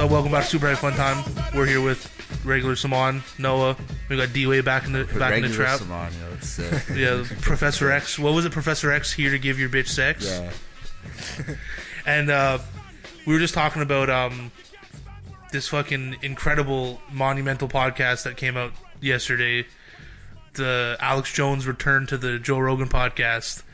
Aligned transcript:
What's 0.00 0.06
up? 0.08 0.12
Welcome 0.12 0.32
back 0.32 0.44
to 0.44 0.50
Super 0.50 0.66
High 0.66 0.76
Fun 0.76 0.94
Time. 0.94 1.22
We're 1.54 1.66
here 1.66 1.82
with 1.82 2.10
regular 2.42 2.74
Saman, 2.74 3.22
Noah. 3.38 3.76
We 4.08 4.16
got 4.16 4.32
D-Way 4.32 4.62
back 4.62 4.86
in 4.86 4.92
the 4.94 5.04
back 5.04 5.34
in 5.34 5.42
the 5.42 5.50
trap. 5.50 5.80
Salon, 5.80 6.10
you 6.14 6.20
know, 6.20 6.32
it's, 6.38 6.58
uh, 6.58 6.80
Yeah, 6.96 7.22
Professor 7.42 7.90
X. 7.90 8.18
What 8.18 8.32
was 8.32 8.46
it? 8.46 8.52
Professor 8.52 8.90
X 8.90 9.12
here 9.12 9.30
to 9.30 9.38
give 9.38 9.58
your 9.58 9.68
bitch 9.68 9.88
sex. 9.88 10.24
yeah. 10.26 11.54
And 12.06 12.30
uh, 12.30 12.60
we 13.26 13.34
were 13.34 13.38
just 13.38 13.52
talking 13.52 13.82
about 13.82 14.08
um, 14.08 14.50
this 15.52 15.68
fucking 15.68 16.16
incredible 16.22 17.02
monumental 17.12 17.68
podcast 17.68 18.22
that 18.22 18.38
came 18.38 18.56
out 18.56 18.72
yesterday. 19.02 19.66
The 20.54 20.96
Alex 20.98 21.30
Jones 21.30 21.66
return 21.66 22.06
to 22.06 22.16
the 22.16 22.38
Joe 22.38 22.58
Rogan 22.58 22.88
podcast. 22.88 23.64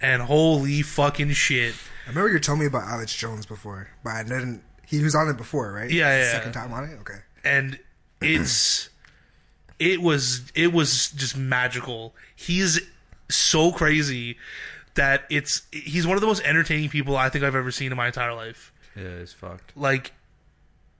And 0.00 0.22
holy 0.22 0.82
fucking 0.82 1.32
shit. 1.32 1.74
I 2.06 2.10
remember 2.10 2.28
you 2.28 2.38
telling 2.38 2.60
me 2.60 2.66
about 2.66 2.84
Alex 2.84 3.16
Jones 3.16 3.46
before, 3.46 3.88
but 4.04 4.10
I 4.12 4.22
didn't. 4.22 4.62
He 4.86 5.02
was 5.02 5.14
on 5.14 5.28
it 5.28 5.36
before, 5.36 5.72
right? 5.72 5.90
Yeah, 5.90 6.16
yeah. 6.18 6.32
Second 6.32 6.52
time 6.52 6.72
on 6.72 6.84
it. 6.84 6.98
Okay. 7.00 7.18
and 7.44 7.78
it's 8.20 8.88
it 9.78 10.00
was 10.00 10.50
it 10.54 10.72
was 10.72 11.10
just 11.12 11.36
magical. 11.36 12.14
He's 12.34 12.80
so 13.28 13.72
crazy 13.72 14.38
that 14.94 15.24
it's 15.28 15.62
he's 15.72 16.06
one 16.06 16.16
of 16.16 16.20
the 16.20 16.26
most 16.26 16.42
entertaining 16.44 16.88
people 16.88 17.16
I 17.16 17.28
think 17.28 17.44
I've 17.44 17.54
ever 17.54 17.70
seen 17.70 17.90
in 17.92 17.96
my 17.96 18.06
entire 18.06 18.32
life. 18.32 18.72
Yeah, 18.94 19.02
it's 19.02 19.32
fucked. 19.34 19.76
Like, 19.76 20.12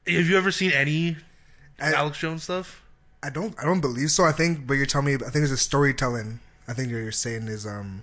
have 0.07 0.27
you 0.27 0.37
ever 0.37 0.51
seen 0.51 0.73
any 0.73 1.17
I, 1.81 1.95
Alex 1.95 2.19
Jones 2.19 2.43
stuff? 2.43 2.83
I 3.23 3.31
don't. 3.31 3.55
I 3.59 3.65
don't 3.65 3.81
believe 3.81 4.11
so. 4.11 4.25
I 4.25 4.33
think, 4.33 4.67
but 4.67 4.75
you're 4.75 4.87
telling 4.87 5.07
me. 5.07 5.15
I 5.15 5.31
think 5.31 5.43
it's 5.45 5.53
a 5.53 5.57
storytelling. 5.57 6.41
I 6.69 6.75
think 6.75 6.91
you're 6.91 7.13
saying 7.13 7.49
is 7.49 7.67
um 7.67 8.03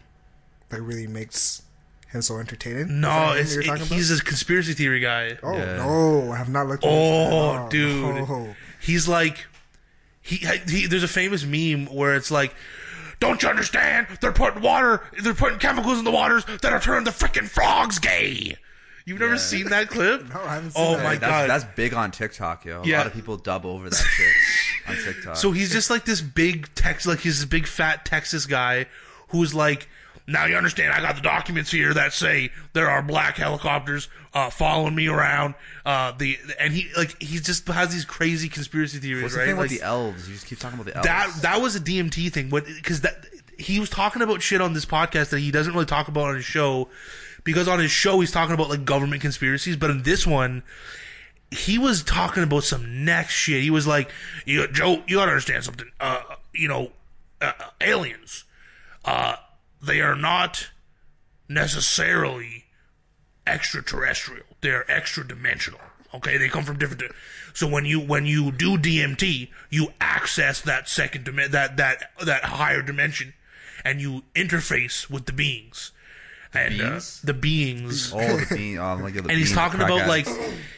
that 0.69 0.81
really 0.81 1.05
makes 1.05 1.61
him 2.13 2.21
so 2.21 2.37
entertaining. 2.39 3.01
No, 3.01 3.33
it's 3.33 3.55
it, 3.55 3.65
he's 3.91 4.11
a 4.11 4.23
conspiracy 4.23 4.73
theory 4.73 4.99
guy. 4.99 5.37
Oh 5.43 5.53
Yeah. 5.55 5.77
no, 5.77 6.31
I 6.31 6.37
have 6.37 6.49
not 6.49 6.67
looked. 6.67 6.83
into 6.83 6.95
Oh, 6.95 7.53
that. 7.55 7.69
dude. 7.69 8.15
no. 8.29 8.55
He's 8.79 9.07
like, 9.07 9.45
he, 10.21 10.37
he. 10.67 10.85
There's 10.87 11.03
a 11.03 11.07
famous 11.07 11.43
meme 11.45 11.87
where 11.93 12.15
it's 12.15 12.31
like, 12.31 12.53
"Don't 13.19 13.41
you 13.43 13.49
understand? 13.49 14.07
They're 14.21 14.31
putting 14.31 14.61
water, 14.61 15.01
they're 15.21 15.33
putting 15.33 15.59
chemicals 15.59 15.99
in 15.99 16.05
the 16.05 16.11
waters 16.11 16.45
that 16.45 16.71
are 16.71 16.79
turning 16.79 17.03
the 17.03 17.11
freaking 17.11 17.47
frogs 17.49 17.99
gay." 17.99 18.55
You've 19.05 19.19
never 19.19 19.37
seen 19.37 19.65
that 19.69 19.89
clip? 19.89 20.23
No, 20.33 20.41
I 20.41 20.53
haven't 20.55 20.71
seen 20.71 20.85
Oh 20.85 20.95
that. 20.95 21.03
my 21.03 21.15
that's, 21.17 21.29
god! 21.29 21.49
That's 21.49 21.65
big 21.75 21.93
on 21.93 22.11
TikTok, 22.11 22.63
yo. 22.63 22.83
A 22.83 22.87
Yeah. 22.87 22.99
lot 22.99 23.07
of 23.07 23.13
people 23.13 23.35
dub 23.35 23.65
over 23.65 23.89
that 23.89 23.95
shit 23.97 24.31
on 24.87 24.95
TikTok. 25.13 25.35
So 25.35 25.51
he's 25.51 25.73
just 25.73 25.89
like 25.89 26.05
this 26.05 26.21
big 26.21 26.73
Tex, 26.73 27.05
like 27.05 27.19
he's 27.19 27.39
this 27.39 27.45
big 27.49 27.67
fat 27.67 28.05
Texas 28.05 28.45
guy 28.45 28.85
who's 29.29 29.53
like, 29.53 29.89
now 30.27 30.45
you 30.45 30.55
understand. 30.55 30.93
I 30.93 31.01
got 31.01 31.15
the 31.15 31.21
documents 31.21 31.69
here 31.71 31.93
that 31.93 32.13
say 32.13 32.51
there 32.73 32.89
are 32.89 33.01
black 33.01 33.37
helicopters 33.37 34.07
uh, 34.33 34.49
following 34.49 34.95
me 34.95 35.07
around. 35.07 35.55
Uh, 35.85 36.11
the 36.13 36.37
and 36.59 36.73
he 36.73 36.89
like 36.97 37.21
he 37.21 37.39
just 37.39 37.67
has 37.67 37.91
these 37.93 38.05
crazy 38.05 38.49
conspiracy 38.49 38.99
theories, 38.99 39.23
What's 39.23 39.33
the 39.35 39.39
right? 39.41 39.45
thing 39.47 39.55
Like, 39.57 39.69
with 39.69 39.79
the 39.79 39.85
elves? 39.85 40.27
You 40.27 40.35
just 40.35 40.47
keep 40.47 40.59
talking 40.59 40.79
about 40.79 40.85
the 40.91 40.95
elves. 40.97 41.07
that 41.07 41.41
that 41.41 41.61
was 41.61 41.75
a 41.75 41.79
DMT 41.79 42.31
thing, 42.31 42.49
but 42.49 42.65
because 42.65 43.01
that 43.01 43.25
he 43.57 43.79
was 43.79 43.89
talking 43.89 44.21
about 44.21 44.41
shit 44.41 44.61
on 44.61 44.73
this 44.73 44.85
podcast 44.85 45.29
that 45.29 45.39
he 45.39 45.51
doesn't 45.51 45.73
really 45.73 45.85
talk 45.85 46.07
about 46.07 46.29
on 46.29 46.35
his 46.35 46.45
show, 46.45 46.89
because 47.43 47.67
on 47.67 47.79
his 47.79 47.91
show 47.91 48.19
he's 48.19 48.31
talking 48.31 48.53
about 48.55 48.69
like 48.69 48.85
government 48.85 49.21
conspiracies, 49.21 49.75
but 49.75 49.89
in 49.89 50.03
this 50.03 50.25
one. 50.27 50.63
He 51.51 51.77
was 51.77 52.01
talking 52.01 52.41
about 52.41 52.63
some 52.63 53.05
next 53.05 53.33
shit. 53.35 53.61
He 53.61 53.69
was 53.69 53.85
like, 53.85 54.09
you, 54.43 54.67
"Joe, 54.69 55.03
you 55.05 55.17
gotta 55.17 55.29
understand 55.29 55.63
something. 55.63 55.87
Uh, 55.99 56.19
you 56.51 56.67
know, 56.67 56.91
uh, 57.41 57.51
aliens. 57.79 58.45
Uh, 59.05 59.35
they 59.83 60.01
are 60.01 60.15
not 60.15 60.69
necessarily 61.49 62.65
extraterrestrial. 63.45 64.45
They're 64.61 64.89
extra 64.89 65.27
dimensional. 65.27 65.81
Okay, 66.13 66.37
they 66.37 66.47
come 66.47 66.63
from 66.63 66.77
different. 66.77 67.01
Di- 67.01 67.09
so 67.53 67.67
when 67.67 67.85
you 67.85 67.99
when 67.99 68.25
you 68.25 68.51
do 68.51 68.77
DMT, 68.77 69.49
you 69.69 69.89
access 69.99 70.61
that 70.61 70.87
second 70.87 71.25
dimension, 71.25 71.51
that 71.53 71.77
that 71.77 72.11
that 72.23 72.43
higher 72.45 72.81
dimension, 72.81 73.33
and 73.83 73.99
you 73.99 74.23
interface 74.35 75.09
with 75.09 75.25
the 75.25 75.33
beings. 75.33 75.91
and 76.53 76.77
beings? 76.77 77.21
Uh, 77.23 77.27
the 77.27 77.33
beings. 77.33 78.13
Oh, 78.13 78.19
the 78.19 78.77
like 79.01 79.13
the 79.15 79.21
and 79.21 79.31
he's 79.31 79.53
talking 79.53 79.81
about 79.81 80.07
like 80.07 80.27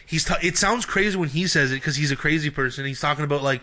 he's 0.05 0.23
ta- 0.23 0.39
it 0.41 0.57
sounds 0.57 0.85
crazy 0.85 1.17
when 1.17 1.29
he 1.29 1.47
says 1.47 1.71
it 1.71 1.75
because 1.75 1.97
he's 1.97 2.11
a 2.11 2.15
crazy 2.15 2.49
person 2.49 2.85
he's 2.85 3.01
talking 3.01 3.25
about 3.25 3.43
like 3.43 3.61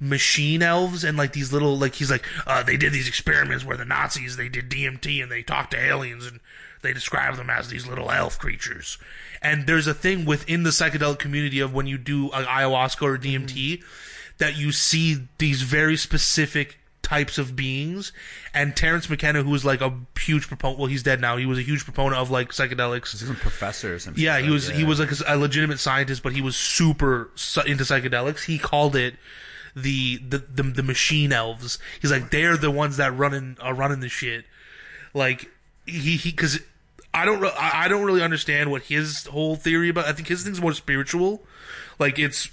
machine 0.00 0.62
elves 0.62 1.02
and 1.04 1.16
like 1.18 1.32
these 1.32 1.52
little 1.52 1.76
like 1.76 1.96
he's 1.96 2.10
like 2.10 2.24
uh, 2.46 2.62
they 2.62 2.76
did 2.76 2.92
these 2.92 3.08
experiments 3.08 3.64
where 3.64 3.76
the 3.76 3.84
nazis 3.84 4.36
they 4.36 4.48
did 4.48 4.70
dmt 4.70 5.20
and 5.20 5.30
they 5.32 5.42
talked 5.42 5.72
to 5.72 5.76
aliens 5.76 6.24
and 6.24 6.38
they 6.82 6.92
describe 6.92 7.36
them 7.36 7.50
as 7.50 7.68
these 7.68 7.86
little 7.86 8.10
elf 8.10 8.38
creatures. 8.38 8.98
And 9.42 9.66
there's 9.66 9.86
a 9.86 9.94
thing 9.94 10.24
within 10.24 10.62
the 10.62 10.70
psychedelic 10.70 11.18
community 11.18 11.60
of 11.60 11.74
when 11.74 11.86
you 11.86 11.98
do 11.98 12.28
ayahuasca 12.30 13.02
or 13.02 13.18
dmt 13.18 13.82
that 14.38 14.56
you 14.56 14.70
see 14.70 15.26
these 15.38 15.62
very 15.62 15.96
specific 15.96 16.78
types 17.02 17.38
of 17.38 17.56
beings. 17.56 18.12
And 18.54 18.76
terence 18.76 19.08
mckenna 19.10 19.42
who 19.42 19.50
was 19.50 19.64
like 19.64 19.80
a 19.80 19.92
huge 20.20 20.46
proponent 20.46 20.78
well 20.78 20.88
he's 20.88 21.02
dead 21.02 21.20
now. 21.20 21.36
He 21.36 21.46
was 21.46 21.58
a 21.58 21.62
huge 21.62 21.84
proponent 21.84 22.20
of 22.20 22.30
like 22.30 22.50
psychedelics. 22.50 23.10
He's 23.12 23.28
a 23.28 23.34
professor 23.34 23.94
or 23.94 23.98
something. 23.98 24.22
yeah, 24.22 24.38
he 24.38 24.50
was 24.50 24.68
he 24.68 24.84
was 24.84 25.00
like 25.00 25.10
a, 25.10 25.16
a 25.26 25.36
legitimate 25.36 25.80
scientist, 25.80 26.22
but 26.22 26.32
he 26.32 26.40
was 26.40 26.56
super 26.56 27.30
su- 27.34 27.62
into 27.62 27.84
psychedelics. 27.84 28.44
He 28.44 28.58
called 28.58 28.94
it 28.94 29.16
the 29.82 30.18
the 30.18 30.38
the, 30.38 30.62
the 30.62 30.82
machine 30.82 31.32
elves. 31.32 31.78
He's 32.00 32.10
like 32.10 32.30
they're 32.30 32.56
the 32.56 32.70
ones 32.70 32.96
that 32.96 33.16
running 33.16 33.56
are 33.60 33.74
running 33.74 34.00
the 34.00 34.08
shit. 34.08 34.44
Like 35.14 35.50
he 35.86 36.16
he 36.16 36.30
because 36.30 36.60
I 37.14 37.24
don't 37.24 37.40
re- 37.40 37.54
I 37.56 37.88
don't 37.88 38.04
really 38.04 38.22
understand 38.22 38.70
what 38.70 38.82
his 38.82 39.26
whole 39.26 39.56
theory 39.56 39.88
about. 39.88 40.06
I 40.06 40.12
think 40.12 40.28
his 40.28 40.44
thing's 40.44 40.60
more 40.60 40.74
spiritual. 40.74 41.42
Like 41.98 42.18
it's 42.18 42.50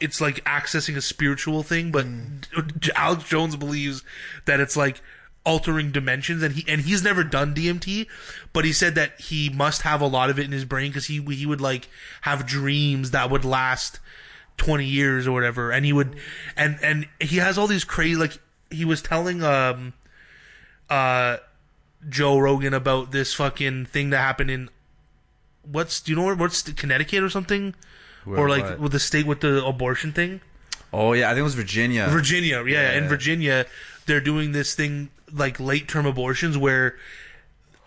it's 0.00 0.20
like 0.20 0.44
accessing 0.44 0.96
a 0.96 1.00
spiritual 1.00 1.62
thing, 1.62 1.90
but 1.90 2.06
mm. 2.06 2.78
J- 2.78 2.92
Alex 2.94 3.24
Jones 3.24 3.56
believes 3.56 4.04
that 4.44 4.60
it's 4.60 4.76
like 4.76 5.00
altering 5.44 5.90
dimensions, 5.90 6.42
and 6.42 6.54
he 6.54 6.64
and 6.68 6.82
he's 6.82 7.02
never 7.02 7.24
done 7.24 7.54
DMT, 7.54 8.06
but 8.52 8.64
he 8.64 8.72
said 8.72 8.94
that 8.94 9.20
he 9.20 9.48
must 9.48 9.82
have 9.82 10.00
a 10.00 10.06
lot 10.06 10.30
of 10.30 10.38
it 10.38 10.44
in 10.44 10.52
his 10.52 10.64
brain 10.64 10.90
because 10.90 11.06
he 11.06 11.20
he 11.20 11.46
would 11.46 11.60
like 11.60 11.88
have 12.22 12.46
dreams 12.46 13.10
that 13.12 13.30
would 13.30 13.44
last 13.44 13.98
twenty 14.58 14.84
years 14.84 15.26
or 15.26 15.32
whatever, 15.32 15.70
and 15.72 15.86
he 15.86 15.92
would 15.94 16.16
and 16.56 16.78
and 16.82 17.08
he 17.20 17.38
has 17.38 17.56
all 17.56 17.66
these 17.66 17.84
crazy 17.84 18.16
like 18.16 18.38
he 18.70 18.84
was 18.84 19.00
telling 19.00 19.42
um 19.42 19.94
uh 20.90 21.38
Joe 22.08 22.38
Rogan 22.38 22.74
about 22.74 23.10
this 23.12 23.32
fucking 23.34 23.86
thing 23.86 24.10
that 24.10 24.18
happened 24.18 24.50
in 24.50 24.68
what's 25.62 26.00
do 26.00 26.12
you 26.12 26.16
know 26.16 26.24
where 26.24 26.34
what's 26.34 26.62
the, 26.62 26.72
Connecticut 26.72 27.22
or 27.22 27.28
something 27.30 27.74
Where- 28.24 28.38
or 28.40 28.48
like 28.48 28.64
what? 28.64 28.80
with 28.80 28.92
the 28.92 29.00
state 29.00 29.26
with 29.26 29.40
the 29.40 29.64
abortion 29.64 30.12
thing 30.12 30.40
Oh 30.90 31.12
yeah, 31.12 31.26
I 31.26 31.30
think 31.32 31.40
it 31.40 31.42
was 31.42 31.54
Virginia. 31.54 32.06
Virginia 32.08 32.64
yeah, 32.64 32.92
in 32.92 33.02
Yeah. 33.04 33.08
Virginia 33.08 33.66
they're 34.06 34.20
doing 34.22 34.52
this 34.52 34.74
thing 34.74 35.10
like 35.32 35.60
late 35.60 35.86
term 35.88 36.06
abortions 36.06 36.56
where 36.56 36.96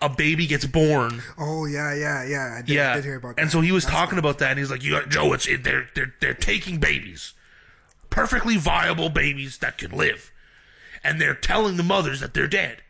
a 0.02 0.10
baby 0.10 0.48
gets 0.48 0.66
born. 0.66 1.22
Oh 1.38 1.66
yeah, 1.66 1.94
yeah, 1.94 2.24
yeah. 2.26 2.56
I 2.58 2.62
did, 2.62 2.74
yeah. 2.74 2.92
I 2.92 2.96
did 2.96 3.06
hear 3.06 3.16
about 3.16 3.36
that. 3.36 3.42
and 3.42 3.52
so 3.52 3.62
he 3.62 3.72
was 3.72 3.84
That's 3.84 3.96
talking 3.96 4.20
about 4.20 4.40
that 4.40 4.52
and 4.52 4.60
he's 4.60 4.72
like 4.72 4.84
you 4.84 4.92
got 4.92 5.10
Joe 5.10 5.34
it's 5.34 5.48
it, 5.48 5.64
they're 5.64 5.90
they're 5.96 6.14
they're 6.20 6.34
taking 6.34 6.80
babies. 6.80 7.34
Perfectly 8.10 8.58
viable 8.58 9.10
babies 9.10 9.60
that 9.60 9.78
can 9.78 9.92
live. 9.92 10.32
And 11.04 11.20
they're 11.22 11.36
telling 11.36 11.78
the 11.78 11.84
mothers 11.84 12.20
that 12.20 12.34
they're 12.34 12.48
dead. 12.48 12.82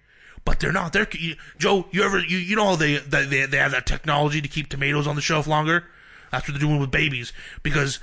But 0.44 0.60
they're 0.60 0.72
not. 0.72 0.94
They're 0.94 1.08
you, 1.12 1.36
Joe 1.60 1.86
you 1.92 2.04
ever 2.04 2.20
you, 2.20 2.38
you 2.38 2.56
know 2.56 2.66
how 2.66 2.76
they, 2.76 2.98
they 2.98 3.26
they 3.26 3.46
they 3.46 3.58
have 3.58 3.72
that 3.72 3.86
technology 3.86 4.42
to 4.42 4.48
keep 4.48 4.70
tomatoes 4.70 5.06
on 5.06 5.16
the 5.16 5.22
shelf 5.22 5.46
longer? 5.48 5.86
That's 6.32 6.48
what 6.48 6.54
they're 6.54 6.68
doing 6.68 6.80
with 6.80 6.92
babies. 6.92 7.34
Because 7.62 8.00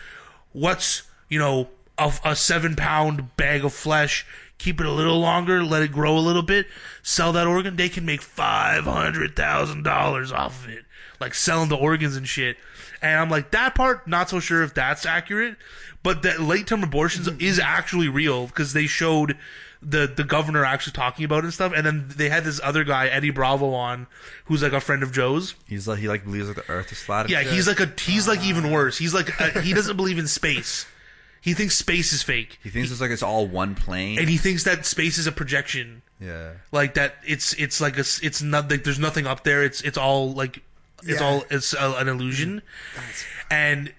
what's 0.52 1.02
you 1.28 1.38
know 1.38 1.68
a, 1.98 2.12
a 2.24 2.36
seven 2.36 2.76
pound 2.76 3.36
bag 3.36 3.64
of 3.64 3.72
flesh 3.72 4.24
keep 4.58 4.80
it 4.80 4.86
a 4.86 4.92
little 4.92 5.18
longer 5.20 5.62
let 5.62 5.82
it 5.82 5.92
grow 5.92 6.16
a 6.16 6.20
little 6.20 6.42
bit 6.42 6.66
sell 7.02 7.32
that 7.32 7.46
organ 7.46 7.76
they 7.76 7.88
can 7.88 8.04
make 8.04 8.20
five 8.22 8.84
hundred 8.84 9.34
thousand 9.36 9.82
dollars 9.84 10.32
off 10.32 10.64
of 10.64 10.70
it 10.70 10.84
like 11.20 11.34
selling 11.34 11.68
the 11.68 11.76
organs 11.76 12.16
and 12.16 12.28
shit 12.28 12.56
and 13.00 13.20
i'm 13.20 13.30
like 13.30 13.50
that 13.52 13.74
part 13.74 14.06
not 14.06 14.28
so 14.28 14.40
sure 14.40 14.62
if 14.62 14.74
that's 14.74 15.06
accurate 15.06 15.56
but 16.02 16.22
that 16.22 16.40
late 16.40 16.66
term 16.66 16.82
abortions 16.82 17.28
is 17.40 17.58
actually 17.58 18.08
real 18.08 18.46
because 18.46 18.72
they 18.72 18.86
showed 18.86 19.36
the 19.80 20.12
the 20.16 20.24
governor 20.24 20.64
actually 20.64 20.92
talking 20.92 21.24
about 21.24 21.38
it 21.38 21.44
and 21.44 21.54
stuff 21.54 21.72
and 21.74 21.86
then 21.86 22.04
they 22.16 22.28
had 22.28 22.42
this 22.42 22.60
other 22.64 22.82
guy 22.82 23.06
eddie 23.06 23.30
bravo 23.30 23.72
on 23.72 24.08
who's 24.46 24.60
like 24.60 24.72
a 24.72 24.80
friend 24.80 25.04
of 25.04 25.12
joe's 25.12 25.54
He's 25.68 25.86
like 25.86 26.00
he 26.00 26.08
like 26.08 26.24
believes 26.24 26.48
like 26.48 26.56
the 26.66 26.72
Earth 26.72 26.90
is 26.90 27.00
flat. 27.00 27.28
yeah, 27.30 27.42
shit. 27.44 27.52
he's 27.52 27.68
like 27.68 27.78
a 27.78 27.92
he's 28.00 28.26
like 28.26 28.42
even 28.44 28.72
worse. 28.72 28.98
He's 28.98 29.14
like 29.14 29.40
uh 29.40 29.60
he 29.60 29.72
doesn't 29.74 29.96
believe 29.96 30.18
in 30.18 30.26
space. 30.26 30.86
He 31.40 31.54
thinks 31.54 31.76
space 31.76 32.12
is 32.12 32.22
fake, 32.22 32.58
He 32.62 32.70
thinks 32.70 32.90
it's 32.90 33.00
like 33.00 33.10
it's 33.10 33.22
all 33.22 33.46
one 33.46 33.74
plane. 33.74 34.18
and 34.18 34.28
he 34.28 34.36
thinks 34.36 34.64
that 34.64 34.84
space 34.86 35.18
is 35.18 35.26
a 35.26 35.32
projection. 35.32 36.02
yeah. 36.20 36.52
Like 36.72 36.94
that, 36.94 37.14
it's 37.26 37.52
it's 37.54 37.80
like 37.80 37.96
a 37.96 38.00
s- 38.00 38.20
it's 38.22 38.42
not 38.42 38.70
like 38.70 38.84
there's 38.84 38.98
nothing 38.98 39.26
up 39.26 39.44
there. 39.44 39.62
It's 39.64 39.80
it's 39.82 39.96
all 39.98 40.32
like 40.32 40.62
it's 41.04 41.20
Yeah. 41.20 41.26
all 41.26 41.44
it's 41.50 41.74
a, 41.74 41.92
an 41.98 42.08
illusion. 42.08 42.62
And 43.50 43.92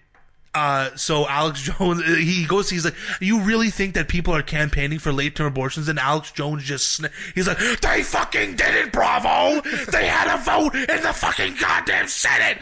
uh, 0.54 0.90
so 0.96 1.28
Alex 1.28 1.62
Jones, 1.80 2.04
he 2.06 2.46
goes, 2.46 2.70
he's 2.70 2.84
like, 2.84 2.96
you 3.22 3.40
really 3.42 3.70
think 3.70 3.94
that 3.94 4.08
people 4.10 4.36
are 4.36 4.42
campaigning 4.42 5.00
for 5.00 5.14
late 5.14 5.36
term 5.36 5.46
abortions? 5.48 5.88
And 5.88 6.00
Alex 6.00 6.32
Jones 6.32 6.64
just, 6.64 7.00
sna- 7.02 7.12
he's 7.36 7.48
like, 7.48 7.60
they 7.82 8.02
fucking 8.04 8.56
did 8.56 8.76
it, 8.76 8.92
Bravo! 8.92 9.62
They 9.92 10.08
had 10.08 10.28
a 10.34 10.38
vote 10.44 10.74
in 10.76 11.04
the 11.04 11.14
fucking 11.14 11.56
goddamn 11.62 12.08
Senate! 12.08 12.58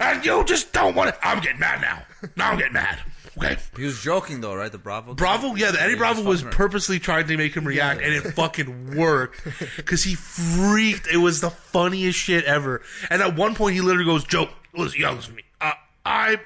And 0.00 0.24
you 0.24 0.44
just 0.44 0.72
don't 0.72 0.94
want 0.94 1.12
to, 1.14 1.26
I'm 1.28 1.40
getting 1.40 1.58
mad 1.60 1.80
now. 1.80 2.04
Now 2.36 2.52
I'm 2.52 2.56
getting 2.58 2.72
mad. 2.72 3.00
Okay. 3.36 3.56
He 3.76 3.84
was 3.84 4.00
joking 4.00 4.40
though, 4.40 4.54
right? 4.54 4.70
The 4.70 4.78
Bravo. 4.78 5.14
Bravo, 5.14 5.54
yeah, 5.54 5.72
the 5.72 5.82
Eddie 5.82 5.96
Bravo 5.96 6.22
was 6.22 6.42
fucking- 6.42 6.56
purposely 6.56 6.98
trying 6.98 7.26
to 7.26 7.36
make 7.36 7.54
him 7.54 7.64
react, 7.66 8.00
and 8.00 8.12
it 8.14 8.22
fucking 8.34 8.96
worked 8.96 9.42
because 9.76 10.04
he 10.04 10.14
freaked. 10.14 11.08
It 11.12 11.16
was 11.16 11.40
the 11.40 11.50
funniest 11.50 12.18
shit 12.18 12.44
ever. 12.44 12.82
And 13.10 13.22
at 13.22 13.34
one 13.36 13.54
point, 13.54 13.74
he 13.74 13.80
literally 13.80 14.04
goes, 14.04 14.24
"Joe, 14.24 14.48
listen, 14.72 15.00
y'all 15.00 15.14
listen 15.14 15.32
to 15.32 15.36
me. 15.36 15.42
Uh, 15.60 15.72
I, 16.04 16.36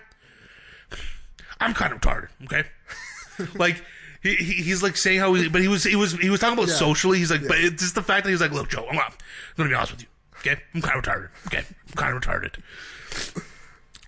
I'm 1.60 1.74
kind 1.74 1.92
of 1.92 2.00
retarded. 2.00 2.28
Okay, 2.44 2.64
like." 3.58 3.82
He, 4.20 4.34
he, 4.34 4.52
he's 4.64 4.82
like 4.82 4.96
saying 4.96 5.20
how, 5.20 5.32
he, 5.34 5.48
but 5.48 5.60
he 5.60 5.68
was 5.68 5.84
he 5.84 5.94
was 5.94 6.12
he 6.14 6.28
was 6.28 6.40
talking 6.40 6.58
about 6.58 6.68
socially. 6.68 7.18
He's 7.18 7.30
like, 7.30 7.46
but 7.46 7.56
it's 7.58 7.80
just 7.80 7.94
the 7.94 8.02
fact 8.02 8.24
that 8.24 8.30
he's 8.30 8.40
like, 8.40 8.50
look, 8.50 8.68
Joe, 8.68 8.84
I'm, 8.90 8.98
I'm 8.98 9.12
gonna 9.56 9.68
be 9.68 9.76
honest 9.76 9.92
with 9.92 10.02
you. 10.02 10.08
Okay, 10.38 10.60
I'm 10.74 10.82
kind 10.82 10.98
of 10.98 11.04
retarded. 11.04 11.28
Okay, 11.46 11.58
I'm 11.58 11.94
kind 11.94 12.16
of 12.16 12.20
retarded 12.20 12.56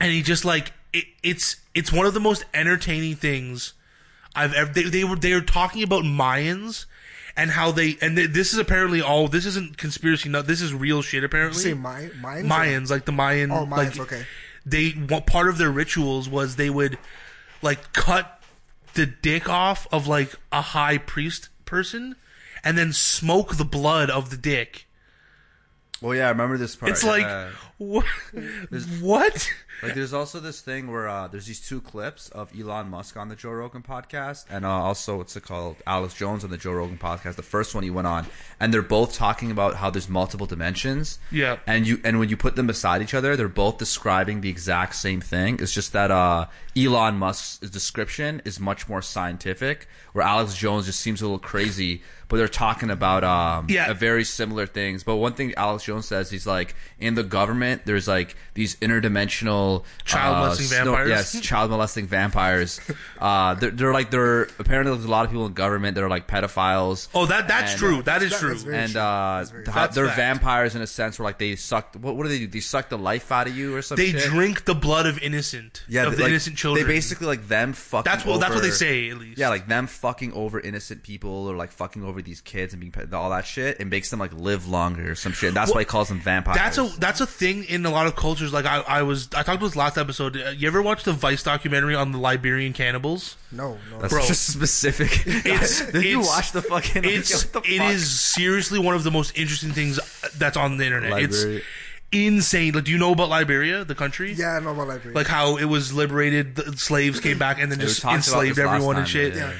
and 0.00 0.10
he 0.10 0.22
just 0.22 0.44
like 0.44 0.72
it, 0.92 1.04
it's 1.22 1.56
it's 1.74 1.92
one 1.92 2.06
of 2.06 2.14
the 2.14 2.20
most 2.20 2.44
entertaining 2.54 3.16
things 3.16 3.74
I've 4.34 4.54
ever. 4.54 4.72
They, 4.72 4.84
they 4.84 5.04
were 5.04 5.16
they 5.16 5.34
were 5.34 5.40
talking 5.40 5.82
about 5.82 6.04
Mayans 6.04 6.86
and 7.36 7.50
how 7.50 7.70
they 7.70 7.96
and 8.00 8.16
th- 8.16 8.30
this 8.30 8.52
is 8.52 8.58
apparently 8.58 9.00
all. 9.00 9.28
This 9.28 9.46
isn't 9.46 9.76
conspiracy. 9.76 10.28
No, 10.28 10.42
this 10.42 10.60
is 10.60 10.74
real 10.74 11.02
shit. 11.02 11.24
Apparently, 11.24 11.62
say 11.62 11.74
May- 11.74 12.10
Mayans? 12.20 12.46
Mayans 12.46 12.90
like 12.90 13.04
the 13.04 13.12
Mayan. 13.12 13.50
Oh, 13.50 13.64
like, 13.64 13.92
Mayans, 13.92 14.00
okay. 14.00 14.26
They 14.66 14.90
what 14.90 15.26
part 15.26 15.48
of 15.48 15.58
their 15.58 15.70
rituals 15.70 16.28
was 16.28 16.56
they 16.56 16.70
would 16.70 16.98
like 17.62 17.92
cut 17.92 18.42
the 18.94 19.06
dick 19.06 19.48
off 19.48 19.86
of 19.92 20.06
like 20.06 20.34
a 20.52 20.60
high 20.60 20.98
priest 20.98 21.48
person 21.64 22.16
and 22.64 22.76
then 22.76 22.92
smoke 22.92 23.56
the 23.56 23.64
blood 23.64 24.10
of 24.10 24.30
the 24.30 24.36
dick. 24.36 24.86
Well, 26.00 26.14
yeah, 26.14 26.26
I 26.26 26.30
remember 26.30 26.56
this 26.58 26.76
part. 26.76 26.92
It's 26.92 27.04
like 27.04 27.22
yeah. 27.22 27.50
What? 27.80 28.04
what? 29.00 29.50
Like, 29.82 29.94
there's 29.94 30.12
also 30.12 30.40
this 30.40 30.60
thing 30.60 30.92
where 30.92 31.08
uh, 31.08 31.26
there's 31.28 31.46
these 31.46 31.66
two 31.66 31.80
clips 31.80 32.28
of 32.28 32.52
Elon 32.58 32.90
Musk 32.90 33.16
on 33.16 33.30
the 33.30 33.34
Joe 33.36 33.52
Rogan 33.52 33.82
podcast, 33.82 34.44
and 34.50 34.66
uh, 34.66 34.68
also 34.70 35.16
what's 35.16 35.34
it 35.36 35.42
called, 35.42 35.76
Alex 35.86 36.12
Jones 36.12 36.44
on 36.44 36.50
the 36.50 36.58
Joe 36.58 36.72
Rogan 36.72 36.98
podcast. 36.98 37.36
The 37.36 37.42
first 37.42 37.74
one 37.74 37.82
he 37.82 37.88
went 37.88 38.06
on, 38.06 38.26
and 38.60 38.74
they're 38.74 38.82
both 38.82 39.14
talking 39.14 39.50
about 39.50 39.76
how 39.76 39.88
there's 39.88 40.08
multiple 40.10 40.46
dimensions. 40.46 41.18
Yeah. 41.32 41.56
And 41.66 41.86
you 41.86 41.98
and 42.04 42.18
when 42.18 42.28
you 42.28 42.36
put 42.36 42.56
them 42.56 42.66
beside 42.66 43.00
each 43.00 43.14
other, 43.14 43.36
they're 43.36 43.48
both 43.48 43.78
describing 43.78 44.42
the 44.42 44.50
exact 44.50 44.96
same 44.96 45.22
thing. 45.22 45.58
It's 45.60 45.72
just 45.72 45.94
that 45.94 46.10
uh, 46.10 46.46
Elon 46.76 47.14
Musk's 47.16 47.58
description 47.66 48.42
is 48.44 48.60
much 48.60 48.86
more 48.86 49.00
scientific, 49.00 49.88
where 50.12 50.26
Alex 50.26 50.54
Jones 50.56 50.84
just 50.84 51.00
seems 51.00 51.22
a 51.22 51.24
little 51.24 51.38
crazy. 51.38 52.02
But 52.28 52.36
they're 52.36 52.46
talking 52.46 52.90
about 52.90 53.24
um, 53.24 53.66
Yeah. 53.68 53.90
a 53.90 53.94
very 53.94 54.22
similar 54.22 54.64
things. 54.64 55.02
But 55.02 55.16
one 55.16 55.32
thing 55.32 55.52
Alex 55.56 55.82
Jones 55.82 56.06
says, 56.06 56.30
he's 56.30 56.46
like, 56.46 56.76
in 57.00 57.16
the 57.16 57.24
government, 57.24 57.69
there's 57.84 58.08
like 58.08 58.36
these 58.54 58.76
interdimensional 58.76 59.84
Child 60.04 60.36
uh, 60.36 60.40
molesting 60.40 60.66
snow- 60.66 60.84
vampires? 60.84 61.08
Yes, 61.08 61.40
child 61.40 61.70
molesting 61.70 62.06
vampires. 62.06 62.80
uh, 63.20 63.54
they're, 63.54 63.70
they're 63.70 63.92
like 63.92 64.10
they're 64.10 64.42
apparently 64.58 64.92
there's 64.94 65.04
a 65.04 65.10
lot 65.10 65.24
of 65.24 65.30
people 65.30 65.46
in 65.46 65.52
government 65.52 65.94
that 65.94 66.04
are 66.04 66.08
like 66.08 66.26
pedophiles. 66.26 67.08
Oh, 67.14 67.26
that 67.26 67.48
that's 67.48 67.72
And- 67.72 67.78
true. 67.80 68.02
That 68.02 68.22
is 68.22 68.30
That- 68.30 68.40
true. 68.40 68.48
that's 68.50 68.62
very 68.62 68.76
and 68.76 68.92
true. 68.92 69.00
uh, 69.00 69.38
That's 69.38 69.50
true. 69.50 69.62
they're 69.64 69.74
That's 69.74 69.96
fact. 69.96 70.16
vampires 70.16 70.74
in 70.74 70.82
a 70.82 70.86
sense 70.86 71.18
where 71.18 71.24
like 71.24 71.38
they 71.38 71.56
suck. 71.56 71.94
What, 72.00 72.16
what 72.16 72.24
do 72.24 72.28
they 72.28 72.38
do? 72.38 72.46
They 72.46 72.60
suck 72.60 72.88
the 72.88 72.98
life 72.98 73.30
out 73.32 73.46
of 73.46 73.56
you 73.56 73.74
or 73.74 73.82
something. 73.82 74.12
They 74.12 74.18
drink 74.20 74.64
the 74.64 74.74
blood 74.74 75.06
of 75.06 75.18
innocent, 75.22 75.84
yeah, 75.88 76.04
of 76.04 76.12
they- 76.12 76.16
the 76.16 76.22
like, 76.24 76.30
innocent 76.30 76.56
children. 76.56 76.86
They 76.86 76.92
basically 76.92 77.26
like 77.26 77.46
them 77.48 77.72
fucking. 77.72 78.10
that's 78.10 78.24
what 78.24 78.40
that's 78.40 78.54
what 78.54 78.62
they 78.62 78.70
say 78.70 79.10
at 79.10 79.18
least. 79.18 79.38
Yeah, 79.38 79.48
like 79.48 79.68
them 79.68 79.86
fucking 79.86 80.32
over 80.32 80.60
innocent 80.60 81.02
people 81.02 81.30
or 81.48 81.56
like 81.56 81.72
fucking 81.72 82.04
over 82.04 82.22
these 82.22 82.40
kids 82.40 82.72
and 82.72 82.80
being 82.80 82.94
all 83.12 83.30
that 83.30 83.46
shit. 83.46 83.80
It 83.80 83.86
makes 83.86 84.10
them 84.10 84.18
like 84.20 84.32
live 84.32 84.68
longer 84.68 85.12
or 85.12 85.14
some 85.14 85.32
shit. 85.32 85.54
That's 85.54 85.68
Well, 85.70 85.76
why 85.76 85.80
he 85.82 85.84
calls 85.86 86.08
them 86.08 86.20
vampires. 86.20 86.56
that's 86.58 86.78
a 86.78 86.84
that's 86.98 87.20
a 87.20 87.26
thing 87.26 87.59
in 87.64 87.84
a 87.86 87.90
lot 87.90 88.06
of 88.06 88.16
cultures. 88.16 88.52
Like 88.52 88.64
I, 88.66 88.78
I 88.80 89.02
was 89.02 89.28
I 89.32 89.42
talked 89.42 89.48
about 89.56 89.66
this 89.66 89.76
last 89.76 89.96
episode. 89.98 90.36
Uh, 90.36 90.50
You 90.50 90.66
ever 90.68 90.82
watch 90.82 91.04
the 91.04 91.12
Vice 91.12 91.42
documentary 91.42 91.94
on 91.94 92.12
the 92.12 92.18
Liberian 92.18 92.72
cannibals? 92.72 93.36
No, 93.52 93.78
no. 93.90 94.00
That's 94.00 94.12
bro. 94.12 94.26
just 94.26 94.46
specific. 94.48 95.22
It's 95.44 95.80
Did 95.92 96.04
you 96.04 96.20
it's- 96.20 96.26
watch 96.28 96.52
the 96.52 96.62
fucking? 96.62 97.04
It's 97.04 97.44
what 97.52 97.64
the 97.64 97.72
it 97.74 97.78
fuck? 97.78 97.90
is 97.92 98.20
seriously 98.20 98.78
one 98.78 98.94
of 98.94 99.04
the 99.04 99.10
most 99.10 99.36
interesting 99.38 99.72
things 99.72 99.98
that's 100.36 100.56
on 100.56 100.76
the 100.76 100.84
internet. 100.86 101.10
Liberia. 101.12 101.56
It's 101.58 101.66
insane. 102.12 102.72
Like, 102.74 102.84
do 102.84 102.90
you 102.90 102.98
know 102.98 103.12
about 103.12 103.28
Liberia, 103.28 103.84
the 103.84 103.94
country? 103.94 104.32
yeah, 104.32 104.56
I 104.56 104.60
know 104.60 104.70
about 104.72 104.88
library. 104.88 105.14
Like 105.14 105.26
how 105.28 105.56
it 105.56 105.66
was 105.66 105.92
liberated, 105.92 106.56
the 106.56 106.76
slaves 106.76 107.20
came 107.20 107.38
back 107.38 107.60
and 107.60 107.70
then 107.70 107.78
just 107.80 108.00
talked 108.02 108.26
about 108.28 108.42
enslaved 108.44 108.56
this 108.56 108.64
last 108.66 108.74
everyone 108.74 108.96
and 108.96 109.06
time, 109.06 109.12
shit. 109.12 109.34
yeah, 109.34 109.50
yeah. 109.50 109.56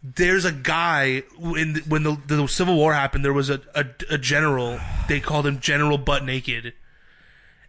There's 0.00 0.44
a 0.44 0.52
guy 0.52 1.24
when 1.36 1.74
when 1.88 2.04
the, 2.04 2.16
the 2.28 2.46
Civil 2.46 2.76
War 2.76 2.94
happened. 2.94 3.24
There 3.24 3.32
was 3.32 3.50
a, 3.50 3.60
a 3.74 3.84
a 4.10 4.16
general. 4.18 4.78
They 5.08 5.18
called 5.18 5.44
him 5.44 5.58
General 5.58 5.98
Butt 5.98 6.24
Naked 6.24 6.72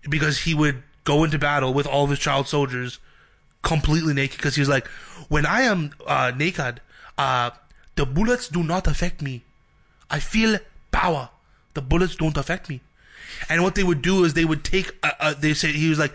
because 0.07 0.39
he 0.39 0.53
would 0.53 0.83
go 1.03 1.23
into 1.23 1.39
battle 1.39 1.73
with 1.73 1.87
all 1.87 2.03
of 2.03 2.09
his 2.09 2.19
child 2.19 2.47
soldiers 2.47 2.99
completely 3.61 4.13
naked. 4.13 4.37
Because 4.37 4.55
he 4.55 4.61
was 4.61 4.69
like, 4.69 4.87
when 5.27 5.45
I 5.45 5.61
am 5.61 5.91
uh, 6.05 6.31
naked, 6.35 6.81
uh, 7.17 7.51
the 7.95 8.05
bullets 8.05 8.47
do 8.47 8.63
not 8.63 8.87
affect 8.87 9.21
me. 9.21 9.43
I 10.09 10.19
feel 10.19 10.57
power. 10.91 11.29
The 11.73 11.81
bullets 11.81 12.15
don't 12.15 12.37
affect 12.37 12.69
me. 12.69 12.81
And 13.49 13.63
what 13.63 13.75
they 13.75 13.83
would 13.83 14.01
do 14.01 14.23
is 14.23 14.33
they 14.33 14.45
would 14.45 14.63
take. 14.63 14.91
Uh, 15.03 15.11
uh, 15.19 15.33
they 15.33 15.53
say 15.53 15.71
he 15.71 15.89
was 15.89 15.99
like, 15.99 16.13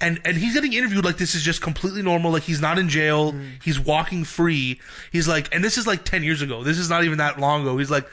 and 0.00 0.20
and 0.24 0.36
he's 0.36 0.54
getting 0.54 0.72
interviewed 0.72 1.04
like 1.04 1.16
this 1.16 1.34
is 1.34 1.42
just 1.42 1.60
completely 1.60 2.02
normal. 2.02 2.32
Like 2.32 2.42
he's 2.44 2.60
not 2.60 2.78
in 2.78 2.88
jail. 2.88 3.34
He's 3.62 3.78
walking 3.78 4.24
free. 4.24 4.80
He's 5.12 5.28
like, 5.28 5.54
and 5.54 5.62
this 5.62 5.78
is 5.78 5.86
like 5.86 6.04
ten 6.04 6.22
years 6.22 6.42
ago. 6.42 6.62
This 6.62 6.78
is 6.78 6.90
not 6.90 7.04
even 7.04 7.18
that 7.18 7.38
long 7.38 7.62
ago. 7.62 7.78
He's 7.78 7.90
like, 7.90 8.08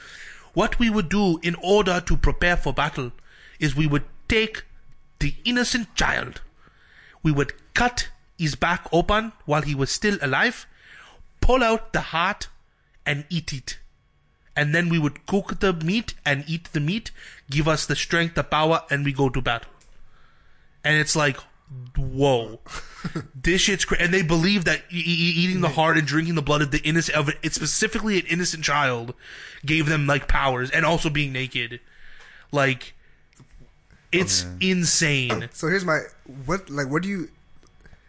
what 0.54 0.78
we 0.78 0.88
would 0.90 1.08
do 1.08 1.38
in 1.42 1.54
order 1.62 2.00
to 2.00 2.16
prepare 2.16 2.56
for 2.56 2.72
battle 2.72 3.12
is 3.58 3.74
we 3.74 3.86
would 3.86 4.04
take 4.28 4.64
the 5.18 5.34
innocent 5.44 5.94
child. 5.94 6.40
We 7.22 7.32
would 7.32 7.52
cut 7.74 8.08
his 8.38 8.54
back 8.54 8.86
open 8.92 9.32
while 9.44 9.62
he 9.62 9.74
was 9.74 9.90
still 9.90 10.18
alive, 10.22 10.66
pull 11.40 11.62
out 11.62 11.92
the 11.92 12.00
heart, 12.00 12.48
and 13.04 13.24
eat 13.30 13.52
it 13.52 13.78
and 14.56 14.74
then 14.74 14.88
we 14.88 14.98
would 14.98 15.26
cook 15.26 15.60
the 15.60 15.74
meat 15.74 16.14
and 16.24 16.42
eat 16.48 16.72
the 16.72 16.80
meat, 16.80 17.10
give 17.50 17.68
us 17.68 17.84
the 17.84 17.94
strength, 17.94 18.34
the 18.34 18.42
power, 18.42 18.82
and 18.90 19.04
we 19.04 19.12
go 19.12 19.28
to 19.28 19.42
battle. 19.42 19.70
And 20.82 20.96
it's 20.96 21.14
like, 21.14 21.36
whoa, 21.94 22.60
this 23.34 23.60
shit's 23.60 23.84
crazy. 23.84 24.02
And 24.02 24.14
they 24.14 24.22
believe 24.22 24.64
that 24.64 24.80
e- 24.90 24.96
e- 24.96 25.34
eating 25.36 25.60
the 25.60 25.68
heart 25.68 25.98
and 25.98 26.06
drinking 26.06 26.36
the 26.36 26.42
blood 26.42 26.62
of 26.62 26.70
the 26.70 26.82
innocent 26.82 27.18
of 27.18 27.28
it, 27.28 27.52
specifically 27.52 28.18
an 28.18 28.26
innocent 28.26 28.64
child, 28.64 29.12
gave 29.64 29.86
them 29.86 30.06
like 30.06 30.26
powers, 30.26 30.70
and 30.70 30.86
also 30.86 31.10
being 31.10 31.32
naked. 31.32 31.80
Like, 32.50 32.94
Oh, 34.16 34.22
it's 34.22 34.46
insane. 34.60 35.48
so 35.52 35.68
here's 35.68 35.84
my 35.84 36.00
what 36.44 36.68
like 36.70 36.88
what 36.90 37.02
do 37.02 37.08
you 37.08 37.28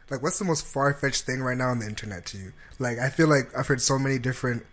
like 0.09 0.21
what's 0.23 0.39
the 0.39 0.45
most 0.45 0.65
far 0.65 0.93
fetched 0.93 1.23
thing 1.23 1.41
right 1.41 1.57
now 1.57 1.69
on 1.69 1.79
the 1.79 1.85
internet 1.85 2.25
to 2.27 2.37
you? 2.37 2.53
Like 2.79 2.99
I 2.99 3.09
feel 3.09 3.27
like 3.27 3.55
I've 3.57 3.67
heard 3.67 3.81
so 3.81 3.97
many 3.99 4.19
different 4.19 4.65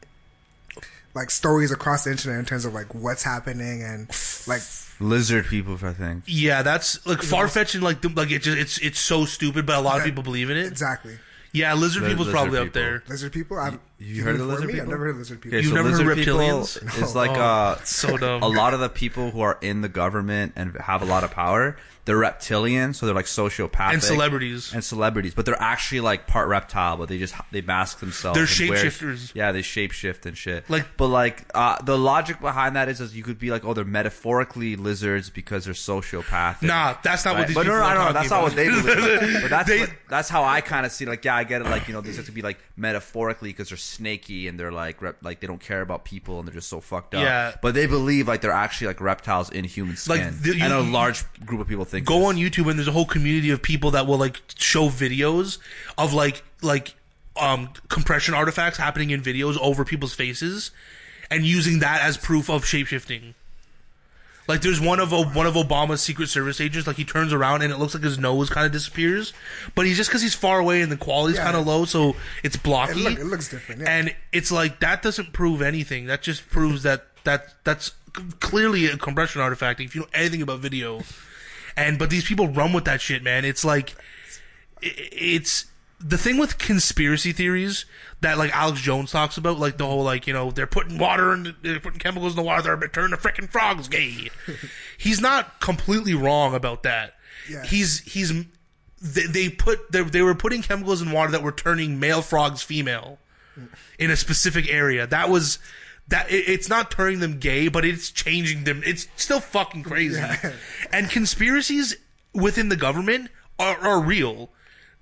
like 1.15 1.31
stories 1.31 1.71
across 1.71 2.05
the 2.05 2.11
internet 2.11 2.39
in 2.39 2.45
terms 2.45 2.65
of 2.65 2.75
like 2.75 2.95
what's 2.95 3.23
happening 3.23 3.83
and 3.83 4.09
like 4.47 4.63
lizard 5.01 5.47
people. 5.47 5.79
I 5.83 5.93
think. 5.93 6.25
Yeah, 6.27 6.63
that's 6.63 7.05
like 7.07 7.23
far 7.23 7.49
fetched 7.49 7.75
and 7.75 7.85
like 7.85 8.01
the- 8.01 8.09
like 8.09 8.31
it 8.31 8.43
just 8.43 8.59
it's 8.59 8.79
it's 8.79 8.99
so 8.99 9.25
stupid, 9.25 9.67
but 9.67 9.77
a 9.77 9.81
lot 9.81 9.99
of 9.99 10.05
people 10.05 10.23
believe 10.23 10.51
in 10.51 10.57
it. 10.57 10.67
exactly 10.67 11.19
Yeah, 11.55 11.73
lizard 11.75 12.03
The 12.03 12.09
people's 12.09 12.27
lizard 12.27 12.35
probably 12.41 12.59
up 12.59 12.65
people. 12.67 12.83
there. 12.83 13.03
lizard 13.09 13.33
people. 13.33 13.59
I've, 13.59 13.79
You 13.99 14.23
heard 14.25 14.35
of 14.35 14.39
the 14.41 14.45
informed 14.45 14.49
lizard 14.51 14.67
me? 14.67 14.73
people? 14.75 14.83
I've 14.83 14.89
never 14.91 15.05
heard 15.05 15.11
of 15.11 15.17
lizard 15.19 15.41
people. 15.41 15.57
Okay, 15.59 15.63
You've 15.65 15.71
so 15.71 15.77
never 15.77 15.91
heard 15.91 16.01
of 16.01 16.07
lizard 16.07 16.25
people 16.25 16.39
reptilians? 16.41 17.03
is 17.03 17.15
like 17.15 17.31
Oh, 17.31 17.35
uh, 17.41 17.79
so 17.85 18.17
dumb. 18.19 18.43
a 18.43 18.49
lot 18.49 18.75
of 18.75 18.81
the 18.81 18.89
people 18.89 19.31
who 19.31 19.41
are 19.41 19.57
in 19.63 19.81
the 19.81 19.89
government 19.89 20.53
and 20.57 20.77
have 20.79 21.01
a 21.01 21.05
lot 21.07 21.23
of 21.25 21.31
power. 21.31 21.77
They're 22.07 22.19
reptilian, 22.19 22.93
so 22.93 23.07
they're 23.07 23.15
like 23.15 23.25
sociopathic 23.25 23.95
And 23.95 24.03
celebrities. 24.03 24.75
and 24.75 24.85
celebrities, 24.85 25.33
but 25.35 25.47
they're 25.47 25.61
actually 25.61 26.01
like 26.01 26.27
part 26.27 26.49
reptile. 26.49 26.99
But 26.99 27.09
they 27.09 27.17
just 27.19 27.35
they 27.51 27.63
mask 27.63 28.01
themselves. 28.01 28.37
They're 28.37 28.67
and 28.67 28.71
wear- 28.75 28.85
shapeshifters. 28.85 29.35
Yeah, 29.35 29.53
they 29.53 29.63
shapeshift 29.63 30.27
and 30.27 30.37
shit. 30.37 30.69
Like- 30.69 30.97
but 30.99 31.07
like 31.09 31.47
uh, 31.55 31.81
the 31.83 31.97
logic 31.97 32.41
behind 32.41 32.77
that 32.77 32.89
is, 32.91 33.01
is 33.01 33.17
you 33.17 33.23
could 33.23 33.39
be 33.39 33.51
like, 33.51 33.65
oh, 33.65 33.73
they're 33.73 33.85
metaphorically 33.87 34.77
lizards 34.77 35.31
because 35.31 35.65
they're 35.65 35.73
sociopathic. 35.75 36.63
Nah, 36.63 36.97
that's 37.03 37.25
not 37.25 37.37
what 37.39 37.47
these 37.49 37.55
but 37.55 37.63
people 37.63 37.79
no, 37.79 37.83
no, 37.83 37.87
are 37.87 37.95
no, 37.95 38.01
talking 38.01 38.15
that's 38.15 38.31
not 38.31 38.37
about. 38.37 38.45
what 38.45 38.57
they 38.57 38.69
believe. 38.69 39.43
but 39.43 39.51
that's 39.51 39.69
They- 39.69 39.81
what, 39.81 39.91
that's 40.11 40.29
how 40.29 40.45
I 40.45 40.61
kind 40.61 40.85
of 40.87 40.93
see. 40.93 41.07
Like, 41.07 41.25
yeah, 41.25 41.37
I 41.37 41.45
get 41.45 41.63
it. 41.63 41.65
Like, 41.65 41.89
you 41.89 41.95
know, 41.95 42.01
these 42.03 42.17
have 42.17 42.27
to 42.27 42.33
be 42.33 42.43
like 42.43 42.59
metaphorically 42.77 43.49
because 43.51 43.71
they're 43.71 43.79
snaky 43.79 44.47
and 44.47 44.61
they're 44.61 44.73
like, 44.73 45.01
rep, 45.03 45.17
like 45.25 45.41
they 45.41 45.47
don't 45.47 45.61
care 45.61 45.81
about 45.81 46.05
people 46.05 46.39
and 46.39 46.47
they're 46.47 46.55
just 46.55 46.69
so 46.69 46.81
fucked 46.81 47.15
up. 47.15 47.23
Yeah. 47.23 47.55
But 47.63 47.75
they 47.75 47.87
believe 47.87 48.29
like 48.29 48.41
they're 48.43 48.51
actually 48.53 48.89
like 48.89 49.01
reptiles 49.01 49.51
in 49.51 49.65
human 49.65 49.97
Like, 50.07 50.21
skin. 50.21 50.39
the- 50.43 50.57
you- 50.57 50.65
and 50.65 50.73
a 50.73 50.81
large 50.81 51.25
group 51.47 51.61
of 51.61 51.67
people 51.69 51.85
think. 51.95 52.07
go 52.07 52.27
on 52.27 52.37
YouTube 52.37 52.69
and 52.69 52.79
there's 52.79 52.89
a 52.89 52.93
whole 52.93 53.07
community 53.07 53.51
of 53.51 53.63
people 53.63 53.91
that 53.93 54.07
will 54.07 54.19
like 54.19 54.43
show 54.59 54.89
videos 54.89 55.59
of 55.99 56.13
like 56.13 56.43
like 56.63 56.95
um 57.37 57.71
compression 57.89 58.35
artifacts 58.35 58.79
happening 58.79 59.11
in 59.11 59.21
videos 59.23 59.57
over 59.61 59.85
people's 59.85 60.15
faces 60.15 60.71
and 61.31 61.45
using 61.45 61.79
that 61.81 62.03
as 62.03 62.17
proof 62.17 62.49
of 62.49 62.65
shapeshifting. 62.65 63.35
Like 64.47 64.61
there's 64.61 64.79
one 64.81 65.01
of 65.01 65.11
one 65.11 65.47
of 65.47 65.55
Obama's 65.55 66.03
Secret 66.03 66.29
Service 66.29 66.61
agents. 66.61 66.87
Like 66.87 66.97
he 66.97 67.05
turns 67.05 67.33
around 67.33 67.63
and 67.63 67.73
it 67.73 67.79
looks 67.79 67.95
like 67.95 68.05
his 68.05 68.19
nose 68.19 68.51
kind 68.51 68.67
of 68.67 68.73
disappears, 68.73 69.33
but 69.75 69.87
he's 69.87 69.97
just 69.97 70.11
because 70.11 70.21
he's 70.21 70.35
far 70.35 70.59
away 70.59 70.83
and 70.83 70.93
the 70.93 70.99
quality's 70.99 71.39
Yeah. 71.39 71.45
kind 71.45 71.57
of 71.57 71.67
low, 71.67 71.87
so 71.87 72.15
it's 72.43 72.55
It, 72.57 72.63
blocky. 72.63 73.03
look, 73.03 73.19
it 73.19 73.25
looks 73.25 73.49
different. 73.49 73.81
Yeah. 73.81 73.89
And 73.91 74.15
it's 74.33 74.53
like 74.53 74.81
that 74.81 75.01
doesn't 75.03 75.33
prove 75.33 75.63
anything. 75.63 76.05
That 76.07 76.21
just 76.21 76.51
proves 76.51 76.83
that 76.83 77.07
that 77.25 77.55
that's 77.65 77.93
clearly 78.41 78.85
a 78.87 78.99
compression 78.99 79.41
artifact. 79.41 79.81
If 79.81 79.95
you 79.95 80.03
know 80.03 80.09
anything 80.13 80.43
about 80.43 80.61
video, 80.61 81.01
and 81.77 81.99
but 81.99 82.11
these 82.11 82.25
people 82.25 82.49
run 82.49 82.73
with 82.73 82.85
that 82.85 83.01
shit, 83.01 83.23
man. 83.23 83.45
It's 83.45 83.65
like 83.65 83.95
it's 84.83 85.67
the 86.01 86.19
thing 86.19 86.37
with 86.37 86.59
conspiracy 86.59 87.33
theories 87.33 87.87
that 88.21 88.39
like 88.39 88.55
Alex 88.55 88.81
Jones 88.81 89.11
talks 89.11 89.37
about, 89.37 89.59
like 89.59 89.77
the 89.79 89.87
whole 89.87 90.05
like 90.05 90.27
you 90.27 90.33
know 90.33 90.51
they're 90.51 90.67
putting 90.67 90.99
water 90.99 91.33
and 91.33 91.55
they're 91.63 91.81
putting 91.81 91.99
chemicals 91.99 92.33
in 92.33 92.37
the 92.37 92.43
water, 92.43 92.77
they're 92.77 92.89
turning 92.89 93.11
the 93.11 93.17
freaking 93.17 93.49
frogs 93.49 93.89
gay. 93.89 94.31
he's 94.99 95.21
not 95.21 95.61
completely 95.61 96.15
wrong 96.15 96.55
about 96.55 96.83
that. 96.83 97.15
Yeah. 97.49 97.65
He's 97.65 98.01
he's 98.01 98.33
they, 99.01 99.27
they 99.27 99.49
put 99.49 99.93
they, 99.93 100.03
they 100.03 100.23
were 100.23 100.35
putting 100.35 100.63
chemicals 100.63 101.03
in 101.03 101.11
water 101.11 101.33
that 101.33 101.43
were 101.43 101.53
turning 101.53 101.99
male 101.99 102.23
frogs 102.23 102.63
female 102.63 103.19
in 103.99 104.11
a 104.11 104.17
specific 104.17 104.69
area. 104.69 105.07
That 105.07 105.29
was 105.29 105.59
that 106.09 106.31
it, 106.31 106.49
it's 106.49 106.69
not 106.69 106.91
turning 106.91 107.21
them 107.21 107.39
gay, 107.39 107.69
but 107.69 107.85
it's 107.85 108.11
changing 108.11 108.65
them. 108.65 108.83
It's 108.85 109.09
still 109.17 109.41
fucking 109.41 109.83
crazy. 109.83 110.23
And 110.93 111.11
conspiracies 111.11 111.97
within 112.33 112.69
the 112.69 112.77
government 112.77 113.31
are, 113.59 113.79
are 113.79 114.01
real. 114.01 114.51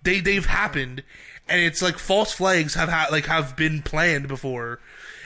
They 0.03 0.21
they've 0.21 0.47
happened, 0.47 1.03
and 1.49 1.61
it's 1.61 1.83
like 1.83 1.99
false 1.99 2.33
flags 2.33 2.75
have 2.75 2.89
ha- 2.89 3.09
like 3.11 3.27
have 3.27 3.57
been 3.57 3.83
planned 3.83 4.29
before. 4.29 4.81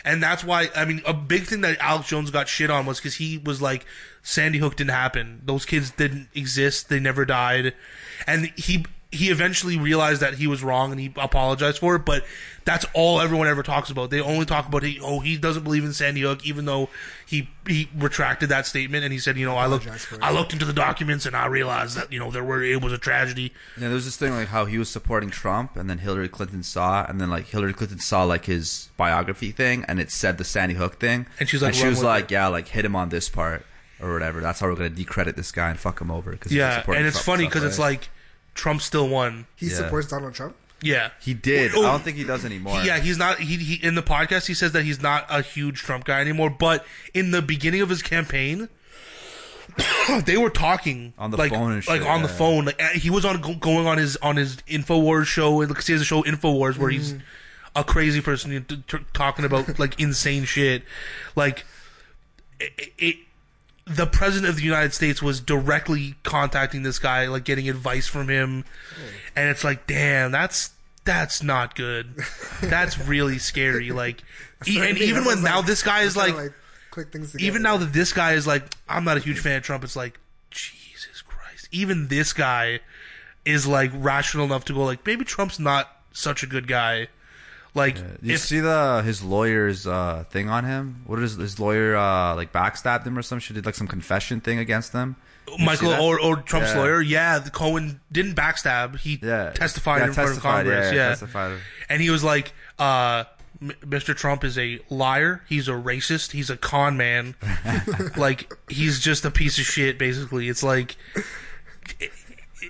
And 0.04 0.22
that's 0.22 0.44
why 0.44 0.68
I 0.76 0.84
mean 0.84 1.02
a 1.06 1.14
big 1.14 1.44
thing 1.44 1.62
that 1.62 1.78
Alex 1.80 2.08
Jones 2.08 2.30
got 2.30 2.48
shit 2.48 2.70
on 2.70 2.86
was 2.86 2.98
because 2.98 3.14
he 3.16 3.38
was 3.38 3.60
like 3.62 3.86
Sandy 4.22 4.58
Hook 4.58 4.76
didn't 4.76 4.90
happen. 4.90 5.42
Those 5.44 5.64
kids 5.64 5.90
didn't 5.90 6.28
exist. 6.34 6.88
They 6.88 7.00
never 7.00 7.24
died, 7.24 7.74
and 8.26 8.52
he 8.56 8.84
he 9.16 9.30
eventually 9.30 9.78
realized 9.78 10.22
that 10.22 10.34
he 10.34 10.46
was 10.46 10.62
wrong 10.62 10.90
and 10.90 11.00
he 11.00 11.12
apologized 11.16 11.78
for 11.78 11.96
it. 11.96 12.04
But 12.04 12.24
that's 12.64 12.84
all 12.94 13.20
everyone 13.20 13.46
ever 13.46 13.62
talks 13.62 13.90
about. 13.90 14.10
They 14.10 14.20
only 14.20 14.44
talk 14.44 14.66
about 14.66 14.82
he, 14.82 14.98
oh 15.00 15.20
he 15.20 15.36
doesn't 15.36 15.62
believe 15.62 15.84
in 15.84 15.92
Sandy 15.92 16.22
Hook, 16.22 16.44
even 16.46 16.64
though 16.64 16.88
he 17.24 17.48
he 17.66 17.88
retracted 17.96 18.48
that 18.48 18.66
statement 18.66 19.04
and 19.04 19.12
he 19.12 19.18
said 19.18 19.36
you 19.36 19.46
know 19.46 19.56
I 19.56 19.66
looked 19.66 19.84
Apologized 19.84 20.08
for 20.08 20.14
it. 20.16 20.22
I 20.22 20.32
looked 20.32 20.52
into 20.52 20.64
the 20.64 20.72
documents 20.72 21.26
and 21.26 21.36
I 21.36 21.46
realized 21.46 21.96
that 21.96 22.12
you 22.12 22.18
know 22.18 22.30
there 22.30 22.44
were 22.44 22.62
it 22.62 22.82
was 22.82 22.92
a 22.92 22.98
tragedy. 22.98 23.52
Yeah, 23.76 23.88
there 23.88 23.94
was 23.94 24.04
this 24.04 24.16
thing 24.16 24.32
like 24.32 24.48
how 24.48 24.64
he 24.64 24.78
was 24.78 24.88
supporting 24.88 25.30
Trump, 25.30 25.76
and 25.76 25.88
then 25.88 25.98
Hillary 25.98 26.28
Clinton 26.28 26.62
saw, 26.62 27.06
and 27.06 27.20
then 27.20 27.30
like 27.30 27.46
Hillary 27.46 27.72
Clinton 27.72 28.00
saw 28.00 28.24
like 28.24 28.44
his 28.46 28.90
biography 28.96 29.52
thing, 29.52 29.84
and 29.86 30.00
it 30.00 30.10
said 30.10 30.38
the 30.38 30.44
Sandy 30.44 30.74
Hook 30.74 30.98
thing, 30.98 31.26
And 31.38 31.48
she 31.48 31.56
was 31.56 31.62
like, 31.62 31.74
she 31.74 31.86
was 31.86 32.02
like, 32.02 32.26
it." 32.26 32.32
yeah, 32.32 32.48
like 32.48 32.68
hit 32.68 32.84
him 32.84 32.96
on 32.96 33.08
this 33.08 33.28
part 33.28 33.64
or 34.00 34.12
whatever. 34.12 34.40
That's 34.40 34.60
how 34.60 34.66
we're 34.66 34.74
gonna 34.74 34.90
decredit 34.90 35.36
this 35.36 35.52
guy 35.52 35.70
and 35.70 35.78
fuck 35.78 36.00
him 36.00 36.10
over. 36.10 36.36
Cause 36.36 36.52
Yeah, 36.52 36.82
and 36.88 37.06
it's 37.06 37.20
funny 37.20 37.46
because 37.46 37.64
it's 37.64 37.78
like 37.78 38.08
Trump 38.56 38.82
still 38.82 39.08
won. 39.08 39.46
he 39.54 39.66
yeah. 39.66 39.74
supports 39.74 40.08
Donald 40.08 40.34
Trump. 40.34 40.56
Yeah, 40.82 41.10
he 41.20 41.32
did. 41.32 41.72
Oh, 41.74 41.80
I 41.80 41.82
don't 41.82 41.94
oh. 41.94 41.98
think 41.98 42.16
he 42.16 42.24
does 42.24 42.44
anymore. 42.44 42.82
Yeah, 42.82 42.98
he's 42.98 43.16
not. 43.16 43.38
He, 43.38 43.56
he 43.56 43.86
in 43.86 43.94
the 43.94 44.02
podcast 44.02 44.46
he 44.46 44.54
says 44.54 44.72
that 44.72 44.82
he's 44.82 45.00
not 45.00 45.24
a 45.30 45.40
huge 45.42 45.78
Trump 45.80 46.04
guy 46.04 46.20
anymore. 46.20 46.50
But 46.50 46.84
in 47.14 47.30
the 47.30 47.40
beginning 47.40 47.80
of 47.80 47.88
his 47.88 48.02
campaign, 48.02 48.68
they 50.24 50.36
were 50.36 50.50
talking 50.50 51.14
On 51.18 51.30
the 51.30 51.38
like, 51.38 51.52
phone 51.52 51.72
and 51.72 51.86
like 51.88 52.02
shit, 52.02 52.08
on 52.08 52.22
the 52.22 52.28
yeah. 52.28 52.34
phone. 52.34 52.64
Like 52.66 52.80
he 52.92 53.08
was 53.08 53.24
on 53.24 53.40
go- 53.40 53.54
going 53.54 53.86
on 53.86 53.96
his 53.96 54.16
on 54.18 54.36
his 54.36 54.56
Infowars 54.68 55.24
show. 55.26 55.60
and 55.60 55.68
Because 55.68 55.86
he 55.86 55.92
has 55.94 56.02
a 56.02 56.04
show 56.04 56.22
Infowars 56.22 56.76
where 56.76 56.90
he's 56.90 57.14
mm-hmm. 57.14 57.22
a 57.74 57.82
crazy 57.84 58.20
person 58.20 58.64
t- 58.64 58.82
t- 58.86 58.98
talking 59.14 59.44
about 59.44 59.78
like 59.78 59.98
insane 59.98 60.44
shit. 60.44 60.82
Like 61.34 61.64
it, 62.60 62.92
it, 62.98 63.16
the 63.86 64.06
president 64.06 64.50
of 64.50 64.56
the 64.56 64.62
United 64.62 64.92
States 64.92 65.22
was 65.22 65.40
directly 65.40 66.14
contacting 66.24 66.82
this 66.82 66.98
guy, 66.98 67.26
like 67.28 67.44
getting 67.44 67.68
advice 67.68 68.06
from 68.08 68.28
him, 68.28 68.64
and 69.36 69.48
it's 69.48 69.62
like, 69.64 69.86
damn, 69.86 70.32
that's 70.32 70.70
that's 71.04 71.40
not 71.42 71.76
good. 71.76 72.16
That's 72.62 72.98
really 72.98 73.38
scary. 73.38 73.92
Like, 73.92 74.24
e- 74.66 74.80
and 74.80 74.98
even 74.98 75.24
when 75.24 75.40
now 75.42 75.58
like- 75.58 75.66
this 75.66 75.84
guy 75.84 76.02
is 76.02 76.14
kinda 76.14 76.36
like, 76.36 76.52
click 76.90 77.12
things 77.12 77.30
together. 77.30 77.46
even 77.46 77.62
now 77.62 77.76
that 77.76 77.92
this 77.92 78.12
guy 78.12 78.32
is 78.32 78.44
like, 78.44 78.64
I'm 78.88 79.04
not 79.04 79.16
a 79.16 79.20
huge 79.20 79.38
fan 79.38 79.58
of 79.58 79.62
Trump. 79.62 79.84
It's 79.84 79.94
like, 79.94 80.18
Jesus 80.50 81.22
Christ. 81.22 81.68
Even 81.70 82.08
this 82.08 82.32
guy 82.32 82.80
is 83.44 83.68
like 83.68 83.92
rational 83.94 84.46
enough 84.46 84.64
to 84.64 84.72
go 84.72 84.82
like, 84.84 85.06
maybe 85.06 85.24
Trump's 85.24 85.60
not 85.60 85.88
such 86.12 86.42
a 86.42 86.46
good 86.48 86.66
guy. 86.66 87.06
Like, 87.76 87.98
You 88.22 88.34
if 88.34 88.40
see 88.40 88.60
the 88.60 89.02
his 89.04 89.22
lawyer's 89.22 89.86
uh, 89.86 90.24
thing 90.30 90.48
on 90.48 90.64
him? 90.64 91.02
What 91.06 91.18
is 91.22 91.36
his 91.36 91.60
lawyer 91.60 91.94
uh, 91.94 92.34
like 92.34 92.50
backstabbed 92.52 93.06
him 93.06 93.18
or 93.18 93.22
some 93.22 93.38
shit? 93.38 93.54
Did 93.54 93.66
like 93.66 93.74
some 93.74 93.86
confession 93.86 94.40
thing 94.40 94.58
against 94.58 94.92
him? 94.92 95.16
You 95.58 95.64
Michael 95.64 95.92
or, 95.92 96.18
or 96.18 96.36
Trump's 96.38 96.70
Yeah. 96.70 96.78
lawyer, 96.78 97.00
yeah, 97.02 97.38
the 97.38 97.50
Cohen 97.50 98.00
didn't 98.10 98.34
backstab. 98.34 98.98
He 98.98 99.20
Yeah, 99.22 99.50
testified 99.50 100.00
Yeah, 100.00 100.06
in 100.08 100.12
front 100.14 100.30
of 100.36 100.40
Congress. 100.42 100.90
Yeah, 100.90 100.96
Yeah, 100.96 101.08
testified. 101.10 101.58
and 101.88 102.00
he 102.02 102.10
was 102.10 102.24
like, 102.24 102.52
uh, 102.78 103.24
"Mr. 103.62 104.16
Trump 104.16 104.42
is 104.42 104.58
a 104.58 104.80
liar. 104.90 105.42
He's 105.48 105.68
a 105.68 105.72
racist. 105.72 106.32
He's 106.32 106.50
a 106.50 106.56
con 106.56 106.96
man. 106.96 107.36
like 108.16 108.52
he's 108.68 108.98
just 109.00 109.24
a 109.24 109.30
piece 109.30 109.58
of 109.58 109.64
shit. 109.66 109.98
Basically, 109.98 110.48
it's 110.48 110.62
like." 110.62 110.96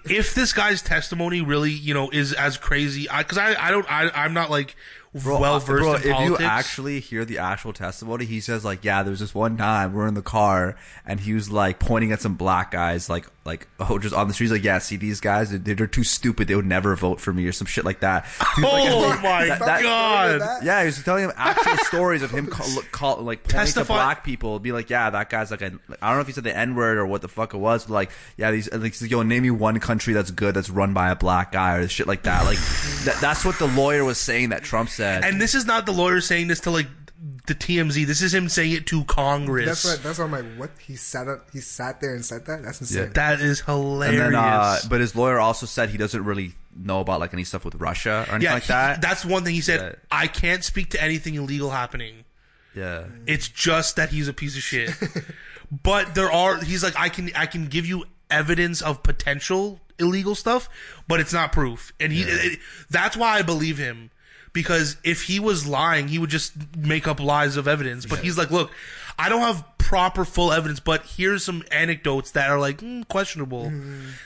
If 0.08 0.34
this 0.34 0.52
guy's 0.52 0.82
testimony 0.82 1.40
really, 1.40 1.70
you 1.72 1.94
know, 1.94 2.10
is 2.10 2.32
as 2.32 2.56
crazy, 2.58 3.08
because 3.18 3.38
I, 3.38 3.54
I, 3.68 3.70
don't, 3.70 3.90
I, 3.90 4.10
I'm 4.10 4.34
not 4.34 4.50
like 4.50 4.76
well 5.24 5.58
versed 5.60 5.82
bro, 5.82 5.94
in 5.94 6.02
if 6.02 6.40
you 6.40 6.46
actually 6.46 7.00
hear 7.00 7.24
the 7.24 7.38
actual 7.38 7.72
testimony, 7.72 8.24
he 8.24 8.40
says 8.40 8.64
like, 8.64 8.84
"Yeah, 8.84 9.02
there 9.02 9.10
was 9.10 9.20
this 9.20 9.34
one 9.34 9.56
time 9.56 9.92
we're 9.92 10.06
in 10.06 10.14
the 10.14 10.22
car 10.22 10.76
and 11.04 11.20
he 11.20 11.32
was 11.32 11.50
like 11.50 11.78
pointing 11.78 12.12
at 12.12 12.20
some 12.20 12.34
black 12.34 12.70
guys, 12.70 13.08
like, 13.08 13.26
like 13.46 13.66
oh, 13.80 13.98
just 13.98 14.14
on 14.14 14.28
the 14.28 14.34
streets, 14.34 14.52
like, 14.52 14.64
yeah, 14.64 14.78
see 14.78 14.96
these 14.96 15.20
guys, 15.20 15.50
they're, 15.50 15.74
they're 15.74 15.86
too 15.86 16.04
stupid, 16.04 16.48
they 16.48 16.54
would 16.54 16.66
never 16.66 16.94
vote 16.96 17.20
for 17.20 17.32
me 17.32 17.46
or 17.46 17.52
some 17.52 17.66
shit 17.66 17.84
like 17.84 18.00
that." 18.00 18.26
Was 18.58 18.62
like- 18.64 18.90
oh 18.92 19.20
my 19.22 19.46
that- 19.46 19.60
that- 19.60 19.82
god! 19.82 20.40
that? 20.40 20.62
Yeah, 20.64 20.80
he 20.80 20.86
was 20.86 21.02
telling 21.02 21.24
him 21.24 21.32
actual 21.36 21.76
stories 21.84 22.22
of 22.22 22.30
him 22.30 22.46
call, 22.48 22.66
call 22.92 23.16
like 23.22 23.44
pointing 23.44 23.72
to 23.74 23.84
black 23.84 24.24
people, 24.24 24.58
be 24.58 24.72
like, 24.72 24.90
"Yeah, 24.90 25.08
that 25.10 25.30
guy's 25.30 25.50
like, 25.50 25.62
I 25.62 25.68
don't 25.68 25.90
know 26.00 26.20
if 26.20 26.26
he 26.26 26.32
said 26.32 26.44
the 26.44 26.56
N 26.56 26.74
word 26.74 26.98
or 26.98 27.06
what 27.06 27.22
the 27.22 27.28
fuck 27.28 27.54
it 27.54 27.58
was, 27.58 27.86
but 27.86 27.94
like, 27.94 28.10
yeah, 28.36 28.50
these 28.50 28.70
like, 28.72 28.82
he's 28.92 29.02
like, 29.02 29.10
yo, 29.10 29.22
name 29.22 29.42
me 29.44 29.50
one 29.50 29.78
country 29.80 30.12
that's 30.12 30.30
good 30.30 30.54
that's 30.54 30.68
run 30.68 30.92
by 30.92 31.10
a 31.10 31.16
black 31.16 31.52
guy 31.52 31.76
or 31.76 31.88
shit 31.88 32.06
like 32.06 32.22
that." 32.24 32.44
Like, 32.44 32.58
that, 33.04 33.18
that's 33.20 33.44
what 33.44 33.58
the 33.58 33.68
lawyer 33.68 34.04
was 34.04 34.18
saying 34.18 34.50
that 34.50 34.62
Trump 34.64 34.88
said. 34.88 35.24
And 35.24 35.40
this 35.40 35.54
is 35.54 35.64
not 35.66 35.86
the 35.86 35.92
lawyer 35.92 36.20
saying 36.20 36.48
this 36.48 36.60
to 36.60 36.70
like 36.70 36.86
the 37.46 37.54
TMZ. 37.54 38.06
This 38.06 38.20
is 38.22 38.34
him 38.34 38.48
saying 38.48 38.72
it 38.72 38.86
to 38.88 39.04
Congress. 39.04 39.66
That's 39.66 39.84
what. 39.84 40.02
That's 40.02 40.18
why 40.18 40.24
I'm 40.26 40.32
like, 40.32 40.44
what? 40.56 40.70
He 40.80 40.96
sat 40.96 41.28
up. 41.28 41.48
He 41.52 41.60
sat 41.60 42.00
there 42.00 42.14
and 42.14 42.24
said 42.24 42.46
that. 42.46 42.62
That's 42.62 42.80
insane. 42.80 43.12
That 43.14 43.40
is 43.40 43.60
hilarious. 43.60 44.20
And 44.22 44.34
then, 44.34 44.40
uh, 44.42 44.78
but 44.88 45.00
his 45.00 45.14
lawyer 45.16 45.38
also 45.38 45.66
said 45.66 45.90
he 45.90 45.96
doesn't 45.98 46.24
really 46.24 46.52
know 46.78 47.00
about 47.00 47.20
like 47.20 47.32
any 47.32 47.44
stuff 47.44 47.64
with 47.64 47.74
Russia 47.76 48.26
or 48.28 48.34
anything 48.34 48.42
yeah, 48.42 48.54
like 48.54 48.64
he- 48.64 48.68
that. 48.68 49.00
that's 49.00 49.24
one 49.24 49.44
thing 49.44 49.54
he 49.54 49.60
said. 49.62 49.80
Yeah. 49.80 49.94
I 50.10 50.26
can't 50.26 50.62
speak 50.62 50.90
to 50.90 51.02
anything 51.02 51.34
illegal 51.34 51.70
happening. 51.70 52.24
yeah, 52.74 53.04
It's 53.26 53.48
just 53.48 53.96
that 53.96 54.10
he's 54.10 54.28
a 54.28 54.34
piece 54.34 54.56
of 54.56 54.62
shit. 54.62 54.90
but 55.82 56.14
there 56.14 56.30
are. 56.30 56.58
He's 56.62 56.82
like, 56.82 56.94
I 56.98 57.08
can, 57.08 57.30
I 57.34 57.46
can 57.46 57.66
give 57.66 57.86
you 57.86 58.04
evidence 58.30 58.82
of 58.82 59.02
potential 59.02 59.80
illegal 59.98 60.34
stuff, 60.34 60.68
but 61.08 61.18
it's 61.20 61.32
not 61.32 61.50
proof. 61.52 61.92
And 61.98 62.12
he, 62.12 62.22
it- 62.22 62.58
that's 62.90 63.16
why 63.16 63.38
I 63.38 63.42
believe 63.42 63.78
him. 63.78 64.10
Because 64.56 64.96
if 65.04 65.24
he 65.24 65.38
was 65.38 65.66
lying, 65.66 66.08
he 66.08 66.18
would 66.18 66.30
just 66.30 66.54
make 66.76 67.06
up 67.06 67.20
lies 67.20 67.56
of 67.58 67.68
evidence. 67.68 68.06
But 68.06 68.20
he's 68.20 68.38
like, 68.38 68.50
look, 68.50 68.70
I 69.18 69.28
don't 69.28 69.42
have 69.42 69.64
proper 69.78 70.24
full 70.24 70.52
evidence, 70.52 70.80
but 70.80 71.06
here's 71.06 71.44
some 71.44 71.62
anecdotes 71.70 72.32
that 72.32 72.50
are 72.50 72.58
like 72.58 72.78
mm, 72.78 73.06
questionable. 73.06 73.70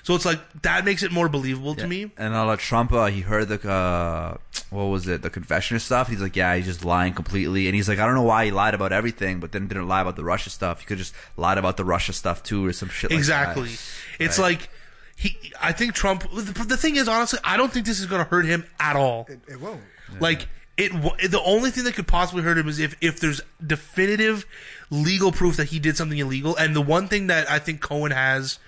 So 0.02 0.14
it's 0.14 0.24
like 0.24 0.40
that 0.62 0.84
makes 0.84 1.02
it 1.02 1.12
more 1.12 1.28
believable 1.28 1.74
to 1.74 1.86
me. 1.86 2.10
And 2.16 2.34
uh, 2.34 2.56
Trump, 2.56 2.92
uh, 2.92 3.06
he 3.06 3.20
heard 3.20 3.48
the 3.48 3.70
uh, 3.70 4.36
what 4.70 4.84
was 4.84 5.06
it, 5.06 5.22
the 5.22 5.30
confession 5.30 5.78
stuff. 5.80 6.08
He's 6.08 6.22
like, 6.22 6.34
yeah, 6.34 6.56
he's 6.56 6.66
just 6.66 6.84
lying 6.84 7.12
completely. 7.12 7.66
And 7.66 7.74
he's 7.74 7.88
like, 7.88 7.98
I 7.98 8.06
don't 8.06 8.14
know 8.14 8.22
why 8.22 8.46
he 8.46 8.50
lied 8.50 8.74
about 8.74 8.92
everything, 8.92 9.40
but 9.40 9.52
then 9.52 9.68
didn't 9.68 9.86
lie 9.86 10.00
about 10.00 10.16
the 10.16 10.24
Russia 10.24 10.48
stuff. 10.48 10.80
He 10.80 10.86
could 10.86 10.98
just 10.98 11.14
lied 11.36 11.58
about 11.58 11.76
the 11.76 11.84
Russia 11.84 12.12
stuff 12.12 12.42
too, 12.42 12.66
or 12.66 12.72
some 12.72 12.88
shit. 12.88 13.10
Exactly. 13.12 13.70
Like 13.70 13.78
It's 14.18 14.38
Right. 14.38 14.58
like 14.58 14.70
he. 15.14 15.36
I 15.60 15.72
think 15.72 15.94
Trump. 15.94 16.22
The, 16.32 16.64
the 16.64 16.76
thing 16.76 16.96
is, 16.96 17.06
honestly, 17.06 17.38
I 17.44 17.56
don't 17.56 17.72
think 17.72 17.84
this 17.84 18.00
is 18.00 18.06
going 18.06 18.24
to 18.24 18.30
hurt 18.30 18.46
him 18.46 18.64
at 18.78 18.96
all. 18.96 19.26
It, 19.28 19.40
it 19.46 19.60
won't. 19.60 19.82
Like 20.18 20.48
it. 20.76 20.90
The 21.30 21.42
only 21.44 21.70
thing 21.70 21.84
that 21.84 21.94
could 21.94 22.08
possibly 22.08 22.42
hurt 22.42 22.58
him 22.58 22.68
is 22.68 22.78
if 22.78 22.96
if 23.00 23.20
there's 23.20 23.40
definitive 23.64 24.46
legal 24.90 25.32
proof 25.32 25.56
that 25.56 25.68
he 25.68 25.78
did 25.78 25.96
something 25.96 26.18
illegal. 26.18 26.56
And 26.56 26.74
the 26.74 26.80
one 26.80 27.08
thing 27.08 27.28
that 27.28 27.50
I 27.50 27.58
think 27.58 27.80
Cohen 27.80 28.12
has 28.12 28.58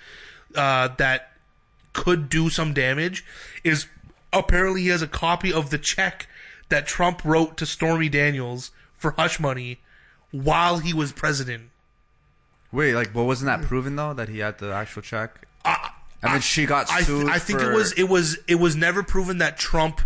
uh, 0.55 0.89
that 0.97 1.31
could 1.93 2.29
do 2.29 2.49
some 2.49 2.73
damage 2.73 3.23
is 3.63 3.87
apparently 4.31 4.81
he 4.81 4.87
has 4.89 5.01
a 5.01 5.07
copy 5.07 5.51
of 5.51 5.69
the 5.69 5.77
check 5.77 6.27
that 6.69 6.87
Trump 6.87 7.23
wrote 7.23 7.57
to 7.57 7.65
Stormy 7.65 8.09
Daniels 8.09 8.71
for 8.97 9.11
hush 9.11 9.39
money 9.39 9.79
while 10.31 10.79
he 10.79 10.93
was 10.93 11.11
president. 11.11 11.69
Wait, 12.71 12.95
like, 12.95 13.13
but 13.13 13.25
wasn't 13.25 13.47
that 13.47 13.67
proven 13.67 13.95
though 13.95 14.13
that 14.13 14.29
he 14.29 14.39
had 14.39 14.57
the 14.57 14.73
actual 14.73 15.01
check? 15.01 15.47
and 16.23 16.33
then 16.33 16.41
she 16.41 16.65
got 16.65 16.89
I, 16.89 17.01
sued. 17.01 17.29
I 17.29 17.37
think 17.39 17.59
for- 17.59 17.71
it 17.71 17.75
was 17.75 17.91
it 17.93 18.03
was 18.09 18.37
it 18.47 18.55
was 18.55 18.75
never 18.75 19.03
proven 19.03 19.37
that 19.39 19.57
Trump 19.57 20.01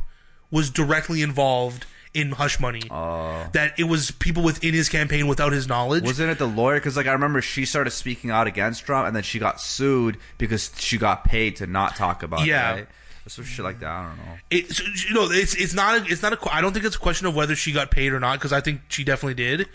was 0.51 0.69
directly 0.69 1.21
involved 1.21 1.85
in 2.13 2.31
hush 2.31 2.59
money. 2.59 2.81
Oh. 2.89 3.47
that 3.53 3.77
it 3.77 3.83
was 3.83 4.11
people 4.11 4.41
within 4.41 4.73
his 4.73 4.89
campaign 4.89 5.27
without 5.27 5.51
his 5.51 5.67
knowledge. 5.67 6.03
Wasn't 6.03 6.29
it 6.29 6.39
the 6.39 6.47
lawyer? 6.47 6.75
Because 6.77 6.97
like 6.97 7.05
I 7.07 7.11
remember 7.13 7.41
she 7.41 7.65
started 7.65 7.91
speaking 7.91 8.31
out 8.31 8.47
against 8.47 8.85
Trump, 8.85 9.05
and 9.07 9.15
then 9.15 9.23
she 9.23 9.39
got 9.39 9.59
sued 9.61 10.17
because 10.37 10.71
she 10.77 10.97
got 10.97 11.25
paid 11.25 11.57
to 11.57 11.67
not 11.67 11.95
talk 11.95 12.23
about 12.23 12.45
Yeah. 12.45 12.73
it. 12.73 12.75
Right? 12.77 12.87
Some 13.27 13.43
shit 13.43 13.65
like 13.65 13.81
that. 13.81 13.89
I 13.89 14.03
don't 14.07 14.17
know. 14.17 14.23
it, 14.49 14.71
so, 14.71 14.83
you 15.09 15.13
know, 15.13 15.27
it's 15.29 15.53
it's 15.53 15.73
not 15.73 16.01
a, 16.01 16.05
it's 16.11 16.21
not 16.23 16.31
a 16.31 16.39
I 16.55 16.61
don't 16.61 16.71
think 16.71 16.85
it's 16.85 16.95
a 16.95 16.99
question 16.99 17.27
of 17.27 17.35
whether 17.35 17.55
she 17.57 17.73
got 17.73 17.91
paid 17.91 18.13
or 18.13 18.21
not 18.21 18.39
because 18.39 18.53
I 18.53 18.61
think 18.61 18.81
she 18.87 19.03
definitely 19.03 19.33
did, 19.33 19.67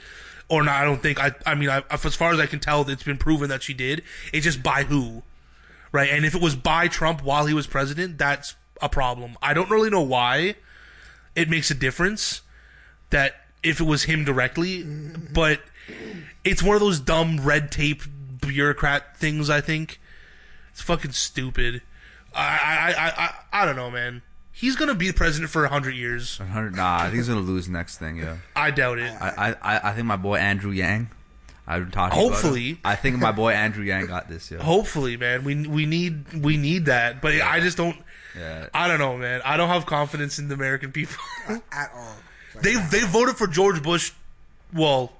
or 0.49 0.63
not. 0.65 0.75
I 0.81 0.85
don't 0.87 1.03
think. 1.03 1.21
I 1.21 1.33
I 1.45 1.55
mean, 1.55 1.69
I, 1.69 1.83
as 1.91 2.17
far 2.17 2.33
as 2.33 2.41
I 2.41 2.47
can 2.47 2.61
tell, 2.61 2.89
it's 2.89 3.03
been 3.03 3.19
proven 3.19 3.51
that 3.51 3.63
she 3.63 3.75
did. 3.75 4.03
It's 4.33 4.45
just 4.45 4.63
by 4.63 4.85
who, 4.85 5.23
right? 5.93 6.09
And 6.09 6.25
if 6.25 6.35
it 6.35 6.41
was 6.41 6.57
by 6.57 6.89
Trump 6.89 7.23
while 7.23 7.45
he 7.45 7.53
was 7.53 7.67
president, 7.67 8.17
that's 8.17 8.55
a 8.83 8.89
problem. 8.89 9.37
I 9.41 9.55
don't 9.55 9.71
really 9.71 9.89
know 9.89 10.03
why. 10.03 10.57
It 11.35 11.49
makes 11.49 11.71
a 11.71 11.75
difference 11.75 12.43
that 13.11 13.37
if 13.63 13.81
it 13.81 13.85
was 13.85 14.05
him 14.05 14.25
directly, 14.25 14.83
but 14.83 15.61
it's 16.45 16.63
one 16.63 16.75
of 16.75 16.81
those 16.81 17.01
dumb 17.01 17.41
red 17.41 17.71
tape 17.71 18.03
bureaucrat 18.41 19.17
things. 19.17 19.49
I 19.49 19.61
think 19.61 20.01
it's 20.73 20.83
fucking 20.83 21.13
stupid. 21.13 21.83
I 22.35 22.43
I 22.43 22.93
I 22.93 23.25
I, 23.25 23.63
I 23.63 23.65
don't 23.65 23.77
know, 23.77 23.91
man. 23.91 24.23
He's 24.51 24.77
gonna 24.77 24.95
be 24.95 25.09
the 25.09 25.15
president 25.15 25.51
for 25.51 25.67
hundred 25.67 25.95
years. 25.95 26.39
100, 26.39 26.77
nah, 26.77 26.99
I 26.99 27.03
think 27.05 27.15
he's 27.15 27.29
gonna 27.29 27.41
lose 27.41 27.69
next 27.69 27.99
thing. 27.99 28.17
Yeah. 28.19 28.37
I 28.55 28.71
doubt 28.71 28.99
it. 28.99 29.11
I, 29.21 29.57
I, 29.63 29.91
I 29.91 29.93
think 29.93 30.07
my 30.07 30.17
boy 30.17 30.37
Andrew 30.37 30.73
Yang. 30.73 31.09
I've 31.67 31.85
been 31.85 31.93
talking. 31.93 32.19
Hopefully. 32.19 32.81
I 32.85 32.97
think 32.97 33.19
my 33.19 33.33
boy 33.33 33.53
Andrew 33.53 33.85
Yang 33.85 34.07
got 34.07 34.29
this. 34.29 34.51
Yeah. 34.51 34.59
Hopefully, 34.59 35.17
man. 35.17 35.45
We 35.45 35.67
we 35.67 35.87
need 35.87 36.43
we 36.43 36.57
need 36.57 36.87
that, 36.87 37.23
but 37.23 37.41
I 37.41 37.61
just 37.61 37.77
don't. 37.77 37.97
Yeah. 38.37 38.69
I 38.73 38.89
don't 38.89 38.99
know, 38.99 39.17
man. 39.17 39.43
I 39.45 39.57
don't 39.57 39.69
have 39.69 39.87
confidence 39.87 40.39
in 40.39 40.49
the 40.49 40.55
American 40.55 40.93
people. 40.93 41.17
at 41.49 41.91
all. 41.95 42.17
Like, 42.55 42.65
they 42.65 42.75
they 42.75 43.01
voted 43.07 43.37
for 43.37 43.47
George 43.47 43.83
Bush, 43.83 44.13
well, 44.75 45.13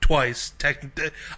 twice. 0.00 0.52
Tech, 0.58 0.84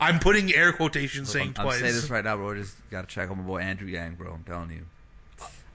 I'm 0.01 0.19
putting 0.19 0.53
air 0.55 0.73
quotations 0.73 1.31
saying 1.31 1.55
I'm, 1.57 1.61
I'm 1.61 1.65
twice. 1.67 1.81
saying 1.81 1.95
this 1.95 2.11
right 2.11 2.25
now, 2.25 2.37
bro. 2.37 2.55
Just 2.55 2.77
gotta 2.91 3.07
check 3.07 3.31
on 3.31 3.39
my 3.39 3.45
boy 3.45 3.59
Andrew 3.61 3.89
Yang, 3.89 4.15
bro. 4.17 4.33
I'm 4.33 4.45
telling 4.45 4.71
you. 4.71 4.87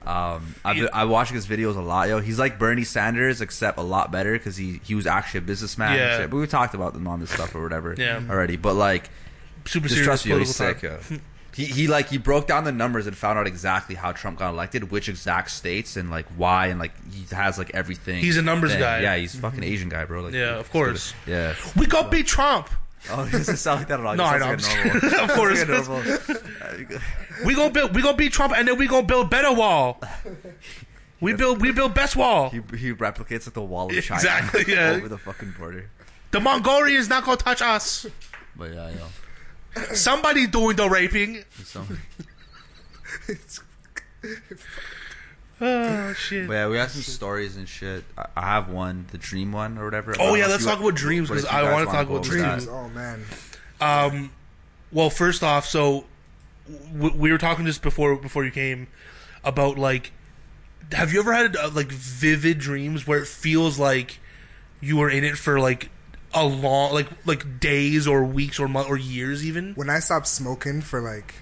Um, 0.04 0.56
I've 0.64 0.76
been, 0.76 0.88
I'm 0.92 1.08
watching 1.10 1.36
his 1.36 1.46
videos 1.46 1.76
a 1.76 1.80
lot, 1.80 2.08
yo. 2.08 2.18
He's 2.18 2.38
like 2.38 2.58
Bernie 2.58 2.82
Sanders, 2.82 3.40
except 3.40 3.78
a 3.78 3.82
lot 3.82 4.10
better 4.10 4.32
because 4.32 4.56
he 4.56 4.80
he 4.84 4.94
was 4.94 5.06
actually 5.06 5.38
a 5.38 5.42
businessman. 5.42 5.96
Yeah. 5.96 6.18
shit. 6.18 6.30
But 6.30 6.38
we 6.38 6.46
talked 6.46 6.74
about 6.74 6.92
them 6.92 7.06
on 7.06 7.20
this 7.20 7.30
stuff 7.30 7.54
or 7.54 7.62
whatever. 7.62 7.94
Yeah. 7.96 8.20
Already, 8.28 8.56
but 8.56 8.74
like, 8.74 9.10
Super 9.64 9.88
just 9.88 9.94
serious 9.94 10.06
trust 10.06 10.26
me, 10.26 10.38
he's 10.38 10.56
political 10.56 10.98
sick. 11.00 11.10
Yo. 11.10 11.18
He 11.54 11.66
he 11.66 11.86
like 11.86 12.08
he 12.08 12.16
broke 12.18 12.46
down 12.46 12.64
the 12.64 12.72
numbers 12.72 13.06
and 13.06 13.16
found 13.16 13.38
out 13.38 13.46
exactly 13.46 13.94
how 13.94 14.12
Trump 14.12 14.38
got 14.38 14.50
elected, 14.50 14.90
which 14.90 15.08
exact 15.08 15.50
states 15.50 15.96
and 15.96 16.10
like 16.10 16.26
why, 16.36 16.68
and 16.68 16.78
like 16.80 16.92
he 17.12 17.26
has 17.34 17.58
like 17.58 17.70
everything. 17.74 18.20
He's 18.20 18.38
a 18.38 18.42
numbers 18.42 18.70
thing. 18.70 18.80
guy. 18.80 19.00
Yeah, 19.00 19.16
he's 19.16 19.34
a 19.34 19.38
fucking 19.38 19.60
mm-hmm. 19.60 19.72
Asian 19.72 19.88
guy, 19.90 20.04
bro. 20.06 20.22
Like, 20.22 20.32
Yeah, 20.32 20.58
of 20.58 20.70
course. 20.70 21.12
Yeah. 21.26 21.54
We 21.76 21.86
got 21.86 22.10
beat 22.10 22.26
Trump. 22.26 22.70
Oh, 23.10 23.24
he 23.24 23.32
doesn't 23.32 23.56
sound 23.56 23.80
like 23.80 23.88
that 23.88 24.00
at 24.00 24.06
all. 24.06 24.14
No, 24.14 24.24
I 24.24 24.38
know. 24.38 24.46
like 24.46 24.60
a 24.60 24.66
I'm 24.66 24.84
normal- 24.84 25.00
just- 25.10 25.20
of 25.20 25.30
course. 25.32 26.28
like 26.28 27.00
We 27.44 27.54
gonna 27.54 27.70
build. 27.70 27.94
We 27.94 28.02
gonna 28.02 28.16
beat 28.16 28.32
Trump, 28.32 28.54
and 28.56 28.66
then 28.66 28.78
we 28.78 28.86
gonna 28.86 29.06
build 29.06 29.28
better 29.28 29.52
wall. 29.52 30.00
We 31.20 31.34
build. 31.34 31.60
We 31.60 31.72
build 31.72 31.94
best 31.94 32.16
wall. 32.16 32.50
He, 32.50 32.62
he 32.76 32.92
replicates 32.94 33.46
like 33.46 33.54
the 33.54 33.62
wall 33.62 33.86
of 33.90 34.02
China 34.02 34.20
Exactly, 34.20 34.64
yeah. 34.72 34.90
over 34.90 35.08
the 35.08 35.18
fucking 35.18 35.54
border. 35.58 35.90
The 36.30 36.40
Mongolians 36.40 37.08
not 37.08 37.24
gonna 37.24 37.36
touch 37.36 37.60
us. 37.60 38.06
But 38.56 38.72
yeah, 38.72 38.90
yo. 38.90 39.06
Somebody 39.94 40.46
doing 40.46 40.76
the 40.76 40.88
raping. 40.88 41.44
So, 41.64 41.84
Oh 45.64 46.12
shit. 46.14 46.48
but 46.48 46.54
yeah, 46.54 46.68
we 46.68 46.76
have 46.76 46.90
some 46.90 47.02
stories 47.02 47.56
and 47.56 47.68
shit. 47.68 48.02
I, 48.18 48.26
I 48.36 48.40
have 48.46 48.68
one, 48.68 49.06
the 49.12 49.18
dream 49.18 49.52
one 49.52 49.78
or 49.78 49.84
whatever. 49.84 50.10
I 50.10 50.14
Oh 50.14 50.26
don't 50.28 50.38
yeah, 50.38 50.40
know 50.40 50.44
if 50.46 50.50
let's 50.50 50.64
you- 50.64 50.68
talk 50.70 50.80
about 50.80 50.94
dreams 50.96 51.28
but 51.28 51.34
because 51.36 51.50
you 51.52 51.56
I 51.56 51.62
guys 51.62 51.72
want 51.72 51.82
to 51.82 51.86
wanna 51.86 51.98
talk 51.98 52.08
go 52.08 52.14
about 52.16 52.26
over 52.26 52.36
dreams. 52.36 52.66
that. 52.66 52.72
oh 52.72 52.88
man, 52.88 53.24
Um, 53.80 54.32
well, 54.90 55.08
first 55.08 55.44
off, 55.44 55.66
so 55.66 56.04
w- 56.92 57.14
we 57.16 57.30
were 57.30 57.38
talking 57.38 57.64
just 57.64 57.80
before 57.80 58.16
before 58.16 58.44
you 58.44 58.50
came 58.50 58.88
about 59.44 59.78
like, 59.78 60.10
have 60.90 61.12
you 61.12 61.20
ever 61.20 61.32
had 61.32 61.54
uh, 61.56 61.70
like 61.72 61.92
vivid 61.92 62.58
dreams 62.58 63.06
where 63.06 63.20
it 63.20 63.28
feels 63.28 63.78
like 63.78 64.18
you 64.80 64.96
were 64.96 65.10
in 65.10 65.22
it 65.22 65.38
for 65.38 65.60
like 65.60 65.90
a 66.34 66.44
long, 66.44 66.92
like 66.94 67.08
like 67.26 67.60
days 67.60 68.06
or 68.06 68.24
weeks 68.24 68.58
or 68.58 68.68
month 68.68 68.88
or 68.88 68.96
years 68.96 69.44
even? 69.44 69.74
when 69.74 69.90
I 69.90 69.98
stopped 70.00 70.26
smoking 70.26 70.80
for 70.80 71.00
like 71.00 71.34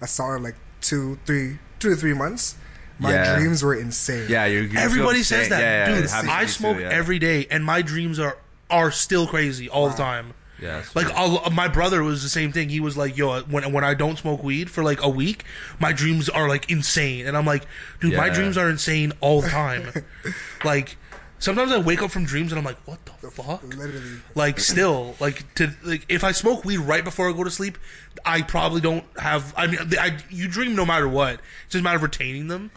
a 0.00 0.06
solid 0.06 0.42
like 0.42 0.56
two, 0.80 1.18
three, 1.26 1.58
two 1.78 1.90
to 1.90 1.96
three 1.96 2.14
months, 2.14 2.56
my 2.98 3.12
Yeah. 3.12 3.36
dreams 3.38 3.62
were 3.62 3.74
insane. 3.74 4.26
Yeah, 4.28 4.44
you're, 4.46 4.62
you're 4.64 4.80
Everybody 4.80 5.18
insane. 5.18 5.38
says 5.40 5.48
that, 5.50 5.60
Yeah, 5.60 5.88
yeah, 5.88 5.94
dude. 5.96 6.04
it 6.04 6.14
I 6.14 6.40
me 6.40 6.46
too, 6.46 6.52
smoke 6.52 6.78
yeah. 6.80 6.88
every 6.90 7.18
day, 7.18 7.46
and 7.50 7.64
my 7.64 7.82
dreams 7.82 8.18
are 8.18 8.36
are 8.70 8.90
still 8.90 9.26
crazy 9.26 9.68
all 9.68 9.88
the 9.88 9.96
time. 9.96 10.34
Yeah, 10.60 10.82
Like 10.94 11.06
true. 11.06 11.14
I'll, 11.16 11.50
my 11.50 11.68
brother 11.68 12.02
was 12.02 12.24
the 12.24 12.28
same 12.28 12.50
thing. 12.50 12.68
He 12.68 12.80
was 12.80 12.96
like, 12.96 13.16
"Yo, 13.16 13.42
when 13.42 13.72
when 13.72 13.84
I 13.84 13.94
don't 13.94 14.18
smoke 14.18 14.42
weed 14.42 14.68
for 14.68 14.82
like 14.82 15.00
a 15.02 15.08
week, 15.08 15.44
my 15.78 15.92
dreams 15.92 16.28
are 16.28 16.48
like 16.48 16.68
insane." 16.68 17.28
And 17.28 17.36
I'm 17.36 17.46
like, 17.46 17.62
"Dude, 18.00 18.14
my 18.16 18.28
dreams 18.28 18.58
are 18.58 18.68
insane 18.68 19.12
all 19.20 19.40
the 19.40 19.48
time." 19.48 19.90
like 20.64 20.96
sometimes 21.38 21.72
I 21.72 21.78
wake 21.78 22.02
up 22.02 22.10
from 22.10 22.24
dreams 22.24 22.52
and 22.52 22.58
I'm 22.58 22.64
like, 22.64 22.78
"What 22.86 23.04
the 23.04 23.30
fuck?" 23.30 23.62
literally. 23.62 24.20
Like 24.34 24.60
still, 24.60 25.16
like 25.20 25.52
to 25.54 25.70
like 25.84 26.04
if 26.08 26.24
I 26.24 26.32
smoke 26.32 26.64
weed 26.64 26.78
right 26.78 27.04
before 27.04 27.28
I 27.28 27.32
go 27.32 27.44
to 27.44 27.50
sleep, 27.50 27.78
I 28.24 28.42
probably 28.42 28.80
don't 28.80 29.04
have. 29.18 29.54
I 29.56 29.66
mean, 29.66 29.78
I, 29.98 30.18
you 30.30 30.48
dream 30.48 30.74
no 30.74 30.84
matter 30.84 31.08
what. 31.08 31.34
It's 31.64 31.72
just 31.72 31.80
a 31.80 31.82
matter 31.82 31.96
of 31.96 32.02
retaining 32.02 32.48
them. 32.48 32.70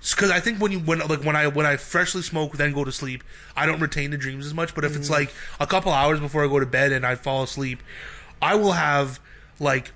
Because 0.00 0.30
I 0.30 0.38
think 0.38 0.60
when 0.60 0.70
you 0.70 0.78
when 0.78 1.00
like 1.00 1.24
when 1.24 1.34
I 1.34 1.48
when 1.48 1.66
I 1.66 1.76
freshly 1.76 2.22
smoke 2.22 2.52
then 2.56 2.72
go 2.72 2.84
to 2.84 2.92
sleep, 2.92 3.24
I 3.56 3.66
don't 3.66 3.80
retain 3.80 4.10
the 4.10 4.16
dreams 4.16 4.46
as 4.46 4.54
much. 4.54 4.74
But 4.74 4.84
if 4.84 4.94
it's 4.94 5.08
mm. 5.08 5.12
like 5.12 5.34
a 5.58 5.66
couple 5.66 5.92
hours 5.92 6.20
before 6.20 6.44
I 6.44 6.48
go 6.48 6.60
to 6.60 6.66
bed 6.66 6.92
and 6.92 7.04
I 7.04 7.16
fall 7.16 7.42
asleep, 7.42 7.82
I 8.40 8.54
will 8.54 8.72
have 8.72 9.18
like 9.58 9.90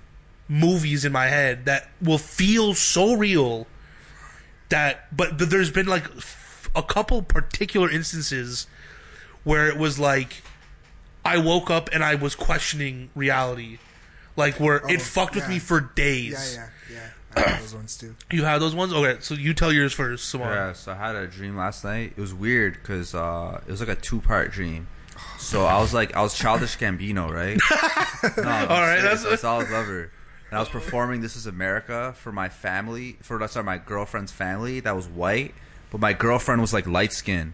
movies 0.49 1.05
in 1.05 1.13
my 1.13 1.27
head 1.27 1.67
that 1.67 1.89
will 2.01 2.19
feel 2.19 2.75
so 2.75 3.15
real 3.15 3.69
that. 4.71 5.17
But, 5.17 5.39
but 5.39 5.51
there's 5.51 5.71
been 5.71 5.87
like 5.87 6.05
a 6.75 6.83
couple 6.83 7.23
particular 7.23 7.91
instances 7.91 8.67
where 9.45 9.69
it 9.69 9.77
was 9.77 9.99
like 9.99 10.43
I 11.25 11.39
woke 11.39 11.71
up 11.71 11.89
and 11.93 12.03
I 12.03 12.15
was 12.17 12.35
questioning 12.35 13.11
reality, 13.15 13.79
like 14.37 14.59
where 14.61 14.77
it 14.89 14.97
Oh, 14.97 14.99
fucked 14.99 15.35
with 15.35 15.49
me 15.49 15.59
for 15.59 15.81
days. 15.81 16.57
yeah, 16.59 16.69
yeah. 16.91 16.97
Yeah. 16.97 17.09
I 17.35 17.41
have 17.49 17.61
those 17.61 17.75
ones 17.75 17.97
too. 17.97 18.15
You 18.31 18.45
had 18.45 18.59
those 18.61 18.75
ones? 18.75 18.93
Okay, 18.93 19.17
so 19.21 19.35
you 19.35 19.55
tell 19.55 19.73
yours 19.73 19.93
first, 19.93 20.29
Simone. 20.29 20.49
Yeah, 20.49 20.73
so 20.75 20.93
I 20.93 20.97
had 20.97 21.17
a 21.17 21.27
dream 21.27 21.57
last 21.57 21.83
night. 21.85 22.13
It 22.17 22.21
was 22.21 22.35
weird 22.35 22.75
because 22.75 23.15
uh, 23.15 23.61
it 23.67 23.71
was 23.71 23.81
like 23.81 23.89
a 23.89 23.95
two 24.01 24.21
part 24.21 24.51
dream. 24.53 24.87
So 25.39 25.65
I 25.65 25.81
was 25.81 25.93
like, 25.95 26.15
I 26.17 26.23
was 26.23 26.37
childish 26.37 26.77
Gambino, 26.79 27.31
right? 27.31 27.59
no, 28.37 28.49
I'm 28.51 28.69
All 28.71 28.81
right, 28.81 29.01
serious. 29.01 29.23
that's- 29.23 29.25
I 29.25 29.31
was 29.31 29.41
Donald 29.43 29.69
Glover, 29.69 30.01
and 30.51 30.57
I 30.57 30.61
was 30.61 30.69
performing 30.69 31.21
"This 31.21 31.37
Is 31.37 31.47
America" 31.47 32.15
for 32.19 32.33
my 32.33 32.49
family, 32.49 33.17
for 33.23 33.47
sorry, 33.49 33.65
my 33.65 33.79
girlfriend's 33.79 34.33
family 34.33 34.81
that 34.81 34.95
was 34.97 35.09
white, 35.09 35.55
but 35.93 36.01
my 36.01 36.13
girlfriend 36.13 36.61
was 36.61 36.73
like 36.73 36.89
light 36.89 37.13
skinned 37.13 37.53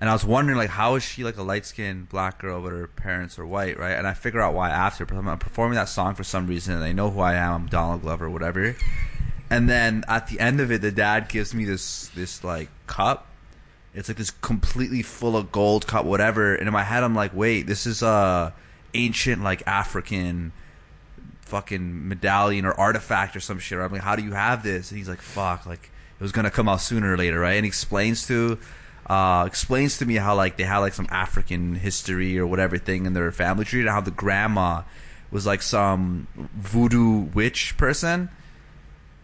and 0.00 0.10
I 0.10 0.12
was 0.12 0.24
wondering 0.24 0.58
like 0.58 0.70
how 0.70 0.94
is 0.96 1.02
she 1.02 1.24
like 1.24 1.36
a 1.36 1.42
light 1.42 1.64
skinned 1.64 2.08
black 2.08 2.38
girl 2.38 2.60
but 2.60 2.72
her 2.72 2.86
parents 2.86 3.38
are 3.38 3.46
white, 3.46 3.78
right? 3.78 3.92
And 3.92 4.06
I 4.06 4.14
figure 4.14 4.40
out 4.40 4.54
why 4.54 4.68
after. 4.70 5.06
But 5.06 5.16
I'm 5.16 5.38
performing 5.38 5.76
that 5.76 5.88
song 5.88 6.14
for 6.14 6.24
some 6.24 6.46
reason 6.46 6.74
and 6.74 6.82
they 6.82 6.92
know 6.92 7.10
who 7.10 7.20
I 7.20 7.34
am. 7.34 7.52
I'm 7.52 7.66
Donald 7.66 8.02
Glover, 8.02 8.28
whatever. 8.28 8.76
And 9.48 9.68
then 9.68 10.04
at 10.08 10.26
the 10.26 10.38
end 10.38 10.60
of 10.60 10.70
it, 10.70 10.82
the 10.82 10.90
dad 10.90 11.28
gives 11.28 11.54
me 11.54 11.64
this 11.64 12.08
this 12.08 12.44
like 12.44 12.68
cup. 12.86 13.28
It's 13.94 14.08
like 14.08 14.18
this 14.18 14.30
completely 14.30 15.00
full 15.00 15.34
of 15.36 15.50
gold 15.50 15.86
cup, 15.86 16.04
whatever. 16.04 16.54
And 16.54 16.66
in 16.66 16.72
my 16.74 16.82
head, 16.82 17.02
I'm 17.02 17.14
like, 17.14 17.34
wait, 17.34 17.66
this 17.66 17.86
is 17.86 18.02
a 18.02 18.52
ancient 18.92 19.42
like 19.42 19.62
African 19.66 20.52
fucking 21.40 22.06
medallion 22.06 22.66
or 22.66 22.78
artifact 22.78 23.34
or 23.34 23.40
some 23.40 23.58
shit. 23.58 23.78
I'm 23.78 23.92
like, 23.92 24.02
how 24.02 24.16
do 24.16 24.22
you 24.22 24.32
have 24.32 24.62
this? 24.62 24.90
And 24.90 24.98
he's 24.98 25.08
like, 25.08 25.22
fuck, 25.22 25.64
like 25.64 25.90
it 26.18 26.22
was 26.22 26.32
gonna 26.32 26.50
come 26.50 26.68
out 26.68 26.80
sooner 26.80 27.12
or 27.14 27.16
later, 27.16 27.40
right? 27.40 27.54
And 27.56 27.64
he 27.64 27.68
explains 27.68 28.26
to 28.28 28.58
uh 29.08 29.44
explains 29.46 29.98
to 29.98 30.06
me 30.06 30.16
how 30.16 30.34
like 30.34 30.56
they 30.56 30.64
had 30.64 30.78
like 30.78 30.92
some 30.94 31.06
African 31.10 31.76
history 31.76 32.38
or 32.38 32.46
whatever 32.46 32.76
thing 32.78 33.06
in 33.06 33.12
their 33.12 33.30
family 33.30 33.64
tree 33.64 33.80
and 33.80 33.88
how 33.88 34.00
the 34.00 34.10
grandma 34.10 34.82
was 35.30 35.46
like 35.46 35.62
some 35.62 36.26
voodoo 36.36 37.20
witch 37.34 37.76
person. 37.76 38.28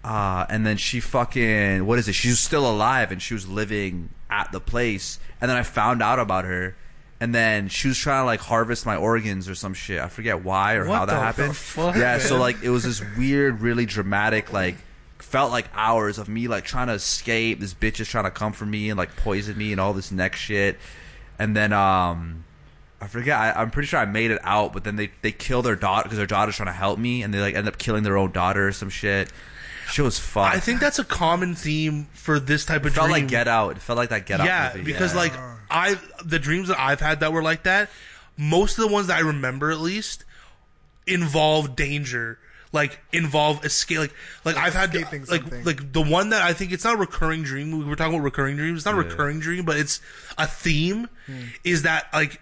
Uh, 0.05 0.45
and 0.49 0.67
then 0.67 0.77
she 0.77 0.99
fucking 1.01 1.87
what 1.87 1.99
is 1.99 2.09
it? 2.09 2.13
She 2.15 2.29
was 2.29 2.41
still 2.41 2.69
alive 2.69 3.13
and 3.13 3.23
she 3.23 3.35
was 3.35 3.49
living 3.49 4.09
at 4.31 4.51
the 4.53 4.61
place. 4.61 5.19
And 5.41 5.49
then 5.49 5.57
I 5.57 5.63
found 5.63 6.03
out 6.03 6.19
about 6.19 6.45
her, 6.45 6.75
and 7.21 7.33
then 7.35 7.69
she 7.69 7.87
was 7.89 7.99
trying 7.99 8.23
to 8.23 8.27
like 8.27 8.41
harvest 8.41 8.85
my 8.85 8.97
organs 8.97 9.49
or 9.49 9.55
some 9.55 9.75
shit. 9.75 10.01
I 10.01 10.09
forget 10.09 10.43
why 10.45 10.75
or 10.75 10.87
What 10.89 10.97
how 10.99 11.05
that 11.07 11.15
the 11.15 11.21
happened. 11.21 11.57
fuck, 11.57 11.95
yeah, 11.97 12.19
so 12.19 12.37
like 12.39 12.63
it 12.65 12.71
was 12.71 12.83
this 12.85 13.01
weird, 13.17 13.61
really 13.61 13.87
dramatic 13.87 14.53
like. 14.53 14.77
Felt 15.23 15.51
like 15.51 15.67
hours 15.73 16.19
of 16.19 16.29
me 16.29 16.47
like 16.49 16.65
trying 16.65 16.89
to 16.89 16.93
escape. 16.93 17.61
This 17.61 17.73
bitch 17.73 18.01
is 18.01 18.09
trying 18.09 18.25
to 18.25 18.31
come 18.31 18.53
for 18.53 18.67
me 18.67 18.91
and 18.91 18.99
like 18.99 19.17
poison 19.17 19.57
me 19.57 19.73
and 19.73 19.81
all 19.81 19.95
this 19.95 20.13
next 20.13 20.41
shit. 20.41 20.77
And 21.39 21.57
then 21.57 21.73
um, 21.73 22.45
I 23.01 23.07
forget. 23.07 23.39
I, 23.39 23.53
I'm 23.53 23.71
pretty 23.71 23.87
sure 23.87 23.99
I 23.99 24.05
made 24.05 24.31
it 24.31 24.41
out, 24.43 24.73
but 24.73 24.85
then 24.85 24.97
they 24.97 25.11
they 25.23 25.33
kill 25.33 25.63
their 25.63 25.77
daughter 25.77 26.03
because 26.05 26.19
their 26.19 26.27
daughter's 26.27 26.57
trying 26.57 26.67
to 26.67 26.73
help 26.73 26.99
me, 26.99 27.23
and 27.23 27.33
they 27.33 27.41
like 27.41 27.55
end 27.55 27.67
up 27.67 27.79
killing 27.79 28.03
their 28.03 28.19
own 28.19 28.31
daughter 28.33 28.69
or 28.69 28.73
some 28.73 28.91
shit. 28.91 29.33
Shit 29.89 30.05
was 30.05 30.19
fun. 30.19 30.53
I 30.53 30.61
think 30.61 30.81
that's 30.81 30.99
a 30.99 31.05
common 31.05 31.55
theme 31.55 32.09
for 32.13 32.39
this 32.39 32.65
type 32.65 32.83
of 32.83 32.89
it 32.89 32.91
felt 32.91 33.09
dream. 33.09 33.23
like 33.23 33.31
Get 33.31 33.49
Out. 33.49 33.77
It 33.77 33.83
felt 33.83 33.97
like 33.97 34.11
that 34.11 34.27
Get 34.27 34.41
Out 34.41 34.47
yeah, 34.47 34.73
movie. 34.75 34.85
because 34.85 35.13
yeah. 35.15 35.21
like 35.21 35.33
I 35.71 35.99
the 36.25 36.39
dreams 36.39 36.69
that 36.69 36.79
I've 36.79 37.01
had 37.01 37.21
that 37.21 37.33
were 37.33 37.43
like 37.43 37.63
that, 37.65 37.91
most 38.37 38.79
of 38.79 38.87
the 38.87 38.93
ones 38.93 39.07
that 39.07 39.17
I 39.17 39.21
remember 39.21 39.71
at 39.71 39.81
least 39.81 40.25
involve 41.07 41.75
danger. 41.75 42.39
Like 42.73 42.99
involve 43.13 43.65
escape. 43.67 43.99
Like 43.99 44.13
like 44.45 44.57
I've 44.57 44.73
had 44.73 44.95
escaping 44.95 45.27
like 45.27 45.43
something. 45.43 45.65
like 45.65 45.93
the 45.93 46.01
one 46.01 46.31
that 46.31 46.41
I 46.43 46.55
think 46.55 46.73
it's 46.73 46.85
not 46.85 46.95
a 46.95 46.97
recurring 46.97 47.43
dream. 47.43 47.71
We 47.79 47.85
were 47.85 47.97
talking 47.97 48.15
about 48.15 48.25
recurring 48.25 48.57
dreams. 48.57 48.79
It's 48.79 48.87
not 48.87 48.95
a 48.95 49.03
Yeah. 49.03 49.09
recurring 49.11 49.41
dream, 49.41 49.65
but 49.67 49.77
it's 49.77 50.01
a 50.39 50.47
theme. 50.47 51.09
Hmm. 51.27 51.43
Is 51.65 51.83
that 51.83 52.07
like 52.15 52.41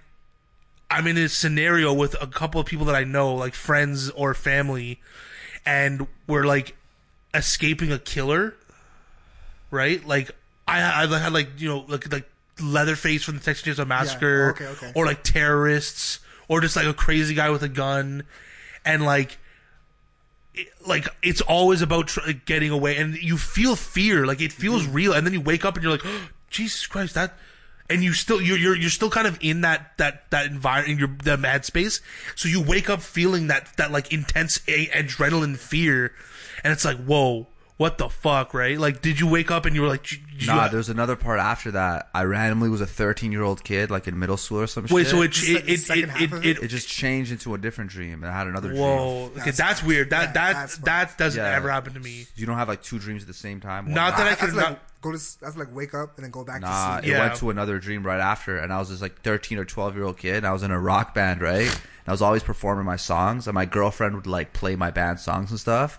I'm 0.88 1.06
in 1.08 1.18
a 1.18 1.28
scenario 1.28 1.92
with 1.92 2.14
a 2.22 2.28
couple 2.28 2.60
of 2.60 2.66
people 2.68 2.86
that 2.86 2.94
I 2.94 3.02
know, 3.02 3.34
like 3.34 3.54
friends 3.54 4.08
or 4.10 4.34
family, 4.34 5.00
and 5.66 6.06
we're 6.28 6.44
like 6.44 6.76
escaping 7.34 7.90
a 7.92 7.98
killer, 7.98 8.54
right? 9.70 10.04
Like 10.06 10.30
I 10.68 11.02
I've 11.02 11.10
had 11.10 11.32
like 11.32 11.48
you 11.58 11.68
know 11.68 11.84
like 11.88 12.10
like 12.12 12.28
Leatherface 12.60 13.24
from 13.24 13.36
the 13.38 13.40
Texas 13.42 13.66
Chainsaw 13.78 13.86
Massacre, 13.86 14.50
okay, 14.50 14.66
okay. 14.66 14.92
or 14.94 15.06
like 15.06 15.24
terrorists, 15.24 16.20
or 16.46 16.60
just 16.60 16.76
like 16.76 16.86
a 16.86 16.94
crazy 16.94 17.34
guy 17.34 17.50
with 17.50 17.62
a 17.64 17.68
gun, 17.68 18.22
and 18.84 19.04
like. 19.04 19.38
It- 20.54 20.68
Like 20.86 21.08
it's 21.22 21.40
always 21.40 21.82
about 21.82 22.08
tr- 22.08 22.32
getting 22.46 22.70
away, 22.70 22.96
and 22.96 23.14
you 23.16 23.36
feel 23.38 23.76
fear. 23.76 24.26
Like 24.26 24.40
it 24.40 24.52
feels 24.52 24.82
Mm-hmm. 24.84 24.92
real, 24.92 25.12
and 25.12 25.26
then 25.26 25.32
you 25.34 25.40
wake 25.40 25.64
up 25.64 25.74
and 25.76 25.82
you're 25.82 25.92
like, 25.92 26.04
Jesus 26.50 26.86
Christ, 26.86 27.14
that 27.14 27.34
and 27.88 28.04
you 28.04 28.12
still 28.12 28.40
you're 28.40 28.56
you're 28.58 28.76
you're 28.76 28.88
still 28.90 29.10
kind 29.10 29.26
of 29.26 29.36
in 29.40 29.62
that 29.62 29.96
that 29.98 30.30
that 30.30 30.46
environment 30.46 30.92
in 30.92 30.98
your 30.98 31.16
the 31.24 31.36
mad 31.36 31.64
space 31.64 32.00
so 32.36 32.48
you 32.48 32.60
wake 32.62 32.88
up 32.88 33.02
feeling 33.02 33.48
that 33.48 33.76
that 33.78 33.90
like 33.90 34.12
intense 34.12 34.60
a- 34.68 34.86
adrenaline 34.88 35.56
fear 35.58 36.12
and 36.62 36.72
it's 36.72 36.84
like 36.84 36.98
whoa 36.98 37.48
what 37.80 37.96
the 37.96 38.10
fuck 38.10 38.52
right 38.52 38.78
like 38.78 39.00
did 39.00 39.18
you 39.18 39.26
wake 39.26 39.50
up 39.50 39.64
and 39.64 39.74
you 39.74 39.80
were 39.80 39.88
like 39.88 40.02
j- 40.02 40.20
j- 40.36 40.46
Nah, 40.46 40.68
there's 40.68 40.90
another 40.90 41.16
part 41.16 41.40
after 41.40 41.70
that. 41.70 42.10
I 42.14 42.24
randomly 42.24 42.68
was 42.68 42.82
a 42.82 42.86
13 42.86 43.32
year 43.32 43.42
old 43.42 43.64
kid, 43.64 43.90
like 43.90 44.06
in 44.06 44.18
middle 44.18 44.36
school 44.36 44.60
or 44.60 44.66
some 44.66 44.84
wait 44.90 45.06
shit. 45.06 45.10
so 45.10 45.22
it 45.22 45.32
The 45.32 45.54
it 45.56 45.68
it 45.74 45.80
second 45.80 46.04
it, 46.04 46.10
half 46.10 46.20
it, 46.20 46.32
of 46.32 46.44
it, 46.44 46.62
it 46.62 46.68
just 46.68 46.88
changed 46.88 47.32
into 47.32 47.54
a 47.54 47.58
different 47.58 47.90
dream, 47.90 48.22
and 48.22 48.30
I 48.30 48.36
had 48.36 48.46
another 48.48 48.68
dream. 48.68 48.80
whoa 48.82 49.24
okay 49.36 49.44
That's 49.46 49.56
that's, 49.56 49.82
weird 49.82 50.10
that 50.10 50.28
Yeah, 50.28 50.32
that 50.32 50.52
that's 50.54 50.76
that 50.78 51.16
doesn't 51.18 51.42
Yeah. 51.42 51.56
ever 51.56 51.70
happen 51.70 51.94
to 51.94 52.00
me 52.00 52.26
You 52.36 52.44
don't 52.44 52.58
have 52.58 52.68
like 52.68 52.82
two 52.82 52.98
dreams 52.98 53.22
at 53.22 53.28
the 53.28 53.34
same 53.34 53.60
time. 53.60 53.86
One 53.86 53.94
Not 53.94 54.10
night. 54.10 54.16
that 54.18 54.26
I 54.26 54.30
That's 54.30 54.40
could 54.42 54.54
like 54.54 54.68
not 54.70 54.80
go 55.00 55.10
to 55.12 55.16
s- 55.16 55.38
that's 55.40 55.56
like 55.56 55.74
wake 55.74 55.94
up 55.94 56.16
and 56.16 56.24
then 56.24 56.30
go 56.30 56.44
back 56.44 56.60
Nah, 56.60 56.68
to 56.68 56.98
it 56.98 57.02
sleep. 57.04 57.12
Yeah. 57.14 57.20
went 57.20 57.36
to 57.36 57.48
another 57.48 57.78
dream 57.78 58.02
right 58.02 58.20
after, 58.20 58.58
and 58.58 58.70
I 58.74 58.78
was 58.78 58.90
this 58.90 59.00
like 59.00 59.22
13 59.22 59.56
or 59.56 59.64
12 59.64 59.94
year 59.96 60.04
old 60.04 60.18
kid. 60.18 60.36
And 60.36 60.46
I 60.46 60.52
was 60.52 60.62
in 60.62 60.70
a 60.70 60.78
rock 60.78 61.14
band, 61.14 61.40
right? 61.40 61.66
And 61.68 62.08
I 62.08 62.10
was 62.12 62.20
always 62.20 62.42
performing 62.42 62.84
my 62.84 62.96
songs, 62.96 63.46
and 63.46 63.54
my 63.54 63.64
girlfriend 63.64 64.16
would 64.16 64.26
like 64.26 64.52
play 64.52 64.76
my 64.76 64.90
band 64.90 65.18
songs 65.20 65.50
and 65.50 65.58
stuff. 65.58 65.98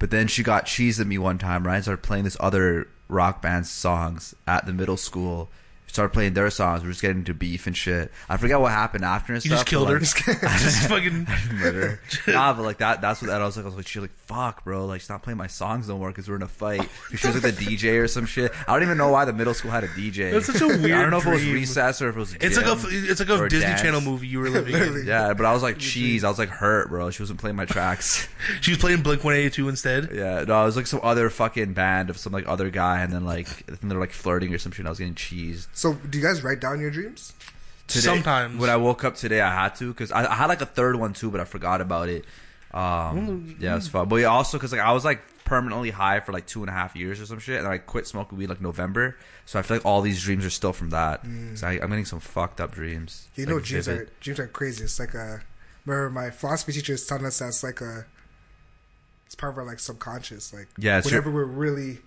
But 0.00 0.10
then 0.10 0.26
she 0.26 0.42
got 0.42 0.64
cheesed 0.64 0.98
at 0.98 1.06
me 1.06 1.18
one 1.18 1.38
time, 1.38 1.64
right? 1.64 1.80
Started 1.80 2.02
playing 2.02 2.24
this 2.24 2.36
other 2.40 2.88
rock 3.06 3.42
band 3.42 3.66
songs 3.68 4.34
at 4.48 4.66
the 4.66 4.72
middle 4.72 4.96
school. 4.96 5.50
Started 5.90 6.12
playing 6.12 6.34
their 6.34 6.50
songs. 6.50 6.82
We 6.82 6.88
were 6.88 6.92
just 6.92 7.02
getting 7.02 7.18
into 7.18 7.34
beef 7.34 7.66
and 7.66 7.76
shit. 7.76 8.12
I 8.28 8.36
forget 8.36 8.60
what 8.60 8.70
happened 8.72 9.04
after 9.04 9.32
and 9.34 9.44
you 9.44 9.50
stuff. 9.50 9.60
just 9.60 9.66
killed 9.68 9.88
her 9.88 9.98
like, 9.98 10.02
just 10.60 10.88
fucking 10.88 11.26
murder. 11.54 12.00
nah, 12.28 12.52
but 12.52 12.62
like 12.62 12.78
that. 12.78 13.00
That's 13.00 13.20
what 13.20 13.28
that 13.28 13.42
I 13.42 13.44
was 13.44 13.56
like. 13.56 13.64
I 13.64 13.68
was 13.68 13.76
like, 13.76 13.86
she's 13.86 14.02
like, 14.02 14.12
fuck, 14.12 14.64
bro. 14.64 14.86
Like, 14.86 15.00
she's 15.00 15.10
not 15.10 15.22
playing 15.22 15.38
my 15.38 15.46
songs 15.46 15.88
no 15.88 15.98
more 15.98 16.08
because 16.08 16.28
we're 16.28 16.36
in 16.36 16.42
a 16.42 16.48
fight. 16.48 16.88
She 17.14 17.26
was 17.26 17.42
like 17.42 17.54
the 17.54 17.64
DJ 17.64 18.00
or 18.00 18.08
some 18.08 18.26
shit. 18.26 18.52
I 18.68 18.72
don't 18.72 18.82
even 18.82 18.98
know 18.98 19.10
why 19.10 19.24
the 19.24 19.32
middle 19.32 19.54
school 19.54 19.70
had 19.70 19.84
a 19.84 19.88
DJ. 19.88 20.32
That's 20.32 20.46
such 20.46 20.60
a 20.60 20.66
weird 20.66 20.92
I 20.92 21.02
don't 21.02 21.10
know 21.10 21.18
if 21.18 21.26
it 21.26 21.30
was 21.30 21.46
recess 21.46 22.00
or 22.02 22.08
if 22.10 22.16
it 22.16 22.18
was. 22.18 22.34
it's 22.34 22.56
like 22.56 22.66
a 22.66 22.78
it's 22.88 23.20
like 23.20 23.28
a 23.28 23.48
Disney 23.48 23.66
dance. 23.66 23.82
Channel 23.82 24.00
movie 24.00 24.26
you 24.26 24.40
were 24.40 24.50
living 24.50 24.74
in 24.74 25.06
Yeah, 25.06 25.34
but 25.34 25.46
I 25.46 25.52
was 25.52 25.62
like, 25.62 25.78
cheese. 25.78 26.24
I 26.24 26.28
was 26.28 26.38
like 26.38 26.48
hurt, 26.50 26.88
bro. 26.88 27.10
She 27.10 27.22
wasn't 27.22 27.40
playing 27.40 27.56
my 27.56 27.64
tracks. 27.64 28.28
she 28.60 28.70
was 28.70 28.78
playing 28.78 29.02
Blink 29.02 29.24
One 29.24 29.34
Eighty 29.34 29.50
Two 29.50 29.68
instead 29.68 30.10
yeah, 30.12 30.44
no, 30.46 30.54
I 30.54 30.64
was 30.64 30.76
like 30.76 30.86
some 30.86 31.00
other 31.02 31.30
fucking 31.30 31.72
band 31.72 32.10
of 32.10 32.18
some 32.18 32.32
like 32.32 32.46
other 32.48 32.70
guy, 32.70 33.02
and 33.02 33.12
then 33.12 33.24
like 33.24 33.48
I 33.48 33.76
think 33.76 33.80
they're 33.82 33.98
like 33.98 34.12
flirting 34.12 34.52
or 34.54 34.58
some 34.58 34.72
shit. 34.72 34.80
And 34.80 34.88
I 34.88 34.90
was 34.90 34.98
getting 34.98 35.14
cheesed. 35.14 35.68
So, 35.80 35.94
do 35.94 36.18
you 36.18 36.22
guys 36.24 36.42
write 36.42 36.60
down 36.60 36.78
your 36.78 36.90
dreams? 36.90 37.32
Today- 37.86 38.00
Sometimes. 38.02 38.60
when 38.60 38.68
I 38.68 38.76
woke 38.76 39.02
up 39.02 39.14
today, 39.16 39.40
I 39.40 39.50
had 39.52 39.74
to 39.76 39.88
because 39.92 40.12
I, 40.12 40.30
I 40.30 40.34
had 40.34 40.46
like 40.48 40.60
a 40.60 40.66
third 40.66 40.96
one 40.96 41.14
too, 41.14 41.30
but 41.30 41.40
I 41.40 41.44
forgot 41.44 41.80
about 41.80 42.10
it. 42.10 42.26
Um, 42.72 43.56
yeah, 43.58 43.76
it's 43.76 43.88
fun. 43.88 44.08
But 44.08 44.16
yeah, 44.16 44.26
also 44.26 44.58
because 44.58 44.72
like 44.72 44.80
I 44.82 44.92
was 44.92 45.04
like 45.06 45.20
permanently 45.46 45.90
high 45.90 46.20
for 46.20 46.32
like 46.32 46.46
two 46.46 46.60
and 46.62 46.68
a 46.68 46.72
half 46.72 46.94
years 46.94 47.18
or 47.20 47.24
some 47.26 47.38
shit, 47.38 47.58
and 47.58 47.66
I 47.66 47.78
quit 47.78 48.06
smoking 48.06 48.36
weed 48.36 48.48
like 48.48 48.60
November. 48.60 49.16
So 49.46 49.58
I 49.58 49.62
feel 49.62 49.78
like 49.78 49.86
all 49.86 50.02
these 50.02 50.22
dreams 50.22 50.44
are 50.44 50.50
still 50.50 50.72
from 50.74 50.90
that. 50.90 51.22
So 51.54 51.66
I, 51.66 51.72
I'm 51.80 51.88
getting 51.88 52.04
some 52.04 52.20
fucked 52.20 52.60
up 52.60 52.72
dreams. 52.72 53.26
You 53.34 53.46
Like, 53.46 53.54
know, 53.54 53.60
dreams 53.60 53.86
vivid. 53.86 54.08
are 54.08 54.10
dreams 54.20 54.38
are 54.38 54.46
crazy. 54.48 54.84
It's 54.84 55.00
like 55.00 55.14
a. 55.14 55.42
Remember, 55.86 56.10
my 56.10 56.28
philosophy 56.30 56.72
teacher 56.72 56.92
is 56.92 57.06
telling 57.06 57.24
us 57.24 57.38
that's 57.38 57.62
like 57.64 57.80
a. 57.80 58.04
It's 59.26 59.34
part 59.34 59.54
of 59.54 59.58
our 59.58 59.64
like 59.64 59.80
subconscious. 59.80 60.52
Like 60.52 60.68
Yeah, 60.76 60.98
it's 60.98 61.06
whatever 61.06 61.30
we're 61.30 61.44
really 61.44 62.00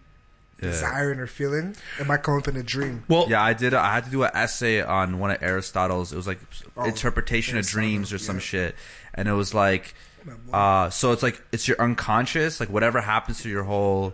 Yeah. 0.64 0.72
desiring 0.72 1.20
or 1.20 1.28
feeling, 1.28 1.76
Am 2.00 2.10
I 2.10 2.18
come 2.18 2.38
up 2.38 2.48
in 2.48 2.56
a 2.56 2.64
dream. 2.64 3.04
well 3.08 3.28
Yeah, 3.30 3.42
I 3.44 3.54
did. 3.54 3.74
I 3.74 3.94
had 3.94 4.06
to 4.06 4.10
do 4.12 4.24
an 4.24 4.32
essay 4.34 4.82
on 4.82 5.20
one 5.20 5.32
of 5.32 5.42
Aristotle's. 5.44 6.14
It 6.14 6.16
was 6.16 6.28
like 6.28 6.40
Oh, 6.78 6.86
interpretation 6.86 7.58
of 7.58 7.66
dreams 7.68 8.12
or 8.14 8.18
some 8.18 8.38
yeah. 8.38 8.42
shit, 8.42 8.76
and 9.14 9.28
it 9.28 9.34
was 9.34 9.54
like, 9.54 9.94
uh, 10.52 10.90
so 10.90 11.12
it's 11.12 11.22
like 11.24 11.42
it's 11.52 11.68
your 11.68 11.80
unconscious, 11.82 12.60
like 12.60 12.70
whatever 12.70 13.02
happens 13.02 13.42
to 13.44 13.50
your 13.50 13.64
whole 13.64 14.14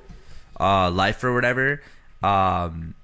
uh, 0.60 0.90
life 0.92 1.24
or 1.24 1.34
whatever. 1.34 1.82
Um, 2.24 2.96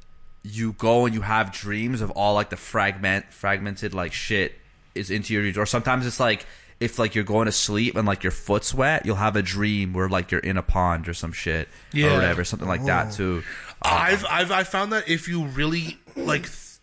you 0.44 0.74
go 0.74 1.06
and 1.06 1.16
you 1.16 1.22
have 1.22 1.52
dreams 1.52 2.02
of 2.02 2.12
all 2.12 2.34
like 2.36 2.50
the 2.50 2.58
fragment, 2.58 3.32
fragmented 3.32 3.94
like 3.94 4.14
shit 4.14 4.54
is 4.94 5.10
into 5.10 5.34
your 5.34 5.42
dreams, 5.44 5.58
or 5.58 5.66
sometimes 5.66 6.06
it's 6.06 6.20
like. 6.20 6.46
If 6.80 7.00
like 7.00 7.16
you're 7.16 7.24
going 7.24 7.46
to 7.46 7.52
sleep 7.54 7.96
and 7.96 8.06
like 8.06 8.24
your 8.24 8.32
foot's 8.32 8.74
wet, 8.74 9.06
you'll 9.06 9.16
have 9.16 9.36
a 9.36 9.42
dream 9.42 9.94
where 9.94 10.10
like 10.10 10.32
you're 10.32 10.42
in 10.42 10.58
a 10.58 10.62
pond 10.64 11.08
or 11.08 11.14
some 11.14 11.32
shit 11.32 11.70
Yeah. 11.94 12.08
or 12.08 12.16
whatever, 12.16 12.44
something 12.44 12.68
like 12.68 12.84
that 12.86 13.08
Oh. 13.14 13.16
too. 13.16 13.44
I've 13.82 14.26
I've 14.30 14.52
I 14.52 14.64
found 14.64 14.92
that 14.94 15.08
if 15.08 15.28
you 15.30 15.46
really 15.46 15.98
like 16.16 16.44
th- 16.44 16.80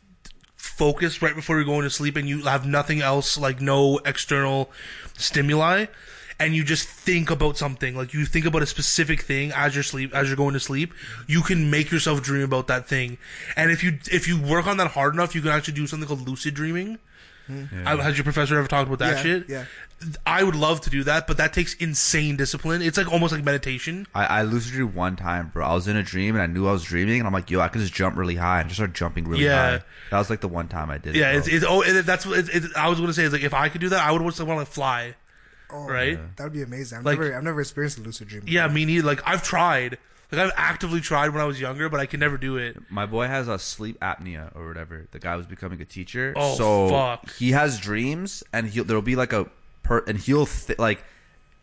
focus 0.56 1.20
right 1.20 1.34
before 1.34 1.56
you're 1.56 1.64
going 1.64 1.82
to 1.82 1.90
sleep 1.90 2.16
and 2.16 2.28
you 2.28 2.42
have 2.42 2.64
nothing 2.66 3.00
else 3.02 3.36
like 3.36 3.60
no 3.60 3.98
external 4.06 4.70
stimuli 5.18 5.86
and 6.40 6.54
you 6.54 6.64
just 6.64 6.88
think 6.88 7.30
about 7.30 7.56
something 7.56 7.94
like 7.96 8.14
you 8.14 8.24
think 8.24 8.46
about 8.46 8.62
a 8.62 8.66
specific 8.66 9.22
thing 9.22 9.52
as 9.54 9.74
you're 9.74 9.82
sleep 9.82 10.14
as 10.14 10.28
you're 10.28 10.36
going 10.36 10.54
to 10.54 10.60
sleep 10.60 10.92
you 11.26 11.42
can 11.42 11.70
make 11.70 11.90
yourself 11.90 12.22
dream 12.22 12.42
about 12.42 12.66
that 12.68 12.88
thing 12.88 13.18
and 13.56 13.70
if 13.70 13.82
you 13.84 13.98
if 14.10 14.26
you 14.26 14.40
work 14.40 14.66
on 14.66 14.76
that 14.78 14.92
hard 14.92 15.14
enough 15.14 15.34
you 15.34 15.40
can 15.42 15.50
actually 15.50 15.74
do 15.74 15.86
something 15.86 16.06
called 16.08 16.26
lucid 16.28 16.54
dreaming 16.54 16.98
I, 17.48 17.96
has 17.96 18.16
your 18.16 18.24
professor 18.24 18.58
ever 18.58 18.68
talked 18.68 18.86
about 18.86 18.98
that 19.00 19.16
Yeah, 19.16 19.22
shit 19.22 19.48
yeah. 19.48 19.64
I 20.26 20.42
would 20.42 20.54
love 20.56 20.80
to 20.82 20.90
do 20.90 21.04
that 21.04 21.26
but 21.26 21.36
that 21.36 21.52
takes 21.52 21.74
insane 21.74 22.36
discipline 22.36 22.82
it's 22.82 22.96
like 22.96 23.10
almost 23.12 23.32
like 23.32 23.44
meditation 23.44 24.06
I, 24.14 24.24
I 24.26 24.42
lucid 24.42 24.72
dreamed 24.72 24.94
one 24.94 25.16
time, 25.16 25.50
bro. 25.52 25.66
I 25.66 25.74
was 25.74 25.86
in 25.88 25.96
a 25.96 26.02
dream 26.02 26.34
and 26.34 26.42
I 26.42 26.46
knew 26.46 26.66
I 26.68 26.72
was 26.72 26.82
dreaming, 26.84 27.18
and 27.20 27.26
I'm 27.26 27.32
like, 27.32 27.50
yo, 27.50 27.60
I 27.60 27.68
could 27.68 27.80
just 27.80 27.92
jump 27.94 28.16
really 28.16 28.36
high 28.36 28.60
and 28.60 28.68
just 28.68 28.78
start 28.78 28.92
jumping 28.94 29.28
really 29.28 29.44
Yeah. 29.44 29.78
high. 29.78 29.84
That 30.10 30.18
was 30.18 30.30
like 30.30 30.40
the 30.40 30.48
one 30.48 30.68
time 30.68 30.90
I 30.90 30.98
did. 30.98 31.14
Yeah, 31.14 31.32
it, 31.32 31.36
it's, 31.38 31.48
bro. 31.48 31.56
it's 31.56 31.66
oh, 31.68 31.80
it, 31.98 32.06
that's 32.06 32.26
what 32.26 32.38
it's, 32.38 32.48
it's, 32.48 32.66
I 32.76 32.88
was 32.88 33.00
gonna 33.00 33.12
say. 33.12 33.24
Is 33.24 33.32
like 33.32 33.42
if 33.42 33.54
I 33.54 33.68
could 33.68 33.80
do 33.80 33.88
that, 33.90 34.06
I 34.06 34.12
would 34.12 34.22
want 34.22 34.34
someone 34.34 34.58
to 34.58 34.64
fly, 34.66 35.14
Oh, 35.70 35.86
right? 35.88 36.18
That 36.36 36.44
would 36.44 36.52
be 36.52 36.62
amazing. 36.62 36.98
I've 36.98 37.04
Like- 37.04 37.18
never, 37.18 37.34
I've 37.36 37.44
never 37.44 37.60
experienced 37.60 37.98
a 37.98 38.02
lucid 38.02 38.28
dream. 38.28 38.42
Yeah, 38.46 38.66
me 38.68 38.84
neither. 38.84 39.06
Like 39.06 39.20
I've 39.26 39.42
tried, 39.42 39.98
like 40.32 40.40
I've 40.40 40.52
actively 40.56 41.00
tried 41.00 41.28
when 41.30 41.40
I 41.42 41.44
was 41.44 41.60
younger, 41.60 41.88
but 41.88 42.00
I 42.00 42.06
could 42.06 42.20
never 42.20 42.36
do 42.38 42.56
it. 42.56 42.76
My 42.90 43.06
boy 43.06 43.26
has 43.26 43.48
a 43.48 43.58
sleep 43.58 44.00
apnea 44.00 44.54
or 44.56 44.66
whatever. 44.66 45.06
The 45.10 45.18
guy 45.18 45.36
was 45.36 45.46
becoming 45.46 45.80
a 45.80 45.84
teacher. 45.84 46.32
Oh, 46.36 46.54
so 46.56 46.88
fuck. 46.88 47.30
he 47.34 47.50
has 47.52 47.78
dreams, 47.78 48.42
and 48.52 48.66
he'll 48.66 48.84
there'll 48.84 49.02
be 49.02 49.16
like 49.16 49.32
a 49.32 49.46
per, 49.82 49.98
and 50.06 50.18
he'll 50.18 50.46
th- 50.46 50.78
like 50.78 51.04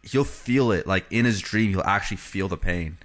he'll 0.04 0.24
feel 0.24 0.72
it 0.72 0.86
like 0.88 1.06
in 1.10 1.26
his 1.26 1.42
dream. 1.42 1.72
He'll 1.72 1.82
actually 1.82 2.18
feel 2.18 2.48
the 2.48 2.58
pain, 2.58 2.98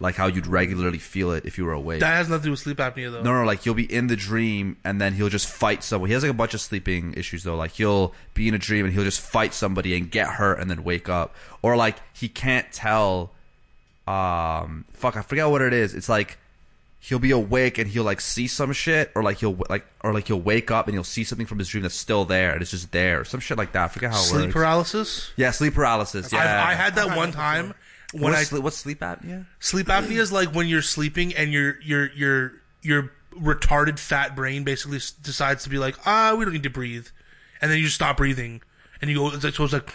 like 0.00 0.16
how 0.16 0.26
you'd 0.26 0.46
regularly 0.46 0.98
feel 0.98 1.30
it 1.32 1.44
if 1.46 1.58
you 1.58 1.64
were 1.64 1.72
awake. 1.72 2.00
That 2.00 2.16
has 2.16 2.28
nothing 2.28 2.42
to 2.42 2.46
do 2.46 2.50
with 2.50 2.60
sleep 2.60 2.78
apnea, 2.78 3.12
though. 3.12 3.22
No, 3.22 3.32
no, 3.40 3.44
like 3.44 3.62
he'll 3.62 3.74
be 3.74 3.90
in 3.92 4.08
the 4.08 4.16
dream 4.16 4.76
and 4.84 5.00
then 5.00 5.14
he'll 5.14 5.28
just 5.28 5.46
fight 5.46 5.84
someone. 5.84 6.08
He 6.10 6.14
has 6.14 6.22
like 6.22 6.30
a 6.30 6.34
bunch 6.34 6.54
of 6.54 6.60
sleeping 6.60 7.14
issues 7.14 7.44
though. 7.44 7.56
Like 7.56 7.72
he'll 7.72 8.12
be 8.34 8.48
in 8.48 8.54
a 8.54 8.58
dream 8.58 8.84
and 8.84 8.92
he'll 8.92 9.04
just 9.04 9.20
fight 9.20 9.54
somebody 9.54 9.96
and 9.96 10.10
get 10.10 10.26
hurt 10.26 10.58
and 10.58 10.68
then 10.70 10.82
wake 10.82 11.08
up. 11.08 11.34
Or 11.62 11.76
like 11.76 11.96
he 12.12 12.28
can't 12.28 12.70
tell. 12.72 13.30
Um, 14.06 14.84
fuck, 14.92 15.16
I 15.16 15.22
forget 15.22 15.48
what 15.48 15.62
it 15.62 15.72
is. 15.72 15.94
It's 15.94 16.08
like 16.08 16.38
he'll 17.00 17.18
be 17.18 17.30
awake 17.32 17.76
and 17.78 17.88
he'll 17.90 18.04
like 18.04 18.20
see 18.20 18.46
some 18.46 18.72
shit, 18.72 19.10
or 19.14 19.22
like 19.22 19.38
he'll 19.38 19.58
like 19.68 19.86
or 20.02 20.12
like 20.12 20.26
he'll 20.26 20.40
wake 20.40 20.70
up 20.70 20.86
and 20.86 20.94
he'll 20.94 21.04
see 21.04 21.24
something 21.24 21.46
from 21.46 21.58
his 21.58 21.68
dream 21.68 21.82
that's 21.82 21.94
still 21.94 22.24
there 22.24 22.52
and 22.52 22.62
it's 22.62 22.70
just 22.70 22.92
there, 22.92 23.20
or 23.20 23.24
some 23.24 23.40
shit 23.40 23.58
like 23.58 23.72
that. 23.72 23.84
I 23.84 23.88
forget 23.88 24.10
how 24.12 24.18
it 24.18 24.22
sleep 24.22 24.42
works. 24.42 24.52
paralysis. 24.52 25.32
yeah, 25.36 25.50
sleep 25.50 25.74
paralysis. 25.74 26.32
Yeah, 26.32 26.40
I've, 26.40 26.70
I 26.70 26.74
had 26.74 26.94
that 26.96 27.16
one 27.16 27.32
time 27.32 27.74
when 28.12 28.24
What's, 28.24 28.36
I 28.36 28.42
sleep, 28.44 28.62
what's 28.62 28.76
sleep 28.76 29.00
apnea? 29.00 29.46
sleep 29.58 29.86
apnea 29.88 30.18
is 30.18 30.30
like 30.32 30.54
when 30.54 30.66
you're 30.68 30.82
sleeping 30.82 31.34
and 31.34 31.52
your 31.52 31.80
your 31.82 32.12
your 32.12 32.52
your 32.82 33.12
retarded 33.34 33.98
fat 33.98 34.36
brain 34.36 34.62
basically 34.64 34.98
decides 35.22 35.64
to 35.64 35.70
be 35.70 35.78
like, 35.78 35.96
ah, 36.06 36.34
we 36.38 36.44
don't 36.44 36.52
need 36.54 36.62
to 36.62 36.70
breathe, 36.70 37.08
and 37.60 37.70
then 37.70 37.78
you 37.78 37.84
just 37.84 37.96
stop 37.96 38.16
breathing, 38.18 38.60
and 39.00 39.10
you 39.10 39.16
go. 39.16 39.28
It's 39.34 39.42
like, 39.44 39.54
so 39.54 39.64
it's 39.64 39.72
like, 39.72 39.90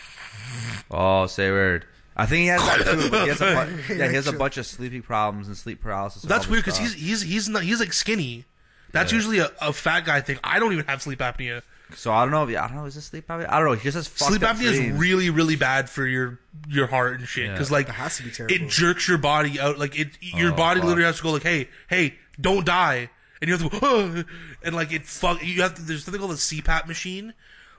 Oh, 0.91 1.27
say 1.27 1.49
word. 1.51 1.85
I 2.21 2.25
think 2.25 2.41
he 2.41 2.47
has 2.47 2.61
that 2.61 2.77
too. 2.85 3.09
But 3.09 3.23
he 3.23 3.29
has 3.29 3.41
a 3.41 3.45
bu- 3.45 3.93
yeah, 3.95 4.07
he 4.09 4.15
has 4.15 4.27
a 4.27 4.33
bunch 4.33 4.57
of 4.57 4.65
sleeping 4.65 5.01
problems 5.01 5.47
and 5.47 5.55
sleep 5.55 5.81
paralysis. 5.81 6.23
and 6.23 6.29
that's 6.31 6.45
all 6.45 6.51
weird 6.51 6.65
this 6.65 6.77
because 6.77 6.89
stuff. 6.91 6.99
he's 7.01 7.21
he's 7.21 7.31
he's 7.33 7.49
not 7.49 7.63
he's 7.63 7.79
like 7.79 7.93
skinny. 7.93 8.45
That's 8.91 9.11
Yeah. 9.11 9.15
usually 9.17 9.39
a, 9.39 9.51
a 9.61 9.71
fat 9.73 10.05
guy 10.05 10.21
thing. 10.21 10.39
I 10.43 10.59
don't 10.59 10.73
even 10.73 10.85
have 10.85 11.01
sleep 11.01 11.19
apnea. 11.19 11.61
So 11.95 12.11
I 12.11 12.21
don't 12.23 12.31
know. 12.31 12.43
If, 12.47 12.55
I 12.57 12.67
don't 12.67 12.75
know. 12.77 12.85
Is 12.85 12.95
this 12.95 13.05
sleep 13.05 13.27
apnea? 13.27 13.47
I 13.49 13.57
don't 13.59 13.67
know. 13.67 13.73
He 13.73 13.83
just 13.83 13.95
has 13.95 14.07
fucked 14.07 14.31
sleep 14.31 14.43
up 14.43 14.57
apnea 14.57 14.63
is 14.71 14.77
dreams. 14.77 14.99
really 14.99 15.29
really 15.29 15.55
bad 15.55 15.89
for 15.89 16.05
your 16.05 16.39
your 16.67 16.87
heart 16.87 17.19
and 17.19 17.27
shit 17.27 17.45
Yeah. 17.45 17.51
because 17.53 17.71
like 17.71 17.87
That 17.87 17.93
has 17.93 18.17
to 18.17 18.23
be 18.23 18.31
terrible. 18.31 18.55
it 18.55 18.67
jerks 18.69 19.07
your 19.07 19.17
body 19.17 19.59
out 19.59 19.77
like 19.79 19.97
it 19.97 20.09
your 20.21 20.51
Oh, 20.53 20.55
body 20.55 20.79
fuck. 20.79 20.87
literally 20.87 21.05
has 21.05 21.17
to 21.17 21.23
go 21.23 21.31
like 21.31 21.43
hey 21.43 21.69
hey 21.87 22.15
don't 22.39 22.65
die 22.65 23.09
and 23.41 23.47
you 23.49 23.55
have 23.57 23.71
to 23.71 23.79
go, 23.79 24.23
and 24.63 24.75
like 24.75 24.91
it 24.91 25.05
fuck. 25.05 25.41
You 25.43 25.61
have 25.61 25.73
to. 25.75 25.81
There's 25.81 26.03
something 26.03 26.19
called 26.19 26.33
a 26.33 26.35
CPAP 26.35 26.87
machine, 26.87 27.33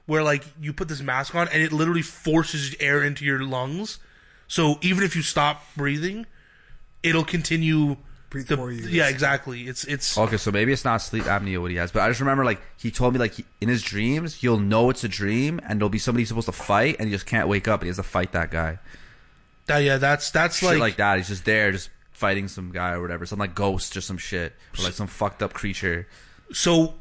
where 0.06 0.22
like 0.22 0.42
you 0.60 0.72
put 0.72 0.88
this 0.88 1.02
mask 1.02 1.34
on 1.34 1.48
and 1.48 1.62
it 1.62 1.70
literally 1.70 2.00
forces 2.02 2.74
air 2.80 3.02
into 3.04 3.24
your 3.26 3.42
lungs. 3.44 3.98
So 4.50 4.80
even 4.82 5.04
if 5.04 5.14
you 5.14 5.22
stop 5.22 5.62
breathing, 5.76 6.26
it'll 7.04 7.24
continue. 7.24 7.96
Breathe 8.30 8.48
the- 8.48 8.56
for 8.56 8.72
you. 8.72 8.88
Yeah, 8.88 9.08
exactly. 9.08 9.68
It's 9.68 9.84
it's 9.84 10.18
Okay, 10.18 10.38
so 10.38 10.50
maybe 10.50 10.72
it's 10.72 10.84
not 10.84 10.98
sleep 11.02 11.22
apnea 11.24 11.60
what 11.60 11.70
he 11.70 11.76
has, 11.76 11.92
but 11.92 12.02
I 12.02 12.08
just 12.08 12.18
remember 12.18 12.44
like 12.44 12.60
he 12.76 12.90
told 12.90 13.12
me 13.12 13.20
like 13.20 13.34
he, 13.34 13.44
in 13.60 13.68
his 13.68 13.80
dreams 13.80 14.34
he'll 14.34 14.58
know 14.58 14.90
it's 14.90 15.04
a 15.04 15.08
dream 15.08 15.60
and 15.68 15.80
there'll 15.80 15.88
be 15.88 16.00
somebody 16.00 16.22
he's 16.22 16.28
supposed 16.28 16.46
to 16.46 16.52
fight 16.52 16.96
and 16.98 17.08
he 17.08 17.14
just 17.14 17.26
can't 17.26 17.46
wake 17.46 17.68
up 17.68 17.80
and 17.80 17.86
he 17.86 17.88
has 17.90 17.96
to 17.98 18.02
fight 18.02 18.32
that 18.32 18.50
guy. 18.50 18.80
that. 19.66 19.78
Yeah, 19.78 19.98
that's 19.98 20.32
that's 20.32 20.58
Shit 20.58 20.70
like, 20.70 20.78
like, 20.80 20.96
that. 20.96 21.18
He's 21.18 21.28
just 21.28 21.44
there, 21.44 21.70
just 21.70 21.90
fighting 22.10 22.48
some 22.48 22.72
guy 22.72 22.90
or 22.90 23.00
whatever, 23.00 23.26
some 23.26 23.38
like 23.38 23.54
ghost 23.54 23.96
or 23.96 24.00
some 24.00 24.18
shit, 24.18 24.52
or 24.76 24.82
like 24.82 24.94
some 24.94 25.06
fucked 25.06 25.44
up 25.44 25.52
creature. 25.52 26.08
so. 26.52 26.94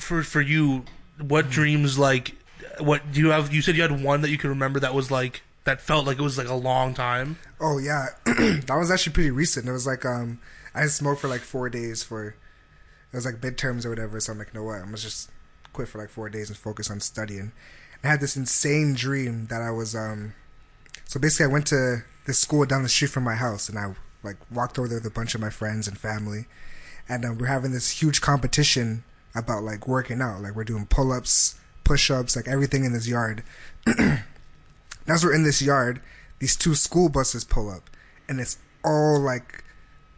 For 0.00 0.24
for 0.24 0.40
you, 0.40 0.84
what 1.20 1.48
dreams 1.48 1.96
like? 1.96 2.34
What 2.80 3.12
do 3.12 3.20
you 3.20 3.30
have? 3.30 3.54
You 3.54 3.62
said 3.62 3.76
you 3.76 3.82
had 3.82 4.02
one 4.02 4.22
that 4.22 4.30
you 4.30 4.38
could 4.38 4.50
remember 4.50 4.80
that 4.80 4.94
was 4.94 5.12
like 5.12 5.42
that 5.64 5.80
felt 5.80 6.06
like 6.06 6.18
it 6.18 6.22
was 6.22 6.38
like 6.38 6.48
a 6.48 6.54
long 6.54 6.94
time. 6.94 7.38
Oh 7.60 7.78
yeah, 7.78 8.08
that 8.24 8.76
was 8.78 8.90
actually 8.90 9.14
pretty 9.14 9.30
recent. 9.30 9.68
It 9.68 9.72
was 9.72 9.86
like 9.86 10.04
um, 10.04 10.40
I 10.74 10.80
didn't 10.80 10.92
smoke 10.92 11.18
for 11.18 11.28
like 11.28 11.40
four 11.40 11.68
days 11.68 12.02
for 12.02 12.28
it 12.28 13.16
was 13.16 13.24
like 13.24 13.40
midterms 13.40 13.84
or 13.84 13.90
whatever. 13.90 14.20
So 14.20 14.32
I'm 14.32 14.38
like, 14.38 14.52
you 14.52 14.60
know 14.60 14.66
what? 14.66 14.76
I'm 14.76 14.86
gonna 14.86 14.98
just 14.98 15.30
quit 15.72 15.88
for 15.88 15.98
like 15.98 16.10
four 16.10 16.28
days 16.28 16.48
and 16.48 16.56
focus 16.56 16.90
on 16.90 17.00
studying. 17.00 17.52
I 18.02 18.08
had 18.08 18.20
this 18.20 18.36
insane 18.36 18.94
dream 18.94 19.46
that 19.46 19.62
I 19.62 19.70
was 19.70 19.94
um, 19.94 20.34
so 21.06 21.18
basically 21.18 21.50
I 21.50 21.52
went 21.52 21.66
to 21.68 22.04
this 22.26 22.38
school 22.38 22.66
down 22.66 22.82
the 22.82 22.88
street 22.88 23.10
from 23.10 23.24
my 23.24 23.34
house 23.34 23.68
and 23.68 23.78
I 23.78 23.94
like 24.22 24.36
walked 24.50 24.78
over 24.78 24.88
there 24.88 24.98
with 24.98 25.06
a 25.06 25.10
bunch 25.10 25.34
of 25.34 25.40
my 25.40 25.50
friends 25.50 25.88
and 25.88 25.98
family, 25.98 26.46
and 27.08 27.24
um, 27.24 27.38
we're 27.38 27.46
having 27.46 27.72
this 27.72 28.02
huge 28.02 28.20
competition 28.20 29.04
about 29.34 29.62
like 29.62 29.88
working 29.88 30.20
out. 30.20 30.42
Like 30.42 30.54
we're 30.54 30.64
doing 30.64 30.86
pull 30.86 31.12
ups, 31.12 31.58
push 31.84 32.10
ups, 32.10 32.36
like 32.36 32.48
everything 32.48 32.84
in 32.84 32.92
this 32.92 33.08
yard. 33.08 33.42
as 35.08 35.24
we're 35.24 35.34
in 35.34 35.42
this 35.44 35.60
yard, 35.62 36.00
these 36.38 36.56
two 36.56 36.74
school 36.74 37.08
buses 37.08 37.44
pull 37.44 37.70
up, 37.70 37.90
and 38.28 38.40
it's 38.40 38.58
all 38.84 39.20
like 39.20 39.64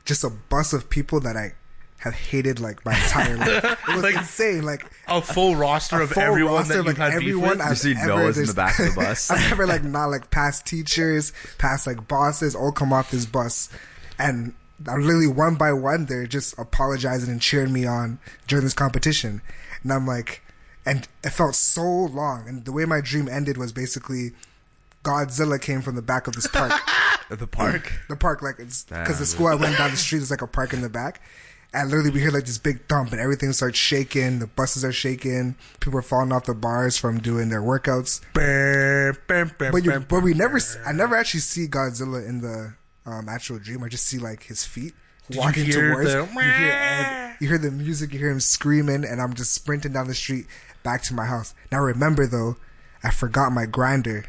just 0.05 0.25
a 0.25 0.31
bus 0.31 0.73
of 0.73 0.89
people 0.91 1.21
that 1.21 1.37
I 1.37 1.55
have 1.99 2.15
hated 2.15 2.61
like 2.61 2.85
my 2.85 2.95
entire 2.95 3.37
life. 3.39 3.65
It 3.89 3.95
was 3.95 4.03
Like- 4.03 4.17
insane. 4.17 4.63
Like 4.63 4.87
A 5.09 5.21
full 5.23 5.57
roster 5.57 5.99
a 6.01 6.05
of 6.05 6.11
full 6.11 6.23
everyone 6.23 6.55
roster 6.55 6.75
that 6.75 6.81
of, 6.81 6.87
you've 6.87 6.99
like 6.99 7.13
had 7.13 7.19
beef 7.21 7.29
everyone 7.29 7.59
with. 7.59 7.61
I've 7.67 7.79
see 7.79 7.95
ever- 7.99 8.07
Noah's 8.07 8.39
in 8.39 8.47
the 8.47 8.55
back 8.55 8.79
of 8.79 8.95
the 8.95 9.01
bus. 9.01 9.31
I've 9.31 9.53
ever 9.53 9.67
like 9.67 9.83
not 9.83 10.07
like 10.07 10.31
past 10.31 10.67
teachers, 10.67 11.33
past 11.59 11.87
like 11.87 12.07
bosses, 12.07 12.55
all 12.55 12.71
come 12.73 12.93
off 12.93 13.11
this 13.11 13.27
bus, 13.27 13.69
and 14.19 14.55
I'm 14.87 15.01
literally 15.01 15.27
one 15.27 15.55
by 15.57 15.73
one 15.73 16.07
they're 16.07 16.27
just 16.27 16.57
apologizing 16.59 17.31
and 17.31 17.41
cheering 17.41 17.73
me 17.73 17.87
on 17.87 18.19
during 18.47 18.65
this 18.65 18.75
competition, 18.75 19.41
and 19.83 19.93
I'm 19.93 20.07
like, 20.07 20.43
and 20.85 21.09
it 21.25 21.31
felt 21.31 21.55
so 21.57 21.83
long, 21.83 22.47
and 22.47 22.65
the 22.67 22.73
way 22.73 22.85
my 22.85 23.01
dream 23.01 23.29
ended 23.29 23.57
was 23.57 23.73
basically. 23.73 24.33
Godzilla 25.07 25.61
came 25.61 25.83
from 25.83 25.95
the 25.95 26.03
back 26.03 26.27
of 26.27 26.35
this 26.35 26.47
park. 26.47 26.73
The 27.29 27.47
park. 27.49 27.93
the 28.09 28.15
park, 28.15 28.41
like 28.41 28.55
it's 28.61 28.85
because 28.85 29.19
the 29.19 29.27
school 29.27 29.49
I 29.49 29.57
went 29.57 29.77
down 29.77 29.91
the 29.91 29.97
street 29.97 30.23
is 30.23 30.31
like 30.31 30.43
a 30.43 30.47
park 30.47 30.73
in 30.73 30.81
the 30.81 30.89
back, 30.89 31.21
and 31.75 31.91
literally 31.91 32.11
we 32.11 32.21
hear 32.21 32.31
like 32.31 32.45
this 32.45 32.57
big 32.59 32.87
thump 32.87 33.11
and 33.11 33.21
everything 33.21 33.53
starts 33.53 33.77
shaking. 33.77 34.39
The 34.39 34.47
buses 34.47 34.85
are 34.85 34.93
shaking. 34.93 35.57
People 35.81 35.99
are 35.99 36.03
falling 36.03 36.31
off 36.31 36.45
the 36.45 36.55
bars 36.55 36.97
from 36.97 37.19
doing 37.19 37.49
their 37.49 37.63
workouts. 37.63 38.21
But 39.73 39.85
you, 39.85 39.91
but 40.09 40.23
we 40.23 40.35
never, 40.35 40.61
I 40.87 40.93
never 40.93 41.17
actually 41.17 41.41
see 41.41 41.67
Godzilla 41.67 42.25
in 42.29 42.43
the 42.43 42.75
um, 43.07 43.29
actual 43.29 43.59
dream. 43.59 43.83
I 43.83 43.89
just 43.89 44.07
see 44.07 44.19
like 44.19 44.45
his 44.45 44.65
feet 44.65 44.95
you 45.29 45.41
walking 45.41 45.65
towards. 45.73 46.13
the- 46.13 46.19
you 46.21 46.41
hear 46.41 46.71
Ed, 46.73 47.37
you 47.41 47.49
hear 47.49 47.59
the 47.59 47.73
music, 47.73 48.13
you 48.13 48.21
hear 48.21 48.31
him 48.31 48.39
screaming, 48.39 49.05
and 49.05 49.21
I'm 49.21 49.35
just 49.35 49.53
sprinting 49.53 49.95
down 49.95 50.07
the 50.07 50.15
street 50.15 50.47
back 50.85 51.03
to 51.05 51.15
my 51.15 51.27
house. 51.27 51.55
Now 51.73 51.81
remember 51.81 52.29
though, 52.29 52.57
I 53.03 53.11
forgot 53.11 53.51
my 53.51 53.67
grinder 53.67 54.25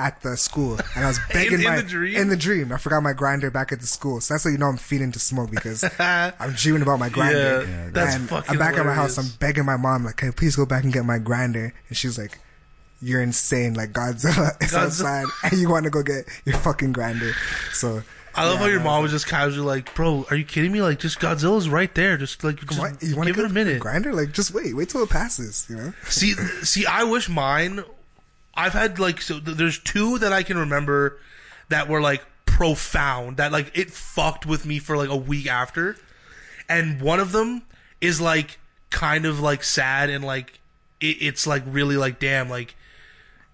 at 0.00 0.22
the 0.22 0.36
school, 0.36 0.78
and 0.96 1.04
I 1.04 1.08
was 1.08 1.20
begging 1.32 1.60
in 1.60 1.64
my 1.64 1.76
the 1.76 1.82
dream? 1.88 2.16
in 2.16 2.28
the 2.28 2.36
dream. 2.36 2.72
I 2.72 2.78
forgot 2.78 3.02
my 3.02 3.12
grinder 3.12 3.50
back 3.50 3.70
at 3.70 3.80
the 3.80 3.86
school, 3.86 4.20
so 4.20 4.34
that's 4.34 4.44
how 4.44 4.50
you 4.50 4.58
know 4.58 4.66
I'm 4.66 4.76
feeding 4.78 5.12
to 5.12 5.18
smoke 5.20 5.50
because 5.50 5.84
I'm 6.00 6.52
dreaming 6.54 6.82
about 6.82 6.98
my 6.98 7.08
grinder. 7.10 7.64
Yeah, 7.66 7.84
Yeah, 7.84 7.90
that's 7.90 8.16
and 8.16 8.28
fucking 8.28 8.52
I'm 8.52 8.58
back 8.58 8.76
at 8.78 8.86
my 8.86 8.94
house. 8.94 9.18
I'm 9.18 9.26
begging 9.38 9.64
my 9.66 9.76
mom 9.76 10.04
like, 10.04 10.16
"Can 10.16 10.28
I 10.28 10.32
please 10.32 10.56
go 10.56 10.64
back 10.66 10.84
and 10.84 10.92
get 10.92 11.04
my 11.04 11.18
grinder?" 11.18 11.74
And 11.88 11.96
she's 11.96 12.18
like, 12.18 12.38
"You're 13.02 13.22
insane! 13.22 13.74
Like 13.74 13.92
Godzilla 13.92 14.56
is 14.62 14.72
Godzilla- 14.72 14.78
outside, 14.86 15.26
and 15.44 15.60
you 15.60 15.68
want 15.68 15.84
to 15.84 15.90
go 15.90 16.02
get 16.02 16.24
your 16.44 16.56
fucking 16.56 16.92
grinder." 16.92 17.32
So 17.72 18.02
I 18.34 18.44
love 18.44 18.54
yeah, 18.54 18.58
how 18.60 18.66
your 18.66 18.80
mom 18.80 19.02
was 19.02 19.10
just 19.12 19.26
casually 19.26 19.66
like, 19.66 19.94
"Bro, 19.94 20.26
are 20.30 20.36
you 20.36 20.44
kidding 20.44 20.72
me? 20.72 20.80
Like, 20.82 20.98
just 20.98 21.18
Godzilla's 21.20 21.68
right 21.68 21.92
there. 21.94 22.16
Just 22.16 22.42
like, 22.44 22.56
just 22.64 22.80
What? 22.80 23.02
You 23.02 23.16
want 23.16 23.28
to 23.28 23.34
give 23.34 23.44
it 23.44 23.50
a 23.50 23.54
minute." 23.54 23.80
Grinder? 23.80 24.12
Like, 24.14 24.32
just 24.32 24.54
wait, 24.54 24.74
wait 24.74 24.88
till 24.88 25.02
it 25.02 25.10
passes. 25.10 25.66
You 25.68 25.76
know? 25.76 25.92
See, 26.08 26.32
see, 26.62 26.86
I 26.86 27.04
wish 27.04 27.28
mine. 27.28 27.82
I've 28.54 28.72
had 28.72 28.98
like 28.98 29.20
so. 29.22 29.40
th- 29.40 29.56
There's 29.56 29.78
two 29.78 30.18
that 30.18 30.32
I 30.32 30.42
can 30.42 30.58
remember 30.58 31.18
that 31.68 31.88
were 31.88 32.00
like 32.00 32.22
profound. 32.46 33.36
That 33.38 33.52
like 33.52 33.70
it 33.76 33.90
fucked 33.90 34.46
with 34.46 34.66
me 34.66 34.78
for 34.78 34.96
like 34.96 35.08
a 35.08 35.16
week 35.16 35.46
after, 35.46 35.96
and 36.68 37.00
one 37.00 37.20
of 37.20 37.32
them 37.32 37.62
is 38.00 38.20
like 38.20 38.58
kind 38.90 39.24
of 39.24 39.40
like 39.40 39.62
sad 39.62 40.10
and 40.10 40.24
like 40.24 40.58
it, 41.00 41.16
it's 41.20 41.46
like 41.46 41.62
really 41.66 41.96
like 41.96 42.18
damn 42.18 42.48
like 42.50 42.74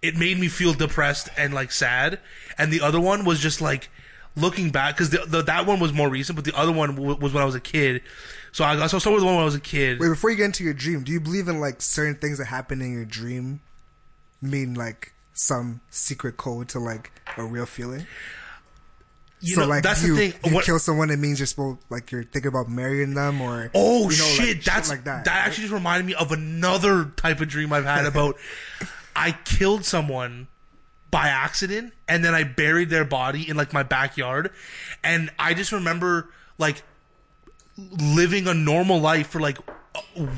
it 0.02 0.16
made 0.16 0.38
me 0.38 0.48
feel 0.48 0.72
depressed 0.72 1.28
and 1.36 1.52
like 1.54 1.72
sad. 1.72 2.18
And 2.58 2.72
the 2.72 2.80
other 2.80 3.00
one 3.00 3.24
was 3.24 3.38
just 3.40 3.60
like 3.60 3.88
looking 4.34 4.70
back 4.70 4.96
because 4.96 5.10
that 5.10 5.66
one 5.66 5.80
was 5.80 5.92
more 5.92 6.08
recent, 6.08 6.36
but 6.36 6.44
the 6.44 6.56
other 6.56 6.72
one 6.72 6.94
w- 6.94 7.16
was 7.16 7.32
when 7.32 7.42
I 7.42 7.46
was 7.46 7.54
a 7.54 7.60
kid. 7.60 8.02
So 8.52 8.64
I 8.64 8.74
so 8.86 8.96
I'll 8.96 9.00
start 9.00 9.14
with 9.14 9.20
the 9.20 9.26
one 9.26 9.34
when 9.36 9.42
I 9.42 9.46
was 9.46 9.54
a 9.54 9.60
kid. 9.60 9.98
Wait, 10.00 10.08
before 10.08 10.30
you 10.30 10.36
get 10.36 10.46
into 10.46 10.64
your 10.64 10.74
dream, 10.74 11.02
do 11.04 11.12
you 11.12 11.20
believe 11.20 11.48
in 11.48 11.60
like 11.60 11.82
certain 11.82 12.14
things 12.14 12.38
that 12.38 12.46
happen 12.46 12.80
in 12.80 12.92
your 12.92 13.04
dream 13.04 13.60
mean 14.42 14.74
like 14.74 15.12
some 15.32 15.80
secret 15.90 16.36
code 16.36 16.68
to 16.70 16.78
like 16.78 17.12
a 17.36 17.44
real 17.44 17.66
feeling? 17.66 18.06
You 19.40 19.54
so 19.54 19.60
know, 19.62 19.66
like 19.68 19.82
that's 19.82 20.02
you, 20.02 20.16
the 20.16 20.30
thing. 20.30 20.40
you 20.50 20.54
What- 20.54 20.64
kill 20.64 20.78
someone, 20.78 21.10
it 21.10 21.18
means 21.18 21.38
you're 21.38 21.46
supposed 21.46 21.78
like 21.90 22.10
you're 22.10 22.24
thinking 22.24 22.48
about 22.48 22.68
marrying 22.70 23.14
them 23.14 23.40
or 23.42 23.70
Oh 23.74 24.08
you 24.10 24.16
know, 24.18 24.24
like, 24.24 24.34
shit! 24.46 24.64
That's 24.64 24.88
like 24.88 25.04
that. 25.04 25.24
that. 25.26 25.30
right? 25.30 25.46
actually 25.46 25.62
just 25.64 25.74
reminded 25.74 26.06
me 26.06 26.14
of 26.14 26.32
another 26.32 27.04
type 27.16 27.40
of 27.40 27.48
dream 27.48 27.72
I've 27.72 27.84
had 27.84 28.06
about. 28.12 28.36
I 29.14 29.32
killed 29.44 29.84
someone 29.84 30.48
by 31.10 31.28
accident, 31.28 31.92
and 32.08 32.24
then 32.24 32.34
I 32.34 32.44
buried 32.44 32.88
their 32.90 33.04
body 33.04 33.48
in 33.48 33.56
like 33.56 33.72
my 33.72 33.82
backyard, 33.82 34.50
and 35.04 35.30
I 35.38 35.52
just 35.54 35.70
remember 35.70 36.30
like 36.58 36.82
living 37.76 38.48
a 38.48 38.54
normal 38.54 39.00
life 39.00 39.28
for 39.28 39.40
like 39.40 39.58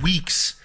weeks, 0.03 0.58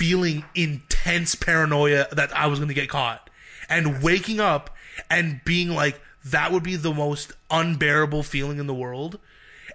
feeling 0.00 0.42
intense 0.54 1.34
paranoia 1.34 2.06
that 2.12 2.34
I 2.34 2.46
was 2.46 2.58
going 2.58 2.68
to 2.68 2.74
get 2.74 2.88
caught, 2.88 3.28
and 3.68 4.02
waking 4.02 4.40
up 4.40 4.74
and 5.10 5.42
being 5.44 5.68
like, 5.68 6.00
that 6.24 6.52
would 6.52 6.62
be 6.62 6.76
the 6.76 6.94
most 6.94 7.34
unbearable 7.50 8.22
feeling 8.22 8.58
in 8.58 8.66
the 8.66 8.72
world. 8.72 9.18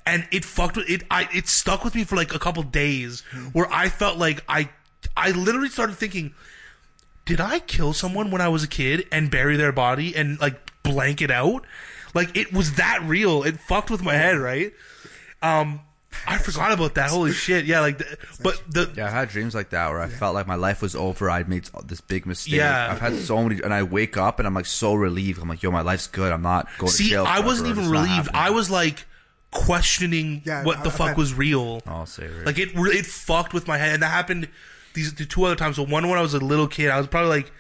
And 0.04 0.28
it 0.32 0.44
fucked 0.44 0.78
with 0.78 0.90
it. 0.90 1.04
I 1.12 1.30
it 1.32 1.48
stuck 1.48 1.84
with 1.84 1.94
me 1.94 2.04
for 2.04 2.16
like 2.16 2.34
a 2.34 2.40
couple 2.40 2.64
days, 2.64 3.22
where 3.54 3.72
I 3.72 3.90
felt 3.90 4.18
like 4.18 4.44
I, 4.50 4.70
I 5.16 5.30
literally 5.30 5.70
started 5.70 5.96
thinking, 5.96 6.34
did 7.26 7.40
I 7.40 7.60
kill 7.60 7.94
someone 7.94 8.32
when 8.32 8.42
I 8.42 8.48
was 8.48 8.64
a 8.64 8.68
kid 8.68 9.08
and 9.12 9.30
bury 9.30 9.58
their 9.58 9.72
body 9.72 10.16
and 10.16 10.40
like 10.40 10.72
blank 10.82 11.22
it 11.22 11.30
out? 11.30 11.68
Like 12.16 12.36
it 12.36 12.52
was 12.52 12.74
that 12.74 13.04
real. 13.04 13.44
It 13.44 13.60
fucked 13.60 13.92
with 13.92 14.02
my 14.02 14.16
head, 14.16 14.38
right? 14.38 14.74
Um, 15.44 15.82
I 16.28 16.38
forgot 16.38 16.72
about 16.72 16.96
that. 16.96 17.10
Holy 17.10 17.32
shit! 17.34 17.66
Yeah, 17.66 17.82
like, 17.82 17.98
the, 18.00 18.18
but 18.42 18.62
the 18.70 18.92
Yeah, 18.96 19.08
I've 19.08 19.14
had 19.14 19.30
dreams 19.30 19.54
like 19.56 19.70
that 19.70 19.90
where 19.92 20.00
I 20.02 20.08
felt 20.08 20.34
like 20.34 20.48
my 20.48 20.56
life 20.56 20.82
was 20.82 20.96
over. 20.96 21.30
I'd 21.30 21.48
made 21.50 21.70
this 21.86 22.02
big 22.02 22.26
mistake. 22.26 22.56
Yeah. 22.56 22.90
I've 22.92 23.00
had 23.00 23.16
so 23.16 23.42
many, 23.44 23.62
and 23.62 23.74
I 23.74 23.84
wake 23.84 24.18
up 24.18 24.40
and 24.40 24.48
I'm 24.48 24.54
like 24.54 24.66
so 24.66 24.94
relieved. 24.96 25.42
I'm 25.42 25.50
like, 25.50 25.62
yo, 25.64 25.72
my 25.72 25.82
life's 25.82 26.08
good. 26.08 26.32
I'm 26.32 26.42
not 26.42 26.68
going 26.78 26.90
to 26.92 26.96
see, 26.98 27.10
jail. 27.10 27.26
I 27.28 27.40
wasn't 27.42 27.70
even 27.70 27.90
relieved. 27.90 28.30
I 28.34 28.50
was 28.50 28.70
like 28.70 29.06
questioning 29.52 30.42
Yeah, 30.46 30.64
what 30.64 30.84
the 30.84 30.90
I've 30.90 30.96
fuck 30.96 31.08
had- 31.10 31.18
was 31.18 31.34
real. 31.34 31.82
I'll 31.88 32.06
say 32.06 32.26
it. 32.26 32.46
Like 32.46 32.58
it, 32.60 32.70
it 32.76 33.06
fucked 33.06 33.54
with 33.54 33.68
my 33.68 33.78
head, 33.78 33.94
and 33.94 34.04
that 34.04 34.10
happened 34.12 34.50
these 34.94 35.14
the 35.14 35.26
two 35.26 35.44
other 35.44 35.56
times. 35.56 35.78
So 35.78 35.84
one 35.84 36.08
when 36.10 36.18
I 36.20 36.22
was 36.22 36.34
a 36.34 36.40
little 36.40 36.68
kid, 36.68 36.90
I 36.90 36.98
was 36.98 37.08
probably 37.08 37.30
like, 37.30 37.52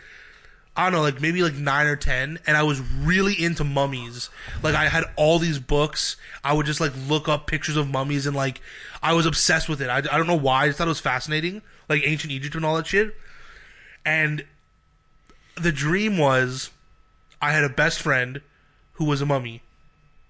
I 0.77 0.83
don't 0.83 0.93
know, 0.93 1.01
like 1.01 1.21
maybe 1.21 1.41
like 1.41 1.55
nine 1.55 1.88
or 1.88 1.95
ten, 1.95 2.39
and 2.45 2.57
I 2.57 2.63
was 2.63 2.81
really 2.81 3.33
into 3.41 3.63
mummies. 3.63 4.29
Like 4.61 4.75
I 4.75 4.89
had 4.89 5.05
all 5.15 5.39
these 5.39 5.59
books. 5.59 6.17
I 6.43 6.53
would 6.53 6.65
just 6.65 6.81
like 6.81 6.91
look 7.07 7.29
up 7.29 7.47
pictures 7.47 7.77
of 7.77 7.89
mummies, 7.89 8.25
and 8.25 8.35
like 8.35 8.61
I 9.01 9.13
was 9.13 9.25
obsessed 9.25 9.69
with 9.69 9.81
it. 9.81 9.89
I, 9.89 9.97
I 9.97 10.17
don't 10.17 10.27
know 10.27 10.35
why. 10.35 10.63
I 10.63 10.67
just 10.67 10.77
thought 10.77 10.88
it 10.88 10.89
was 10.89 10.99
fascinating, 10.99 11.61
like 11.88 12.01
ancient 12.05 12.31
Egypt 12.31 12.55
and 12.55 12.65
all 12.65 12.75
that 12.75 12.88
shit. 12.88 13.15
And 14.05 14.45
the 15.55 15.71
dream 15.71 16.17
was, 16.17 16.69
I 17.41 17.51
had 17.51 17.63
a 17.63 17.69
best 17.69 18.01
friend 18.01 18.41
who 18.93 19.05
was 19.05 19.21
a 19.21 19.25
mummy 19.25 19.61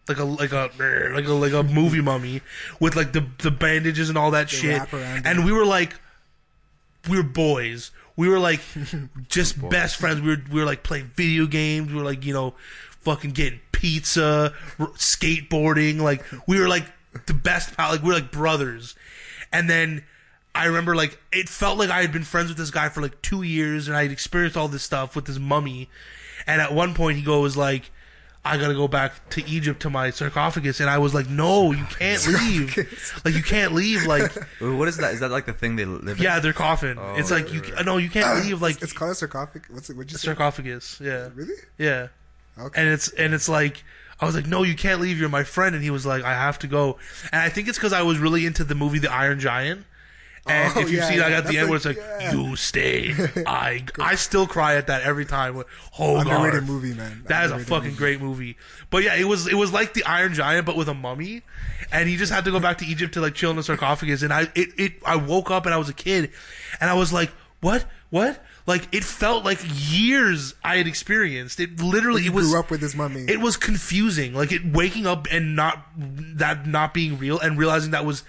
like 0.08 0.20
a 0.20 0.24
like 0.24 0.52
a 0.52 0.70
like 0.78 1.26
a 1.26 1.34
like 1.34 1.54
a 1.54 1.64
movie 1.64 2.02
mummy 2.02 2.42
with 2.80 2.96
like 2.96 3.14
the 3.14 3.26
the 3.40 3.52
bandages 3.52 4.10
and 4.10 4.18
all 4.18 4.32
that 4.32 4.50
shit. 4.50 4.82
And 5.26 5.46
we 5.46 5.52
were 5.52 5.66
like, 5.66 5.96
we 7.10 7.18
were 7.18 7.24
boys. 7.24 7.92
We 8.16 8.30
were 8.30 8.40
like 8.40 8.62
just 9.28 9.62
best 9.70 9.98
friends. 9.98 10.22
We 10.22 10.30
were 10.30 10.42
we 10.52 10.60
were 10.60 10.66
like 10.66 10.84
playing 10.84 11.12
video 11.16 11.46
games. 11.46 11.92
We 11.92 11.98
were 11.98 12.06
like 12.06 12.26
you 12.26 12.34
know, 12.34 12.54
fucking 13.02 13.32
getting 13.32 13.60
pizza, 13.72 14.54
skateboarding. 14.80 16.00
Like 16.00 16.24
we 16.48 16.60
were 16.60 16.68
like 16.68 16.86
the 17.28 17.34
best 17.34 17.76
pal. 17.76 17.92
Like 17.92 18.04
we're 18.04 18.14
like 18.14 18.32
brothers. 18.32 18.96
And 19.52 19.70
then 19.70 20.04
I 20.54 20.66
remember 20.66 20.96
like 20.96 21.20
it 21.32 21.50
felt 21.50 21.78
like 21.78 21.90
I 21.90 22.02
had 22.02 22.12
been 22.12 22.24
friends 22.24 22.50
with 22.50 22.58
this 22.58 22.72
guy 22.72 22.90
for 22.90 23.02
like 23.02 23.22
two 23.22 23.44
years, 23.44 23.88
and 23.88 23.96
I 23.96 24.04
had 24.04 24.12
experienced 24.12 24.58
all 24.58 24.68
this 24.68 24.84
stuff 24.84 25.16
with 25.16 25.26
this 25.26 25.38
mummy. 25.38 25.90
And 26.48 26.62
at 26.62 26.74
one 26.74 26.94
point, 26.94 27.18
he 27.18 27.24
goes 27.24 27.58
like, 27.58 27.92
"I 28.46 28.58
gotta 28.58 28.74
go 28.76 28.88
back 28.88 29.30
to 29.32 29.44
Egypt 29.50 29.82
to 29.82 29.90
my 29.90 30.12
sarcophagus," 30.12 30.80
and 30.80 30.90
I 30.90 30.98
was 31.00 31.14
like, 31.14 31.28
"No, 31.30 31.72
you 31.72 31.84
can't 31.86 32.26
leave. 32.46 33.22
like 33.26 33.34
you 33.34 33.44
can't 33.44 33.74
leave. 33.74 34.06
Like 34.06 34.32
What 34.60 34.88
is 34.88 34.98
that? 34.98 35.14
Is 35.14 35.20
that 35.22 35.32
like 35.32 35.46
the 35.46 35.54
thing 35.54 35.76
they 35.76 35.86
live 35.86 36.18
in? 36.18 36.24
yeah, 36.24 36.40
their 36.40 36.54
coffin. 36.54 36.98
Oh, 37.00 37.16
it's 37.16 37.32
like 37.32 37.52
you 37.52 37.62
no, 37.84 37.98
you 37.98 38.10
can't 38.10 38.46
leave. 38.46 38.62
Like 38.62 38.82
it's 38.82 38.94
called 38.94 39.12
a 39.12 39.16
sarcophagus. 39.16 39.70
What's 39.70 39.90
it? 39.90 39.98
What'd 39.98 40.12
you 40.12 40.18
say? 40.18 40.26
sarcophagus. 40.28 41.00
Yeah, 41.02 41.30
Really? 41.36 41.56
yeah. 41.78 42.08
Okay. 42.58 42.82
and 42.82 42.90
it's 42.90 43.10
and 43.10 43.34
it's 43.34 43.50
like 43.50 43.84
I 44.22 44.26
was 44.26 44.34
like, 44.36 44.48
no, 44.48 44.64
you 44.64 44.76
can't 44.76 45.02
leave. 45.02 45.20
You're 45.20 45.28
my 45.28 45.44
friend, 45.44 45.76
and 45.76 45.84
he 45.84 45.90
was 45.90 46.06
like, 46.06 46.24
I 46.24 46.32
have 46.34 46.58
to 46.60 46.68
go. 46.68 46.98
And 47.34 47.42
I 47.42 47.50
think 47.50 47.68
it's 47.68 47.78
because 47.78 47.92
I 47.92 48.02
was 48.04 48.18
really 48.18 48.46
into 48.46 48.64
the 48.64 48.76
movie 48.76 49.00
The 49.00 49.12
Iron 49.12 49.40
Giant. 49.42 49.86
And 50.48 50.74
Oh, 50.76 50.80
if 50.82 50.92
you've 50.92 51.00
yeah, 51.00 51.10
seen, 51.10 51.20
I 51.22 51.30
yeah. 51.30 51.30
got 51.30 51.48
the 51.48 51.54
That's 51.54 51.58
end 51.58 51.70
where 51.70 51.76
it's 51.78 51.86
like, 51.86 51.98
yeah. 51.98 52.32
"You 52.34 52.56
stay." 52.56 53.14
I 53.48 53.84
I 54.00 54.14
still 54.16 54.46
cry 54.46 54.76
at 54.76 54.88
that 54.88 55.02
every 55.02 55.26
time. 55.26 55.64
Oh 55.98 56.18
Underrated 56.18 56.62
God, 56.62 56.70
movie, 56.70 56.94
man. 56.94 57.24
That 57.28 57.46
is 57.46 57.52
a 57.52 57.60
fucking 57.60 57.86
movie. 57.90 57.98
great 57.98 58.22
movie. 58.22 58.58
But 58.92 59.04
yeah, 59.04 59.16
it 59.16 59.24
was 59.24 59.48
it 59.48 59.56
was 59.56 59.74
like 59.74 59.94
the 59.94 60.04
Iron 60.06 60.34
Giant, 60.36 60.66
but 60.68 60.76
with 60.78 60.88
a 60.88 60.94
mummy, 60.94 61.42
and 61.92 62.08
he 62.08 62.16
just 62.16 62.32
had 62.32 62.46
to 62.46 62.52
go 62.52 62.60
back 62.60 62.78
to 62.80 62.86
Egypt 62.86 63.16
to 63.16 63.22
like 63.22 63.34
chill 63.34 63.50
in 63.50 63.56
the 63.56 63.64
sarcophagus. 63.64 64.22
And 64.22 64.32
I 64.32 64.42
it, 64.54 64.70
it 64.78 64.94
I 65.04 65.16
woke 65.16 65.50
up 65.50 65.66
and 65.66 65.74
I 65.74 65.78
was 65.78 65.90
a 65.90 65.94
kid, 65.94 66.32
and 66.80 66.90
I 66.90 66.94
was 66.94 67.12
like, 67.12 67.32
what 67.62 67.86
what. 68.10 68.44
Like 68.68 68.88
it 68.96 69.04
felt 69.04 69.46
like 69.46 69.60
years 69.64 70.56
I 70.64 70.78
had 70.78 70.88
experienced. 70.88 71.60
It 71.60 71.80
literally 71.80 72.24
You 72.24 72.32
it 72.32 72.34
was 72.36 72.50
grew 72.50 72.60
up 72.60 72.72
with 72.72 72.82
this 72.82 72.96
mummy. 72.96 73.22
it 73.28 73.40
was 73.40 73.58
confusing. 73.58 74.34
Like 74.34 74.52
it 74.52 74.66
waking 74.66 75.06
up 75.06 75.28
and 75.32 75.56
not 75.56 75.86
that 75.98 76.66
not 76.66 76.92
being 76.92 77.20
real 77.20 77.38
and 77.40 77.60
realizing 77.60 77.92
that 77.92 78.06
was 78.06 78.24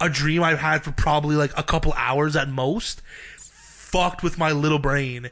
a 0.00 0.08
dream 0.08 0.42
I've 0.42 0.58
had 0.58 0.84
for 0.84 0.92
probably 0.92 1.36
like 1.36 1.52
a 1.56 1.62
couple 1.62 1.92
hours 1.94 2.36
at 2.36 2.48
most. 2.48 3.02
Fucked 3.36 4.22
with 4.22 4.38
my 4.38 4.52
little 4.52 4.78
brain. 4.78 5.30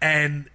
And 0.00 0.48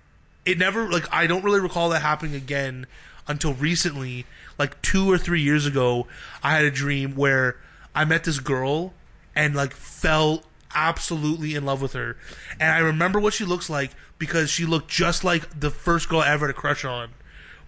it 0.46 0.58
never 0.58 0.90
like 0.90 1.06
I 1.12 1.28
don't 1.28 1.44
really 1.44 1.60
recall 1.60 1.90
that 1.90 2.02
happening 2.02 2.36
again 2.36 2.88
until 3.28 3.54
recently. 3.54 4.26
Like 4.58 4.82
two 4.82 5.12
or 5.12 5.18
three 5.18 5.42
years 5.42 5.66
ago, 5.66 6.08
I 6.44 6.52
had 6.52 6.66
a 6.66 6.72
dream 6.72 7.16
where 7.16 7.58
I 7.96 8.06
met 8.06 8.24
this 8.24 8.40
girl 8.40 8.94
and 9.36 9.56
like 9.56 9.74
fell 9.74 10.44
absolutely 10.74 11.56
in 11.56 11.66
love 11.66 11.82
with 11.82 11.94
her. 11.94 12.18
And 12.60 12.72
I 12.72 12.80
remember 12.80 13.20
what 13.20 13.34
she 13.34 13.44
looks 13.44 13.70
like 13.70 13.92
because 14.18 14.50
she 14.50 14.66
looked 14.66 14.90
just 14.90 15.24
like 15.24 15.60
the 15.60 15.72
first 15.72 16.10
girl 16.10 16.20
I 16.20 16.30
ever 16.30 16.48
had 16.48 16.56
a 16.56 16.58
crush 16.58 16.86
on. 16.86 17.10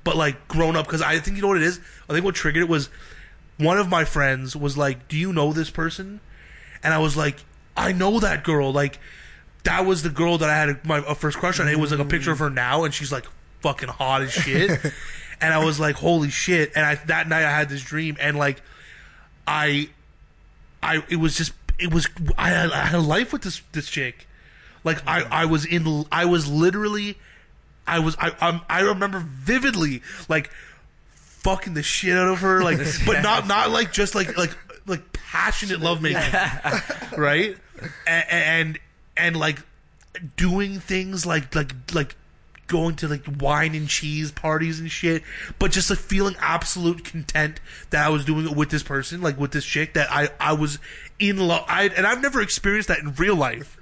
But 0.03 0.15
like 0.15 0.47
grown 0.47 0.75
up 0.75 0.85
because 0.85 1.01
I 1.01 1.19
think 1.19 1.37
you 1.37 1.41
know 1.41 1.47
what 1.49 1.57
it 1.57 1.63
is? 1.63 1.79
I 2.09 2.13
think 2.13 2.25
what 2.25 2.35
triggered 2.35 2.63
it 2.63 2.69
was 2.69 2.89
one 3.57 3.77
of 3.77 3.89
my 3.89 4.05
friends 4.05 4.55
was 4.55 4.77
like, 4.77 5.07
"Do 5.07 5.17
you 5.17 5.33
know 5.33 5.53
this 5.53 5.69
person?" 5.69 6.19
And 6.83 6.93
I 6.93 6.99
was 6.99 7.15
like, 7.15 7.37
"I 7.77 7.91
know 7.91 8.19
that 8.19 8.43
girl. 8.43 8.71
Like 8.71 8.99
that 9.63 9.85
was 9.85 10.03
the 10.03 10.09
girl 10.09 10.37
that 10.37 10.49
I 10.49 10.55
had 10.55 10.69
a, 10.69 10.79
my 10.83 11.03
a 11.07 11.15
first 11.15 11.37
crush 11.37 11.59
on. 11.59 11.67
It 11.67 11.79
was 11.79 11.91
like 11.91 11.99
a 11.99 12.05
picture 12.05 12.31
of 12.31 12.39
her 12.39 12.49
now, 12.49 12.83
and 12.83 12.93
she's 12.93 13.11
like 13.11 13.25
fucking 13.61 13.89
hot 13.89 14.21
as 14.21 14.31
shit. 14.31 14.71
and 15.41 15.53
I 15.53 15.63
was 15.63 15.79
like, 15.79 15.95
holy 15.95 16.29
shit! 16.29 16.71
And 16.75 16.85
I 16.85 16.95
that 17.05 17.27
night 17.27 17.43
I 17.43 17.51
had 17.51 17.69
this 17.69 17.81
dream, 17.81 18.17
and 18.19 18.37
like 18.37 18.61
I, 19.47 19.89
I 20.81 21.03
it 21.09 21.17
was 21.17 21.35
just 21.37 21.53
it 21.79 21.93
was 21.93 22.07
I 22.37 22.49
had, 22.49 22.71
I 22.71 22.85
had 22.85 22.95
a 22.95 23.01
life 23.01 23.33
with 23.33 23.43
this 23.43 23.61
this 23.71 23.89
chick. 23.89 24.27
Like 24.83 25.05
I 25.07 25.23
I 25.23 25.45
was 25.45 25.65
in 25.65 26.05
I 26.11 26.25
was 26.25 26.49
literally 26.49 27.17
I 27.87 27.99
was 27.99 28.15
I 28.19 28.29
um, 28.41 28.61
I 28.69 28.81
remember 28.81 29.19
vividly 29.19 30.01
like 30.27 30.49
fucking 31.43 31.73
the 31.73 31.83
shit 31.83 32.17
out 32.17 32.29
of 32.29 32.39
her 32.39 32.63
like 32.63 32.79
but 33.05 33.21
not 33.21 33.47
not 33.47 33.69
like 33.69 33.91
just 33.91 34.15
like 34.15 34.37
like 34.37 34.57
like 34.87 35.13
passionate 35.13 35.79
lovemaking 35.79 36.21
right? 37.17 37.57
And, 38.07 38.25
and 38.29 38.79
and 39.17 39.35
like 39.37 39.59
doing 40.35 40.79
things 40.79 41.25
like 41.25 41.53
like 41.55 41.73
like 41.93 42.15
going 42.67 42.95
to 42.95 43.07
like 43.07 43.23
wine 43.39 43.75
and 43.75 43.89
cheese 43.89 44.31
parties 44.31 44.79
and 44.79 44.89
shit 44.89 45.21
but 45.59 45.71
just 45.71 45.89
like 45.89 45.99
feeling 45.99 46.35
absolute 46.39 47.03
content 47.03 47.59
that 47.89 48.05
I 48.05 48.09
was 48.09 48.23
doing 48.23 48.45
it 48.47 48.55
with 48.55 48.69
this 48.69 48.83
person 48.83 49.21
like 49.21 49.37
with 49.37 49.51
this 49.51 49.65
chick 49.65 49.93
that 49.95 50.09
I 50.09 50.29
I 50.39 50.53
was 50.53 50.79
in 51.19 51.37
love 51.39 51.65
I 51.67 51.89
and 51.89 52.07
I've 52.07 52.21
never 52.21 52.41
experienced 52.41 52.87
that 52.87 52.99
in 52.99 53.13
real 53.15 53.35
life. 53.35 53.77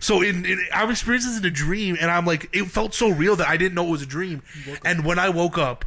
So 0.00 0.20
in, 0.20 0.44
in 0.44 0.66
I've 0.72 0.90
experienced 0.90 1.28
this 1.28 1.38
in 1.38 1.44
a 1.44 1.50
dream 1.50 1.96
and 2.00 2.10
I'm 2.10 2.24
like 2.24 2.48
it 2.52 2.64
felt 2.64 2.94
so 2.94 3.10
real 3.10 3.36
that 3.36 3.48
I 3.48 3.56
didn't 3.56 3.74
know 3.74 3.86
it 3.86 3.90
was 3.90 4.02
a 4.02 4.06
dream. 4.06 4.42
And 4.84 5.04
when 5.04 5.18
I 5.18 5.28
woke 5.28 5.58
up 5.58 5.84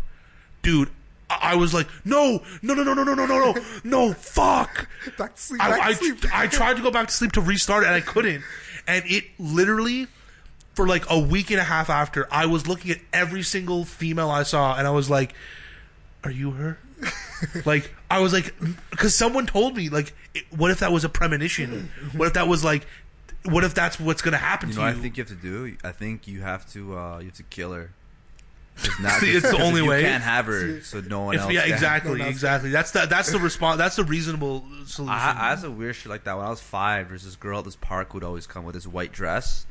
dude 0.61 0.89
I 1.29 1.53
I 1.53 1.55
was 1.55 1.73
like, 1.73 1.87
no, 2.05 2.43
no, 2.61 2.73
no, 2.73 2.83
no, 2.83 2.93
no, 2.93 3.03
no, 3.03 3.13
no, 3.13 3.25
no, 3.25 3.51
no, 3.53 3.61
no, 3.83 4.13
fuck. 4.13 4.87
Back 5.17 5.35
to 5.35 5.41
sleep, 5.41 5.59
back 5.59 5.79
I, 5.85 5.89
to 5.91 5.95
sleep. 5.95 6.25
I 6.33 6.47
tried 6.47 6.77
to 6.77 6.81
go 6.83 6.91
back 6.91 7.07
to 7.07 7.13
sleep 7.13 7.31
to 7.33 7.41
restart 7.41 7.83
it 7.83 7.87
and 7.87 7.95
I 7.95 8.01
couldn't. 8.01 8.43
And 8.87 9.03
it 9.07 9.25
literally, 9.37 10.07
for 10.73 10.87
like 10.87 11.09
a 11.09 11.19
week 11.19 11.51
and 11.51 11.59
a 11.59 11.63
half 11.63 11.89
after, 11.89 12.27
I 12.31 12.45
was 12.45 12.67
looking 12.67 12.91
at 12.91 12.99
every 13.11 13.43
single 13.43 13.83
female 13.85 14.29
I 14.29 14.43
saw 14.43 14.77
and 14.77 14.87
I 14.87 14.91
was 14.91 15.09
like, 15.09 15.33
are 16.23 16.31
you 16.31 16.51
her? 16.51 16.77
like, 17.65 17.93
I 18.09 18.19
was 18.19 18.33
like, 18.33 18.53
because 18.89 19.13
someone 19.13 19.45
told 19.45 19.75
me, 19.75 19.89
like, 19.89 20.13
it, 20.33 20.45
what 20.55 20.71
if 20.71 20.79
that 20.79 20.91
was 20.91 21.03
a 21.03 21.09
premonition? 21.09 21.91
What 22.15 22.27
if 22.27 22.33
that 22.33 22.47
was 22.47 22.63
like, 22.63 22.87
what 23.43 23.63
if 23.63 23.73
that's 23.75 23.99
what's 23.99 24.21
going 24.21 24.31
to 24.31 24.37
happen 24.37 24.69
You 24.69 24.75
to 24.75 24.79
know 24.81 24.87
you? 24.87 24.93
what 24.93 24.99
I 24.99 25.01
think 25.01 25.17
you 25.17 25.23
have 25.23 25.29
to 25.29 25.35
do? 25.35 25.77
I 25.83 25.91
think 25.91 26.27
you 26.27 26.41
have 26.41 26.69
to 26.73 26.97
uh, 26.97 27.19
you 27.19 27.25
have 27.25 27.35
to 27.35 27.43
kill 27.43 27.73
her. 27.73 27.91
'Cause 28.77 28.99
now- 28.99 29.09
See, 29.19 29.31
it's 29.31 29.49
the 29.49 29.61
only 29.61 29.81
you 29.83 29.89
way. 29.89 30.01
You 30.01 30.07
can't 30.07 30.23
have 30.23 30.45
her, 30.45 30.81
so 30.81 31.01
no 31.01 31.21
one 31.21 31.35
If- 31.35 31.41
else. 31.41 31.51
yeah, 31.51 31.63
can. 31.63 31.73
exactly, 31.73 32.11
No, 32.11 32.17
that's- 32.19 32.33
exactly. 32.35 32.69
That's 32.69 32.91
the 32.91 33.05
that's 33.07 33.31
the 33.31 33.39
response. 33.39 33.77
That's 33.77 33.95
the 33.95 34.03
reasonable 34.03 34.65
solution. 34.85 35.09
I, 35.13 35.31
I 35.31 35.49
had 35.49 35.59
some 35.59 35.77
weird 35.77 35.95
shit 35.95 36.09
like 36.09 36.23
that 36.25 36.37
when 36.37 36.45
I 36.45 36.49
was 36.49 36.61
five. 36.61 37.09
There's 37.09 37.23
this 37.23 37.35
girl 37.35 37.59
at 37.59 37.65
this 37.65 37.75
park 37.75 38.11
who'd 38.13 38.23
always 38.23 38.47
come 38.47 38.63
with 38.65 38.75
this 38.75 38.85
white 38.87 39.11
dress, 39.11 39.65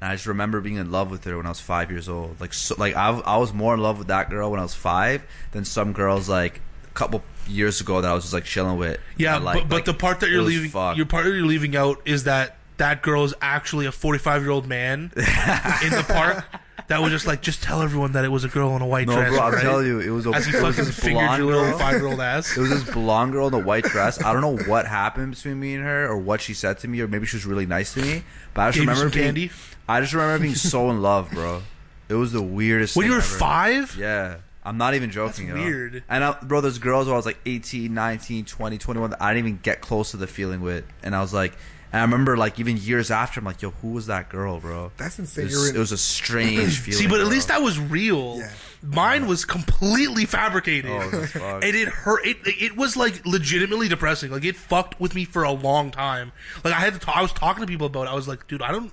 and 0.00 0.10
I 0.10 0.14
just 0.14 0.26
remember 0.26 0.60
being 0.60 0.76
in 0.76 0.90
love 0.90 1.10
with 1.10 1.24
her 1.24 1.36
when 1.36 1.46
I 1.46 1.50
was 1.50 1.60
five 1.60 1.90
years 1.90 2.08
old. 2.08 2.40
Like, 2.40 2.52
so, 2.52 2.74
like 2.78 2.96
I, 2.96 3.10
I 3.20 3.36
was 3.38 3.52
more 3.52 3.74
in 3.74 3.80
love 3.80 3.98
with 3.98 4.08
that 4.08 4.30
girl 4.30 4.50
when 4.50 4.60
I 4.60 4.64
was 4.64 4.74
five 4.74 5.22
than 5.52 5.64
some 5.64 5.92
girls 5.92 6.28
like 6.28 6.60
a 6.90 6.94
couple 6.94 7.22
years 7.46 7.80
ago 7.80 8.00
that 8.00 8.10
I 8.10 8.14
was 8.14 8.24
just 8.24 8.34
like 8.34 8.44
chilling 8.44 8.78
with. 8.78 8.98
Yeah, 9.16 9.36
I 9.36 9.38
like- 9.38 9.58
but, 9.62 9.68
but 9.68 9.74
like, 9.76 9.84
the 9.84 9.94
part 9.94 10.20
that 10.20 10.30
you're 10.30 10.42
leaving, 10.42 10.70
fucked. 10.70 10.96
your 10.96 11.06
part 11.06 11.24
that 11.24 11.30
you're 11.32 11.46
leaving 11.46 11.76
out 11.76 12.00
is 12.04 12.24
that 12.24 12.56
that 12.78 13.02
girl 13.02 13.24
is 13.24 13.34
actually 13.42 13.84
a 13.86 13.92
45 13.92 14.42
year 14.42 14.50
old 14.50 14.66
man 14.66 15.12
in 15.16 15.90
the 15.90 16.04
park 16.08 16.44
that 16.90 17.00
was 17.00 17.10
just 17.10 17.26
like, 17.26 17.40
just 17.40 17.62
tell 17.62 17.80
everyone 17.82 18.12
that 18.12 18.24
it 18.24 18.28
was 18.28 18.44
a 18.44 18.48
girl 18.48 18.76
in 18.76 18.82
a 18.82 18.86
white 18.86 19.06
No, 19.06 19.14
dress. 19.14 19.30
bro, 19.30 19.40
I'm 19.40 19.52
right? 19.54 19.62
telling 19.62 19.86
you, 19.86 20.00
it 20.00 20.10
was 20.10 20.26
a, 20.26 20.30
As 20.30 20.44
he 20.46 20.54
it 20.56 20.62
was 20.62 20.74
fucking 20.76 20.84
this 20.84 20.98
fingered 21.00 21.14
blonde 21.24 21.38
your 21.42 21.46
little 21.52 21.70
girl. 21.70 21.78
five 21.78 21.94
year 21.94 22.06
old 22.06 22.20
ass. 22.20 22.56
It 22.56 22.60
was 22.60 22.70
this 22.70 22.94
blonde 22.94 23.32
girl 23.32 23.48
in 23.48 23.54
a 23.54 23.58
white 23.58 23.84
dress. 23.84 24.22
I 24.22 24.32
don't 24.32 24.42
know 24.42 24.56
what 24.68 24.86
happened 24.86 25.34
between 25.34 25.58
me 25.58 25.74
and 25.74 25.82
her, 25.84 26.06
or 26.08 26.18
what 26.18 26.40
she 26.40 26.52
said 26.54 26.78
to 26.80 26.88
me, 26.88 27.00
or 27.00 27.08
maybe 27.08 27.26
she 27.26 27.36
was 27.36 27.46
really 27.46 27.66
nice 27.66 27.94
to 27.94 28.02
me. 28.02 28.22
But 28.54 28.62
I 28.62 28.68
just 28.68 28.76
Gave 28.78 28.84
you 28.84 28.90
remember 28.90 29.10
some 29.10 29.14
being, 29.18 29.24
candy? 29.26 29.50
I 29.88 30.00
just 30.00 30.12
remember 30.12 30.38
being 30.42 30.54
so 30.54 30.90
in 30.90 31.00
love, 31.02 31.30
bro. 31.30 31.62
It 32.08 32.14
was 32.14 32.32
the 32.32 32.42
weirdest. 32.42 32.96
When 32.96 33.04
thing 33.04 33.10
you 33.12 33.16
were 33.16 33.22
ever. 33.22 33.36
five? 33.38 33.96
Yeah. 33.96 34.36
I'm 34.62 34.76
not 34.76 34.94
even 34.94 35.10
joking. 35.10 35.46
That's 35.46 35.58
you 35.58 35.64
know? 35.64 35.70
weird. 35.70 36.02
And 36.08 36.22
I, 36.22 36.32
bro, 36.42 36.60
there's 36.60 36.78
girls 36.78 37.06
where 37.06 37.14
I 37.14 37.16
was 37.16 37.24
like 37.24 37.38
18, 37.46 37.94
19, 37.94 38.44
20, 38.44 38.78
21 38.78 39.10
that 39.10 39.22
I 39.22 39.32
didn't 39.32 39.46
even 39.46 39.60
get 39.62 39.80
close 39.80 40.10
to 40.10 40.18
the 40.18 40.26
feeling 40.26 40.60
with. 40.60 40.84
And 41.02 41.16
I 41.16 41.20
was 41.22 41.32
like, 41.32 41.54
and 41.92 42.00
I 42.00 42.02
remember 42.02 42.36
like 42.36 42.58
even 42.60 42.76
years 42.76 43.10
after, 43.10 43.40
I'm 43.40 43.46
like, 43.46 43.62
yo, 43.62 43.70
who 43.70 43.88
was 43.88 44.06
that 44.06 44.28
girl, 44.28 44.60
bro? 44.60 44.92
That's 44.96 45.18
It 45.18 45.22
insane. 45.22 45.44
was, 45.46 45.52
You're 45.54 45.68
in, 45.70 45.76
it 45.76 45.78
was 45.78 45.92
a 45.92 45.98
strange 45.98 46.78
feeling. 46.80 47.00
See, 47.00 47.06
but 47.06 47.20
at 47.20 47.24
bro. 47.24 47.30
least 47.30 47.48
that 47.48 47.62
was 47.62 47.78
real. 47.78 48.38
Yeah. 48.38 48.50
Mine 48.82 49.26
was 49.26 49.44
completely 49.44 50.24
fabricated. 50.24 50.90
Oh, 50.90 51.10
that's 51.10 51.32
fucked. 51.32 51.64
and 51.64 51.74
it 51.76 51.88
hurt. 51.88 52.24
It, 52.26 52.38
it 52.46 52.76
was 52.76 52.96
like 52.96 53.24
legitimately 53.26 53.88
depressing. 53.88 54.30
Like 54.30 54.44
it 54.44 54.56
fucked 54.56 54.98
with 55.00 55.14
me 55.14 55.24
for 55.24 55.42
a 55.42 55.52
long 55.52 55.90
time. 55.90 56.32
Like 56.64 56.72
I 56.74 56.80
had 56.80 56.94
to. 56.94 56.98
Talk, 56.98 57.16
I 57.16 57.22
was 57.22 57.32
talking 57.32 57.60
to 57.62 57.66
people 57.66 57.86
about 57.88 58.06
it. 58.06 58.10
I 58.10 58.14
was 58.14 58.26
like, 58.28 58.46
dude, 58.46 58.62
I 58.62 58.72
don't. 58.72 58.92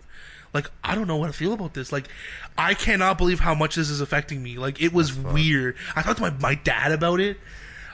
Like 0.53 0.71
I 0.83 0.95
don't 0.95 1.07
know 1.07 1.17
what 1.17 1.27
to 1.27 1.33
feel 1.33 1.53
about 1.53 1.73
this. 1.73 1.91
Like 1.91 2.07
I 2.57 2.73
cannot 2.73 3.17
believe 3.17 3.39
how 3.39 3.53
much 3.53 3.75
this 3.75 3.89
is 3.89 4.01
affecting 4.01 4.41
me. 4.41 4.57
Like 4.57 4.81
it 4.81 4.91
was 4.91 5.13
weird. 5.13 5.75
I 5.95 6.01
talked 6.01 6.17
to 6.17 6.23
my 6.23 6.31
my 6.31 6.55
dad 6.55 6.91
about 6.91 7.19
it. 7.19 7.37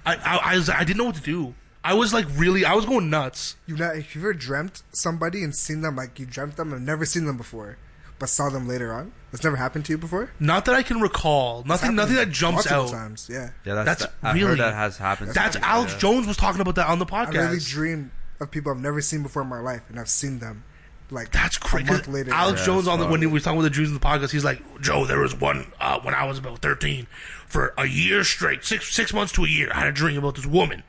I 0.06 0.16
I, 0.16 0.38
I 0.54 0.56
was 0.56 0.70
I 0.70 0.84
didn't 0.84 0.98
know 0.98 1.06
what 1.06 1.16
to 1.16 1.22
do. 1.22 1.54
I 1.84 1.94
was 1.94 2.14
like 2.14 2.26
really. 2.36 2.66
I 2.66 2.74
was 2.74 2.86
going 2.86 3.10
nuts. 3.10 3.56
you've 3.66 3.80
not, 3.80 3.96
if 3.98 4.16
you've 4.16 4.24
ever 4.24 4.34
dreamt 4.34 4.84
somebody 4.92 5.44
and 5.44 5.54
seen 5.56 5.82
them, 5.82 5.96
like 5.96 6.20
you 6.20 6.26
dreamt 6.26 6.56
them 6.58 6.72
and 6.74 6.86
never 6.86 7.06
seen 7.06 7.26
them 7.26 7.38
before, 7.38 7.78
but 8.20 8.30
saw 8.30 8.50
them 8.50 8.68
later 8.68 8.94
on. 8.94 9.12
That's 9.32 9.44
never 9.44 9.56
happened 9.58 9.86
to 9.86 9.92
you 9.94 9.98
before. 9.98 10.32
Not 10.40 10.66
that 10.66 10.76
I 10.76 10.84
can 10.84 11.02
recall. 11.02 11.64
Nothing. 11.66 11.96
Nothing 11.96 12.16
that 12.18 12.30
jumps 12.30 12.70
multiple 12.70 12.96
out. 12.96 13.02
Times, 13.02 13.28
yeah. 13.32 13.50
yeah, 13.66 13.74
that's, 13.84 14.02
That's 14.04 14.14
I've 14.22 14.36
really- 14.36 14.48
heard 14.48 14.60
that 14.60 14.76
has 14.76 14.98
happened. 14.98 15.30
to 15.30 15.34
That's 15.34 15.56
Alex 15.58 15.94
yeah. 15.94 16.00
Jones 16.00 16.28
was 16.28 16.38
talking 16.38 16.62
about 16.62 16.76
that 16.76 16.88
on 16.88 17.00
the 17.00 17.06
podcast. 17.06 17.12
I 17.12 17.26
podcast. 17.26 17.34
literally 17.34 17.60
dream 17.60 18.12
of 18.40 18.52
people 18.52 18.72
I've 18.72 18.80
never 18.80 19.02
seen 19.02 19.24
before 19.24 19.42
in 19.42 19.48
my 19.48 19.60
life, 19.60 19.82
and 19.90 20.00
I've 20.00 20.10
seen 20.10 20.40
them. 20.40 20.64
Like 21.10 21.32
That's 21.32 21.58
A 21.58 21.60
crazy. 21.60 21.86
month 21.92 22.08
later, 22.08 22.32
Alex 22.34 22.62
Yeah, 22.62 22.66
Jones 22.68 22.88
on 22.88 23.00
the, 23.00 23.08
when 23.08 23.22
he 23.22 23.28
was 23.28 23.44
talking 23.44 23.58
with 23.58 23.66
the 23.66 23.70
Jews 23.70 23.90
in 23.90 23.94
the 23.94 24.00
podcast, 24.00 24.32
he's 24.32 24.46
like, 24.46 24.62
Joe, 24.82 25.06
there 25.06 25.20
was 25.20 25.36
one 25.36 25.72
uh, 25.80 26.00
when 26.00 26.14
I 26.16 26.24
was 26.26 26.40
about 26.40 26.60
thirteen, 26.60 27.08
for 27.46 27.74
a 27.78 27.86
year 27.86 28.24
straight, 28.24 28.64
six 28.64 28.92
six 28.94 29.14
months 29.14 29.34
to 29.34 29.44
a 29.44 29.48
year, 29.48 29.70
I 29.74 29.80
had 29.80 29.88
a 29.88 29.92
dream 29.92 30.18
about 30.18 30.36
this 30.36 30.46
woman, 30.48 30.82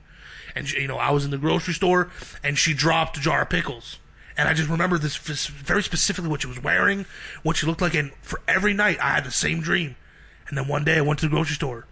and 0.55 0.69
she, 0.69 0.81
you 0.83 0.89
know 0.89 0.99
I 0.99 1.11
was 1.11 1.25
in 1.25 1.31
the 1.31 1.39
grocery 1.39 1.75
store 1.75 2.11
and 2.43 2.59
she 2.59 2.75
dropped 2.75 3.17
a 3.17 3.21
jar 3.21 3.43
of 3.43 3.51
pickles, 3.51 3.99
and 4.37 4.49
I 4.49 4.55
just 4.55 4.69
remember 4.69 4.99
this, 4.99 5.17
very 5.47 5.83
specifically 5.83 6.31
what 6.31 6.43
she 6.43 6.49
was 6.49 6.63
wearing, 6.63 7.07
what 7.43 7.57
she 7.57 7.67
looked 7.67 7.83
like, 7.83 7.95
and 7.95 8.13
for 8.23 8.41
every 8.49 8.75
night 8.75 8.99
I 9.01 9.11
had 9.11 9.25
the 9.25 9.31
same 9.31 9.61
dream, 9.61 9.97
and 10.49 10.59
then 10.59 10.69
one 10.69 10.85
day 10.85 10.99
I 10.99 11.03
went 11.03 11.21
to 11.21 11.27
the 11.27 11.31
grocery 11.31 11.55
store, 11.55 11.87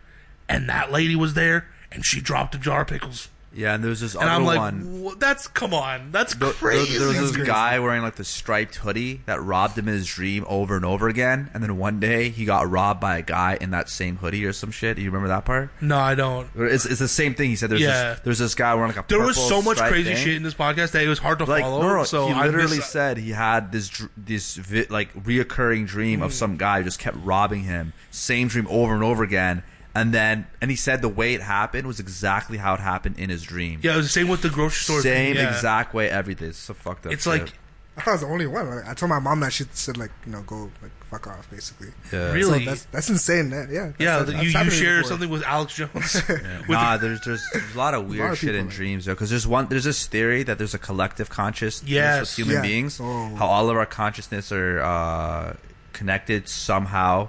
and 0.48 0.68
that 0.68 0.92
lady 0.92 1.16
was 1.16 1.34
there, 1.34 1.68
and 1.90 2.04
she 2.04 2.20
dropped 2.20 2.54
a 2.54 2.58
jar 2.58 2.82
of 2.82 2.88
pickles. 2.88 3.28
Yeah, 3.54 3.74
and 3.74 3.84
there's 3.84 4.00
this 4.00 4.14
and 4.14 4.22
other 4.24 4.32
I'm 4.32 4.44
like, 4.44 4.58
one. 4.58 5.02
"Wha- 5.02 5.14
that's 5.18 5.46
come 5.46 5.74
on, 5.74 6.10
that's 6.10 6.34
There, 6.34 6.48
there- 6.48 6.54
crazy. 6.54 6.98
there 6.98 7.08
was 7.08 7.32
this 7.34 7.46
guy 7.46 7.78
wearing 7.78 8.02
like 8.02 8.16
the 8.16 8.24
striped 8.24 8.76
hoodie 8.76 9.20
that 9.26 9.42
robbed 9.42 9.76
him 9.78 9.88
in 9.88 9.94
his 9.94 10.06
dream 10.06 10.44
over 10.48 10.74
and 10.76 10.84
over 10.84 11.08
again, 11.08 11.50
and 11.52 11.62
then 11.62 11.76
one 11.76 12.00
day 12.00 12.30
he 12.30 12.44
got 12.44 12.70
robbed 12.70 13.00
by 13.00 13.18
a 13.18 13.22
guy 13.22 13.58
in 13.60 13.70
that 13.72 13.88
same 13.90 14.16
hoodie 14.16 14.44
or 14.46 14.52
some 14.52 14.70
shit. 14.70 14.96
Do 14.96 15.02
you 15.02 15.10
remember 15.10 15.28
that 15.28 15.44
part? 15.44 15.70
no, 15.80 15.98
I 15.98 16.14
don't. 16.14 16.48
Or 16.56 16.66
It's, 16.66 16.86
it's 16.86 16.98
the 17.00 17.08
same 17.08 17.34
thing. 17.34 17.50
He 17.50 17.56
said 17.56 17.68
there's 17.70 17.80
Yeah. 17.82 18.10
this, 18.14 18.20
there's 18.24 18.38
this 18.38 18.54
guy 18.54 18.74
wearing 18.74 18.88
like 18.94 19.04
a 19.04 19.08
There 19.08 19.20
was 19.20 19.36
purple 19.36 19.48
so 19.48 19.62
much 19.62 19.76
striped 19.76 19.92
crazy 19.92 20.14
thing. 20.14 20.24
shit 20.24 20.34
in 20.36 20.42
this 20.42 20.54
podcast 20.54 20.92
that 20.92 21.02
it 21.04 21.08
was 21.08 21.18
hard 21.18 21.38
to 21.40 21.44
Like 21.44 21.62
follow. 21.62 21.82
no, 21.82 21.94
no, 21.96 22.04
so 22.04 22.28
he 22.28 22.32
I 22.32 22.46
literally 22.46 22.76
miss- 22.78 22.86
said 22.86 23.18
he 23.18 23.30
had 23.32 23.70
this 23.72 23.88
dr- 23.88 24.10
this 24.16 24.56
vi- 24.56 24.86
like 24.88 25.12
reoccurring 25.24 25.86
dream 25.86 26.20
Hmm. 26.20 26.24
of 26.24 26.32
some 26.32 26.56
guy 26.56 26.78
who 26.78 26.84
just 26.84 26.98
kept 26.98 27.18
robbing 27.22 27.64
him, 27.64 27.92
same 28.10 28.48
dream 28.48 28.66
over 28.70 28.94
and 28.94 29.02
over 29.04 29.22
again, 29.22 29.62
and 29.94 30.12
then 30.14 30.46
and 30.60 30.70
he 30.70 30.76
said 30.76 31.02
the 31.02 31.08
way 31.08 31.34
it 31.34 31.40
happened 31.42 31.86
was 31.86 32.00
exactly 32.00 32.58
how 32.58 32.74
it 32.74 32.80
happened 32.80 33.18
in 33.18 33.30
his 33.30 33.42
dream. 33.42 33.80
Yeah, 33.82 33.94
it 33.94 33.96
was 33.98 34.06
the 34.06 34.12
same 34.12 34.28
with 34.28 34.42
the 34.42 34.48
grocery 34.50 34.82
store. 34.84 35.00
same 35.02 35.34
thing, 35.36 35.44
yeah. 35.44 35.54
exact 35.54 35.94
way 35.94 36.08
everything. 36.10 36.48
It's 36.48 36.58
so 36.58 36.74
fucked 36.74 37.06
up. 37.06 37.12
It's 37.12 37.24
shit. 37.24 37.40
like 37.42 37.52
I 37.94 38.00
thought 38.00 38.08
I 38.08 38.12
was 38.12 38.20
the 38.22 38.26
only 38.28 38.46
one. 38.46 38.70
Like, 38.74 38.88
I 38.88 38.94
told 38.94 39.10
my 39.10 39.18
mom 39.18 39.40
that 39.40 39.52
she 39.52 39.64
said 39.72 39.98
like 39.98 40.10
you 40.24 40.32
know 40.32 40.40
go 40.42 40.70
like 40.80 40.92
fuck 41.10 41.26
off 41.26 41.50
basically. 41.50 41.88
yeah. 42.10 42.32
Really? 42.32 42.60
So 42.64 42.70
that's 42.70 42.84
that's 42.86 43.10
insane. 43.10 43.50
That 43.50 43.68
yeah. 43.68 43.86
That's, 43.88 44.00
yeah, 44.00 44.16
that's, 44.16 44.26
the- 44.26 44.32
that's 44.32 44.44
you 44.44 44.48
you 44.50 44.56
happened 44.56 44.72
share 44.72 44.96
before. 45.02 45.08
something 45.10 45.28
with 45.28 45.42
Alex 45.44 45.74
Jones. 45.74 45.92
with 46.28 46.68
nah, 46.70 46.96
the- 46.96 47.08
there's, 47.08 47.20
there's 47.26 47.46
there's 47.52 47.74
a 47.74 47.78
lot 47.78 47.92
of 47.92 48.08
weird 48.08 48.32
of 48.32 48.38
shit 48.38 48.46
people 48.48 48.60
in 48.60 48.66
like- 48.68 48.74
dreams 48.74 49.04
though. 49.04 49.12
Because 49.12 49.28
there's 49.28 49.46
one 49.46 49.66
there's 49.68 49.84
this 49.84 50.06
theory 50.06 50.42
that 50.44 50.56
there's 50.56 50.72
a 50.72 50.78
collective 50.78 51.28
consciousness 51.28 51.90
Yes. 51.90 52.20
with 52.20 52.36
human 52.46 52.54
Yeah. 52.54 52.62
beings. 52.62 52.98
Oh. 52.98 53.34
How 53.34 53.46
all 53.46 53.68
of 53.68 53.76
our 53.76 53.84
consciousness 53.84 54.50
are 54.52 54.80
uh, 54.80 55.56
connected 55.92 56.48
somehow, 56.48 57.28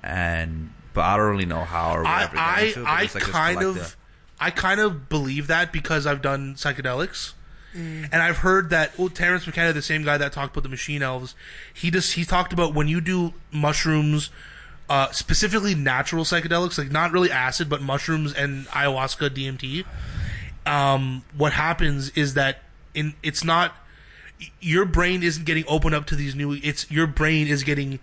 and 0.00 0.70
but 0.94 1.02
I 1.02 1.16
don't 1.16 1.30
really 1.30 1.44
know 1.44 1.64
how 1.64 1.96
or 1.96 2.06
I 2.06 2.24
whatever. 2.24 2.34
get 2.36 2.42
I, 2.42 2.60
it, 2.62 2.76
I 2.78 3.00
like 3.02 3.10
kind 3.20 3.62
of 3.62 3.96
I 4.40 4.50
kind 4.50 4.80
of 4.80 5.08
believe 5.08 5.48
that 5.48 5.72
because 5.72 6.06
I've 6.06 6.22
done 6.22 6.54
psychedelics. 6.54 7.32
Mm. 7.74 8.08
And 8.12 8.22
I've 8.22 8.38
heard 8.38 8.70
that 8.70 8.96
well, 8.98 9.08
Terence 9.08 9.46
McKenna, 9.46 9.72
the 9.72 9.82
same 9.82 10.04
guy 10.04 10.16
that 10.16 10.32
talked 10.32 10.54
about 10.54 10.62
the 10.62 10.68
machine 10.68 11.02
elves, 11.02 11.34
he 11.72 11.90
just 11.90 12.14
he 12.14 12.24
talked 12.24 12.52
about 12.52 12.72
when 12.72 12.86
you 12.86 13.00
do 13.00 13.34
mushrooms, 13.50 14.30
uh, 14.88 15.10
specifically 15.10 15.74
natural 15.74 16.24
psychedelics, 16.24 16.78
like 16.78 16.92
not 16.92 17.10
really 17.10 17.30
acid, 17.30 17.68
but 17.68 17.82
mushrooms 17.82 18.32
and 18.32 18.66
ayahuasca, 18.68 19.30
DMT. 19.30 19.84
Um, 20.66 21.24
what 21.36 21.52
happens 21.52 22.10
is 22.10 22.34
that 22.34 22.62
in 22.94 23.14
it's 23.22 23.42
not 23.42 23.74
your 24.60 24.84
brain 24.84 25.22
isn't 25.22 25.44
getting 25.44 25.64
opened 25.66 25.94
up 25.94 26.06
to 26.06 26.16
these 26.16 26.34
new. 26.34 26.52
It's 26.62 26.90
your 26.90 27.06
brain 27.06 27.48
is 27.48 27.64
getting 27.64 27.98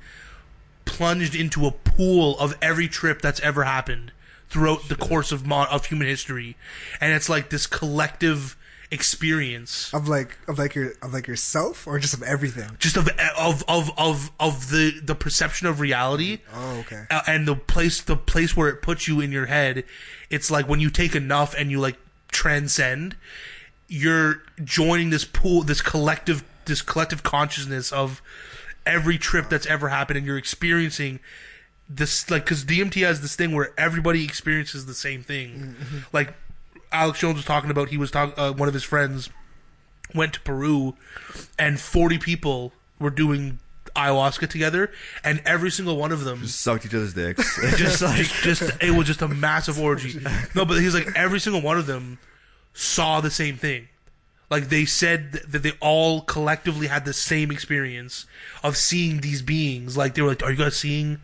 plunged 0.85 1.35
into 1.35 1.65
a 1.65 1.71
pool 1.71 2.37
of 2.39 2.57
every 2.61 2.87
trip 2.87 3.21
that's 3.21 3.39
ever 3.41 3.63
happened 3.63 4.11
throughout 4.49 4.89
the 4.89 4.95
course 4.95 5.31
of 5.31 5.45
mon- 5.45 5.67
of 5.67 5.85
human 5.85 6.07
history, 6.07 6.57
and 6.99 7.13
it's 7.13 7.29
like 7.29 7.49
this 7.49 7.67
collective 7.67 8.57
experience 8.93 9.93
of 9.93 10.07
like 10.09 10.37
of 10.49 10.59
like 10.59 10.75
your 10.75 10.91
of 11.01 11.13
like 11.13 11.25
yourself 11.25 11.87
or 11.87 11.97
just 11.97 12.13
of 12.13 12.21
everything. 12.23 12.69
just 12.77 12.97
of 12.97 13.07
of 13.37 13.63
of 13.69 13.89
of 13.97 14.31
of 14.37 14.69
the 14.69 14.99
the 15.01 15.15
perception 15.15 15.65
of 15.67 15.79
reality 15.79 16.39
Oh, 16.53 16.79
okay. 16.81 17.05
uh, 17.09 17.21
and 17.25 17.47
the 17.47 17.55
place 17.55 18.01
the 18.01 18.17
place 18.17 18.55
where 18.55 18.67
it 18.67 18.81
puts 18.81 19.07
you 19.07 19.21
in 19.21 19.31
your 19.31 19.45
head 19.45 19.85
it's 20.29 20.51
like 20.51 20.67
when 20.67 20.81
you 20.81 20.89
take 20.89 21.15
enough 21.15 21.55
and 21.57 21.71
you 21.71 21.79
like 21.79 21.95
transcend 22.33 23.15
you're 23.87 24.43
joining 24.63 25.09
this 25.09 25.23
pool 25.23 25.63
this 25.63 25.81
collective 25.81 26.43
this 26.65 26.81
collective 26.81 27.23
consciousness 27.23 27.91
of 27.93 28.21
every 28.85 29.17
trip 29.17 29.49
that's 29.49 29.65
ever 29.65 29.89
happened 29.89 30.17
and 30.17 30.25
you're 30.25 30.37
experiencing 30.37 31.19
this 31.89 32.29
like 32.31 32.45
because 32.45 32.63
DMT 32.65 33.05
has 33.05 33.21
this 33.21 33.35
thing 33.35 33.53
where 33.53 33.73
everybody 33.77 34.23
experiences 34.23 34.85
the 34.85 34.93
same 34.93 35.23
thing 35.23 35.75
like 36.13 36.33
Alex 36.91 37.19
Jones 37.19 37.35
was 37.35 37.45
talking 37.45 37.69
about 37.69 37.89
he 37.89 37.97
was 37.97 38.11
talking 38.11 38.33
uh, 38.37 38.51
one 38.53 38.67
of 38.67 38.73
his 38.73 38.83
friends 38.83 39.29
went 40.15 40.33
to 40.33 40.41
Peru 40.41 40.95
and 41.59 41.79
40 41.79 42.17
people 42.17 42.73
were 42.99 43.09
doing 43.09 43.59
ayahuasca 43.95 44.49
together 44.49 44.91
and 45.23 45.41
every 45.45 45.69
single 45.69 45.97
one 45.97 46.11
of 46.11 46.23
them 46.23 46.45
sucked 46.47 46.85
each 46.85 46.93
other's 46.93 47.13
dicks. 47.13 47.59
just 47.77 48.01
like 48.01 48.25
just 48.41 48.63
it 48.81 48.91
was 48.91 49.07
just 49.07 49.21
a 49.21 49.27
massive 49.27 49.79
orgy. 49.79 50.19
No, 50.55 50.65
but 50.65 50.79
he's 50.79 50.93
like 50.93 51.07
every 51.15 51.39
single 51.39 51.61
one 51.61 51.77
of 51.77 51.87
them 51.87 52.19
saw 52.73 53.21
the 53.21 53.31
same 53.31 53.57
thing. 53.57 53.87
Like 54.51 54.67
they 54.67 54.83
said 54.83 55.31
that 55.47 55.63
they 55.63 55.71
all 55.79 56.21
collectively 56.21 56.87
had 56.87 57.05
the 57.05 57.13
same 57.13 57.51
experience 57.51 58.25
of 58.63 58.75
seeing 58.75 59.21
these 59.21 59.41
beings. 59.41 59.95
Like 59.95 60.13
they 60.13 60.21
were 60.21 60.27
like, 60.27 60.43
"Are 60.43 60.51
you 60.51 60.57
guys 60.57 60.75
seeing 60.75 61.21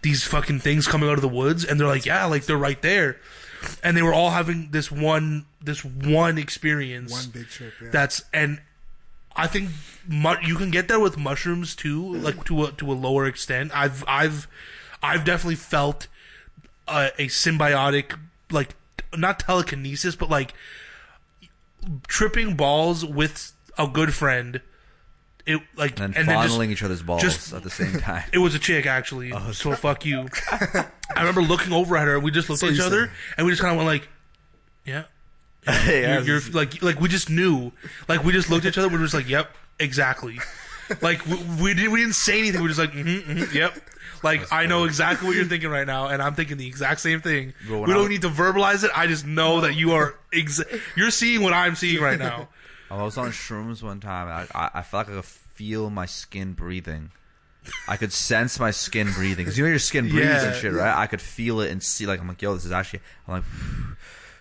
these 0.00 0.24
fucking 0.24 0.60
things 0.60 0.88
coming 0.88 1.08
out 1.10 1.16
of 1.16 1.20
the 1.20 1.28
woods?" 1.28 1.66
And 1.66 1.78
they're 1.78 1.86
like, 1.86 2.06
"Yeah, 2.06 2.24
like 2.24 2.46
they're 2.46 2.56
right 2.56 2.80
there." 2.80 3.18
And 3.84 3.94
they 3.94 4.02
were 4.02 4.14
all 4.14 4.30
having 4.30 4.70
this 4.70 4.90
one 4.90 5.44
this 5.62 5.84
one 5.84 6.38
experience. 6.38 7.12
One 7.12 7.28
big 7.30 7.48
trip. 7.48 7.74
Yeah. 7.80 7.88
That's 7.92 8.24
and 8.32 8.62
I 9.36 9.46
think 9.48 9.68
mu- 10.08 10.40
you 10.42 10.56
can 10.56 10.70
get 10.70 10.88
there 10.88 10.98
with 10.98 11.18
mushrooms 11.18 11.76
too, 11.76 12.14
like 12.14 12.42
to 12.46 12.64
a 12.64 12.72
to 12.72 12.90
a 12.90 12.94
lower 12.94 13.26
extent. 13.26 13.70
I've 13.74 14.02
I've 14.08 14.48
I've 15.02 15.26
definitely 15.26 15.56
felt 15.56 16.06
a, 16.88 17.10
a 17.18 17.26
symbiotic 17.26 18.18
like 18.50 18.74
not 19.14 19.40
telekinesis, 19.40 20.16
but 20.16 20.30
like 20.30 20.54
tripping 22.06 22.54
balls 22.54 23.04
with 23.04 23.52
a 23.78 23.86
good 23.86 24.14
friend. 24.14 24.60
It 25.44 25.60
like 25.76 25.98
and 25.98 26.14
and, 26.14 26.14
then 26.14 26.26
then 26.26 26.46
just 26.48 26.60
each 26.62 26.82
other's 26.84 27.02
balls 27.02 27.20
just- 27.20 27.52
at 27.52 27.62
the 27.64 27.70
same 27.70 27.98
time. 27.98 28.24
it 28.32 28.38
was 28.38 28.54
a 28.54 28.58
chick 28.60 28.86
actually. 28.86 29.32
so 29.52 29.74
fuck 29.74 30.04
you. 30.04 30.28
I 30.52 30.86
remember 31.18 31.42
looking 31.42 31.72
over 31.72 31.96
at 31.96 32.06
her. 32.06 32.14
and 32.14 32.24
We 32.24 32.30
just 32.30 32.48
looked 32.48 32.60
So 32.60 32.68
at 32.68 32.74
each 32.74 32.80
other 32.80 33.10
and 33.36 33.44
we 33.44 33.52
just 33.52 33.60
kind 33.60 33.72
of 33.72 33.76
went 33.76 33.88
like, 33.88 34.08
yeah. 34.84 35.04
Yeah, 35.66 36.20
You're, 36.20 36.38
you're 36.38 36.40
like 36.52 36.82
like 36.82 37.00
we 37.00 37.08
just 37.08 37.30
knew, 37.30 37.72
like 38.08 38.24
we 38.24 38.32
just 38.32 38.50
looked 38.50 38.64
at 38.66 38.70
each 38.70 38.78
other. 38.78 38.88
We 38.88 38.96
were 38.98 39.04
just 39.04 39.14
like, 39.14 39.28
"Yep, 39.28 39.48
exactly." 39.78 40.40
Like 41.00 41.24
we, 41.24 41.36
we 41.60 41.74
didn't 41.74 41.92
we 41.92 42.00
didn't 42.00 42.16
say 42.16 42.40
anything. 42.40 42.60
We 42.60 42.64
were 42.64 42.74
just 42.74 42.80
like, 42.80 42.90
mm-hmm, 42.92 43.30
mm-hmm, 43.30 43.56
"Yep." 43.56 43.78
Like 44.22 44.52
I 44.52 44.66
know 44.66 44.84
exactly 44.84 45.26
what 45.26 45.36
you're 45.36 45.44
thinking 45.54 45.70
right 45.70 45.86
now, 45.86 46.08
and 46.08 46.22
I'm 46.22 46.34
thinking 46.34 46.56
the 46.56 46.66
exact 46.66 47.00
same 47.00 47.20
thing. 47.20 47.54
We 47.68 47.70
don't 47.72 47.88
was- 47.88 48.08
need 48.08 48.22
to 48.22 48.28
verbalize 48.28 48.84
it. 48.84 48.90
I 48.94 49.06
just 49.06 49.26
know 49.26 49.60
that 49.62 49.74
you 49.74 49.92
are 49.92 50.14
exa- 50.32 50.80
you're 50.96 51.10
seeing 51.10 51.42
what 51.42 51.52
I'm 51.52 51.74
seeing 51.74 52.02
right 52.02 52.18
now. 52.18 52.48
I 52.90 53.02
was 53.02 53.16
on 53.16 53.30
shrooms 53.30 53.82
one 53.82 54.00
time. 54.00 54.28
I, 54.54 54.58
I, 54.58 54.70
I 54.74 54.82
felt 54.82 55.06
like 55.08 55.16
I 55.16 55.20
could 55.20 55.24
feel 55.24 55.88
my 55.90 56.04
skin 56.06 56.52
breathing. 56.52 57.10
I 57.88 57.96
could 57.96 58.12
sense 58.12 58.58
my 58.58 58.70
skin 58.72 59.10
breathing 59.12 59.44
because 59.44 59.56
you 59.56 59.64
know 59.64 59.70
your 59.70 59.78
skin 59.78 60.08
breathes 60.08 60.26
Yeah. 60.26 60.46
and 60.48 60.56
shit, 60.56 60.72
right? 60.72 60.94
I 60.96 61.06
could 61.06 61.20
feel 61.20 61.60
it 61.60 61.70
and 61.70 61.82
see. 61.82 62.06
Like 62.06 62.20
I'm 62.20 62.26
like, 62.28 62.42
yo, 62.42 62.54
this 62.54 62.64
is 62.64 62.72
actually. 62.72 63.00
I'm 63.26 63.34
like, 63.34 63.44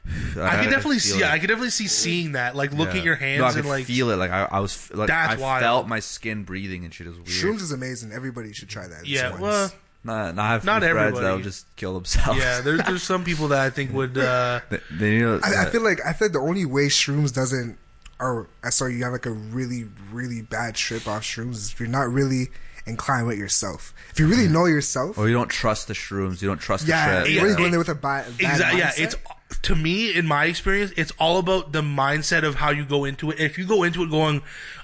I 0.06 0.56
can 0.62 0.70
definitely 0.72 1.00
feel 1.00 1.18
see. 1.18 1.24
it. 1.24 1.30
I 1.30 1.38
can 1.40 1.48
definitely 1.48 1.70
see 1.70 1.88
seeing 1.88 2.32
that. 2.34 2.56
Like 2.56 2.72
looking 2.74 2.96
Yeah. 2.96 3.00
at 3.02 3.06
your 3.06 3.16
hands 3.16 3.40
No, 3.40 3.46
I 3.46 3.52
and 3.54 3.68
like 3.70 3.86
feel 3.86 4.10
it. 4.10 4.16
Like 4.18 4.32
I, 4.32 4.48
I 4.52 4.60
was 4.60 4.92
like 4.94 5.08
That's 5.08 5.40
I 5.40 5.44
wild. 5.44 5.62
felt 5.62 5.88
my 5.88 6.00
skin 6.00 6.44
breathing 6.44 6.84
and 6.86 6.94
shit. 6.94 7.08
It 7.08 7.12
was 7.12 7.20
weird. 7.20 7.30
Shrooms 7.30 7.62
is 7.62 7.72
amazing. 7.72 8.12
Everybody 8.12 8.52
should 8.54 8.70
try 8.70 8.88
that. 8.88 9.06
yeah. 9.06 9.30
once. 9.32 9.42
Well, 9.42 9.72
Not, 10.04 10.36
not 10.36 10.46
have 10.48 10.66
Not 10.66 10.82
friends 10.82 10.94
that 10.96 10.98
everybody. 11.08 11.36
will 11.36 11.44
just 11.44 11.76
kill 11.76 11.94
themselves. 11.94 12.40
yeah. 12.40 12.62
There's 12.62 12.82
there's 12.86 13.04
some 13.04 13.24
people 13.24 13.50
that 13.50 13.60
I 13.60 13.70
think 13.70 13.94
would. 13.94 14.18
uh 14.18 14.62
they, 14.70 14.80
they 14.92 15.12
need 15.14 15.20
to- 15.22 15.42
I, 15.44 15.64
I 15.64 15.70
feel 15.70 15.82
like 15.84 16.00
I 16.06 16.14
feel 16.14 16.28
like 16.30 16.34
the 16.34 16.40
only 16.40 16.66
way 16.66 16.88
shrooms 16.88 17.32
doesn't, 17.34 17.78
or 18.20 18.48
I 18.64 18.72
saw 18.72 18.86
you 18.88 19.04
have 19.04 19.14
like 19.14 19.28
a 19.28 19.32
really 19.32 19.86
really 20.12 20.42
bad 20.42 20.74
trip 20.76 21.08
off 21.08 21.22
shrooms 21.22 21.52
is 21.52 21.72
if 21.74 21.80
you're 21.80 21.88
not 21.90 22.12
really 22.12 22.50
inclined 22.88 23.28
with 23.28 23.38
yourself. 23.38 23.94
If 24.10 24.20
you 24.20 24.26
really 24.28 24.48
know 24.48 24.66
yourself, 24.66 25.16
or 25.20 25.28
you 25.30 25.36
don't 25.36 25.50
trust 25.50 25.88
the 25.88 25.94
shrooms. 25.94 26.42
You 26.42 26.48
don't 26.48 26.58
trust 26.58 26.88
yeah, 26.88 27.20
the 27.20 27.26
shit. 27.28 27.36
Yeah, 27.36 27.42
you 27.46 27.56
go 27.56 27.62
in 27.62 27.68
it- 27.68 27.70
there 27.72 27.80
with 27.80 27.90
a 27.90 27.94
bad, 27.96 28.26
bad 28.40 28.52
Exactly. 28.54 28.80
Yeah, 28.80 28.92
it's 28.98 29.16
to 29.64 29.76
me 29.76 30.14
in 30.14 30.26
my 30.28 30.46
experience, 30.46 30.92
it's 30.96 31.12
all 31.20 31.38
about 31.38 31.72
the 31.72 31.82
mindset 31.82 32.44
of 32.44 32.56
how 32.56 32.70
you 32.72 32.86
go 32.86 33.06
into 33.06 33.32
it. 33.32 33.40
If 33.40 33.58
you 33.58 33.66
go 33.66 33.84
into 33.84 34.04
it 34.04 34.10
going, 34.10 34.42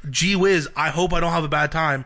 "Gee 0.09 0.35
whiz, 0.35 0.67
I 0.75 0.89
hope 0.89 1.13
I 1.13 1.19
don't 1.19 1.31
have 1.33 1.43
a 1.43 1.47
bad 1.49 1.71
time," 1.71 2.05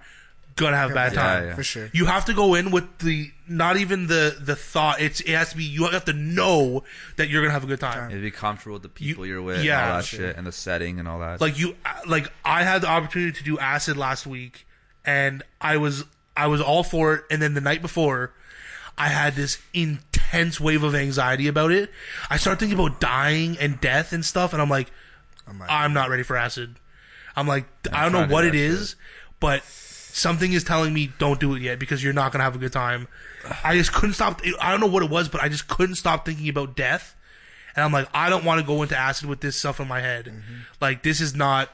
gonna 0.57 0.76
have 0.78 0.91
a 0.91 0.93
bad 0.93 1.14
Yeah, 1.14 1.22
time 1.22 1.45
yeah. 1.47 1.55
for 1.55 1.64
sure. 1.64 1.89
You 1.93 2.05
have 2.05 2.26
to 2.26 2.34
go 2.34 2.53
in 2.55 2.72
with 2.72 2.99
the 2.99 3.32
not 3.47 3.78
even 3.78 4.07
the 4.07 4.36
the 4.39 4.55
thought. 4.55 5.01
It's 5.01 5.20
it 5.22 5.30
has 5.34 5.49
to 5.51 5.57
be 5.57 5.64
you 5.64 5.86
have 5.88 6.05
to 6.05 6.14
know 6.14 6.84
that 7.16 7.30
you're 7.30 7.41
gonna 7.41 7.53
have 7.53 7.64
a 7.64 7.68
good 7.68 7.80
time. 7.80 7.95
You 7.95 8.01
have 8.01 8.12
to 8.12 8.22
be 8.22 8.32
comfortable 8.32 8.74
with 8.74 8.84
the 8.84 8.89
people 8.89 9.26
You- 9.26 9.34
you, 9.34 9.39
are 9.39 9.41
with, 9.41 9.64
yeah. 9.64 9.82
and 9.82 9.91
all 9.91 9.97
that 9.99 10.05
shit, 10.05 10.38
and 10.38 10.45
the 10.45 10.51
setting 10.51 10.99
and 10.99 11.07
all 11.07 11.20
that. 11.20 11.41
Like 11.41 11.57
you, 11.57 11.76
like 12.05 12.32
I 12.45 12.64
had 12.64 12.82
the 12.82 12.88
opportunity 12.89 13.32
to 13.38 13.43
do 13.43 13.57
acid 13.59 13.97
last 13.97 14.28
week, 14.28 14.68
and 15.05 15.41
I 15.59 15.78
was 15.78 16.03
I 16.38 16.47
was 16.47 16.62
all 16.62 16.84
for 16.84 17.14
it. 17.16 17.24
And 17.32 17.41
then 17.41 17.53
the 17.55 17.62
night 17.62 17.82
before, 17.82 18.32
I 18.97 19.07
had 19.07 19.36
this 19.36 19.57
intense 19.74 20.11
wave 20.59 20.84
of 20.84 20.95
anxiety 20.95 21.47
about 21.47 21.71
it. 21.71 21.91
I 22.29 22.38
start 22.38 22.59
thinking 22.59 22.77
about 22.77 22.99
dying 22.99 23.57
and 23.59 23.79
death 23.82 24.13
and 24.13 24.23
stuff, 24.23 24.53
and 24.53 24.61
I'm 24.61 24.69
like, 24.69 24.91
I'm 25.47 25.59
like, 25.59 25.69
I'm 25.69 25.93
not 25.93 26.09
ready 26.09 26.23
for 26.23 26.36
acid. 26.36 26.77
I'm 27.36 27.47
like, 27.47 27.65
I 27.91 28.05
I'm 28.05 28.11
don't 28.11 28.29
know 28.29 28.34
what 28.34 28.41
do 28.41 28.49
it 28.49 28.55
is, 28.55 28.95
but 29.39 29.63
something 29.63 30.53
is 30.53 30.63
telling 30.63 30.93
me 30.93 31.11
don't 31.17 31.39
do 31.39 31.55
it 31.55 31.61
yet 31.61 31.79
because 31.79 32.03
you're 32.03 32.13
not 32.13 32.32
gonna 32.32 32.43
have 32.43 32.55
a 32.55 32.59
good 32.59 32.73
time. 32.73 33.07
I 33.63 33.75
just 33.75 33.93
couldn't 33.93 34.13
stop. 34.13 34.41
I 34.59 34.71
don't 34.71 34.79
know 34.79 34.88
what 34.88 35.03
it 35.03 35.09
was, 35.09 35.29
but 35.29 35.41
I 35.41 35.49
just 35.49 35.67
couldn't 35.67 35.95
stop 35.95 36.25
thinking 36.25 36.49
about 36.49 36.75
death. 36.75 37.15
And 37.75 37.86
I'm 37.86 37.91
like, 37.91 38.09
I 38.13 38.29
don't 38.29 38.43
want 38.43 38.59
to 38.59 38.67
go 38.67 38.82
into 38.82 38.97
acid 38.97 39.27
with 39.27 39.39
this 39.39 39.55
stuff 39.55 39.79
in 39.79 39.88
my 39.88 40.01
head. 40.01 40.25
Mm-hmm. 40.25 40.55
Like 40.79 41.03
this 41.03 41.21
is 41.21 41.36
not. 41.36 41.69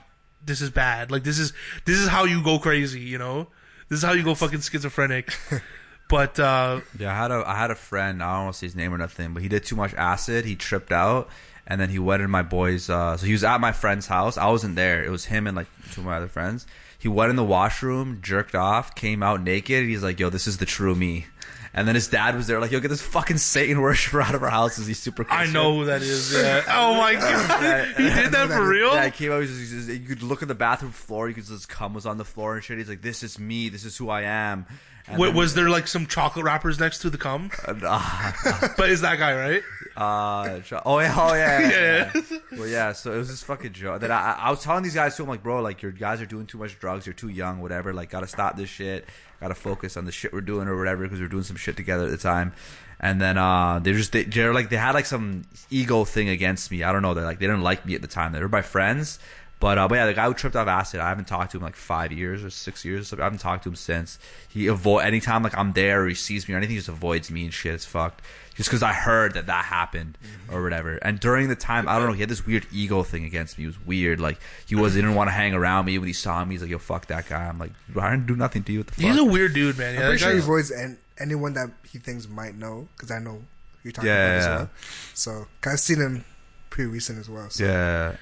This 0.46 0.62
is 0.62 0.70
bad. 0.70 1.12
Like 1.12 1.24
this 1.24 1.40
is 1.40 1.52
this 1.86 1.98
is 1.98 2.08
how 2.08 2.24
you 2.24 2.42
go 2.44 2.60
crazy. 2.60 3.02
You 3.02 3.18
know, 3.18 3.48
this 3.90 3.98
is 3.98 4.04
how 4.04 4.14
you 4.14 4.24
go 4.24 4.36
fucking 4.36 4.62
schizophrenic. 4.62 5.36
but 6.08 6.40
uh 6.40 6.82
Yeah, 7.00 7.12
I 7.14 7.18
had 7.18 7.32
a 7.32 7.44
I 7.46 7.56
had 7.56 7.72
a 7.72 7.76
friend. 7.76 8.22
I 8.24 8.36
don't 8.36 8.44
want 8.46 8.54
to 8.56 8.60
say 8.60 8.66
his 8.68 8.76
name 8.76 8.94
or 8.94 8.98
nothing, 8.98 9.34
but 9.34 9.44
he 9.44 9.50
did 9.50 9.64
too 9.66 9.76
much 9.76 9.94
acid. 9.96 10.46
He 10.46 10.56
tripped 10.56 10.92
out, 10.92 11.30
and 11.66 11.80
then 11.82 11.90
he 11.90 12.00
went 12.00 12.22
in 12.22 12.30
my 12.30 12.44
boy's. 12.44 12.90
Uh, 12.90 13.18
so 13.18 13.26
he 13.26 13.32
was 13.34 13.44
at 13.44 13.60
my 13.62 13.72
friend's 13.72 14.08
house. 14.08 14.38
I 14.38 14.48
wasn't 14.48 14.76
there. 14.76 15.04
It 15.04 15.10
was 15.10 15.26
him 15.26 15.48
and 15.48 15.56
like 15.58 15.68
two 15.92 16.02
of 16.02 16.06
my 16.08 16.18
other 16.18 16.28
friends. 16.28 16.66
He 17.00 17.08
went 17.08 17.30
in 17.30 17.36
the 17.36 17.44
washroom, 17.44 18.20
jerked 18.22 18.56
off, 18.56 18.96
came 18.96 19.22
out 19.22 19.42
naked. 19.42 19.82
And 19.82 19.90
he's 19.90 20.04
like, 20.04 20.20
"Yo, 20.20 20.30
this 20.30 20.48
is 20.48 20.58
the 20.58 20.66
true 20.66 20.96
me." 20.96 21.28
And 21.74 21.88
then 21.88 21.94
his 21.94 22.08
dad 22.08 22.36
was 22.36 22.48
there, 22.48 22.60
like, 22.60 22.72
"Yo, 22.72 22.80
get 22.80 22.88
this 22.88 23.04
fucking 23.04 23.38
Satan 23.38 23.82
worshiper 23.82 24.20
out 24.20 24.34
of 24.34 24.42
our 24.42 24.50
house." 24.50 24.80
Is 24.80 24.88
he 24.88 24.96
super? 24.96 25.28
I 25.30 25.46
know 25.46 25.76
who 25.78 25.86
that 25.86 26.02
is. 26.02 26.34
Yeah. 26.34 26.64
Oh 26.70 26.96
my 26.96 27.14
god, 27.22 27.88
he 27.98 28.10
did 28.10 28.32
that 28.32 28.48
for 28.50 28.68
real. 28.68 28.94
Yeah, 28.94 29.06
he 29.06 29.12
came 29.12 29.32
out. 29.32 29.44
He 29.44 29.50
was, 29.50 29.74
was- 29.74 29.90
you 29.90 30.00
could 30.08 30.24
look 30.24 30.42
at 30.42 30.48
the 30.48 30.56
bathroom 30.56 30.92
floor. 30.92 31.28
You 31.28 31.36
could 31.36 31.46
just 31.46 31.70
cum 31.70 31.94
was 31.94 32.08
on 32.08 32.18
the 32.18 32.26
floor 32.26 32.56
and 32.56 32.64
shit. 32.64 32.80
He's 32.80 32.90
like, 32.90 33.04
"This 33.04 33.22
is 33.22 33.38
me. 33.38 33.70
This 33.70 33.86
is 33.86 33.96
who 33.98 34.10
I 34.10 34.22
am." 34.24 34.66
Then- 35.08 35.36
was 35.36 35.54
there 35.54 35.70
like 35.70 35.88
some 35.88 36.06
chocolate 36.06 36.46
wrappers 36.46 36.80
next 36.80 37.00
to 37.00 37.10
the 37.10 37.18
cum? 37.18 37.50
uh, 37.68 38.32
But 38.78 38.90
is 38.90 39.02
that 39.02 39.18
guy 39.20 39.34
right? 39.36 39.64
uh, 39.96 40.60
oh 40.86 41.00
yeah, 41.00 41.14
oh 41.18 41.34
yeah, 41.34 41.60
yeah. 41.60 41.70
Yeah. 41.70 42.12
yeah. 42.32 42.38
well, 42.52 42.68
yeah. 42.68 42.92
So 42.92 43.14
it 43.14 43.18
was 43.18 43.30
this 43.30 43.42
fucking 43.44 43.74
joke. 43.74 44.02
That 44.02 44.12
I, 44.12 44.38
I 44.40 44.50
was 44.52 44.62
telling 44.62 44.84
these 44.84 44.94
guys 44.94 45.16
too. 45.18 45.24
I'm 45.24 45.30
like, 45.30 45.44
bro, 45.44 45.62
like 45.62 45.82
your 45.82 45.92
guys 45.92 46.22
are 46.22 46.26
doing 46.26 46.46
too 46.46 46.58
much 46.58 46.78
drugs. 46.80 47.06
You're 47.06 47.14
too 47.14 47.30
young, 47.30 47.62
whatever. 47.62 47.94
Like, 47.94 48.10
gotta 48.10 48.28
stop 48.28 48.58
this 48.58 48.70
shit. 48.70 49.08
Gotta 49.40 49.56
focus 49.56 49.98
on 49.98 50.06
the 50.06 50.12
shit 50.12 50.34
we're 50.34 50.42
doing 50.42 50.68
or 50.68 50.78
whatever 50.78 51.04
because 51.04 51.20
we're 51.20 51.28
doing 51.28 51.44
some 51.44 51.58
shit 51.58 51.78
together 51.78 52.06
at 52.06 52.12
the 52.12 52.18
time. 52.18 52.54
And 53.00 53.22
then 53.22 53.38
uh, 53.38 53.80
they 53.80 53.94
just 53.94 54.12
they, 54.12 54.24
they're 54.24 54.54
like 54.54 54.70
they 54.70 54.78
had 54.78 54.94
like 54.96 55.06
some 55.06 55.44
ego 55.70 56.04
thing 56.04 56.30
against 56.30 56.72
me. 56.72 56.84
I 56.84 56.92
don't 56.92 57.02
know. 57.02 57.14
They 57.14 57.22
like 57.22 57.40
they 57.40 57.46
didn't 57.46 57.62
like 57.62 57.86
me 57.86 57.96
at 57.96 58.02
the 58.02 58.08
time. 58.08 58.34
They 58.34 58.40
were 58.40 58.50
my 58.50 58.64
friends. 58.64 59.20
But, 59.60 59.80
uh, 59.80 59.88
but 59.88 59.96
yeah, 59.96 60.06
the 60.06 60.14
guy 60.14 60.26
who 60.28 60.36
tripped 60.36 60.56
off 60.56 60.68
acid, 60.68 61.00
I 61.00 61.10
haven't 61.10 61.26
talked 61.28 61.52
to 61.54 61.58
him 61.58 61.64
like 61.64 61.76
five 61.76 62.12
years 62.12 62.44
or 62.44 62.50
six 62.52 62.86
years. 62.86 63.02
Or 63.02 63.06
something. 63.06 63.22
I 63.24 63.26
haven't 63.26 63.40
talked 63.40 63.64
to 63.64 63.70
him 63.70 63.76
since. 63.76 64.20
He 64.48 64.68
avoid 64.68 65.04
anytime 65.06 65.42
like 65.42 65.58
I'm 65.58 65.74
there 65.74 66.04
or 66.04 66.08
he 66.08 66.14
sees 66.14 66.48
me 66.48 66.54
or 66.54 66.58
anything, 66.58 66.74
he 66.76 66.78
just 66.80 66.90
avoids 66.90 67.32
me 67.32 67.44
and 67.46 67.54
shit. 67.54 67.74
It's 67.74 67.86
fucked. 67.86 68.22
Just 68.56 68.70
because 68.70 68.82
I 68.84 68.94
heard 68.94 69.34
that 69.36 69.46
that 69.48 69.66
happened 69.66 70.18
or 70.52 70.64
whatever. 70.64 70.98
And 70.98 71.20
during 71.20 71.48
the 71.48 71.56
time, 71.56 71.88
I 71.88 71.98
don't 71.98 72.08
know, 72.08 72.14
he 72.14 72.22
had 72.22 72.30
this 72.30 72.46
weird 72.46 72.66
ego 72.72 73.02
thing 73.04 73.24
against 73.26 73.58
me. 73.58 73.64
It 73.66 73.68
was 73.68 73.86
weird. 73.86 74.20
Like 74.20 74.40
he 74.68 74.74
was, 74.76 74.94
he 74.96 75.02
didn't 75.02 75.16
want 75.16 75.28
to 75.30 75.32
hang 75.34 75.54
around 75.54 75.86
me 75.86 75.98
when 76.00 76.08
he 76.08 76.14
saw 76.14 76.44
me. 76.46 76.56
He's 76.56 76.62
like, 76.64 76.72
"Yo, 76.72 76.78
fuck 76.80 77.06
that 77.08 77.28
guy." 77.30 77.46
I'm 77.48 77.60
like, 77.60 77.72
"I 78.00 78.10
didn't 78.12 78.26
do 78.26 78.36
nothing 78.36 78.64
to 78.64 78.72
you." 78.72 78.80
What 78.80 78.88
the 78.88 78.94
fuck? 78.94 79.06
He's 79.06 79.18
a 79.20 79.24
weird 79.24 79.54
dude, 79.54 79.78
man. 79.78 79.96
I'm 79.96 80.02
pretty 80.04 80.18
sure 80.18 80.32
he 80.34 80.40
avoids 80.40 80.72
an, 80.72 80.98
anyone 81.20 81.54
that 81.54 81.70
he 81.92 82.00
thinks 82.00 82.28
might 82.28 82.56
know 82.56 82.88
because 82.96 83.12
I 83.12 83.20
know 83.20 83.34
who 83.34 83.42
you're 83.84 83.92
talking 83.92 84.08
Yeah, 84.10 84.26
about 84.26 84.38
as 84.40 84.46
yeah. 84.46 84.56
well. 84.58 84.70
So 85.14 85.48
'cause 85.62 85.74
I've 85.74 85.80
seen 85.80 85.98
him 86.00 86.26
pretty 86.72 86.90
recent 86.90 87.20
as 87.20 87.30
well. 87.30 87.50
So. 87.52 87.64
yeah. 87.64 88.16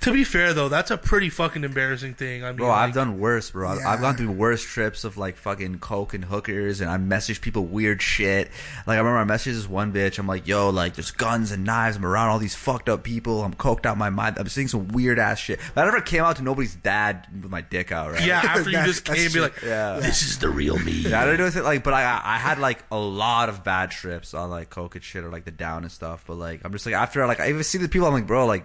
To 0.00 0.12
be 0.12 0.24
fair 0.24 0.52
though, 0.52 0.68
that's 0.68 0.90
a 0.90 0.98
pretty 0.98 1.30
fucking 1.30 1.62
embarrassing 1.62 2.14
thing. 2.14 2.42
I 2.42 2.48
mean, 2.48 2.56
Bro, 2.56 2.68
like, 2.68 2.88
I've 2.88 2.94
done 2.94 3.18
worse, 3.20 3.50
bro. 3.52 3.70
I've- 3.70 3.82
I've 3.84 4.00
gone 4.00 4.16
through 4.16 4.32
worse 4.32 4.62
trips 4.62 5.04
of 5.04 5.16
like 5.16 5.36
fucking 5.36 5.78
coke 5.78 6.14
and 6.14 6.24
hookers, 6.24 6.80
and 6.80 6.90
I 6.90 6.96
message 6.96 7.40
people 7.40 7.64
weird 7.64 8.02
shit. 8.02 8.50
Like 8.86 8.96
I 8.96 8.98
remember 9.00 9.18
I 9.32 9.36
messaged 9.36 9.54
this 9.54 9.68
one 9.68 9.92
bitch. 9.92 10.18
I'm 10.18 10.26
like, 10.26 10.46
"Yo, 10.48 10.70
like 10.70 10.94
there's 10.94 11.12
guns 11.12 11.52
and 11.52 11.64
knives. 11.64 11.96
I'm 11.96 12.04
around 12.04 12.30
all 12.30 12.38
these 12.38 12.54
fucked 12.56 12.88
up 12.88 13.02
people. 13.04 13.44
I'm 13.44 13.54
coked 13.54 13.86
out 13.86 13.96
my 13.96 14.10
mind. 14.10 14.36
I'm 14.38 14.48
seeing 14.48 14.68
some 14.68 14.88
weird 14.88 15.18
ass 15.18 15.38
shit." 15.38 15.60
But 15.74 15.82
I 15.82 15.84
never 15.84 16.00
came 16.00 16.24
out 16.24 16.36
to 16.36 16.42
nobody's 16.42 16.74
dad 16.74 17.26
with 17.40 17.50
my 17.50 17.60
dick 17.60 17.92
out, 17.92 18.10
right? 18.12 18.24
Yeah, 18.24 18.40
after 18.44 18.70
you 18.70 18.82
just 18.84 19.04
that's 19.06 19.20
came, 19.22 19.32
be 19.32 19.40
like, 19.40 19.62
Yeah. 19.62 20.00
"This 20.00 20.22
is 20.22 20.38
the 20.38 20.48
real 20.48 20.78
me." 20.78 20.92
Yeah, 20.92 21.22
I 21.22 21.24
don't 21.24 21.36
do 21.36 21.42
anything 21.44 21.62
like, 21.62 21.84
but 21.84 21.94
I 21.94 22.20
I 22.24 22.36
had 22.38 22.58
like 22.58 22.84
a 22.90 22.98
lot 22.98 23.48
of 23.48 23.62
bad 23.64 23.92
trips 23.92 24.34
on 24.34 24.50
like 24.50 24.70
coke 24.70 24.96
and 24.96 25.04
shit 25.04 25.22
or 25.24 25.30
like 25.30 25.44
the 25.44 25.50
down 25.52 25.84
and 25.84 25.92
stuff. 25.92 26.24
But 26.26 26.34
like 26.36 26.62
I'm 26.64 26.72
just 26.72 26.84
like 26.84 26.96
after 26.96 27.24
like 27.26 27.38
I 27.40 27.48
even 27.50 27.62
see 27.62 27.78
the 27.78 27.88
people 27.88 28.08
I'm 28.08 28.14
like, 28.14 28.26
bro, 28.26 28.44
like 28.46 28.64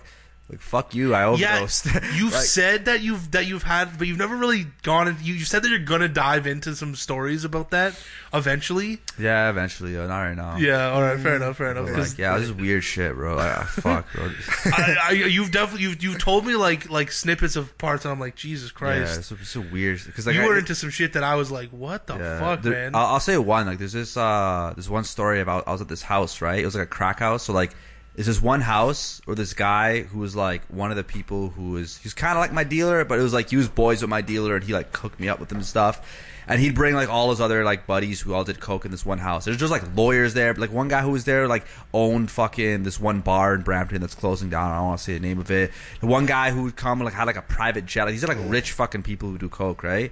like 0.49 0.59
fuck 0.59 0.93
you, 0.93 1.15
I 1.15 1.33
Yeah, 1.35 1.59
you've 2.15 2.33
Like, 2.33 2.41
said 2.43 2.85
that 2.85 3.01
you've 3.01 3.31
that 3.31 3.45
you've 3.47 3.63
had, 3.63 3.97
but 3.97 4.07
you've 4.07 4.17
never 4.17 4.35
really 4.35 4.67
gone. 4.83 5.07
In, 5.07 5.17
you 5.21 5.33
you 5.35 5.45
said 5.45 5.63
that 5.63 5.69
you're 5.69 5.79
gonna 5.79 6.09
dive 6.09 6.45
into 6.47 6.75
some 6.75 6.95
stories 6.95 7.45
about 7.45 7.71
that 7.71 7.95
eventually. 8.33 8.99
yeah, 9.17 9.49
eventually, 9.49 9.93
not 9.93 10.07
right 10.09 10.35
now. 10.35 10.57
Yeah, 10.57 10.89
all 10.91 11.01
right, 11.01 11.19
fair 11.19 11.35
enough, 11.37 11.57
fair 11.57 11.71
enough. 11.71 11.89
Like, 11.95 12.17
yeah, 12.17 12.37
this 12.37 12.49
is 12.49 12.53
weird 12.53 12.83
shit, 12.83 13.15
bro. 13.15 13.35
Like, 13.35 13.57
ah, 13.57 13.63
fuck, 13.69 14.13
bro. 14.13 14.31
I, 14.65 14.95
I, 15.03 15.11
you've 15.11 15.51
definitely 15.51 15.83
you've 15.87 16.03
you 16.03 16.17
told 16.17 16.45
me 16.45 16.55
like 16.55 16.89
like 16.89 17.11
snippets 17.11 17.55
of 17.55 17.75
parts, 17.77 18.03
and 18.05 18.11
I'm 18.11 18.19
like, 18.19 18.35
Jesus 18.35 18.69
Yeah, 18.71 18.77
Christ, 18.77 19.19
it's 19.19 19.27
so, 19.27 19.37
it's 19.39 19.49
so 19.49 19.61
weird 19.71 20.01
because 20.05 20.27
like 20.27 20.35
you 20.35 20.41
I- 20.41 20.47
were 20.47 20.57
into 20.57 20.75
some 20.75 20.89
shit 20.89 21.13
that 21.13 21.23
I 21.23 21.35
was 21.35 21.51
like, 21.51 21.69
what 21.69 22.07
the 22.07 22.17
yeah, 22.17 22.39
fuck, 22.39 22.61
there- 22.63 22.73
man? 22.73 22.95
I'll, 22.95 23.13
I'll 23.13 23.19
say 23.19 23.37
one. 23.37 23.65
Like, 23.65 23.77
there's 23.79 23.93
this 23.93 24.17
uh, 24.17 24.73
there's 24.75 24.89
one 24.89 25.03
story 25.05 25.39
about 25.39 25.67
I 25.67 25.71
was 25.71 25.81
at 25.81 25.87
this 25.87 26.01
house, 26.01 26.41
right? 26.41 26.59
It 26.59 26.65
was 26.65 26.75
like 26.75 26.83
a 26.83 26.87
crack 26.87 27.19
house. 27.19 27.43
So 27.43 27.53
like, 27.53 27.73
there's 28.15 28.27
this 28.27 28.41
one 28.41 28.61
house 28.61 29.21
or 29.25 29.35
this 29.35 29.53
guy 29.53 30.01
who 30.01 30.19
was 30.19 30.35
like 30.35 30.63
one 30.67 30.91
of 30.91 30.97
the 30.97 31.03
people 31.03 31.49
who 31.49 31.71
was 31.71 31.97
he's 31.97 32.13
kind 32.13 32.37
of 32.37 32.41
like 32.41 32.53
my 32.53 32.63
dealer, 32.63 33.03
but 33.05 33.19
it 33.19 33.23
was 33.23 33.33
like 33.33 33.49
he 33.49 33.55
was 33.55 33.67
boys 33.67 34.01
with 34.01 34.09
my 34.09 34.21
dealer, 34.21 34.55
and 34.55 34.63
he 34.63 34.73
like 34.73 34.95
hooked 34.95 35.19
me 35.19 35.29
up 35.29 35.39
with 35.39 35.51
him 35.51 35.57
and 35.57 35.65
stuff. 35.65 36.29
And 36.45 36.59
he'd 36.59 36.75
bring 36.75 36.93
like 36.93 37.09
all 37.09 37.29
his 37.29 37.39
other 37.39 37.63
like 37.63 37.87
buddies 37.87 38.19
who 38.19 38.33
all 38.33 38.43
did 38.43 38.59
coke 38.59 38.85
in 38.85 38.91
this 38.91 39.05
one 39.05 39.17
house. 39.17 39.45
There's 39.45 39.57
just 39.57 39.71
like 39.71 39.83
lawyers 39.95 40.33
there. 40.33 40.53
But, 40.53 40.61
like 40.61 40.73
one 40.73 40.89
guy 40.89 41.01
who 41.01 41.11
was 41.11 41.23
there 41.23 41.47
like 41.47 41.65
owned 41.93 42.29
fucking 42.29 42.83
this 42.83 42.99
one 42.99 43.21
bar 43.21 43.55
in 43.55 43.61
Brampton 43.61 44.01
that's 44.01 44.15
closing 44.15 44.49
down. 44.49 44.71
I 44.71 44.75
don't 44.75 44.87
want 44.87 44.99
to 44.99 45.03
say 45.03 45.13
the 45.13 45.19
name 45.21 45.39
of 45.39 45.49
it. 45.49 45.71
The 46.01 46.07
one 46.07 46.25
guy 46.25 46.51
who 46.51 46.63
would 46.63 46.75
come 46.75 46.99
like 46.99 47.13
had 47.13 47.27
like 47.27 47.37
a 47.37 47.41
private 47.41 47.85
jet. 47.85 48.03
Like, 48.03 48.11
these 48.11 48.23
are 48.23 48.27
like 48.27 48.37
rich 48.49 48.71
fucking 48.73 49.03
people 49.03 49.29
who 49.29 49.37
do 49.37 49.47
coke, 49.47 49.83
right? 49.83 50.11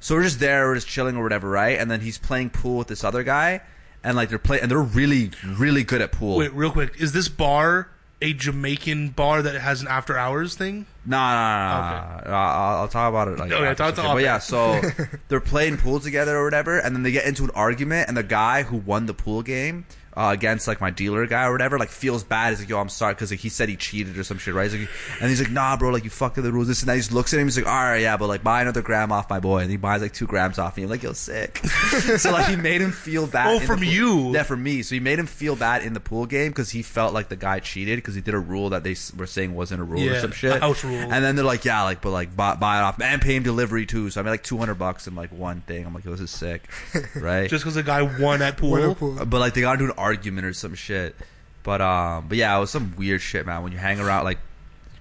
So 0.00 0.14
we're 0.14 0.22
just 0.22 0.40
there, 0.40 0.66
we're 0.66 0.76
just 0.76 0.88
chilling 0.88 1.16
or 1.16 1.22
whatever, 1.22 1.48
right? 1.48 1.78
And 1.78 1.90
then 1.90 2.00
he's 2.00 2.16
playing 2.16 2.50
pool 2.50 2.78
with 2.78 2.88
this 2.88 3.04
other 3.04 3.22
guy, 3.22 3.60
and 4.04 4.16
like 4.16 4.28
they're 4.28 4.38
playing, 4.38 4.62
and 4.62 4.70
they're 4.70 4.78
really, 4.78 5.30
really 5.46 5.84
good 5.84 6.00
at 6.00 6.12
pool. 6.12 6.36
Wait, 6.36 6.52
real 6.52 6.70
quick, 6.70 7.00
is 7.00 7.12
this 7.12 7.28
bar 7.28 7.88
a 8.22 8.32
Jamaican 8.32 9.10
bar 9.10 9.42
that 9.42 9.58
has 9.60 9.80
an 9.80 9.88
after 9.88 10.16
hours 10.16 10.54
thing? 10.54 10.86
Nah, 11.06 11.16
no, 11.32 11.80
no, 11.80 12.24
no. 12.24 12.30
no. 12.30 12.36
I'll, 12.36 12.76
I'll 12.82 12.88
talk 12.88 13.08
about 13.08 13.28
it. 13.28 13.38
Like, 13.38 13.50
Okay, 13.50 13.66
after 13.66 13.84
talk 13.84 13.94
to. 13.94 14.02
But 14.02 14.22
yeah, 14.22 14.38
so 14.38 14.80
they're 15.28 15.40
playing 15.40 15.78
pool 15.78 16.00
together 16.00 16.36
or 16.36 16.44
whatever, 16.44 16.78
and 16.78 16.94
then 16.94 17.02
they 17.02 17.12
get 17.12 17.24
into 17.26 17.44
an 17.44 17.50
argument, 17.54 18.08
and 18.08 18.16
the 18.16 18.22
guy 18.22 18.62
who 18.62 18.76
won 18.76 19.06
the 19.06 19.14
pool 19.14 19.42
game 19.42 19.86
uh, 20.20 20.32
against 20.32 20.68
like 20.68 20.82
my 20.82 20.90
dealer 20.90 21.26
guy 21.26 21.44
or 21.44 21.52
whatever, 21.52 21.78
like 21.78 21.88
feels 21.88 22.22
bad. 22.22 22.50
He's 22.50 22.60
like, 22.60 22.68
"Yo, 22.68 22.78
I'm 22.78 22.90
sorry," 22.90 23.14
because 23.14 23.30
like 23.30 23.40
he 23.40 23.48
said 23.48 23.70
he 23.70 23.76
cheated 23.76 24.18
or 24.18 24.24
some 24.24 24.36
shit, 24.36 24.52
right? 24.52 24.70
He's 24.70 24.78
like, 24.78 24.90
and 25.18 25.30
he's 25.30 25.40
like, 25.40 25.50
"Nah, 25.50 25.78
bro, 25.78 25.88
like 25.88 26.04
you 26.04 26.10
fucked 26.10 26.36
up 26.36 26.44
the 26.44 26.52
rules." 26.52 26.68
This 26.68 26.82
and 26.82 26.90
that. 26.90 26.94
He 26.96 27.00
just 27.00 27.12
looks 27.12 27.32
at 27.32 27.40
him. 27.40 27.46
He's 27.46 27.56
like, 27.56 27.66
"All 27.66 27.72
right, 27.72 28.02
yeah, 28.02 28.18
but 28.18 28.26
like 28.26 28.42
buy 28.44 28.60
another 28.60 28.82
gram 28.82 29.12
off 29.12 29.30
my 29.30 29.40
boy," 29.40 29.60
and 29.60 29.70
he 29.70 29.78
buys 29.78 30.02
like 30.02 30.12
two 30.12 30.26
grams 30.26 30.58
off 30.58 30.76
me. 30.76 30.82
I'm 30.82 30.90
like, 30.90 31.02
"Yo, 31.02 31.14
sick." 31.14 31.56
so 32.18 32.32
like 32.32 32.48
he 32.48 32.56
made 32.56 32.82
him 32.82 32.92
feel 32.92 33.26
bad. 33.26 33.62
Oh, 33.62 33.64
from 33.64 33.82
you. 33.82 34.34
Yeah, 34.34 34.42
from 34.42 34.62
me. 34.62 34.82
So 34.82 34.94
he 34.94 35.00
made 35.00 35.18
him 35.18 35.26
feel 35.26 35.56
bad 35.56 35.82
in 35.82 35.94
the 35.94 36.00
pool 36.00 36.26
game 36.26 36.50
because 36.50 36.68
he 36.68 36.82
felt 36.82 37.14
like 37.14 37.30
the 37.30 37.36
guy 37.36 37.60
cheated 37.60 37.96
because 37.96 38.14
he 38.14 38.20
did 38.20 38.34
a 38.34 38.38
rule 38.38 38.68
that 38.70 38.84
they 38.84 38.96
were 39.16 39.26
saying 39.26 39.54
wasn't 39.54 39.80
a 39.80 39.84
rule 39.84 40.06
or 40.06 40.20
some 40.20 40.32
shit. 40.32 40.56
a 40.56 40.60
house 40.60 40.84
rule. 40.84 40.98
And 40.98 41.24
then 41.24 41.34
they're 41.34 41.46
like, 41.46 41.64
yeah, 41.64 41.82
like, 41.82 42.02
but 42.02 42.10
like, 42.10 42.36
buy, 42.36 42.56
buy 42.56 42.78
it 42.78 42.82
off 42.82 43.00
and 43.00 43.22
pay 43.22 43.36
him 43.36 43.42
delivery 43.42 43.86
too. 43.86 44.10
So 44.10 44.20
I 44.20 44.24
made 44.24 44.30
like 44.32 44.42
two 44.42 44.58
hundred 44.58 44.74
bucks 44.74 45.06
in 45.06 45.14
like 45.14 45.32
one 45.32 45.62
thing. 45.62 45.86
I'm 45.86 45.94
like, 45.94 46.04
yo, 46.04 46.10
this 46.10 46.20
is 46.20 46.30
sick, 46.30 46.68
right? 47.16 47.48
Just 47.48 47.64
because 47.64 47.74
the 47.74 47.82
guy 47.82 48.02
won 48.02 48.42
at 48.42 48.58
pool? 48.58 48.72
Liverpool. 48.72 49.24
but 49.24 49.38
like 49.38 49.54
they 49.54 49.62
got 49.62 49.80
into 49.80 49.86
an 49.86 49.92
argument 49.92 50.09
or 50.44 50.52
some 50.52 50.74
shit. 50.74 51.14
But 51.62 51.80
um, 51.80 52.26
but 52.28 52.38
yeah, 52.38 52.56
it 52.56 52.60
was 52.60 52.70
some 52.70 52.94
weird 52.96 53.20
shit, 53.20 53.46
man. 53.46 53.62
When 53.62 53.72
you 53.72 53.78
hang 53.78 54.00
around, 54.00 54.24
like 54.24 54.38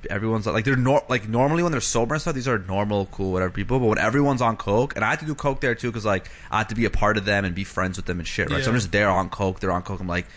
everyone's 0.10 0.45
like 0.45 0.66
they're 0.66 0.76
nor- 0.76 1.03
like 1.10 1.28
normally 1.28 1.64
when 1.64 1.72
they're 1.72 1.82
sober 1.82 2.16
and 2.16 2.22
stuff, 2.22 2.36
these 2.36 2.47
are 2.47 2.60
normal, 2.60 3.05
cool, 3.07 3.32
whatever 3.32 3.51
people. 3.51 3.80
But 3.80 3.88
when 3.88 3.97
everyone's 3.97 4.41
on 4.41 4.57
coke, 4.57 4.95
and 4.95 5.03
I 5.05 5.10
had 5.12 5.20
to 5.22 5.26
do 5.26 5.36
coke 5.36 5.62
there 5.62 5.76
too, 5.76 5.88
because 5.89 6.05
like 6.05 6.30
I 6.51 6.60
had 6.60 6.70
to 6.70 6.76
be 6.76 6.86
a 6.86 6.89
part 6.89 7.18
of 7.18 7.26
them 7.26 7.45
and 7.45 7.55
be 7.55 7.64
friends 7.64 7.97
with 7.97 8.05
them 8.05 8.20
and 8.20 8.28
shit, 8.28 8.49
right? 8.49 8.64
So 8.64 8.70
I'm 8.72 8.76
just 8.78 8.91
there 8.91 9.10
on 9.10 9.30
coke. 9.30 9.60
They're 9.60 9.72
on 9.72 9.84
coke. 9.84 9.99
I'm 9.99 10.07
like. 10.07 10.28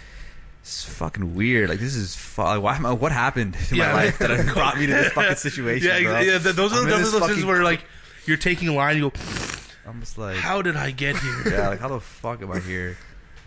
It's 0.64 0.84
fucking 0.84 1.34
weird. 1.34 1.70
Like 1.70 1.80
this 1.80 1.96
is 1.96 2.14
fu- 2.14 2.40
like, 2.42 2.62
why 2.62 2.76
am 2.76 2.86
I, 2.86 2.92
what 2.92 3.10
happened 3.10 3.56
in 3.72 3.78
Yeah. 3.78 3.88
my 3.88 3.94
life 4.04 4.18
that 4.20 4.46
brought 4.54 4.78
me 4.78 4.86
to 4.86 4.92
this 4.92 5.12
fucking 5.12 5.34
situation? 5.34 5.88
Yeah, 5.88 6.00
bro? 6.02 6.20
yeah. 6.20 6.38
th- 6.38 6.54
Those 6.54 6.72
are 6.72 6.84
I'm 6.84 6.88
those, 6.88 7.10
those 7.10 7.26
things 7.28 7.44
where 7.44 7.64
like 7.64 7.82
you're 8.26 8.36
taking 8.36 8.68
a 8.68 8.72
line, 8.72 8.96
you 8.96 9.10
go, 9.10 9.12
I'm 9.88 9.98
just 9.98 10.18
like, 10.18 10.36
"How 10.36 10.62
did 10.62 10.76
I 10.76 10.92
get 10.92 11.16
here?" 11.16 11.42
yeah, 11.50 11.68
like 11.70 11.80
how 11.80 11.88
the 11.88 11.98
fuck 11.98 12.42
am 12.42 12.52
I 12.52 12.60
here? 12.60 12.96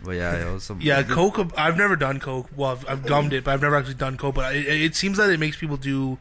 But 0.04 0.12
yeah, 0.12 0.48
it 0.48 0.52
was 0.52 0.64
some. 0.64 0.80
Yeah, 0.80 1.02
coke. 1.02 1.38
I've 1.56 1.76
never 1.76 1.96
done 1.96 2.20
coke. 2.20 2.48
Well, 2.54 2.72
I've, 2.72 2.88
I've 2.88 3.06
gummed 3.06 3.32
it, 3.32 3.44
but 3.44 3.54
I've 3.54 3.62
never 3.62 3.76
actually 3.76 3.94
done 3.94 4.16
coke. 4.16 4.34
But 4.34 4.54
it, 4.54 4.66
it 4.66 4.94
seems 4.94 5.16
that 5.18 5.30
it 5.30 5.40
makes 5.40 5.56
people 5.56 5.76
do 5.76 6.18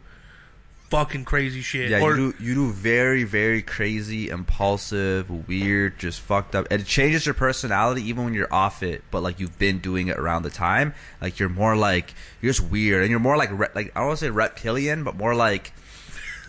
fucking 0.90 1.26
crazy 1.26 1.62
shit. 1.62 1.90
Yeah, 1.90 2.02
or 2.02 2.16
you 2.16 2.34
do 2.34 2.44
you 2.44 2.54
do 2.56 2.72
very 2.72 3.24
very 3.24 3.62
crazy, 3.62 4.30
impulsive, 4.30 5.48
weird, 5.48 6.00
just 6.00 6.22
fucked 6.22 6.56
up. 6.56 6.68
And 6.72 6.82
it 6.82 6.88
changes 6.88 7.26
your 7.26 7.34
personality 7.36 8.02
even 8.04 8.24
when 8.24 8.34
you're 8.34 8.54
off 8.54 8.82
it. 8.82 9.04
But 9.12 9.22
like 9.24 9.40
you've 9.40 9.60
been 9.60 9.80
doing 9.80 10.08
it 10.08 10.18
around 10.18 10.44
the 10.44 10.50
time, 10.50 10.94
like 11.22 11.40
you're 11.40 11.50
more 11.50 11.76
like 11.76 12.14
you're 12.42 12.54
just 12.54 12.68
weird, 12.70 13.02
and 13.02 13.12
you're 13.12 13.20
more 13.20 13.38
like 13.38 13.50
re- 13.52 13.68
like 13.76 13.92
I 13.96 14.00
don't 14.00 14.08
want 14.08 14.20
to 14.20 14.26
say 14.26 14.30
reptilian, 14.30 15.04
but 15.04 15.16
more 15.16 15.36
like 15.36 15.74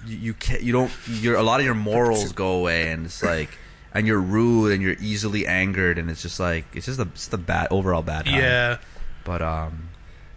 you 0.06 0.16
you 0.16 0.34
can't 0.34 0.62
you 0.62 0.72
don't 0.72 0.92
you're 1.08 1.36
a 1.36 1.42
lot 1.42 1.60
of 1.60 1.66
your 1.66 1.74
morals 1.74 2.32
go 2.32 2.52
away, 2.52 2.92
and 2.92 3.06
it's 3.06 3.22
like. 3.22 3.50
And 3.96 4.06
you're 4.06 4.20
rude, 4.20 4.72
and 4.72 4.82
you're 4.82 4.96
easily 5.00 5.46
angered, 5.46 5.96
and 5.98 6.10
it's 6.10 6.20
just 6.22 6.38
like 6.38 6.66
it's 6.74 6.86
just 6.86 6.98
a 7.00 7.02
it's 7.14 7.28
the 7.28 7.38
bad 7.38 7.68
overall 7.70 8.02
bad 8.02 8.26
time. 8.26 8.34
yeah. 8.40 8.76
But 9.24 9.40
um, 9.42 9.88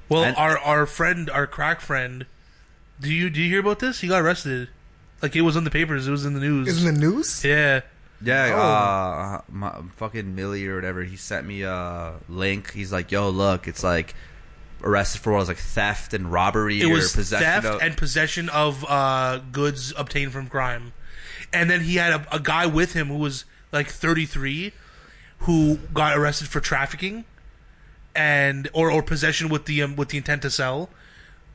Well, 0.07 0.23
And- 0.23 0.35
our 0.37 0.57
our 0.59 0.85
friend, 0.85 1.29
our 1.29 1.45
crack 1.47 1.81
friend. 1.81 2.25
Do 3.01 3.13
you 3.13 3.29
do 3.29 3.41
you 3.41 3.49
hear 3.49 3.59
about 3.59 3.79
this? 3.79 3.99
He 4.01 4.07
got 4.07 4.21
arrested. 4.21 4.69
Like 5.21 5.35
it 5.35 5.41
was 5.41 5.55
in 5.55 5.63
the 5.65 5.71
papers. 5.71 6.07
It 6.07 6.11
was 6.11 6.25
in 6.25 6.33
the 6.33 6.39
news. 6.39 6.67
Isn't 6.69 6.93
the 6.93 6.99
news? 6.99 7.43
yeah. 7.43 7.81
Yeah, 8.21 8.51
Oh. 8.53 8.59
uh, 8.59 9.41
my 9.49 9.73
fucking 9.95 10.35
Millie 10.35 10.67
or 10.67 10.75
whatever. 10.75 11.03
He 11.03 11.15
sent 11.15 11.45
me 11.47 11.61
a 11.61 12.15
link. 12.27 12.73
He's 12.73 12.91
like, 12.91 13.11
"Yo, 13.13 13.29
look, 13.29 13.65
it's 13.67 13.81
like 13.83 14.13
arrested 14.83 15.21
for 15.21 15.31
what 15.33 15.39
was 15.39 15.47
like 15.47 15.57
theft 15.57 16.13
and 16.13 16.29
robbery 16.31 16.81
It 16.81 16.85
or 16.85 16.89
was 16.95 17.13
possession 17.15 17.45
theft 17.45 17.65
of." 17.65 17.81
and 17.81 17.95
possession 17.95 18.49
of 18.49 18.83
uh, 18.89 19.39
goods 19.51 19.93
obtained 19.97 20.33
from 20.33 20.47
crime. 20.47 20.91
And 21.53 21.69
then 21.69 21.79
he 21.81 21.95
had 21.95 22.11
a, 22.11 22.35
a 22.35 22.39
guy 22.41 22.65
with 22.65 22.91
him 22.93 23.07
who 23.07 23.15
was 23.17 23.45
like 23.71 23.87
33 23.89 24.73
who 25.39 25.77
got 25.93 26.17
arrested 26.17 26.47
for 26.47 26.59
trafficking 26.59 27.25
and 28.15 28.67
or, 28.73 28.91
or 28.91 29.01
possession 29.03 29.49
with 29.49 29.65
the 29.65 29.81
um, 29.83 29.95
with 29.95 30.09
the 30.09 30.17
intent 30.17 30.41
to 30.41 30.49
sell. 30.49 30.89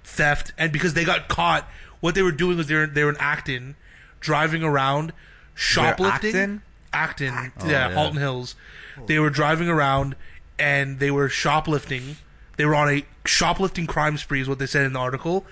theft, 0.04 0.52
and 0.58 0.72
because 0.72 0.94
they 0.94 1.04
got 1.04 1.28
caught, 1.28 1.68
what 2.00 2.14
they 2.14 2.22
were 2.22 2.32
doing 2.32 2.56
was 2.56 2.66
they 2.68 2.74
were 2.74 2.86
they 2.86 3.04
were 3.04 3.10
in 3.10 3.16
Acton, 3.18 3.74
driving 4.20 4.62
around, 4.62 5.12
shoplifting. 5.54 6.30
Acton? 6.30 6.62
Acton, 6.92 7.52
Oh, 7.60 7.66
yeah, 7.66 7.88
yeah. 7.88 7.94
Halton 7.94 8.18
Hills. 8.18 8.54
They 9.06 9.18
were 9.18 9.30
driving 9.30 9.68
around 9.68 10.14
and 10.58 11.00
they 11.00 11.10
were 11.10 11.28
shoplifting. 11.28 12.16
They 12.56 12.64
were 12.64 12.76
on 12.76 12.88
a 12.88 13.04
shoplifting 13.24 13.88
crime 13.88 14.16
spree, 14.16 14.40
is 14.40 14.48
what 14.48 14.60
they 14.60 14.66
said 14.66 14.86
in 14.86 14.92
the 14.92 15.00
article. 15.00 15.44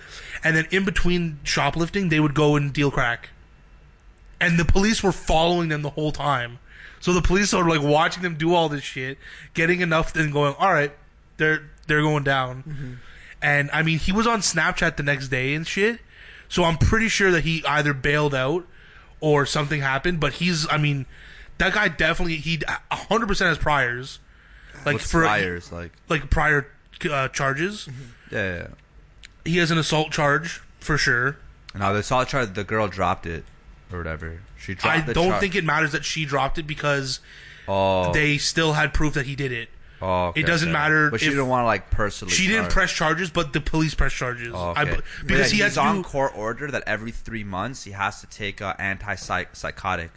And 0.44 0.56
then 0.56 0.68
in 0.70 0.84
between 0.84 1.40
shoplifting, 1.42 2.10
they 2.10 2.20
would 2.20 2.34
go 2.34 2.54
and 2.54 2.72
deal 2.72 2.92
crack. 2.92 3.30
And 4.43 4.59
the 4.59 4.64
police 4.64 5.03
were 5.05 5.12
following 5.12 5.68
them 5.68 5.82
the 5.82 5.90
whole 5.90 6.11
time. 6.11 6.59
So 6.99 7.12
the 7.12 7.22
police 7.22 7.55
are 7.55 7.66
like 7.68 7.80
watching 7.80 8.22
them 8.22 8.36
do 8.36 8.55
all 8.55 8.68
this 8.68 8.82
shit, 8.82 9.18
getting 9.55 9.80
enough, 9.80 10.14
and 10.16 10.32
going, 10.32 10.55
"All 10.59 10.72
right, 10.72 10.93
they're 11.36 11.70
they're 11.86 12.03
going 12.03 12.24
down." 12.24 12.99
And 13.40 13.70
I 13.72 13.82
mean, 13.82 13.99
he 13.99 14.12
was 14.12 14.26
on 14.26 14.40
Snapchat 14.40 14.97
the 14.97 15.03
next 15.03 15.28
day 15.28 15.55
and 15.55 15.66
shit. 15.66 16.01
So 16.49 16.64
I'm 16.64 16.76
pretty 16.76 17.09
sure 17.09 17.30
that 17.30 17.45
he 17.45 17.64
either 17.66 17.95
bailed 17.95 18.34
out 18.34 18.66
or 19.20 19.47
something 19.47 19.80
happened. 19.80 20.20
But 20.20 20.34
he's, 20.34 20.70
I 20.70 20.76
mean, 20.76 21.07
that 21.59 21.72
guy 21.72 21.88
definitely 21.88 22.36
he 22.36 22.59
100 22.90 23.26
percent 23.26 23.49
has 23.49 23.59
priors, 23.59 24.18
like 24.84 24.95
What's 24.95 25.11
for 25.11 25.22
priors 25.22 25.70
like? 25.72 25.93
like 26.09 26.30
prior 26.30 26.68
uh, 27.09 27.28
charges. 27.28 27.88
Yeah, 28.30 28.38
yeah. 28.38 28.57
yeah. 28.57 28.66
He 29.45 29.59
has 29.59 29.70
an 29.70 29.78
assault 29.78 30.11
charge 30.11 30.62
for 30.78 30.99
sure. 30.99 31.38
No, 31.74 31.95
they 31.95 32.03
saw 32.03 32.24
charge, 32.24 32.55
The 32.55 32.64
girl 32.64 32.86
dropped 32.86 33.26
it 33.26 33.45
or 33.93 33.99
whatever. 33.99 34.40
She 34.59 34.74
dropped. 34.74 34.97
I 34.99 35.01
the 35.03 35.14
don't 35.14 35.30
char- 35.30 35.40
think 35.40 35.55
it 35.55 35.64
matters 35.64 35.93
that 35.93 36.05
she 36.05 36.24
dropped 36.24 36.59
it 36.59 36.66
because 36.66 37.20
Oh, 37.68 38.12
they 38.12 38.38
still 38.38 38.72
had 38.72 38.93
proof 38.95 39.14
that 39.14 39.26
he 39.26 39.36
did 39.36 39.53
it. 39.53 39.68
oh, 40.01 40.26
okay, 40.28 40.40
it 40.40 40.47
doesn't 40.47 40.68
okay. 40.68 40.72
matter 40.72 41.11
But 41.11 41.20
she 41.20 41.26
if- 41.26 41.32
didn't 41.32 41.47
want 41.49 41.62
to 41.62 41.66
like 41.66 41.90
personally. 41.90 42.34
She 42.34 42.47
didn't 42.47 42.62
charge. 42.64 42.72
press 42.72 42.93
charges, 42.93 43.30
but 43.30 43.53
the 43.53 43.61
police 43.61 43.95
pressed 43.95 44.16
charges. 44.16 44.53
Oh, 44.55 44.72
I 44.76 44.82
okay. 44.82 44.99
because 45.26 45.53
yeah, 45.53 45.57
he 45.57 45.62
had 45.62 45.66
he's 45.68 45.74
to 45.74 45.80
on 45.82 45.97
do, 45.99 46.03
court 46.05 46.32
order 46.36 46.70
that 46.70 46.82
every 46.86 47.12
three 47.12 47.45
months 47.45 47.84
he 47.84 47.93
has 47.93 48.20
to 48.20 48.26
take 48.26 48.61
a 48.61 48.74
anti-psychotic 48.80 50.11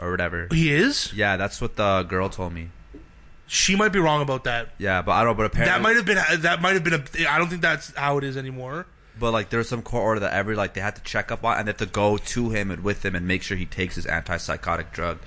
or 0.00 0.10
whatever. 0.10 0.48
he 0.50 0.72
is. 0.72 1.12
Yeah, 1.12 1.36
that's 1.36 1.60
what 1.60 1.76
the 1.76 2.02
girl 2.04 2.28
told 2.30 2.52
me. 2.54 2.70
She 3.46 3.74
might 3.74 3.88
be 3.92 3.98
wrong 3.98 4.22
about 4.22 4.44
that. 4.44 4.68
Yeah, 4.78 5.02
but 5.02 5.10
I 5.12 5.24
don't. 5.24 5.32
know. 5.32 5.34
But 5.34 5.46
apparently, 5.46 5.72
That 5.74 5.82
might 5.82 5.96
have 5.96 6.04
been. 6.06 6.40
That 6.42 6.62
might 6.62 6.74
have 6.74 6.84
been 6.84 6.94
a. 6.94 7.28
I 7.28 7.36
don't 7.38 7.48
think 7.48 7.60
that's 7.62 7.92
how 7.96 8.16
it 8.16 8.22
is 8.24 8.36
anymore. 8.36 8.86
But 9.20 9.32
like, 9.32 9.50
there's 9.50 9.68
some 9.68 9.82
court 9.82 10.02
order 10.02 10.20
that 10.20 10.32
every 10.32 10.56
like 10.56 10.74
they 10.74 10.80
had 10.80 10.96
to 10.96 11.02
check 11.02 11.30
up 11.30 11.44
on, 11.44 11.58
and 11.58 11.68
they 11.68 11.70
have 11.70 11.76
to 11.78 11.86
go 11.86 12.16
to 12.16 12.50
him 12.50 12.70
and 12.70 12.82
with 12.82 13.04
him 13.04 13.14
and 13.14 13.28
make 13.28 13.42
sure 13.42 13.56
he 13.56 13.66
takes 13.66 13.94
his 13.94 14.06
antipsychotic 14.06 14.90
drug 14.90 15.18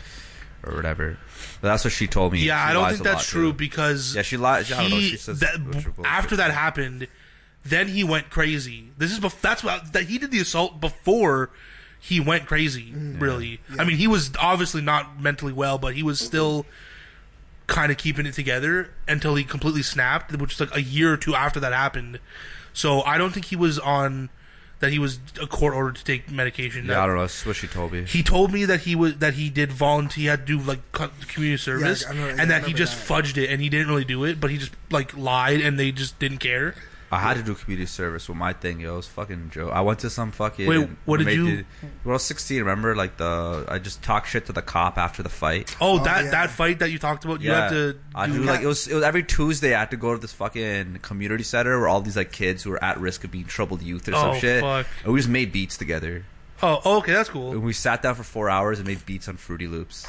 or 0.66 0.76
whatever. 0.76 1.18
But 1.62 1.70
that's 1.70 1.84
what 1.84 1.94
she 1.94 2.08
told 2.08 2.34
me. 2.34 2.40
Yeah, 2.40 2.66
She 2.66 2.72
I 2.72 2.74
don't 2.74 2.90
think 2.90 3.04
that's 3.04 3.28
true 3.28 3.52
too. 3.52 3.58
because 3.58 4.16
Yeah, 4.16 4.22
she 4.22 4.38
lies. 4.38 4.72
I 4.72 4.82
don't 4.82 4.92
know. 4.92 5.00
She 5.00 5.18
says 5.18 5.40
that, 5.40 5.62
which 5.64 5.86
are 5.86 5.92
bullshit. 5.92 6.12
after 6.12 6.36
that 6.38 6.52
happened, 6.52 7.08
then 7.66 7.88
he 7.88 8.04
went 8.04 8.30
crazy. 8.30 8.90
This 8.98 9.12
is 9.12 9.20
bef- 9.20 9.40
that's 9.42 9.64
what 9.64 9.94
that 9.94 10.06
he 10.06 10.18
did 10.18 10.32
the 10.32 10.40
assault 10.40 10.82
before 10.82 11.50
he 12.00 12.20
went 12.20 12.46
crazy. 12.46 12.92
Mm-hmm. 12.92 13.20
Really, 13.20 13.60
I 13.78 13.84
mean, 13.84 13.98
he 13.98 14.08
was 14.08 14.32
obviously 14.40 14.82
not 14.82 15.22
mentally 15.22 15.54
well, 15.54 15.78
but 15.78 15.96
he 15.96 16.04
was 16.04 16.20
mm-hmm. 16.20 16.28
still 16.28 16.66
kind 17.68 17.92
of 17.92 17.98
keeping 17.98 18.26
it 18.26 18.34
together 18.34 18.92
until 19.08 19.36
he 19.36 19.44
completely 19.44 19.84
snapped, 19.84 20.36
which 20.38 20.54
is 20.54 20.60
like 20.60 20.76
a 20.76 20.82
year 20.82 21.14
or 21.14 21.18
two 21.18 21.36
after 21.36 21.60
that 21.60 21.74
happened. 21.74 22.20
So 22.74 23.02
I 23.04 23.18
don't 23.18 23.32
think 23.34 23.46
he 23.46 23.56
was 23.56 23.78
on 23.80 24.30
that 24.80 24.92
he 24.92 25.00
was 25.00 25.20
a 25.42 25.48
court 25.48 25.74
ordered 25.74 25.96
to 25.96 26.04
take 26.04 26.30
medication. 26.30 26.82
Yeah, 26.86 26.96
That- 26.96 27.00
I 27.04 27.06
don't 27.06 27.16
know. 27.16 27.22
That's 27.22 27.46
what 27.46 27.56
she 27.56 27.68
told 27.68 27.94
me. 27.94 28.04
he 28.04 28.22
told 28.22 28.52
me 28.52 28.66
that 28.66 28.82
he 28.82 28.96
was 28.96 29.16
that 29.20 29.36
he 29.36 29.50
did 29.50 29.72
volunteer. 29.72 30.22
He 30.22 30.28
had 30.28 30.46
to 30.48 30.58
do 30.58 30.64
like 30.64 30.80
co- 30.92 31.12
community 31.28 31.62
service, 31.62 32.06
I 32.06 32.14
know- 32.14 32.26
yeah, 32.28 32.32
and 32.34 32.42
I 32.42 32.46
that 32.60 32.66
he 32.68 32.74
just 32.74 33.08
that. 33.08 33.14
fudged 33.24 33.38
it, 33.38 33.50
and 33.50 33.62
he 33.62 33.70
didn't 33.70 33.88
really 33.88 34.04
do 34.04 34.26
it, 34.26 34.42
but 34.42 34.52
he 34.52 34.58
just 34.58 34.74
like 34.92 35.16
lied, 35.16 35.62
and 35.62 35.80
they 35.80 35.92
just 35.94 36.20
didn't 36.20 36.40
care. 36.40 36.76
I 37.14 37.20
had 37.20 37.38
to 37.38 37.44
do 37.44 37.54
community 37.56 37.86
service 37.86 38.28
with 38.28 38.38
my 38.38 38.54
thing, 38.54 38.80
yo. 38.80 38.94
It 38.94 38.98
was 38.98 39.08
fucking 39.08 39.52
joke. 39.52 39.72
I 39.72 39.82
went 39.82 40.00
to 40.00 40.10
some 40.10 40.32
fucking. 40.32 40.68
Wait, 40.68 40.90
what 41.06 41.18
did 41.18 41.26
mate 41.28 41.36
you- 41.36 41.66
When 42.04 42.12
I 42.12 42.14
was 42.14 42.24
16, 42.24 42.60
remember, 42.60 42.96
like 42.96 43.18
the 43.18 43.66
I 43.68 43.80
just 43.80 44.02
talked 44.02 44.28
shit 44.28 44.46
to 44.48 44.54
the 44.54 44.62
cop 44.62 44.98
after 44.98 45.24
the 45.24 45.30
fight. 45.30 45.76
Oh, 45.80 46.00
Oh, 46.00 46.04
that 46.04 46.26
yeah. 46.26 46.32
that 46.32 46.50
fight 46.50 46.80
that 46.80 46.92
you 46.92 47.00
talked 47.00 47.24
about, 47.26 47.42
you 47.42 47.52
had 47.52 47.70
to. 47.70 48.00
I 48.16 48.28
do 48.28 48.34
do 48.34 48.40
that? 48.46 48.46
like 48.52 48.62
it 48.62 48.68
was. 48.68 48.88
It 48.88 48.96
was 48.96 49.04
every 49.04 49.24
Tuesday. 49.24 49.74
I 49.76 49.80
had 49.80 49.92
to 49.92 49.98
go 49.98 50.14
to 50.14 50.20
this 50.20 50.34
fucking 50.34 51.00
community 51.02 51.44
center 51.44 51.80
where 51.80 51.88
all 51.88 52.02
these 52.02 52.18
like 52.18 52.32
kids 52.32 52.64
who 52.64 52.72
were 52.72 52.84
at 52.84 53.00
risk 53.00 53.24
of 53.24 53.32
being 53.32 53.46
troubled 53.46 53.82
youth 53.82 54.08
or 54.10 54.16
Oh, 54.16 54.32
some 54.34 54.40
shit. 54.40 54.62
fuck. 54.62 54.86
And 55.04 55.14
we 55.14 55.20
just 55.20 55.30
made 55.30 55.52
beats 55.52 55.78
together. 55.78 56.26
Oh, 56.62 56.80
oh, 56.86 56.98
okay, 57.00 57.12
that's 57.12 57.30
cool. 57.30 57.52
And 57.52 57.62
we 57.64 57.74
sat 57.74 58.02
down 58.02 58.16
for 58.16 58.24
four 58.24 58.50
hours 58.50 58.80
and 58.80 58.88
made 58.88 59.06
beats 59.06 59.28
on 59.28 59.36
Fruity 59.38 59.68
Loops. 59.68 60.06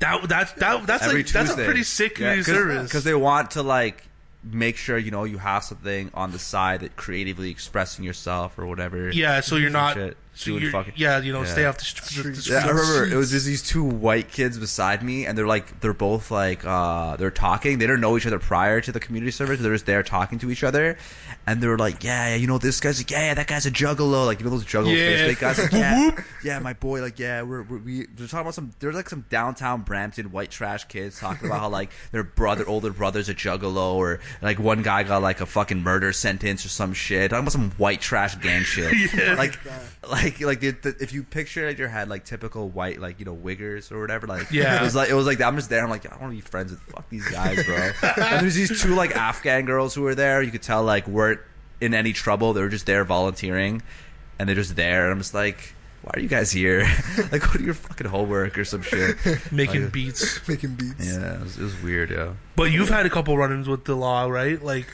That 0.00 0.28
that 0.28 0.56
that 0.56 0.86
that's 0.86 1.04
every 1.04 1.18
like 1.18 1.26
Tuesday. 1.26 1.38
that's 1.40 1.52
a 1.58 1.64
pretty 1.64 1.82
sick 1.82 2.14
community 2.14 2.44
service. 2.44 2.84
because 2.84 3.04
they 3.04 3.14
want 3.14 3.50
to 3.52 3.62
like 3.62 4.04
make 4.42 4.76
sure 4.76 4.96
you 4.98 5.10
know 5.10 5.24
you 5.24 5.38
have 5.38 5.64
something 5.64 6.10
on 6.14 6.32
the 6.32 6.38
side 6.38 6.80
that 6.80 6.96
creatively 6.96 7.50
expressing 7.50 8.04
yourself 8.04 8.58
or 8.58 8.66
whatever. 8.66 9.10
yeah, 9.10 9.40
so 9.40 9.56
you're 9.56 9.70
not. 9.70 9.94
Shit. 9.94 10.16
So 10.38 10.56
Doing 10.56 10.70
fucking- 10.70 10.92
yeah, 10.96 11.18
you 11.18 11.32
know, 11.32 11.40
yeah. 11.42 11.46
stay 11.52 11.64
off 11.64 11.78
the, 11.78 11.84
st- 11.84 11.96
the, 12.24 12.30
the 12.30 12.36
Streets. 12.40 12.48
Yeah, 12.48 12.64
I 12.64 12.68
remember 12.68 13.12
it 13.12 13.16
was 13.16 13.32
just 13.32 13.44
these 13.44 13.60
two 13.60 13.82
white 13.82 14.30
kids 14.30 14.56
beside 14.56 15.02
me, 15.02 15.26
and 15.26 15.36
they're 15.36 15.48
like, 15.48 15.80
they're 15.80 15.92
both 15.92 16.30
like, 16.30 16.64
uh, 16.64 17.16
they're 17.16 17.32
talking. 17.32 17.78
They 17.78 17.88
don't 17.88 18.00
know 18.00 18.16
each 18.16 18.24
other 18.24 18.38
prior 18.38 18.80
to 18.80 18.92
the 18.92 19.00
community 19.00 19.32
service. 19.32 19.58
They're 19.60 19.72
just 19.72 19.86
there 19.86 20.04
talking 20.04 20.38
to 20.38 20.50
each 20.52 20.62
other, 20.62 20.96
and 21.46 21.60
they 21.60 21.66
were 21.66 21.76
like, 21.76 22.04
yeah, 22.04 22.28
yeah, 22.28 22.34
you 22.36 22.46
know, 22.46 22.58
this 22.58 22.78
guy's 22.78 23.00
like, 23.00 23.10
yeah, 23.10 23.26
yeah, 23.26 23.34
that 23.34 23.48
guy's 23.48 23.66
a 23.66 23.70
juggalo, 23.72 24.26
like 24.26 24.38
you 24.38 24.44
know 24.44 24.50
those 24.50 24.64
juggalo 24.64 24.96
Yeah. 24.96 25.26
face 25.26 25.38
guys, 25.40 25.58
like, 25.58 25.72
yeah, 25.72 26.22
yeah, 26.44 26.58
my 26.60 26.72
boy, 26.72 27.00
like, 27.00 27.18
yeah, 27.18 27.42
we're, 27.42 27.62
we're 27.62 27.78
we 27.78 28.06
they're 28.14 28.28
talking 28.28 28.42
about 28.42 28.54
some. 28.54 28.70
There's 28.78 28.94
like 28.94 29.08
some 29.10 29.24
downtown 29.30 29.82
Brampton 29.82 30.30
white 30.30 30.52
trash 30.52 30.84
kids 30.84 31.18
talking 31.18 31.48
about 31.48 31.58
how 31.60 31.68
like 31.68 31.90
their 32.12 32.22
brother, 32.22 32.64
older 32.68 32.92
brother's 32.92 33.28
a 33.28 33.34
juggalo, 33.34 33.94
or 33.94 34.20
like 34.40 34.60
one 34.60 34.82
guy 34.82 35.02
got 35.02 35.20
like 35.20 35.40
a 35.40 35.46
fucking 35.46 35.82
murder 35.82 36.12
sentence 36.12 36.64
or 36.64 36.68
some 36.68 36.92
shit. 36.92 37.30
Talking 37.30 37.42
about 37.42 37.52
some 37.52 37.70
white 37.72 38.00
trash 38.00 38.36
gang 38.36 38.62
shit, 38.62 38.94
Yeah. 39.14 39.34
like 39.34 39.58
like 40.08 40.27
like 40.40 40.60
the, 40.60 40.70
the, 40.70 40.96
if 41.00 41.12
you 41.12 41.22
picture 41.22 41.66
it 41.66 41.72
in 41.72 41.76
your 41.76 41.88
head 41.88 42.08
like 42.08 42.24
typical 42.24 42.68
white 42.68 43.00
like 43.00 43.18
you 43.18 43.24
know 43.24 43.36
wiggers 43.36 43.90
or 43.92 44.00
whatever 44.00 44.26
like 44.26 44.50
Yeah. 44.50 44.80
it 44.80 44.82
was 44.82 44.94
like 44.94 45.08
it 45.10 45.14
was 45.14 45.26
like. 45.26 45.40
I'm 45.40 45.56
just 45.56 45.70
there 45.70 45.82
I'm 45.82 45.90
like 45.90 46.06
I 46.06 46.10
don't 46.10 46.20
want 46.20 46.32
to 46.32 46.36
be 46.36 46.40
friends 46.48 46.70
with 46.72 46.80
fuck 46.82 47.08
these 47.10 47.26
guys 47.28 47.64
bro 47.64 47.76
and 48.02 48.42
there's 48.42 48.54
these 48.54 48.80
two 48.82 48.94
like 48.94 49.16
Afghan 49.16 49.64
girls 49.66 49.94
who 49.94 50.02
were 50.02 50.14
there 50.14 50.42
you 50.42 50.50
could 50.50 50.62
tell 50.62 50.82
like 50.84 51.06
weren't 51.08 51.40
in 51.80 51.94
any 51.94 52.12
trouble 52.12 52.52
they 52.52 52.60
were 52.60 52.68
just 52.68 52.86
there 52.86 53.04
volunteering 53.04 53.82
and 54.38 54.48
they're 54.48 54.56
just 54.56 54.76
there 54.76 55.04
and 55.04 55.12
I'm 55.12 55.18
just 55.18 55.34
like 55.34 55.74
why 56.02 56.12
are 56.14 56.20
you 56.20 56.28
guys 56.28 56.50
here 56.52 56.80
like 57.32 57.42
go 57.42 57.52
to 57.52 57.62
your 57.62 57.74
fucking 57.74 58.06
homework 58.06 58.56
or 58.56 58.64
some 58.64 58.82
shit 58.82 59.16
making 59.52 59.82
Like, 59.84 59.92
beats. 59.92 60.46
making 60.48 60.74
beats. 60.76 61.06
yeah 61.06 61.34
it 61.34 61.40
was, 61.42 61.58
it 61.58 61.62
was 61.62 61.82
weird 61.82 62.10
yeah 62.10 62.32
But 62.56 62.70
you've 62.72 62.88
had 62.88 63.04
a 63.06 63.10
couple 63.10 63.36
run-ins 63.36 63.68
with 63.68 63.84
the 63.84 63.94
law, 63.96 64.26
right? 64.28 64.62
Like 64.62 64.86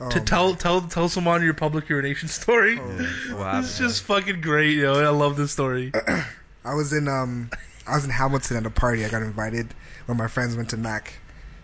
Oh, 0.00 0.08
to 0.10 0.20
tell 0.20 0.54
tell 0.54 0.82
tell 0.82 1.08
someone 1.08 1.42
your 1.42 1.54
public 1.54 1.88
urination 1.88 2.28
story. 2.28 2.76
what 2.76 2.96
It's 2.96 3.38
happened? 3.38 3.66
just 3.78 4.02
fucking 4.04 4.40
great, 4.40 4.76
yo. 4.76 4.94
I 4.94 5.08
love 5.08 5.36
this 5.36 5.52
story. 5.52 5.92
I 6.64 6.74
was 6.74 6.92
in 6.92 7.08
um 7.08 7.50
I 7.86 7.94
was 7.96 8.04
in 8.04 8.10
Hamilton 8.10 8.56
at 8.58 8.66
a 8.66 8.70
party. 8.70 9.04
I 9.04 9.08
got 9.08 9.22
invited 9.22 9.74
when 10.06 10.16
my 10.18 10.28
friends 10.28 10.56
went 10.56 10.70
to 10.70 10.76
Mac. 10.76 11.14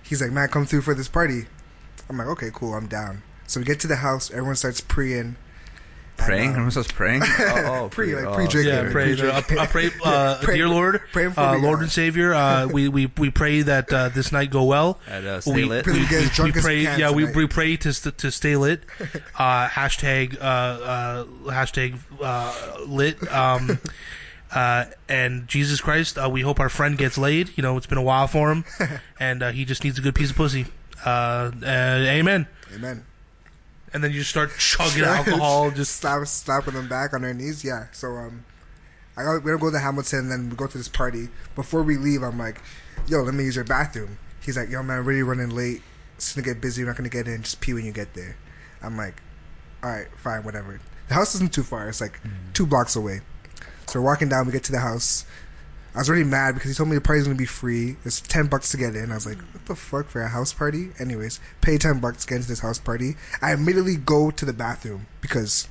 He's 0.03 0.21
like, 0.21 0.33
"Mac, 0.33 0.51
come 0.51 0.67
through 0.67 0.83
for 0.83 0.95
this 0.95 1.09
party." 1.09 1.47
I'm 2.09 2.17
like, 2.19 2.27
"Okay, 2.29 2.51
cool, 2.53 2.75
I'm 2.75 2.87
down." 2.89 3.23
So 3.47 3.61
we 3.61 3.67
get 3.67 3.79
to 3.81 3.87
the 3.87 3.97
house. 3.97 4.31
Everyone 4.31 4.57
starts 4.57 4.81
preying. 4.81 5.37
Praying 6.17 6.51
um, 6.51 6.53
everyone 6.53 6.71
says 6.71 6.87
praying 6.89 7.23
oh, 7.39 7.85
oh 7.85 7.89
Pre- 7.93 8.15
like 8.15 8.25
oh, 8.25 8.35
pre-drink. 8.35 8.69
Yeah, 8.69 8.91
pray, 8.91 9.17
pre- 9.17 9.29
uh, 9.29 9.39
uh, 9.39 9.67
pray, 9.67 9.91
uh, 10.05 10.39
Pray- 10.43 10.55
dear 10.57 10.69
Lord, 10.69 11.03
praying 11.13 11.33
for 11.33 11.41
uh, 11.41 11.55
me, 11.57 11.63
Lord 11.63 11.81
uh, 11.81 11.83
and 11.83 11.91
Savior. 11.93 12.35
Uh, 12.35 12.67
we, 12.67 12.89
we 12.89 13.07
we 13.19 13.31
pray 13.31 13.63
that 13.63 13.93
uh, 13.93 14.09
this 14.09 14.33
night 14.33 14.51
go 14.51 14.65
well. 14.65 14.99
and 15.09 15.27
uh, 15.27 15.41
stay 15.41 15.53
we, 15.53 15.65
lit 15.65 15.85
Pray 15.85 15.95
we 15.95 16.07
get 16.07 16.23
as 16.23 16.29
we 16.31 16.35
drunk 16.35 16.57
as 16.57 16.63
pray, 16.63 16.79
we 16.79 16.83
yeah, 16.85 17.11
we, 17.11 17.25
we 17.25 17.47
pray 17.47 17.77
to 17.77 17.93
st- 17.93 18.19
to 18.19 18.31
stay 18.31 18.57
lit. 18.57 18.85
Uh, 19.37 19.69
hashtag 19.69 20.37
uh, 20.41 20.45
uh, 20.45 21.25
hashtag 21.47 21.99
uh, 22.21 22.79
lit. 22.87 23.33
Um, 23.33 23.79
uh, 24.55 24.85
and 25.09 25.49
Jesus 25.49 25.81
Christ, 25.81 26.17
uh, 26.17 26.31
we 26.31 26.43
hope 26.43 26.61
our 26.61 26.69
friend 26.69 26.97
gets 26.97 27.19
laid. 27.19 27.51
You 27.57 27.63
know, 27.63 27.77
it's 27.77 27.87
been 27.87 27.99
a 27.99 28.03
while 28.03 28.29
for 28.29 28.53
him, 28.53 28.65
and 29.19 29.43
uh, 29.43 29.51
he 29.51 29.65
just 29.65 29.83
needs 29.83 29.99
a 29.99 30.03
good 30.03 30.15
piece 30.15 30.31
of 30.31 30.37
pussy. 30.37 30.67
Uh, 31.05 31.51
uh, 31.63 32.05
amen. 32.07 32.47
Amen. 32.75 33.05
And 33.95 34.03
then 34.03 34.11
you 34.11 34.19
just 34.19 34.31
start 34.31 34.51
chugging 34.59 35.05
alcohol, 35.05 35.71
just 35.75 35.97
slap 35.97 36.27
slapping 36.27 36.75
them 36.75 36.89
back 36.89 37.15
on 37.15 37.23
their 37.23 37.33
knees. 37.33 37.65
Yeah. 37.65 37.87
So 37.93 38.09
um, 38.09 38.45
I 39.17 39.23
got, 39.23 39.45
we're 39.45 39.57
gonna 39.57 39.59
go 39.59 39.71
to 39.71 39.79
Hamilton. 39.79 40.19
and 40.19 40.31
Then 40.31 40.51
we 40.51 40.57
go 40.57 40.67
to 40.67 40.77
this 40.77 40.89
party. 40.89 41.29
Before 41.55 41.83
we 41.83 41.97
leave, 41.97 42.23
I'm 42.23 42.39
like, 42.39 42.61
"Yo, 43.07 43.23
let 43.23 43.35
me 43.35 43.45
use 43.45 43.55
your 43.57 43.65
bathroom." 43.65 44.19
He's 44.45 44.57
like, 44.57 44.69
"Yo, 44.69 44.83
man, 44.83 44.99
I'm 44.99 45.05
really 45.05 45.23
running 45.23 45.51
late. 45.51 45.83
It's 46.17 46.35
gonna 46.35 46.45
get 46.45 46.61
busy. 46.61 46.83
We're 46.83 46.89
not 46.89 46.97
gonna 46.97 47.09
get 47.09 47.29
in. 47.29 47.43
Just 47.43 47.61
pee 47.61 47.73
when 47.73 47.85
you 47.85 47.93
get 47.93 48.15
there." 48.15 48.37
I'm 48.83 48.97
like, 48.97 49.23
"All 49.83 49.91
right, 49.91 50.09
fine, 50.17 50.43
whatever." 50.43 50.81
The 51.09 51.15
house 51.15 51.35
isn't 51.37 51.53
too 51.53 51.63
far. 51.63 51.89
It's 51.89 52.01
like 52.01 52.19
two 52.53 52.67
blocks 52.67 52.97
away. 52.97 53.21
So 53.87 54.01
we're 54.01 54.07
walking 54.07 54.29
down. 54.29 54.47
We 54.47 54.53
get 54.53 54.65
to 54.65 54.73
the 54.73 54.81
house. 54.81 55.25
I 55.95 55.99
was 55.99 56.09
already 56.09 56.25
mad 56.25 56.55
because 56.55 56.71
he 56.71 56.75
told 56.75 56.89
me 56.89 56.97
the 56.97 57.01
party's 57.01 57.25
gonna 57.25 57.37
be 57.37 57.45
free. 57.47 57.97
It's 58.05 58.21
ten 58.21 58.47
bucks 58.49 58.71
to 58.71 58.77
get 58.77 58.97
in. 58.97 59.13
I 59.13 59.15
was 59.15 59.27
like, 59.27 59.39
"What 59.39 59.67
the 59.67 59.77
fuck 59.77 60.09
for 60.09 60.23
a 60.23 60.29
house 60.29 60.53
party?" 60.53 60.91
Anyways, 60.99 61.39
pay 61.61 61.79
ten 61.79 62.01
bucks 62.01 62.23
to 62.25 62.29
get 62.29 62.37
into 62.37 62.49
this 62.49 62.61
house 62.61 62.79
party. 62.79 63.17
I 63.41 63.53
immediately 63.53 63.97
go 63.97 64.31
to 64.33 64.45
the 64.45 64.53
bathroom 64.53 65.07
because 65.21 65.69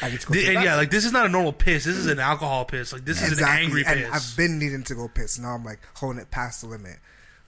I 0.00 0.10
need 0.10 0.20
to 0.20 0.26
go. 0.28 0.34
The- 0.34 0.40
to 0.40 0.46
the 0.46 0.54
and 0.56 0.64
yeah, 0.64 0.76
like 0.76 0.90
this 0.90 1.04
is 1.04 1.10
not 1.12 1.26
a 1.26 1.28
normal 1.28 1.52
piss. 1.52 1.84
This 1.84 1.96
is 1.96 2.06
an 2.06 2.20
alcohol 2.20 2.64
piss. 2.64 2.92
Like 2.92 3.04
this 3.04 3.20
is 3.22 3.38
an 3.40 3.44
angry 3.48 3.84
and 3.84 4.00
piss. 4.00 4.10
I've 4.12 4.36
been 4.36 4.58
needing 4.58 4.84
to 4.84 4.94
go 4.94 5.08
piss. 5.08 5.38
Now 5.38 5.54
I'm 5.56 5.64
like 5.64 5.80
holding 5.94 6.20
it 6.20 6.30
past 6.30 6.60
the 6.60 6.68
limit. 6.68 6.98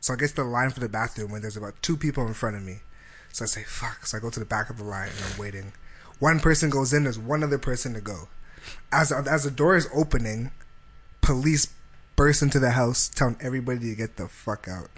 So 0.01 0.13
I 0.13 0.17
get 0.17 0.31
to 0.31 0.35
the 0.37 0.45
line 0.45 0.71
for 0.71 0.81
the 0.81 0.89
bathroom 0.89 1.31
when 1.31 1.43
there's 1.43 1.57
about 1.57 1.81
two 1.83 1.97
people 1.97 2.27
in 2.27 2.35
front 2.35 2.57
of 2.57 2.63
me. 2.65 2.81
So 3.33 3.45
I 3.45 3.47
say, 3.47 3.63
fuck. 3.63 4.05
So 4.07 4.17
I 4.19 4.21
go 4.21 4.29
to 4.31 4.41
the 4.41 4.45
back 4.45 4.69
of 4.69 4.77
the 4.77 4.83
line 4.85 5.09
and 5.09 5.33
I'm 5.33 5.39
waiting. 5.39 5.73
One 6.19 6.41
person 6.41 6.69
goes 6.69 6.93
in, 6.93 7.05
there's 7.05 7.19
one 7.19 7.45
other 7.45 7.59
person 7.59 7.95
to 7.95 8.01
go. 8.01 8.29
As 8.91 9.13
as 9.13 9.45
the 9.45 9.51
door 9.51 9.77
is 9.77 9.89
opening, 9.95 10.51
police 11.21 11.69
burst 12.23 12.41
into 12.41 12.61
the 12.61 12.71
house, 12.71 13.09
telling 13.09 13.37
everybody 13.41 13.81
to 13.81 13.97
get 13.97 14.17
the 14.17 14.29
fuck 14.29 14.69
out. 14.69 14.89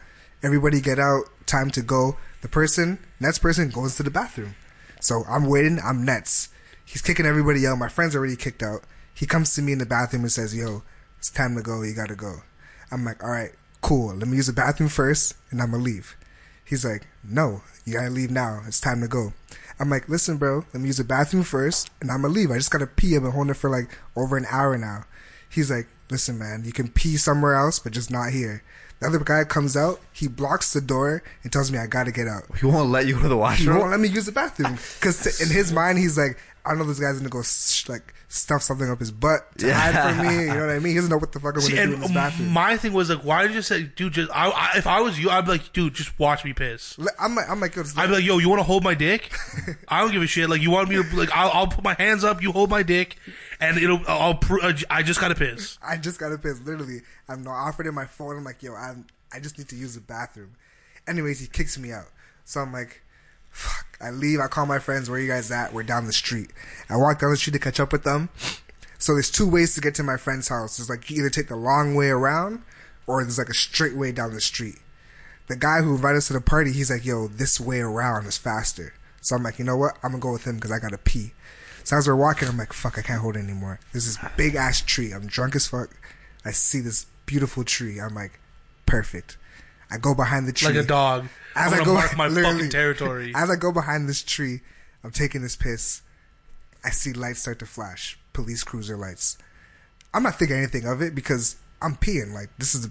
Everybody 0.42 0.78
get 0.82 0.98
out. 0.98 1.22
Time 1.46 1.70
to 1.70 1.80
go. 1.80 2.18
The 2.42 2.48
person, 2.48 2.98
next 3.18 3.38
person, 3.38 3.70
goes 3.70 3.96
to 3.96 4.02
the 4.02 4.10
bathroom. 4.10 4.56
So 5.00 5.24
I'm 5.26 5.46
waiting. 5.46 5.80
I'm 5.82 6.04
Nets. 6.04 6.50
He's 6.84 7.00
kicking 7.00 7.24
everybody 7.24 7.66
out. 7.66 7.78
My 7.78 7.88
friend's 7.88 8.14
already 8.14 8.36
kicked 8.36 8.62
out. 8.62 8.82
He 9.14 9.24
comes 9.24 9.54
to 9.54 9.62
me 9.62 9.72
in 9.72 9.78
the 9.78 9.86
bathroom 9.86 10.24
and 10.24 10.32
says, 10.32 10.54
"Yo, 10.54 10.82
it's 11.16 11.30
time 11.30 11.56
to 11.56 11.62
go. 11.62 11.80
You 11.80 11.94
gotta 11.94 12.14
go." 12.14 12.42
I'm 12.90 13.06
like, 13.06 13.24
"All 13.24 13.30
right, 13.30 13.54
cool. 13.80 14.14
Let 14.14 14.28
me 14.28 14.36
use 14.36 14.48
the 14.48 14.52
bathroom 14.52 14.90
first, 14.90 15.32
and 15.50 15.62
I'm 15.62 15.70
gonna 15.70 15.82
leave." 15.82 16.16
He's 16.62 16.84
like, 16.84 17.06
"No, 17.22 17.62
you 17.86 17.94
gotta 17.94 18.10
leave 18.10 18.30
now. 18.30 18.64
It's 18.66 18.80
time 18.80 19.00
to 19.00 19.08
go." 19.08 19.32
I'm 19.80 19.88
like, 19.88 20.10
"Listen, 20.10 20.36
bro. 20.36 20.66
Let 20.74 20.82
me 20.82 20.88
use 20.88 20.98
the 20.98 21.04
bathroom 21.04 21.42
first, 21.42 21.88
and 22.02 22.10
I'm 22.10 22.20
gonna 22.20 22.34
leave. 22.34 22.50
I 22.50 22.58
just 22.58 22.70
gotta 22.70 22.86
pee. 22.86 23.16
I've 23.16 23.22
been 23.22 23.32
holding 23.32 23.52
it 23.52 23.56
for 23.56 23.70
like 23.70 23.88
over 24.14 24.36
an 24.36 24.46
hour 24.50 24.76
now." 24.76 25.06
He's 25.48 25.70
like, 25.70 25.86
"Listen, 26.14 26.38
man. 26.38 26.62
You 26.64 26.72
can 26.72 26.88
pee 26.88 27.16
somewhere 27.16 27.54
else, 27.54 27.80
but 27.80 27.92
just 27.92 28.10
not 28.10 28.30
here." 28.30 28.62
The 29.00 29.06
other 29.08 29.18
guy 29.18 29.42
comes 29.42 29.76
out. 29.76 30.00
He 30.12 30.28
blocks 30.28 30.72
the 30.72 30.80
door 30.80 31.24
and 31.42 31.52
tells 31.52 31.72
me 31.72 31.78
I 31.78 31.86
gotta 31.86 32.12
get 32.12 32.28
out. 32.28 32.44
He 32.60 32.66
won't 32.66 32.90
let 32.90 33.06
you 33.06 33.16
go 33.16 33.22
to 33.22 33.28
the 33.28 33.36
washroom. 33.36 33.74
He 33.74 33.78
won't 33.80 33.90
let 33.90 33.98
me 33.98 34.08
use 34.08 34.26
the 34.26 34.32
bathroom 34.32 34.78
because 35.00 35.40
in 35.40 35.48
his 35.48 35.72
mind 35.72 35.98
he's 35.98 36.16
like, 36.16 36.38
I 36.64 36.74
know 36.74 36.84
this 36.84 37.00
guy's 37.00 37.18
gonna 37.18 37.28
go 37.28 37.42
sh- 37.42 37.88
like 37.88 38.13
stuff 38.28 38.62
something 38.62 38.90
up 38.90 38.98
his 38.98 39.10
butt 39.10 39.56
to 39.58 39.72
hide 39.72 40.16
from 40.16 40.26
me. 40.26 40.40
You 40.42 40.46
know 40.48 40.60
what 40.66 40.70
I 40.70 40.78
mean? 40.78 40.90
He 40.90 40.94
doesn't 40.94 41.10
know 41.10 41.18
what 41.18 41.32
the 41.32 41.40
fuck 41.40 41.54
I'm 41.54 41.60
See, 41.60 41.74
gonna 41.74 41.86
do 41.88 41.94
in 41.94 42.00
this 42.00 42.12
bathroom. 42.12 42.48
my 42.50 42.76
thing 42.76 42.92
was 42.92 43.10
like, 43.10 43.24
why 43.24 43.46
did 43.46 43.54
you 43.54 43.62
say, 43.62 43.84
dude? 43.84 44.12
Just 44.14 44.30
I, 44.32 44.48
I, 44.48 44.78
if 44.78 44.86
I 44.86 45.00
was 45.00 45.18
you, 45.18 45.30
I'd 45.30 45.44
be 45.44 45.52
like, 45.52 45.72
dude, 45.72 45.94
just 45.94 46.18
watch 46.18 46.44
me 46.44 46.52
piss. 46.52 46.98
I'm 47.20 47.34
like, 47.34 47.48
I'm 47.48 47.60
like, 47.60 47.76
I'd 47.78 48.06
be 48.06 48.12
like, 48.14 48.24
yo, 48.24 48.38
you 48.38 48.48
want 48.48 48.60
to 48.60 48.64
hold 48.64 48.82
my 48.82 48.94
dick? 48.94 49.32
I 49.88 50.00
don't 50.00 50.12
give 50.12 50.22
a 50.22 50.26
shit. 50.26 50.48
Like, 50.50 50.62
you 50.62 50.70
want 50.70 50.88
me 50.88 50.96
to 50.96 51.16
like, 51.16 51.30
I'll, 51.32 51.50
I'll 51.50 51.66
put 51.68 51.84
my 51.84 51.94
hands 51.94 52.24
up, 52.24 52.42
you 52.42 52.52
hold 52.52 52.70
my 52.70 52.82
dick, 52.82 53.16
and 53.60 53.78
it'll, 53.78 54.00
I'll, 54.08 54.38
uh, 54.62 54.72
I 54.90 55.02
just 55.02 55.20
gotta 55.20 55.34
piss. 55.34 55.78
I 55.86 55.96
just 55.96 56.18
got 56.18 56.30
to 56.30 56.38
piss. 56.38 56.60
Literally, 56.60 57.02
I'm 57.28 57.42
not 57.42 57.54
offered 57.54 57.86
in 57.86 57.94
my 57.94 58.06
phone. 58.06 58.36
I'm 58.36 58.44
like, 58.44 58.62
yo, 58.62 58.74
I'm, 58.74 59.06
I 59.32 59.40
just 59.40 59.58
need 59.58 59.68
to 59.68 59.76
use 59.76 59.94
the 59.94 60.00
bathroom. 60.00 60.52
Anyways, 61.06 61.40
he 61.40 61.46
kicks 61.46 61.78
me 61.78 61.92
out. 61.92 62.06
So 62.44 62.60
I'm 62.60 62.72
like, 62.72 63.02
fuck. 63.54 63.98
I 64.00 64.10
leave. 64.10 64.40
I 64.40 64.48
call 64.48 64.66
my 64.66 64.78
friends. 64.78 65.08
Where 65.08 65.18
you 65.18 65.28
guys 65.28 65.50
at? 65.50 65.72
We're 65.72 65.82
down 65.84 66.06
the 66.06 66.12
street. 66.12 66.50
I 66.90 66.96
walk 66.96 67.20
down 67.20 67.30
the 67.30 67.36
street 67.36 67.54
to 67.54 67.58
catch 67.58 67.80
up 67.80 67.92
with 67.92 68.04
them. 68.04 68.28
So 68.98 69.14
there's 69.14 69.30
two 69.30 69.48
ways 69.48 69.74
to 69.74 69.80
get 69.80 69.94
to 69.96 70.02
my 70.02 70.16
friend's 70.16 70.48
house. 70.48 70.76
There's 70.76 70.90
like 70.90 71.08
you 71.10 71.18
either 71.18 71.30
take 71.30 71.48
the 71.48 71.56
long 71.56 71.94
way 71.94 72.08
around, 72.08 72.62
or 73.06 73.22
there's 73.22 73.38
like 73.38 73.48
a 73.48 73.54
straight 73.54 73.96
way 73.96 74.12
down 74.12 74.34
the 74.34 74.40
street. 74.40 74.78
The 75.46 75.56
guy 75.56 75.82
who 75.82 75.94
invited 75.94 76.18
us 76.18 76.28
to 76.28 76.32
the 76.32 76.40
party, 76.40 76.72
he's 76.72 76.90
like, 76.90 77.04
yo, 77.04 77.28
this 77.28 77.60
way 77.60 77.80
around 77.80 78.26
is 78.26 78.38
faster. 78.38 78.94
So 79.20 79.36
I'm 79.36 79.42
like, 79.42 79.58
you 79.58 79.64
know 79.64 79.76
what? 79.76 79.96
I'm 80.02 80.12
gonna 80.12 80.20
go 80.20 80.32
with 80.32 80.46
him 80.46 80.56
because 80.56 80.72
I 80.72 80.78
gotta 80.78 80.98
pee. 80.98 81.32
So 81.84 81.96
as 81.96 82.08
we're 82.08 82.16
walking, 82.16 82.48
I'm 82.48 82.56
like, 82.56 82.72
fuck, 82.72 82.98
I 82.98 83.02
can't 83.02 83.20
hold 83.20 83.36
it 83.36 83.40
anymore. 83.40 83.78
There's 83.92 84.06
this 84.06 84.18
big 84.36 84.54
ass 84.54 84.80
tree. 84.80 85.12
I'm 85.12 85.26
drunk 85.26 85.54
as 85.54 85.66
fuck. 85.66 85.90
I 86.44 86.50
see 86.50 86.80
this 86.80 87.06
beautiful 87.26 87.62
tree. 87.62 88.00
I'm 88.00 88.14
like, 88.14 88.40
perfect. 88.86 89.36
I 89.94 89.98
go 89.98 90.12
behind 90.14 90.48
the 90.48 90.52
tree. 90.52 90.74
Like 90.74 90.84
a 90.84 90.88
dog. 90.88 91.26
As 91.54 91.72
I 91.72 91.84
go, 91.84 91.94
mark 91.94 92.16
my 92.16 92.28
fucking 92.42 92.68
territory. 92.70 93.32
As 93.34 93.48
I 93.48 93.54
go 93.54 93.70
behind 93.70 94.08
this 94.08 94.24
tree, 94.24 94.60
I'm 95.04 95.12
taking 95.12 95.40
this 95.42 95.54
piss. 95.54 96.02
I 96.84 96.90
see 96.90 97.12
lights 97.12 97.40
start 97.40 97.60
to 97.60 97.66
flash, 97.66 98.18
police 98.32 98.64
cruiser 98.64 98.96
lights. 98.96 99.38
I'm 100.12 100.24
not 100.24 100.36
thinking 100.36 100.56
anything 100.56 100.84
of 100.84 101.00
it 101.00 101.14
because 101.14 101.56
I'm 101.80 101.94
peeing. 101.94 102.32
Like 102.32 102.48
this 102.58 102.74
is, 102.74 102.88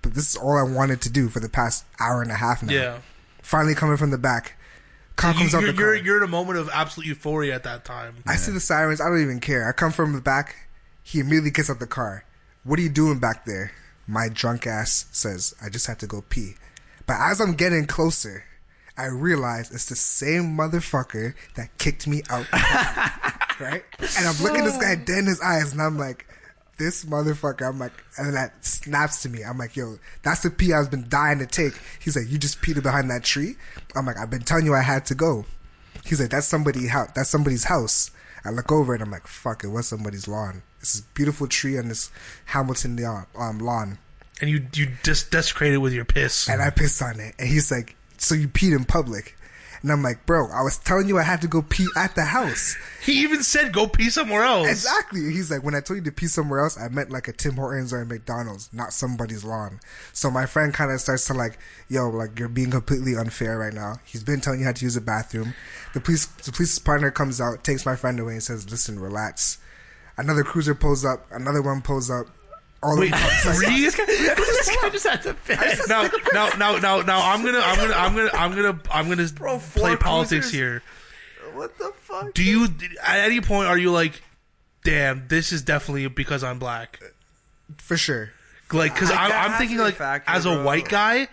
but 0.00 0.14
this 0.14 0.30
is 0.30 0.36
all 0.36 0.56
I 0.56 0.62
wanted 0.62 1.00
to 1.02 1.10
do 1.10 1.28
for 1.28 1.40
the 1.40 1.48
past 1.48 1.84
hour 1.98 2.22
and 2.22 2.30
a 2.30 2.36
half 2.36 2.62
now. 2.62 2.72
Yeah. 2.72 2.98
Finally 3.42 3.74
coming 3.74 3.96
from 3.96 4.10
the 4.12 4.18
back, 4.18 4.56
You, 4.56 5.14
comes 5.16 5.54
out 5.54 5.62
you're, 5.62 5.72
the 5.72 5.78
you're, 5.78 5.94
car. 5.96 6.04
you're 6.04 6.16
in 6.18 6.22
a 6.22 6.28
moment 6.28 6.58
of 6.58 6.70
absolute 6.72 7.06
euphoria 7.08 7.54
at 7.54 7.64
that 7.64 7.84
time. 7.84 8.16
I 8.26 8.36
see 8.36 8.52
the 8.52 8.60
sirens. 8.60 9.00
I 9.00 9.08
don't 9.08 9.20
even 9.20 9.40
care. 9.40 9.68
I 9.68 9.72
come 9.72 9.90
from 9.92 10.12
the 10.12 10.20
back. 10.20 10.68
He 11.02 11.18
immediately 11.18 11.50
gets 11.50 11.68
out 11.68 11.80
the 11.80 11.86
car. 11.86 12.24
What 12.62 12.78
are 12.78 12.82
you 12.82 12.88
doing 12.88 13.18
back 13.18 13.44
there? 13.44 13.72
My 14.06 14.28
drunk 14.28 14.66
ass 14.66 15.06
says, 15.12 15.54
I 15.62 15.68
just 15.68 15.86
had 15.86 15.98
to 16.00 16.06
go 16.06 16.22
pee. 16.28 16.54
But 17.06 17.16
as 17.20 17.40
I'm 17.40 17.54
getting 17.54 17.86
closer, 17.86 18.44
I 18.96 19.06
realize 19.06 19.70
it's 19.70 19.86
the 19.86 19.96
same 19.96 20.56
motherfucker 20.56 21.34
that 21.56 21.76
kicked 21.78 22.06
me 22.06 22.22
out. 22.30 22.46
right? 23.60 23.82
And 24.18 24.26
I'm 24.26 24.42
looking 24.42 24.64
this 24.64 24.76
guy 24.76 24.94
dead 24.94 25.18
in 25.18 25.26
his 25.26 25.40
eyes 25.40 25.72
and 25.72 25.82
I'm 25.82 25.98
like, 25.98 26.26
this 26.76 27.04
motherfucker, 27.04 27.68
I'm 27.68 27.78
like, 27.78 27.92
and 28.18 28.26
then 28.26 28.34
that 28.34 28.64
snaps 28.64 29.22
to 29.22 29.28
me. 29.28 29.42
I'm 29.42 29.58
like, 29.58 29.76
yo, 29.76 29.98
that's 30.22 30.42
the 30.42 30.50
pee 30.50 30.72
I've 30.72 30.90
been 30.90 31.08
dying 31.08 31.38
to 31.38 31.46
take. 31.46 31.74
He's 32.00 32.16
like, 32.16 32.28
you 32.28 32.38
just 32.38 32.62
peed 32.62 32.82
behind 32.82 33.10
that 33.10 33.22
tree? 33.22 33.56
I'm 33.94 34.06
like, 34.06 34.18
I've 34.18 34.30
been 34.30 34.42
telling 34.42 34.66
you 34.66 34.74
I 34.74 34.82
had 34.82 35.06
to 35.06 35.14
go. 35.14 35.44
He's 36.04 36.20
like, 36.20 36.30
that's 36.30 36.46
somebody 36.46 36.88
house. 36.88 37.10
That's 37.14 37.30
somebody's 37.30 37.64
house. 37.64 38.10
I 38.44 38.50
look 38.50 38.70
over 38.70 38.94
and 38.94 39.02
I'm 39.02 39.10
like, 39.10 39.26
fuck, 39.26 39.64
it 39.64 39.68
was 39.68 39.86
somebody's 39.86 40.28
lawn. 40.28 40.62
This 40.92 41.00
beautiful 41.14 41.46
tree 41.46 41.78
on 41.78 41.88
this 41.88 42.10
Hamilton 42.46 42.96
lawn- 42.96 43.26
um, 43.36 43.58
lawn, 43.58 43.98
And 44.40 44.50
you 44.50 44.66
you 44.74 44.88
just 45.02 45.30
desecrated 45.30 45.78
with 45.78 45.92
your 45.92 46.04
piss. 46.04 46.48
and 46.48 46.60
I 46.62 46.70
pissed 46.70 47.00
on 47.02 47.20
it. 47.20 47.34
And 47.38 47.48
he's 47.48 47.70
like, 47.70 47.96
so 48.18 48.34
you 48.34 48.48
peed 48.48 48.76
in 48.76 48.84
public? 48.84 49.36
And 49.82 49.92
I'm 49.92 50.02
like, 50.02 50.24
bro, 50.24 50.48
I 50.50 50.62
was 50.62 50.78
telling 50.78 51.08
you 51.08 51.18
I 51.18 51.22
had 51.24 51.42
to 51.42 51.46
go 51.46 51.60
pee 51.60 51.86
at 51.94 52.14
the 52.14 52.24
house. 52.24 52.74
He 53.04 53.20
even 53.20 53.42
said 53.42 53.70
go 53.74 53.86
pee 53.86 54.08
somewhere 54.08 54.42
else. 54.42 54.66
Exactly. 54.66 55.20
He's 55.30 55.50
like, 55.50 55.62
when 55.62 55.74
I 55.74 55.80
told 55.80 55.98
you 55.98 56.04
to 56.04 56.10
pee 56.12 56.26
somewhere 56.26 56.60
else, 56.60 56.78
I 56.80 56.88
meant 56.88 57.10
like 57.10 57.28
a 57.28 57.34
Tim 57.34 57.56
Hortons 57.56 57.92
or 57.92 58.00
a 58.00 58.06
McDonald's, 58.06 58.70
not 58.72 58.94
somebody's 58.94 59.44
lawn. 59.44 59.80
So 60.14 60.30
my 60.30 60.46
friend 60.46 60.72
kind 60.72 60.90
of 60.90 61.00
starts 61.02 61.26
to 61.26 61.34
like, 61.34 61.58
yo, 61.90 62.08
like 62.08 62.38
you're 62.38 62.48
being 62.48 62.70
completely 62.70 63.14
unfair 63.14 63.58
right 63.58 63.74
now. 63.74 63.96
He's 64.06 64.24
been 64.24 64.40
telling 64.40 64.60
you 64.60 64.64
how 64.66 64.72
to 64.72 64.84
use 64.84 64.96
a 64.96 65.02
bathroom. 65.02 65.52
The 65.92 66.00
police, 66.00 66.24
the 66.24 66.52
police 66.52 66.78
partner 66.78 67.10
comes 67.10 67.38
out, 67.38 67.62
takes 67.62 67.84
my 67.84 67.94
friend 67.94 68.18
away, 68.18 68.32
and 68.34 68.42
says, 68.42 68.70
"Listen, 68.70 68.98
relax." 68.98 69.58
Another 70.16 70.44
cruiser 70.44 70.74
pulls 70.74 71.04
up. 71.04 71.26
Another 71.30 71.62
one 71.62 71.82
pulls 71.82 72.10
up. 72.10 72.26
All 72.82 72.98
Wait, 72.98 73.10
the 73.10 73.16
cops 73.16 73.46
like, 73.46 73.56
three? 73.56 73.80
this 73.80 73.96
guy 73.96 74.88
just 74.90 75.06
had 75.06 75.22
to 75.22 75.34
piss. 75.34 75.88
now, 75.88 76.02
now, 76.34 76.50
now, 76.58 76.76
now, 76.76 77.00
now, 77.00 77.32
I'm 77.32 77.42
gonna, 77.42 77.58
I'm 77.60 77.76
gonna, 77.76 77.94
I'm 77.94 78.14
gonna, 78.14 78.30
I'm 78.34 78.54
gonna, 78.54 78.80
I'm 78.90 79.08
gonna 79.08 79.28
Bro, 79.28 79.60
play 79.74 79.96
politics 79.96 80.50
here. 80.50 80.82
What 81.54 81.78
the 81.78 81.92
fuck? 81.96 82.34
Do 82.34 82.44
you, 82.44 82.68
at 83.02 83.20
any 83.20 83.40
point, 83.40 83.68
are 83.68 83.78
you 83.78 83.90
like, 83.90 84.22
damn, 84.84 85.26
this 85.28 85.50
is 85.50 85.62
definitely 85.62 86.06
because 86.08 86.44
I'm 86.44 86.58
black? 86.58 87.00
for 87.78 87.96
sure. 87.96 88.30
Like, 88.72 88.92
because 88.94 89.10
I'm, 89.10 89.30
I'm 89.32 89.58
thinking 89.58 89.76
to 89.76 89.82
be 89.82 89.86
a 89.86 89.86
like, 89.86 89.94
factor, 89.94 90.30
as 90.30 90.46
a 90.46 90.50
bro. 90.50 90.64
white 90.64 90.88
guy, 90.88 91.28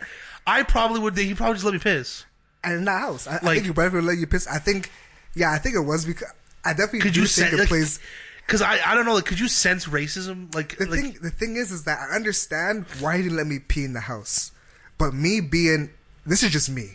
I 0.45 0.63
probably 0.63 0.99
would. 0.99 1.17
He 1.17 1.33
probably 1.33 1.55
just 1.55 1.65
let 1.65 1.73
me 1.73 1.79
piss. 1.79 2.25
And 2.63 2.73
in 2.75 2.85
that 2.85 3.01
house, 3.01 3.27
I, 3.27 3.35
I 3.35 3.39
think 3.39 3.65
your 3.65 3.73
boyfriend 3.73 4.05
let 4.05 4.17
you 4.17 4.27
piss. 4.27 4.47
I 4.47 4.59
think, 4.59 4.91
yeah, 5.33 5.51
I 5.51 5.57
think 5.57 5.75
it 5.75 5.79
was 5.79 6.05
because 6.05 6.31
I 6.63 6.73
definitely 6.73 6.99
Could 7.01 7.13
do 7.13 7.21
you 7.21 7.27
think 7.27 7.49
say 7.49 7.55
it 7.55 7.59
like, 7.59 7.67
plays. 7.67 7.99
Because 8.45 8.61
I, 8.61 8.79
I 8.85 8.95
don't 8.95 9.05
know. 9.05 9.13
Like, 9.13 9.25
could 9.25 9.39
you 9.39 9.47
sense 9.47 9.85
racism? 9.85 10.53
Like, 10.53 10.77
The 10.77 10.85
like, 10.85 10.99
thing, 11.01 11.17
the 11.21 11.29
thing 11.29 11.55
is, 11.55 11.71
is 11.71 11.83
that 11.85 11.99
I 12.11 12.15
understand 12.15 12.85
why 12.99 13.17
he 13.17 13.23
didn't 13.23 13.37
let 13.37 13.47
me 13.47 13.59
pee 13.59 13.85
in 13.85 13.93
the 13.93 14.01
house, 14.01 14.51
but 14.97 15.13
me 15.13 15.39
being, 15.41 15.89
this 16.25 16.43
is 16.43 16.51
just 16.51 16.69
me. 16.69 16.89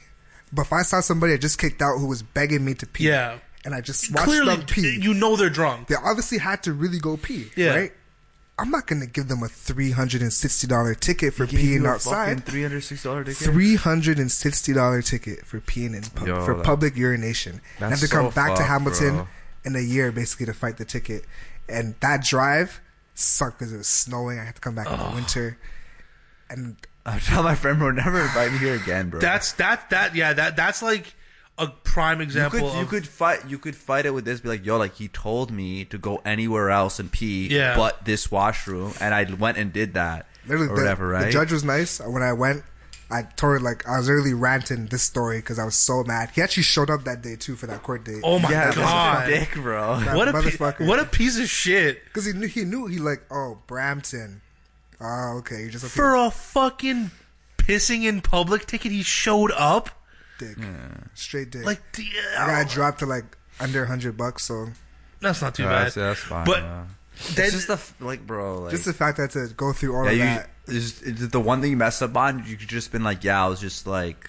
But 0.53 0.63
if 0.67 0.73
I 0.73 0.83
saw 0.83 1.01
somebody 1.01 1.33
I 1.33 1.39
just 1.39 1.59
kicked 1.59 1.81
out 1.83 1.99
who 1.99 2.07
was 2.07 2.23
begging 2.23 2.65
me 2.65 2.75
to 2.75 2.87
pee, 2.87 3.09
Yeah. 3.09 3.39
and 3.65 3.75
I 3.75 3.81
just 3.81 4.13
watched 4.13 4.27
clearly, 4.27 4.57
them 4.57 4.67
pee, 4.67 4.99
you 5.01 5.15
know 5.15 5.35
they're 5.37 5.49
drunk. 5.51 5.89
they 5.89 5.95
obviously 5.97 6.39
had 6.39 6.63
to 6.65 6.73
really 6.73 6.99
go 6.99 7.17
pee, 7.17 7.51
Yeah. 7.57 7.75
right? 7.75 7.93
I'm 8.59 8.71
not 8.71 8.87
gonna 8.87 9.05
give 9.07 9.29
them 9.29 9.43
a 9.43 9.49
three 9.49 9.91
hundred 9.91 10.23
and 10.23 10.33
sixty 10.33 10.67
dollar 10.67 10.95
ticket 10.95 11.35
for 11.35 11.47
peeing 11.47 11.87
outside. 11.87 12.47
Three 12.47 12.63
hundred 12.63 12.81
sixty 12.85 13.07
dollar 13.07 13.23
ticket. 13.23 13.37
Three 13.45 13.75
hundred 13.77 14.19
and 14.19 14.33
sixty 14.33 14.73
dollar 14.73 15.03
ticket 15.03 15.45
for 15.45 15.61
peeing 15.61 15.95
in 15.95 16.03
pub- 16.15 16.27
Yo, 16.27 16.43
for 16.43 16.55
that- 16.55 16.65
public 16.65 16.97
urination. 16.97 17.61
And 17.81 17.91
have 17.91 18.01
to 18.01 18.09
come 18.09 18.31
so 18.31 18.35
back 18.35 18.57
to 18.57 18.63
Hamilton 18.63 19.15
bro. 19.17 19.29
In 19.67 19.77
a 19.77 19.81
year 19.81 20.11
basically 20.13 20.47
to 20.47 20.55
fight 20.55 20.79
the 20.79 20.85
ticket. 20.87 21.25
And 21.69 21.95
that 22.01 22.23
drive 22.25 22.81
sucked 23.15 23.59
because 23.59 23.73
it 23.75 23.77
was 23.77 23.89
snowing. 23.89 24.39
I 24.39 24.45
had 24.45 24.55
to 24.55 24.61
come 24.61 24.75
back 24.77 24.91
in 24.91 24.99
the 24.99 25.11
winter. 25.15 25.59
And 26.49 26.77
I 27.05 27.19
tell 27.19 27.43
my 27.43 27.55
friend, 27.57 27.79
bro, 27.79 27.91
never 27.91 28.21
invite 28.23 28.53
me 28.53 28.59
here 28.59 28.75
again, 28.77 29.11
bro. 29.11 29.21
That's 29.21 29.53
that 29.55 29.91
that 29.91 30.15
yeah 30.15 30.33
that 30.33 30.57
that's 30.57 30.81
like 30.83 31.15
a 31.59 31.67
prime 31.69 32.19
you 32.19 32.25
example. 32.25 32.61
could 32.61 32.75
you 32.77 32.83
of, 32.83 32.89
could 32.89 33.09
fight 33.09 33.49
you 33.49 33.59
could 33.59 33.75
fight 33.75 34.05
it 34.07 34.11
with 34.11 34.25
this 34.27 34.41
be 34.41 34.49
like 34.51 34.65
yo 34.67 34.77
like 34.77 34.95
he 34.95 35.09
told 35.09 35.51
me 35.51 35.87
to 35.87 35.97
go 35.97 36.21
anywhere 36.23 36.69
else 36.69 36.99
and 37.01 37.11
pee 37.11 37.49
Yeah. 37.49 37.75
but 37.75 38.05
this 38.05 38.31
washroom 38.31 38.93
and 39.01 39.15
I 39.15 39.25
went 39.25 39.57
and 39.57 39.73
did 39.73 39.95
that 39.95 40.27
literally, 40.47 40.67
or 40.71 40.77
the, 40.77 40.83
whatever 40.83 41.09
right 41.09 41.25
the 41.25 41.31
judge 41.31 41.51
was 41.53 41.65
nice. 41.65 41.99
When 41.99 42.23
I 42.23 42.35
went, 42.35 42.63
I 43.11 43.23
told 43.23 43.63
like 43.63 43.87
I 43.89 43.99
was 43.99 44.09
literally 44.09 44.35
ranting 44.35 44.87
this 44.87 45.03
story 45.03 45.39
because 45.39 45.59
I 45.61 45.65
was 45.65 45.77
so 45.77 46.03
mad. 46.05 46.31
He 46.35 46.43
actually 46.43 46.65
showed 46.65 46.91
up 46.91 47.05
that 47.05 47.23
day 47.23 47.37
too 47.37 47.55
for 47.55 47.67
that 47.69 47.83
court 47.85 48.05
date. 48.05 48.21
Oh 48.25 48.39
my 48.41 48.51
yeah 48.51 48.75
god! 48.75 49.29
that's 49.29 49.29
a 49.29 49.31
dick 49.41 49.55
bro 49.63 50.01
That 50.01 50.17
What 50.17 50.27
a 50.29 50.33
pi- 50.33 50.41
motherfucker. 50.43 50.87
what 50.89 50.99
a 50.99 51.05
piece 51.05 51.39
of 51.39 51.49
shit 51.49 52.05
Because 52.07 52.25
he 52.27 52.33
knew 52.33 52.49
he 52.49 52.65
knew 52.65 52.87
he 52.87 52.99
like 52.99 53.23
oh 53.31 53.59
Brampton. 53.69 54.41
Oh 55.01 55.37
okay, 55.39 55.63
you 55.63 55.71
just 55.71 55.85
okay, 55.85 55.93
for 55.93 56.15
a 56.17 56.31
fucking 56.31 57.11
pissing 57.59 58.05
in 58.05 58.23
public 58.23 58.67
ticket. 58.67 58.91
He 58.93 59.03
showed 59.03 59.53
up 59.53 59.91
dick, 60.39 60.57
straight 61.15 61.51
dick. 61.51 61.65
like 61.65 61.81
I 62.39 62.63
got 62.65 62.69
dropped 62.71 62.99
to 63.01 63.07
like 63.07 63.37
under 63.61 63.85
hundred 63.87 64.17
bucks. 64.17 64.45
So 64.45 64.69
that's 65.21 65.41
not 65.43 65.55
too 65.55 65.63
Yeah, 65.63 65.69
bad. 65.69 65.85
that's, 65.85 65.95
that's 65.95 66.21
fine 66.21 66.45
But 66.45 66.63
yeah. 66.63 66.85
then- 67.35 67.47
it's 67.47 67.67
just 67.67 67.69
the 67.99 68.05
like 68.05 68.27
bro 68.27 68.63
like 68.63 68.71
just 68.73 68.85
the 68.85 68.93
fact 68.93 69.19
that 69.19 69.31
to 69.33 69.47
go 69.57 69.73
through 69.73 69.95
all 69.95 70.05
yeah, 70.07 70.11
of 70.11 70.17
you, 70.17 70.25
that. 70.25 70.51
It's, 70.69 71.03
it's 71.03 71.29
the 71.29 71.41
one 71.41 71.61
thing 71.61 71.71
you 71.71 71.77
messed 71.77 72.03
up 72.03 72.17
on 72.17 72.45
you 72.47 72.57
could 72.57 72.69
just 72.69 72.91
been 72.93 73.05
like 73.05 73.23
yeah 73.25 73.45
I 73.45 73.49
was 73.49 73.61
just 73.61 73.87
like 73.87 74.29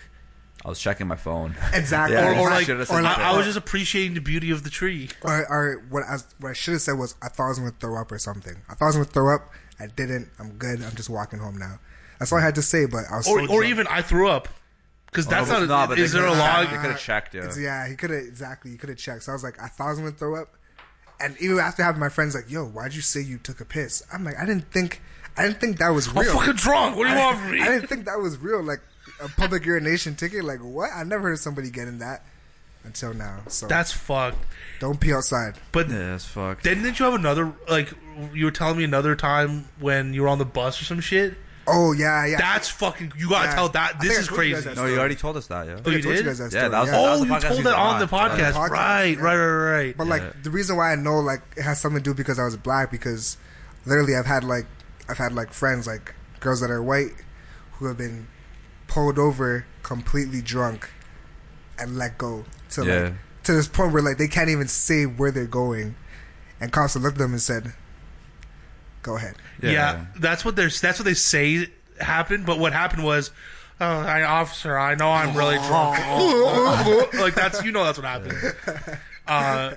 I 0.65 0.69
was 0.69 0.79
checking 0.79 1.07
my 1.07 1.15
phone. 1.15 1.55
Exactly. 1.73 2.15
Yeah, 2.17 2.39
Or, 2.39 2.47
or 2.47 2.49
I 2.49 2.55
like, 2.55 2.69
or 2.69 2.75
like, 2.75 2.87
that. 2.87 3.19
I 3.19 3.37
was 3.37 3.45
just 3.45 3.57
appreciating 3.57 4.15
the 4.15 4.21
beauty 4.21 4.49
of 4.51 4.63
the 4.63 4.69
tree. 4.71 5.07
Or, 5.21 5.45
or 5.49 5.83
what 5.89 6.03
I 6.03 6.17
what 6.39 6.49
I 6.49 6.53
should 6.53 6.73
have 6.73 6.81
said 6.81 6.93
was 6.97 7.15
I 7.21 7.29
thought 7.29 7.45
I 7.45 7.49
was 7.49 7.59
gonna 7.59 7.71
throw 7.79 8.01
up 8.01 8.11
or 8.11 8.17
something. 8.17 8.55
I 8.67 8.73
thought 8.73 8.85
I 8.85 8.87
was 8.87 8.95
gonna 8.95 9.05
throw 9.05 9.33
up. 9.35 9.51
I 9.79 9.85
didn't. 9.87 10.29
I'm 10.39 10.53
good. 10.53 10.81
I'm 10.83 10.95
just 10.95 11.09
walking 11.09 11.39
home 11.39 11.57
now. 11.57 11.79
That's 12.19 12.31
all 12.31 12.39
I 12.39 12.41
had 12.41 12.55
to 12.55 12.63
say. 12.63 12.85
But 12.87 13.03
I 13.11 13.17
was 13.17 13.27
Or, 13.27 13.45
so 13.45 13.53
or 13.53 13.63
even 13.63 13.85
I 13.87 14.01
threw 14.01 14.27
up. 14.29 14.47
Because 15.05 15.27
oh, 15.27 15.29
that's 15.29 15.49
no, 15.49 15.63
not. 15.65 15.83
no, 15.83 15.87
but 15.95 15.99
is 15.99 16.11
there 16.11 16.23
a 16.25 16.29
could've 16.29 16.39
log? 16.39 16.49
checked- 16.65 16.71
They 16.71 16.77
could 16.81 16.91
have 16.91 16.99
checked 16.99 17.33
you. 17.35 17.39
It's- 17.41 17.57
yeah, 17.59 17.87
he 17.87 17.95
could 17.95 18.09
have 18.09 18.23
exactly. 18.23 18.71
He 18.71 18.77
could 18.77 18.89
have 18.89 18.97
checked. 18.97 19.23
So 19.23 19.31
I 19.31 19.35
was 19.35 19.43
like, 19.43 19.61
I 19.61 19.67
thought 19.67 19.85
I 19.87 19.89
was 19.91 19.99
gonna 19.99 20.11
throw 20.11 20.35
up, 20.35 20.55
and 21.21 21.37
even 21.39 21.59
after 21.59 21.83
having 21.83 21.99
my 22.01 22.09
friends 22.09 22.35
like, 22.35 22.49
"Yo, 22.49 22.65
why'd 22.65 22.93
you 22.95 23.01
say 23.01 23.21
you 23.21 23.37
took 23.37 23.61
a 23.61 23.65
piss?" 23.65 24.03
I'm 24.11 24.23
like, 24.25 24.37
I 24.37 24.45
didn't 24.45 24.69
think, 24.71 25.01
I 25.37 25.43
didn't 25.43 25.59
think 25.59 25.77
that 25.79 25.89
was 25.89 26.09
real. 26.09 26.19
I'm 26.19 26.25
real. 26.27 26.35
fucking 26.39 26.53
drunk. 26.55 26.95
What 26.97 27.03
do 27.07 27.09
you 27.13 27.19
want 27.19 27.39
from 27.39 27.51
me? 27.51 27.61
I 27.61 27.65
didn't 27.67 27.87
think 27.87 28.05
that 28.05 28.19
was 28.19 28.37
real. 28.37 28.61
Like 28.63 28.79
a 29.23 29.27
public 29.29 29.65
urination 29.65 30.15
ticket. 30.15 30.43
Like 30.43 30.59
what? 30.59 30.89
I 30.93 31.03
never 31.03 31.23
heard 31.23 31.33
of 31.33 31.39
somebody 31.39 31.69
getting 31.69 31.99
that 31.99 32.23
until 32.83 33.13
now. 33.13 33.39
So 33.47 33.67
That's 33.67 33.91
fucked. 33.91 34.37
don't 34.79 34.99
pee 34.99 35.13
outside. 35.13 35.55
But 35.71 35.89
Yeah, 35.89 36.11
that's 36.11 36.25
fucked. 36.25 36.63
didn't 36.63 36.99
you 36.99 37.05
have 37.05 37.13
another 37.15 37.53
like 37.69 37.91
you 38.33 38.45
were 38.45 38.51
telling 38.51 38.77
me 38.77 38.83
another 38.83 39.15
time 39.15 39.65
when 39.79 40.13
you 40.13 40.21
were 40.23 40.27
on 40.29 40.37
the 40.39 40.45
bus 40.45 40.81
or 40.81 40.85
some 40.85 40.99
shit? 41.01 41.35
Oh 41.69 41.91
yeah, 41.91 42.25
yeah. 42.25 42.37
That's 42.37 42.69
fucking. 42.69 43.11
You 43.17 43.27
gotta 43.29 43.49
Yeah. 43.49 43.55
tell 43.55 43.69
that. 43.69 43.99
This 43.99 44.17
is 44.19 44.27
told 44.29 44.45
you 44.45 44.53
crazy. 44.55 44.69
that 44.69 44.77
No, 44.77 44.85
you 44.85 44.97
already 44.97 45.15
told 45.15 45.35
us 45.35 45.47
that, 45.47 45.67
yeah. 45.67 45.73
Oh, 45.85 45.91
I 45.91 45.95
you 45.95 46.01
told 46.01 46.15
you 46.15 46.23
guys 46.23 46.37
that 46.37 46.43
Yeah, 46.45 46.49
story, 46.49 46.69
that 46.69 46.79
was- 46.79 46.89
oh, 46.89 46.93
yeah. 46.93 47.03
that 47.03 47.11
Oh, 47.11 47.17
you 47.17 47.27
told 47.41 47.63
that 47.65 47.71
were 47.71 47.75
on 47.75 47.99
the 47.99 48.07
podcast, 48.07 48.53
podcast, 48.53 48.69
right? 48.69 49.17
yeah. 49.17 49.21
Right? 49.23 49.35
Right? 49.35 49.71
Right? 49.85 49.97
But 49.97 50.07
like 50.07 50.21
Yeah. 50.21 50.29
the 50.43 50.49
reason 50.49 50.77
why 50.77 50.93
I 50.93 50.95
know 50.95 51.19
like 51.19 51.41
it 51.57 51.63
has 51.63 51.81
something 51.81 52.01
to 52.01 52.09
do 52.09 52.13
because 52.13 52.39
I 52.39 52.45
was 52.45 52.55
black 52.55 52.89
because 52.89 53.35
literally 53.85 54.15
I've 54.15 54.25
had 54.25 54.45
like 54.45 54.65
I've 55.09 55.17
had 55.17 55.33
like 55.33 55.53
friends 55.53 55.87
like 55.87 56.13
girls 56.39 56.61
that 56.61 56.69
are 56.71 56.81
white 56.83 57.11
who 57.73 57.85
have 57.85 57.97
been 57.97 58.27
pulled 58.87 59.17
over 59.19 59.65
completely 59.83 60.41
drunk 60.41 60.89
and 61.79 61.97
let 61.97 62.17
go 62.17 62.45
to 62.71 62.85
Yeah. 62.85 63.03
like 63.03 63.13
to 63.43 63.53
this 63.53 63.67
point 63.67 63.93
where 63.93 64.01
like 64.01 64.17
they 64.17 64.27
can't 64.27 64.49
even 64.49 64.67
say 64.67 65.05
where 65.05 65.31
they're 65.31 65.45
going 65.45 65.95
and 66.59 66.71
cops 66.71 66.95
have 66.95 67.03
looked 67.03 67.15
at 67.17 67.19
them 67.19 67.31
and 67.31 67.41
said 67.41 67.73
go 69.03 69.15
ahead 69.15 69.35
Yeah. 69.61 70.05
that's 70.19 70.43
what 70.43 70.55
they're. 70.55 70.69
That's 70.69 70.99
what 70.99 71.05
they 71.05 71.13
say 71.13 71.67
happened. 71.99 72.45
But 72.45 72.59
what 72.59 72.73
happened 72.73 73.03
was, 73.05 73.31
oh, 73.79 73.85
I, 73.85 74.23
officer, 74.23 74.77
I 74.77 74.95
know 74.95 75.09
I'm 75.09 75.35
really 75.35 75.57
drunk. 75.67 77.13
like 77.13 77.33
that's 77.35 77.63
you 77.63 77.71
know 77.71 77.83
that's 77.85 77.97
what 77.97 78.05
happened. 78.05 78.99
Uh, 79.27 79.73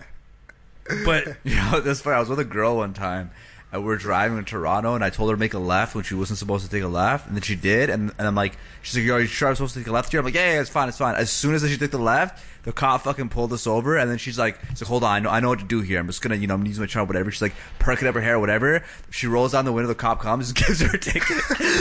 but 1.05 1.27
You 1.43 1.57
know, 1.57 1.81
that's 1.81 2.01
funny. 2.01 2.15
I 2.15 2.21
was 2.21 2.29
with 2.29 2.39
a 2.39 2.45
girl 2.45 2.77
one 2.77 2.93
time, 2.95 3.33
and 3.73 3.83
we 3.83 3.87
were 3.87 3.97
driving 3.97 4.37
in 4.39 4.45
Toronto, 4.45 4.95
and 4.95 5.05
I 5.05 5.11
told 5.11 5.31
her 5.31 5.37
to 5.37 5.41
make 5.41 5.55
a 5.55 5.59
left 5.59 5.95
when 5.95 6.03
she 6.05 6.15
wasn't 6.15 6.39
supposed 6.39 6.65
to 6.65 6.71
take 6.71 6.83
a 6.83 6.89
left, 6.89 7.27
and 7.29 7.37
then 7.37 7.43
she 7.43 7.55
did, 7.57 7.89
and, 7.91 8.11
and 8.19 8.27
I'm 8.27 8.35
like, 8.35 8.57
she's 8.83 8.97
like, 9.03 9.13
"Are 9.15 9.21
you 9.21 9.27
sure 9.27 9.49
I'm 9.49 9.55
supposed 9.55 9.75
to 9.75 9.81
take 9.81 9.87
a 9.87 9.93
left 9.93 10.11
here?" 10.11 10.21
I'm 10.21 10.25
like, 10.27 10.35
"Yeah, 10.35 10.55
yeah, 10.55 10.61
it's 10.61 10.71
fine, 10.71 10.89
it's 10.89 10.99
fine." 10.99 11.15
As 11.15 11.31
soon 11.31 11.55
as 11.55 11.63
she 11.69 11.77
took 11.77 11.91
the 11.93 11.99
left, 11.99 12.43
the 12.65 12.73
cop 12.73 13.03
fucking 13.03 13.29
pulled 13.31 13.53
us 13.53 13.67
over, 13.67 13.97
and 13.97 14.11
then 14.11 14.19
she's 14.19 14.39
like, 14.39 14.59
"She's 14.71 14.83
like, 14.83 14.89
hold 14.89 15.05
on, 15.05 15.11
I 15.13 15.19
know, 15.21 15.31
I 15.31 15.41
know 15.41 15.49
what 15.51 15.61
to 15.61 15.65
do 15.65 15.81
here. 15.81 15.99
I'm 16.01 16.07
just 16.09 16.21
gonna, 16.21 16.35
you 16.35 16.47
know, 16.47 16.55
I'm 16.55 16.61
gonna 16.61 16.71
use 16.71 16.81
my 16.81 16.87
charm, 16.87 17.07
whatever." 17.07 17.31
She's 17.31 17.43
like, 17.43 17.55
perking 17.79 18.09
up 18.09 18.15
her 18.17 18.21
hair, 18.21 18.39
whatever. 18.41 18.83
She 19.11 19.27
rolls 19.29 19.53
down 19.53 19.65
the 19.65 19.73
window, 19.73 19.89
the 19.89 19.95
cop 19.95 20.21
comes, 20.21 20.53
just 20.53 20.67
gives 20.67 20.81
her 20.81 20.97
a 20.97 20.99
ticket, 20.99 21.39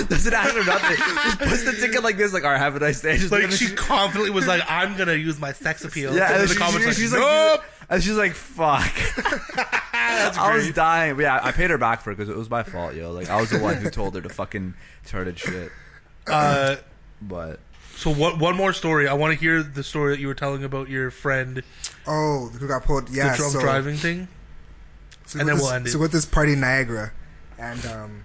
doesn't 0.09 0.33
ask 0.33 0.53
her 0.53 0.63
nothing, 0.63 0.95
just 0.97 1.39
puts 1.39 1.63
the 1.65 1.73
ticket 1.73 2.03
like 2.03 2.17
this, 2.17 2.33
like, 2.33 2.43
"All 2.43 2.51
right, 2.51 2.59
have 2.59 2.75
a 2.75 2.79
nice 2.79 3.01
day." 3.01 3.17
Just 3.17 3.31
like 3.31 3.49
she 3.51 3.73
confidently 3.73 4.29
was 4.29 4.45
like, 4.47 4.61
I'm 4.67 4.95
gonna 4.95 5.15
use 5.15 5.39
my 5.39 5.53
sex 5.53 5.83
appeal. 5.83 6.15
yeah, 6.15 6.33
and 6.33 6.43
the 6.43 6.47
she, 6.47 6.53
she- 6.53 6.85
like, 6.85 6.95
she's 6.95 7.13
nope. 7.13 7.61
Like, 7.89 7.95
and 7.95 8.03
she's 8.03 8.15
like, 8.17 8.33
"Fuck." 8.33 8.91
That's 9.93 10.37
I 10.37 10.55
was 10.55 10.71
dying. 10.73 11.15
But 11.15 11.21
yeah, 11.23 11.39
I 11.41 11.51
paid 11.51 11.69
her 11.69 11.77
back 11.77 12.01
for 12.01 12.11
it 12.11 12.15
because 12.17 12.29
it 12.29 12.35
was 12.37 12.49
my 12.49 12.63
fault, 12.63 12.93
yo. 12.95 13.11
Like 13.11 13.29
I 13.29 13.39
was 13.39 13.49
the 13.49 13.59
one 13.59 13.75
who 13.75 13.89
told 13.89 14.15
her 14.15 14.21
to 14.21 14.29
fucking 14.29 14.73
turd 15.05 15.37
shit. 15.37 15.71
Uh, 16.27 16.75
But 17.21 17.59
so 17.95 18.11
what? 18.13 18.39
One 18.39 18.55
more 18.55 18.73
story. 18.73 19.07
I 19.07 19.13
want 19.13 19.33
to 19.33 19.39
hear 19.39 19.61
the 19.63 19.83
story 19.83 20.13
that 20.15 20.19
you 20.21 20.27
were 20.27 20.33
telling 20.35 20.63
about 20.63 20.89
your 20.89 21.11
friend, 21.11 21.63
oh 22.07 22.47
who 22.59 22.67
got 22.67 22.83
pulled 22.83 23.09
yeah 23.09 23.31
the 23.31 23.37
drunk 23.37 23.53
so, 23.53 23.59
driving 23.61 23.95
thing. 23.95 24.27
so 25.25 25.39
and 25.39 25.47
with 25.47 25.47
then 25.47 25.55
this, 25.57 25.63
we'll 25.63 25.73
end 25.73 25.87
it. 25.87 25.89
so 25.91 25.99
with 25.99 26.11
this 26.11 26.25
party 26.25 26.53
in 26.53 26.59
Niagara 26.61 27.11
and 27.57 27.85
um 27.85 28.23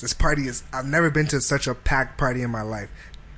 this 0.00 0.12
party 0.14 0.48
is 0.48 0.64
I've 0.72 0.86
never 0.86 1.10
been 1.10 1.26
to 1.28 1.40
such 1.40 1.66
a 1.66 1.74
packed 1.74 2.18
party 2.18 2.42
in 2.42 2.50
my 2.50 2.62
life 2.62 2.90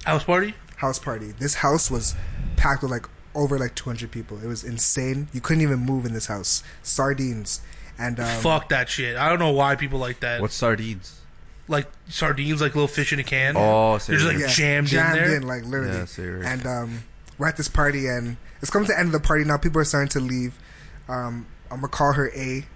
House 0.05 0.25
party. 0.25 0.55
house 0.77 0.99
party. 0.99 1.33
This 1.39 1.57
house 1.57 1.91
was 1.91 2.15
packed 2.57 2.83
with 2.83 2.91
like 2.91 3.07
over 3.35 3.59
like 3.59 3.75
200 3.75 4.11
people. 4.11 4.39
It 4.43 4.47
was 4.47 4.65
insane. 4.65 5.29
You 5.33 5.41
couldn't 5.41 5.63
even 5.63 5.81
move 5.81 6.07
in 6.07 6.13
this 6.13 6.27
house. 6.27 6.63
Sardines 6.83 7.61
and 7.99 8.19
um, 8.21 8.41
Fuck 8.41 8.69
that 8.71 8.89
shit. 8.89 9.17
I 9.17 9.29
don't 9.29 9.39
know 9.39 9.53
why 9.53 9.77
people 9.77 9.99
like 9.99 10.21
that. 10.21 10.41
what's 10.41 10.55
sardines? 10.55 11.21
like 11.69 11.89
sardines, 12.09 12.61
like 12.61 12.75
little 12.75 12.89
fish 12.89 13.13
in 13.13 13.19
a 13.19 13.25
can. 13.25 13.57
Oh, 13.57 13.99
they're 13.99 14.19
just 14.19 14.27
like 14.27 14.37
savory. 14.37 14.53
jammed, 14.53 14.93
in 14.93 15.31
there. 15.31 15.41
like 15.41 15.65
literally. 15.65 15.99
Yeah, 15.99 16.05
serious. 16.05 16.47
and 16.47 16.67
um, 16.67 17.05
we're 17.39 17.49
at 17.49 17.57
this 17.57 17.69
party, 17.69 18.07
and 18.07 18.37
it's 18.61 18.71
coming 18.71 18.87
to 18.87 18.93
the 18.93 18.99
end 18.99 19.07
of 19.09 19.13
the 19.13 19.27
party 19.27 19.45
now. 19.45 19.57
People 19.57 19.81
are 19.81 19.85
starting 19.85 20.11
to 20.11 20.21
leave. 20.21 20.59
Um, 21.09 21.47
I'm 21.71 21.79
gonna 21.79 21.89
call 21.89 22.13
her 22.13 22.31
A. 22.35 22.67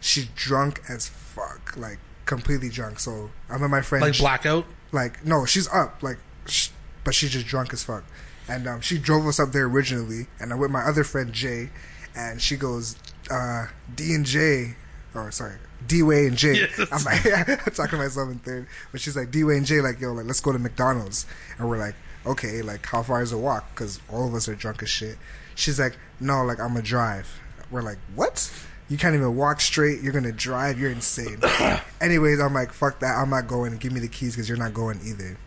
She's 0.00 0.26
drunk 0.34 0.82
as 0.88 1.08
fuck, 1.08 1.76
like 1.76 1.98
completely 2.26 2.68
drunk. 2.68 3.00
So 3.00 3.30
I'm 3.48 3.60
with 3.60 3.70
my 3.70 3.82
friend. 3.82 4.02
like 4.04 4.18
blackout. 4.18 4.66
like 4.92 5.24
no, 5.24 5.44
she's 5.44 5.68
up, 5.68 6.02
like, 6.02 6.18
sh- 6.46 6.70
but 7.04 7.14
she's 7.14 7.30
just 7.30 7.46
drunk 7.46 7.72
as 7.72 7.82
fuck. 7.82 8.04
And 8.52 8.68
um, 8.68 8.80
she 8.82 8.98
drove 8.98 9.26
us 9.26 9.40
up 9.40 9.52
there 9.52 9.64
originally, 9.64 10.26
and 10.38 10.52
I'm 10.52 10.58
with 10.58 10.70
my 10.70 10.82
other 10.82 11.04
friend 11.04 11.32
Jay, 11.32 11.70
and 12.14 12.40
she 12.40 12.56
goes, 12.56 12.96
uh, 13.30 13.68
D 13.96 14.12
and 14.14 14.26
J, 14.26 14.74
or 15.14 15.30
sorry, 15.30 15.56
D 15.86 16.02
Way 16.02 16.26
and 16.26 16.36
J. 16.36 16.54
Yes. 16.54 16.78
am 16.92 17.02
like, 17.04 17.24
yeah, 17.24 17.44
I'm 17.66 17.72
talking 17.72 17.92
to 17.92 17.96
myself 17.96 18.30
in 18.30 18.40
third, 18.40 18.66
but 18.90 19.00
she's 19.00 19.16
like 19.16 19.30
D 19.30 19.42
Way 19.42 19.56
and 19.56 19.64
J, 19.64 19.80
like 19.80 19.98
yo, 20.00 20.12
like 20.12 20.26
let's 20.26 20.40
go 20.40 20.52
to 20.52 20.58
McDonald's, 20.58 21.24
and 21.56 21.66
we're 21.66 21.78
like, 21.78 21.94
okay, 22.26 22.60
like 22.60 22.84
how 22.84 23.02
far 23.02 23.22
is 23.22 23.30
the 23.30 23.38
walk? 23.38 23.70
Because 23.74 24.00
all 24.12 24.28
of 24.28 24.34
us 24.34 24.50
are 24.50 24.54
drunk 24.54 24.82
as 24.82 24.90
shit. 24.90 25.16
She's 25.54 25.80
like, 25.80 25.96
no, 26.20 26.44
like 26.44 26.60
I'm 26.60 26.74
gonna 26.74 26.82
drive. 26.82 27.40
We're 27.70 27.80
like, 27.80 27.98
what? 28.14 28.52
You 28.90 28.98
can't 28.98 29.14
even 29.14 29.34
walk 29.34 29.62
straight. 29.62 30.02
You're 30.02 30.12
gonna 30.12 30.30
drive. 30.30 30.78
You're 30.78 30.90
insane. 30.90 31.40
Anyways, 32.02 32.38
I'm 32.38 32.52
like, 32.52 32.74
fuck 32.74 33.00
that. 33.00 33.16
I'm 33.16 33.30
not 33.30 33.48
going. 33.48 33.74
Give 33.78 33.92
me 33.92 34.00
the 34.00 34.08
keys 34.08 34.34
because 34.34 34.46
you're 34.46 34.58
not 34.58 34.74
going 34.74 35.00
either. 35.06 35.38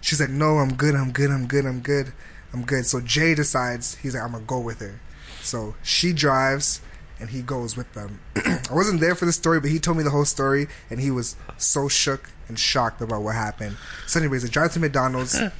She's 0.00 0.20
like, 0.20 0.30
no, 0.30 0.56
I'm 0.56 0.74
good. 0.74 0.94
I'm 0.94 1.12
good. 1.12 1.30
I'm 1.30 1.46
good. 1.46 1.66
I'm 1.66 1.80
good. 1.80 2.14
I'm 2.52 2.64
good. 2.64 2.86
So 2.86 3.00
Jay 3.00 3.34
decides 3.34 3.96
he's 3.96 4.14
like, 4.14 4.22
I'm 4.22 4.32
gonna 4.32 4.44
go 4.44 4.58
with 4.58 4.80
her. 4.80 5.00
So 5.42 5.74
she 5.82 6.12
drives 6.12 6.80
and 7.18 7.30
he 7.30 7.42
goes 7.42 7.76
with 7.76 7.92
them. 7.94 8.20
I 8.36 8.72
wasn't 8.72 9.00
there 9.00 9.14
for 9.14 9.24
the 9.24 9.32
story, 9.32 9.60
but 9.60 9.70
he 9.70 9.78
told 9.78 9.96
me 9.96 10.02
the 10.02 10.10
whole 10.10 10.24
story 10.24 10.68
and 10.90 11.00
he 11.00 11.10
was 11.10 11.36
so 11.56 11.88
shook 11.88 12.30
and 12.48 12.58
shocked 12.58 13.00
about 13.00 13.22
what 13.22 13.34
happened. 13.34 13.76
So, 14.06 14.20
anyways, 14.20 14.42
they 14.42 14.48
drive 14.48 14.72
to 14.72 14.80
McDonald's. 14.80 15.38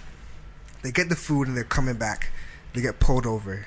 They 0.82 0.92
get 0.92 1.08
the 1.08 1.16
food 1.16 1.48
and 1.48 1.56
they're 1.56 1.64
coming 1.64 1.96
back. 1.96 2.30
They 2.72 2.80
get 2.80 3.00
pulled 3.00 3.26
over. 3.26 3.66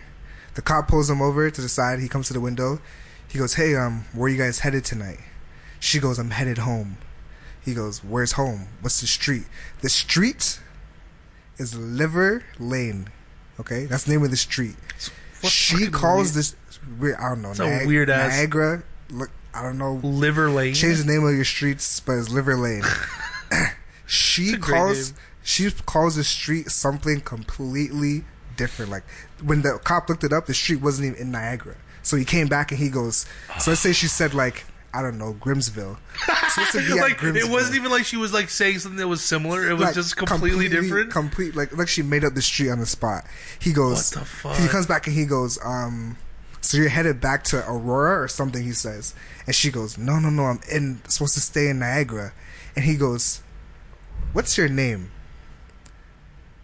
The 0.53 0.61
cop 0.61 0.87
pulls 0.87 1.09
them 1.09 1.21
over 1.21 1.49
to 1.51 1.61
the 1.61 1.67
side. 1.67 1.99
He 1.99 2.07
comes 2.07 2.27
to 2.27 2.33
the 2.33 2.39
window. 2.39 2.79
He 3.27 3.37
goes, 3.37 3.55
"Hey, 3.55 3.75
um, 3.75 4.05
where 4.13 4.29
you 4.29 4.37
guys 4.37 4.59
headed 4.59 4.85
tonight?" 4.85 5.19
She 5.81 5.99
goes, 5.99 6.17
"I'm 6.17 6.29
headed 6.29 6.59
home." 6.59 6.97
He 7.59 7.73
goes, 7.73 8.03
"Where's 8.05 8.33
home? 8.33 8.69
What's 8.79 9.01
the 9.01 9.07
street?" 9.07 9.47
The 9.81 9.89
street 9.89 10.61
is 11.59 11.75
Liver 11.75 12.43
Lane. 12.57 13.09
Okay, 13.59 13.85
that's 13.85 14.05
the 14.05 14.11
name 14.11 14.23
of 14.23 14.31
the 14.31 14.37
street. 14.37 14.75
What 15.41 15.51
she 15.51 15.87
calls 15.87 16.27
weird- 16.27 16.35
this. 16.35 16.55
weird- 16.99 17.15
I 17.17 17.29
don't 17.29 17.41
know. 17.41 17.51
It's 17.51 17.59
a 17.59 17.85
weird 17.85 18.09
ass- 18.09 18.31
Niagara. 18.31 18.83
Look, 19.09 19.31
I 19.53 19.61
don't 19.63 19.77
know. 19.77 19.93
liver 20.03 20.49
lane. 20.49 20.73
Change 20.73 20.99
the 20.99 21.11
name 21.11 21.25
of 21.25 21.35
your 21.35 21.45
streets, 21.45 21.99
but 21.99 22.13
it's 22.13 22.29
Liver 22.29 22.55
Lane. 22.55 22.83
she 24.05 24.43
It's 24.45 24.53
a 24.53 24.57
great 24.57 24.77
calls 24.77 25.13
she 25.41 25.71
calls 25.71 26.15
the 26.15 26.23
street 26.23 26.69
something 26.69 27.21
completely 27.21 28.23
different. 28.55 28.91
Like 28.91 29.03
when 29.41 29.61
the 29.63 29.79
cop 29.83 30.07
looked 30.09 30.23
it 30.23 30.31
up, 30.31 30.45
the 30.45 30.53
street 30.53 30.81
wasn't 30.81 31.07
even 31.07 31.19
in 31.19 31.31
Niagara. 31.31 31.75
So 32.03 32.17
he 32.17 32.25
came 32.25 32.47
back 32.47 32.71
and 32.71 32.79
he 32.79 32.89
goes. 32.89 33.25
So 33.59 33.71
let's 33.71 33.81
say 33.81 33.91
she 33.93 34.07
said 34.07 34.33
like 34.33 34.65
I 34.93 35.01
don't 35.01 35.17
know 35.17 35.33
Grimsville. 35.33 35.97
So 36.49 36.61
let's 36.61 36.71
say 36.73 36.79
at 36.83 36.97
like 36.97 37.21
it 37.21 37.47
wasn't 37.47 37.75
even 37.75 37.91
like 37.91 38.05
she 38.05 38.17
was 38.17 38.33
like 38.33 38.49
saying 38.49 38.79
something 38.79 38.97
that 38.97 39.07
was 39.07 39.23
similar. 39.23 39.69
It 39.69 39.73
was 39.73 39.81
Like, 39.83 39.93
just 39.93 40.17
completely, 40.17 40.67
different. 40.67 41.11
Complete 41.11 41.55
like 41.55 41.75
like 41.77 41.87
she 41.87 42.01
made 42.01 42.23
up 42.23 42.33
the 42.33 42.41
street 42.41 42.71
on 42.71 42.79
the 42.79 42.87
spot. 42.87 43.23
He 43.59 43.71
goes. 43.71 44.15
What 44.15 44.21
the 44.23 44.25
fuck? 44.27 44.57
He 44.57 44.67
comes 44.67 44.87
back 44.87 45.05
and 45.05 45.15
he 45.15 45.25
goes. 45.25 45.59
Um, 45.63 46.17
so 46.61 46.77
you're 46.77 46.89
headed 46.89 47.21
back 47.21 47.43
to 47.45 47.57
Aurora 47.69 48.19
or 48.23 48.27
something. 48.27 48.63
He 48.63 48.71
says, 48.71 49.13
and 49.45 49.55
she 49.55 49.69
goes, 49.69 49.95
No, 49.99 50.17
no, 50.17 50.31
no. 50.31 50.45
I'm 50.45 50.59
in 50.71 51.01
supposed 51.07 51.35
to 51.35 51.39
stay 51.39 51.67
in 51.69 51.77
Niagara. 51.79 52.33
And 52.75 52.83
he 52.83 52.97
goes, 52.97 53.41
What's 54.33 54.57
your 54.57 54.69
name? 54.69 55.11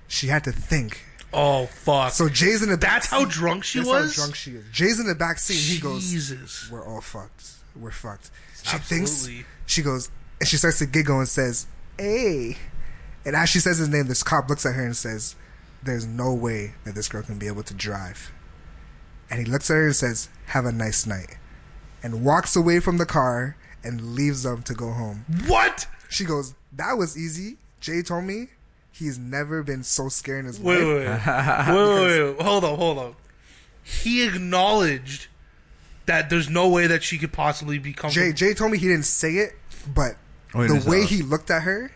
She 0.07 0.27
had 0.27 0.43
to 0.45 0.51
think. 0.51 1.03
oh 1.33 1.67
fuck! 1.67 2.11
So 2.13 2.27
Jay's 2.29 2.63
in 2.63 2.69
the 2.69 2.77
back. 2.77 2.91
That's 3.03 3.07
how 3.07 3.25
drunk 3.25 3.63
she 3.63 3.79
That's 3.79 3.89
was? 3.89 4.15
How 4.15 4.23
drunk 4.23 4.35
she 4.35 4.51
is. 4.51 4.65
Jay's 4.71 4.99
in 4.99 5.05
the 5.07 5.15
back 5.15 5.37
seat. 5.37 5.55
He 5.75 5.79
goes, 5.79 6.09
Jesus. 6.09 6.69
"We're 6.71 6.83
all 6.85 7.01
fucked. 7.01 7.51
We're 7.75 7.91
fucked." 7.91 8.31
She 8.63 8.75
Absolutely. 8.75 9.05
thinks. 9.35 9.45
She 9.65 9.81
goes, 9.81 10.09
and 10.39 10.47
she 10.47 10.57
starts 10.57 10.79
to 10.79 10.85
giggle 10.85 11.19
and 11.19 11.27
says, 11.27 11.67
"Hey." 11.97 12.57
And 13.25 13.35
as 13.35 13.49
she 13.49 13.59
says 13.59 13.77
his 13.79 13.89
name, 13.89 14.07
this 14.07 14.21
cop 14.23 14.49
looks 14.49 14.65
at 14.65 14.75
her 14.75 14.85
and 14.85 14.95
says, 14.95 15.35
"There's 15.83 16.05
no 16.05 16.33
way 16.33 16.75
that 16.83 16.95
this 16.95 17.07
girl 17.07 17.23
can 17.23 17.37
be 17.39 17.47
able 17.47 17.63
to 17.63 17.73
drive." 17.73 18.31
And 19.29 19.39
he 19.39 19.45
looks 19.51 19.69
at 19.71 19.75
her 19.75 19.85
and 19.87 19.95
says, 19.95 20.29
"Have 20.47 20.65
a 20.65 20.71
nice 20.71 21.05
night," 21.05 21.37
and 22.03 22.23
walks 22.23 22.55
away 22.55 22.79
from 22.79 22.97
the 22.97 23.05
car 23.05 23.55
and 23.83 24.15
leaves 24.15 24.43
them 24.43 24.61
to 24.63 24.73
go 24.73 24.91
home. 24.91 25.25
What? 25.47 25.87
She 26.09 26.23
goes, 26.25 26.53
"That 26.71 26.97
was 26.97 27.17
easy." 27.17 27.57
Jay 27.81 28.01
told 28.01 28.23
me 28.25 28.49
he's 28.91 29.17
never 29.17 29.61
been 29.63 29.83
so 29.83 30.09
scared 30.09 30.39
in 30.41 30.45
his 30.45 30.59
Wait, 30.59 30.77
life. 30.83 31.25
wait, 31.27 31.67
wait, 31.67 31.75
wait, 31.75 31.99
wait, 32.23 32.35
wait. 32.37 32.41
Hold 32.45 32.63
on, 32.63 32.77
hold 32.77 32.97
on. 32.99 33.15
He 33.83 34.23
acknowledged 34.25 35.27
that 36.05 36.29
there's 36.29 36.49
no 36.49 36.69
way 36.69 36.87
that 36.87 37.03
she 37.03 37.17
could 37.17 37.33
possibly 37.33 37.79
be 37.79 37.93
comfortable. 37.93 38.27
Jay 38.27 38.33
Jay 38.33 38.53
told 38.53 38.71
me 38.71 38.77
he 38.77 38.87
didn't 38.87 39.05
say 39.05 39.33
it, 39.35 39.53
but 39.93 40.15
Oh, 40.53 40.61
he 40.61 40.67
the 40.79 40.89
way 40.89 41.05
he 41.05 41.21
looked 41.21 41.49
at 41.51 41.63
her 41.63 41.91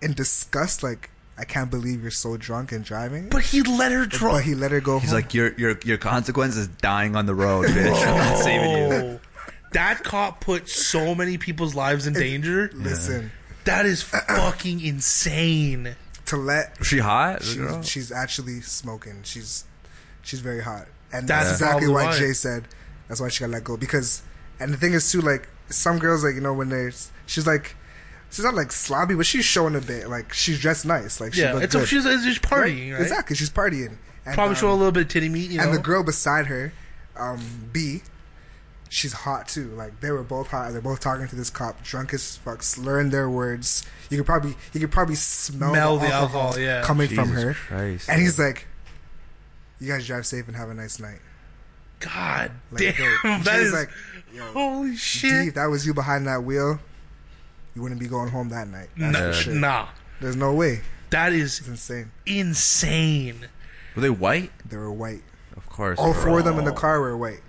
in 0.00 0.12
disgust, 0.14 0.82
like 0.82 1.10
I 1.36 1.44
can't 1.44 1.70
believe 1.70 2.02
you're 2.02 2.10
so 2.10 2.36
drunk 2.36 2.72
and 2.72 2.84
driving. 2.84 3.28
but 3.28 3.42
he 3.42 3.62
let 3.62 3.92
her 3.92 4.06
drive. 4.06 4.32
But 4.32 4.44
he 4.44 4.54
let 4.54 4.70
her 4.72 4.80
go. 4.80 4.98
He's 4.98 5.10
home. 5.10 5.16
like, 5.20 5.34
your 5.34 5.52
your 5.54 5.78
your 5.84 5.98
consequence 5.98 6.56
is 6.56 6.68
dying 6.68 7.14
on 7.16 7.26
the 7.26 7.34
road, 7.34 7.66
bitch. 7.66 8.06
I'm 8.06 8.16
not 8.16 8.38
saving 8.38 8.70
you. 8.70 9.20
That 9.72 10.02
cop 10.02 10.40
put 10.40 10.66
so 10.70 11.14
many 11.14 11.36
people's 11.36 11.74
lives 11.74 12.06
in 12.06 12.14
danger. 12.14 12.70
listen, 12.72 13.30
That 13.64 13.84
is 13.84 14.02
fucking 14.02 14.80
insane. 14.80 15.94
to 16.24 16.36
let 16.38 16.82
she 16.86 16.98
hot? 17.00 17.40
the 17.40 17.82
she's, 17.82 18.10
actually 18.10 18.62
smoking. 18.62 19.20
She's 19.24 19.64
she's 20.22 20.40
very 20.40 20.62
hot, 20.62 20.86
and 21.12 21.28
That's 21.28 21.48
that's 21.50 21.60
exactly 21.60 21.88
why 21.88 22.06
why. 22.06 22.18
Jay 22.18 22.32
said 22.32 22.66
that's 23.08 23.20
why 23.20 23.28
she 23.28 23.40
got 23.40 23.50
let 23.50 23.64
go. 23.64 23.76
Because 23.76 24.22
and 24.60 24.72
the 24.72 24.76
thing 24.76 24.92
is 24.92 25.10
too, 25.10 25.20
like 25.20 25.48
some 25.70 25.98
girls, 25.98 26.24
like 26.24 26.34
you 26.34 26.40
know, 26.40 26.54
when 26.54 26.68
there's 26.68 27.10
she's 27.26 27.46
like 27.46 27.74
she's 28.30 28.44
not 28.44 28.54
like 28.54 28.70
sloppy, 28.72 29.14
but 29.14 29.26
she's 29.26 29.44
showing 29.44 29.74
a 29.76 29.80
bit. 29.80 30.08
Like 30.08 30.32
she's 30.32 30.60
dressed 30.60 30.84
nice. 30.86 31.20
Like 31.20 31.34
she 31.34 31.40
Yeah, 31.42 31.52
looks 31.54 31.64
it's 31.66 31.74
a, 31.74 31.78
good. 31.78 31.88
she's, 31.88 32.06
it's 32.06 32.24
just 32.24 32.42
partying, 32.42 32.92
right? 32.92 33.00
Exactly, 33.02 33.36
she's 33.36 33.50
partying. 33.50 33.96
And, 34.26 34.34
Probably 34.34 34.54
um, 34.56 34.60
show 34.60 34.70
a 34.70 34.74
little 34.74 34.92
bit 34.92 35.04
of 35.04 35.08
titty 35.08 35.28
meat, 35.30 35.50
you 35.50 35.56
know. 35.58 35.64
and 35.64 35.72
the 35.74 35.78
girl 35.78 36.02
beside 36.02 36.46
her, 36.48 36.72
um, 37.16 37.70
B, 37.72 38.02
she's 38.90 39.12
hot 39.14 39.48
too. 39.48 39.68
Like 39.70 40.00
they 40.00 40.10
were 40.10 40.22
both 40.22 40.48
hot. 40.48 40.72
They're 40.72 40.82
both 40.82 41.00
talking 41.00 41.26
to 41.28 41.36
this 41.36 41.48
cop, 41.48 41.82
drunk 41.82 42.12
as 42.12 42.36
fuck, 42.36 42.62
slurring 42.62 43.08
their 43.10 43.30
words. 43.30 43.86
You 44.10 44.18
could 44.18 44.26
probably 44.26 44.54
you 44.74 44.80
could 44.80 44.90
probably 44.90 45.14
smell, 45.14 45.70
Smell 45.72 45.98
the, 45.98 46.06
the 46.08 46.12
alcohol, 46.12 46.40
alcohol, 46.48 46.62
yeah. 46.62 46.82
coming 46.82 47.08
from 47.08 47.30
her. 47.30 47.54
Christ. 47.54 48.08
And 48.10 48.20
he's 48.20 48.38
like, 48.38 48.66
"You 49.80 49.88
guys 49.92 50.06
drive 50.06 50.26
safe 50.26 50.46
and 50.46 50.56
have 50.56 50.68
a 50.68 50.74
nice 50.74 50.98
night." 51.00 51.20
God 52.00 52.52
Like, 52.70 52.80
damn, 52.80 52.94
yo, 52.96 53.16
that 53.22 53.44
Jay's 53.44 53.66
is 53.68 53.72
like, 53.72 53.90
Yo, 54.32 54.44
holy 54.52 54.90
D, 54.92 54.96
shit. 54.96 55.48
if 55.48 55.54
that 55.54 55.66
was 55.66 55.86
you 55.86 55.94
behind 55.94 56.26
that 56.26 56.44
wheel, 56.44 56.78
you 57.74 57.82
wouldn't 57.82 58.00
be 58.00 58.06
going 58.06 58.28
home 58.28 58.50
that 58.50 58.68
night. 58.68 58.88
That's 58.96 59.46
Nah, 59.46 59.54
nah, 59.54 59.88
There's 60.20 60.36
no 60.36 60.52
way. 60.54 60.82
that 61.10 61.32
is 61.32 61.58
It's 61.60 61.68
insane. 61.68 62.10
insane, 62.26 63.48
Were 63.94 64.02
they 64.02 64.10
white? 64.10 64.50
They 64.68 64.76
were 64.76 64.92
white. 64.92 65.22
Of 65.56 65.68
course. 65.68 65.98
All 65.98 66.12
bro. 66.12 66.22
four 66.22 66.38
of 66.40 66.44
them 66.44 66.58
in 66.58 66.64
the 66.64 66.72
car 66.72 67.00
were 67.00 67.16
white. 67.16 67.40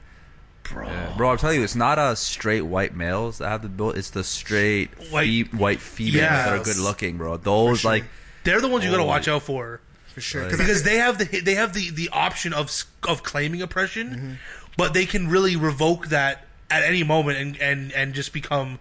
bro. 0.64 0.88
Yeah. 0.88 1.14
Bro, 1.18 1.32
I'm 1.32 1.38
telling 1.38 1.58
you, 1.58 1.64
it's 1.64 1.76
not 1.76 2.00
a 2.00 2.16
straight 2.16 2.62
white 2.62 2.96
males 2.96 3.40
that 3.40 3.50
have 3.50 3.62
the 3.62 3.70
build. 3.70 3.98
It's 3.98 4.10
the 4.12 4.24
straight 4.24 4.90
White- 5.12 5.50
fe- 5.50 5.58
white 5.58 5.80
females 5.80 6.16
Yes. 6.16 6.46
that 6.46 6.54
are 6.60 6.64
good 6.64 6.78
looking, 6.78 7.18
bro. 7.18 7.38
Those 7.38 7.82
sure. 7.82 7.92
like 7.92 8.06
They're 8.46 8.62
the 8.62 8.68
ones 8.68 8.84
you 8.86 8.92
gotta 8.92 9.04
Oh. 9.04 9.08
watch 9.08 9.28
out 9.28 9.44
for 9.44 9.82
For 10.14 10.22
sure. 10.22 10.42
Right. 10.42 10.50
'Cause 10.52 10.60
because 10.60 10.84
they 10.84 10.98
have 10.98 11.18
the 11.18 11.40
they 11.42 11.56
have 11.56 11.74
the 11.74 11.90
the 11.92 12.10
option 12.10 12.54
of 12.54 12.72
of 13.08 13.24
claiming 13.24 13.62
oppression, 13.62 14.10
Mm-hmm. 14.10 14.32
but 14.78 14.94
they 14.94 15.06
can 15.06 15.28
really 15.30 15.56
revoke 15.56 16.08
that 16.08 16.46
at 16.72 16.84
any 16.84 17.04
moment 17.04 17.38
and 17.38 17.58
and 17.62 17.92
and 17.94 18.14
just 18.14 18.34
become 18.34 18.80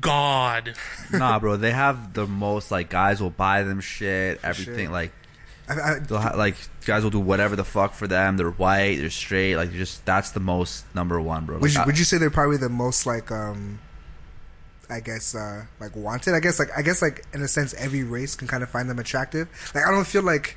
God. 0.00 0.74
nah, 1.12 1.38
bro. 1.38 1.56
They 1.56 1.72
have 1.72 2.14
the 2.14 2.26
most 2.26 2.70
like 2.70 2.88
guys 2.88 3.20
will 3.20 3.30
buy 3.30 3.62
them 3.62 3.80
shit, 3.80 4.40
everything 4.42 4.86
sure. 4.86 4.92
like 4.92 5.12
I, 5.68 5.72
I, 5.80 5.98
they'll 5.98 6.18
ha- 6.18 6.34
like 6.36 6.56
guys 6.86 7.02
will 7.02 7.10
do 7.10 7.20
whatever 7.20 7.56
the 7.56 7.64
fuck 7.64 7.94
for 7.94 8.06
them. 8.06 8.36
They're 8.36 8.50
white, 8.50 8.96
they're 8.96 9.10
straight, 9.10 9.56
like 9.56 9.72
just 9.72 10.04
that's 10.06 10.30
the 10.30 10.40
most 10.40 10.84
number 10.94 11.20
one, 11.20 11.44
bro. 11.46 11.56
would 11.56 11.62
Like, 11.62 11.74
you 11.74 11.80
I- 11.82 11.86
would 11.86 11.98
you 11.98 12.04
say 12.04 12.18
they're 12.18 12.30
probably 12.30 12.56
the 12.56 12.68
most 12.68 13.06
like 13.06 13.30
um 13.30 13.78
I 14.90 15.00
guess 15.00 15.34
uh 15.34 15.64
like 15.80 15.94
wanted? 15.96 16.34
I 16.34 16.40
guess 16.40 16.58
like 16.58 16.68
I 16.76 16.82
guess 16.82 17.02
like 17.02 17.24
in 17.32 17.42
a 17.42 17.48
sense 17.48 17.74
every 17.74 18.02
race 18.02 18.34
can 18.34 18.48
kind 18.48 18.62
of 18.62 18.70
find 18.70 18.88
them 18.88 18.98
attractive. 18.98 19.48
Like 19.74 19.84
I 19.86 19.90
don't 19.90 20.06
feel 20.06 20.22
like 20.22 20.56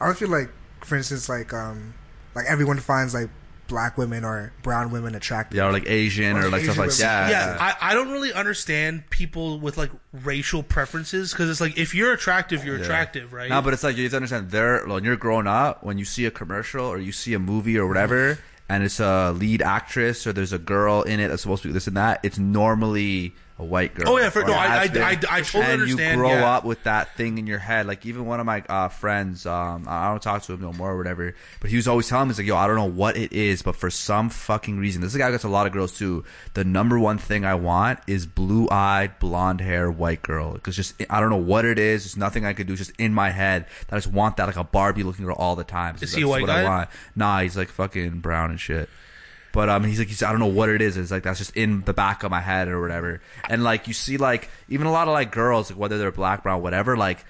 I 0.00 0.06
don't 0.06 0.18
feel 0.18 0.28
like 0.30 0.50
for 0.84 0.96
instance 0.96 1.28
like 1.28 1.52
um 1.52 1.94
like 2.34 2.46
everyone 2.48 2.78
finds 2.78 3.12
like 3.14 3.28
black 3.68 3.96
women 3.96 4.24
or 4.24 4.52
brown 4.64 4.90
women 4.90 5.14
attractive. 5.14 5.56
yeah, 5.56 5.66
or 5.68 5.72
like 5.72 5.88
Asian 5.88 6.36
or, 6.36 6.46
Or 6.46 6.48
like 6.50 6.62
stuff 6.64 6.74
Asian 6.74 6.76
like 6.78 6.90
women. 6.90 6.98
that. 6.98 7.30
yeah, 7.30 7.56
I, 7.60 7.92
I 7.92 7.94
don't 7.94 8.10
really 8.10 8.32
understand 8.32 9.08
people 9.10 9.60
with 9.60 9.78
like 9.78 9.92
racial 10.12 10.64
preferences 10.64 11.30
because 11.32 11.48
it's 11.48 11.60
like 11.60 11.78
if 11.78 11.94
you're 11.94 12.12
attractive, 12.12 12.64
you're 12.64 12.78
Yeah. 12.78 12.82
attractive, 12.82 13.32
right? 13.32 13.48
No, 13.48 13.62
but 13.62 13.72
it's 13.72 13.84
like 13.84 13.96
you 13.96 14.02
have 14.02 14.10
to 14.10 14.16
understand. 14.16 14.50
There, 14.50 14.84
when 14.88 15.04
you're 15.04 15.14
growing 15.16 15.46
up, 15.46 15.84
when 15.84 15.98
you 15.98 16.04
see 16.04 16.26
a 16.26 16.32
commercial 16.32 16.84
or 16.84 16.98
you 16.98 17.12
see 17.12 17.32
a 17.34 17.38
movie 17.38 17.78
or 17.78 17.86
whatever, 17.86 18.40
and 18.68 18.82
it's 18.82 18.98
a 18.98 19.30
lead 19.36 19.62
actress 19.62 20.26
or 20.26 20.32
there's 20.32 20.52
a 20.52 20.58
girl 20.58 21.02
in 21.02 21.20
it 21.20 21.28
that's 21.28 21.42
supposed 21.42 21.62
to 21.62 21.68
be 21.68 21.72
this 21.74 21.86
and 21.86 21.96
that, 21.96 22.18
it's 22.24 22.38
normally 22.40 23.34
a 23.60 23.64
white 23.64 23.94
girl. 23.94 24.08
Oh, 24.08 24.18
yeah, 24.18 24.30
for- 24.30 24.42
no, 24.42 24.52
I- 24.54 24.66
I-. 24.66 24.82
I- 24.84 25.10
I 25.10 25.40
totally 25.42 25.64
and 25.64 25.82
understand, 25.82 26.12
you 26.12 26.16
grow 26.16 26.30
yeah. 26.30 26.54
up 26.56 26.64
with 26.64 26.82
that 26.84 27.14
thing 27.16 27.36
in 27.38 27.46
your 27.46 27.58
head. 27.58 27.86
Like 27.86 28.06
even 28.06 28.24
one 28.24 28.40
of 28.40 28.46
my 28.46 28.62
uh, 28.68 28.88
friends, 28.88 29.44
um, 29.46 29.86
I 29.88 30.08
don't 30.08 30.22
talk 30.22 30.42
to 30.44 30.54
him 30.54 30.60
no 30.62 30.72
more 30.72 30.92
or 30.92 30.96
whatever, 30.96 31.34
but 31.60 31.70
he 31.70 31.76
was 31.76 31.86
always 31.86 32.08
telling 32.08 32.28
me, 32.28 32.30
he's 32.32 32.38
like, 32.38 32.46
"Yo, 32.46 32.56
I 32.56 32.66
don't 32.66 32.76
know 32.76 32.84
what 32.86 33.16
it 33.16 33.32
is, 33.32 33.62
but 33.62 33.76
for 33.76 33.90
some 33.90 34.30
fucking 34.30 34.78
reason, 34.78 35.02
this 35.02 35.14
guy 35.16 35.30
gets 35.30 35.44
a 35.44 35.48
lot 35.48 35.66
of 35.66 35.72
girls 35.72 35.96
too. 35.96 36.24
The 36.54 36.64
number 36.64 36.98
one 36.98 37.18
thing 37.18 37.44
I 37.44 37.54
want 37.54 37.98
is 38.06 38.26
blue-eyed, 38.26 39.18
blonde 39.18 39.60
hair, 39.60 39.90
white 39.90 40.22
girl. 40.22 40.54
Because 40.54 40.76
just 40.76 40.94
I 41.10 41.20
don't 41.20 41.30
know 41.30 41.36
what 41.36 41.64
it 41.64 41.78
is. 41.78 42.04
There's 42.04 42.16
nothing 42.16 42.44
I 42.46 42.52
could 42.54 42.66
do. 42.66 42.72
It's 42.72 42.86
just 42.86 42.98
in 42.98 43.12
my 43.12 43.30
head 43.30 43.66
that 43.88 43.96
I 43.96 43.98
just 43.98 44.12
want 44.12 44.36
that 44.38 44.46
like 44.46 44.56
a 44.56 44.64
Barbie 44.64 45.02
looking 45.02 45.24
girl 45.26 45.36
all 45.38 45.54
the 45.56 45.64
time. 45.64 45.96
Is 45.96 46.00
That's 46.00 46.14
he 46.14 46.22
a 46.22 46.28
white 46.28 46.40
what 46.42 46.50
I 46.50 46.62
guy? 46.62 46.68
want. 46.68 46.90
Nah, 47.14 47.40
he's 47.40 47.56
like 47.56 47.68
fucking 47.68 48.20
brown 48.20 48.50
and 48.50 48.58
shit. 48.60 48.88
But 49.52 49.68
um, 49.68 49.82
he's 49.84 49.98
like, 49.98 50.08
he's, 50.08 50.22
I 50.22 50.30
don't 50.30 50.38
know 50.40 50.46
what 50.46 50.68
it 50.68 50.80
is. 50.80 50.96
It's 50.96 51.10
like 51.10 51.22
that's 51.24 51.38
just 51.38 51.56
in 51.56 51.82
the 51.82 51.92
back 51.92 52.22
of 52.22 52.30
my 52.30 52.40
head 52.40 52.68
or 52.68 52.80
whatever. 52.80 53.20
And 53.48 53.64
like 53.64 53.88
you 53.88 53.94
see, 53.94 54.16
like 54.16 54.48
even 54.68 54.86
a 54.86 54.92
lot 54.92 55.08
of 55.08 55.14
like 55.14 55.32
girls, 55.32 55.70
like 55.70 55.78
whether 55.78 55.98
they're 55.98 56.12
black, 56.12 56.42
brown, 56.44 56.62
whatever, 56.62 56.96
like 56.96 57.24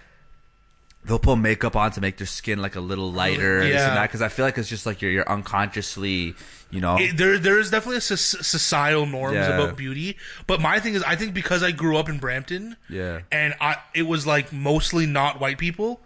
they'll 1.06 1.18
put 1.18 1.36
makeup 1.36 1.76
on 1.76 1.90
to 1.92 2.00
make 2.02 2.18
their 2.18 2.26
skin 2.26 2.60
like 2.60 2.76
a 2.76 2.80
little 2.80 3.10
lighter, 3.10 3.62
Yeah. 3.66 3.88
and 3.88 3.96
that. 3.96 4.02
Because 4.08 4.20
I 4.20 4.28
feel 4.28 4.44
like 4.44 4.58
it's 4.58 4.68
just 4.68 4.84
like 4.84 5.00
you're 5.00 5.10
you're 5.10 5.28
unconsciously, 5.30 6.34
you 6.70 6.80
know, 6.82 6.98
it, 6.98 7.16
there 7.16 7.38
there 7.38 7.58
is 7.58 7.70
definitely 7.70 7.96
a 7.96 8.00
societal 8.02 9.06
norms 9.06 9.36
Yeah. 9.36 9.48
about 9.58 9.76
beauty 9.78 10.18
but 10.46 10.60
my 10.60 10.78
thing 10.78 10.94
is 10.94 11.02
i 11.02 11.16
think 11.16 11.34
because 11.34 11.62
i 11.64 11.72
grew 11.72 11.96
up 11.96 12.08
in 12.08 12.18
brampton 12.18 12.76
Yeah. 12.88 13.20
and 13.32 13.54
i 13.60 13.76
it 13.94 14.02
was 14.02 14.24
like 14.26 14.52
mostly 14.52 15.04
not 15.06 15.40
white 15.40 15.58
people 15.58 16.00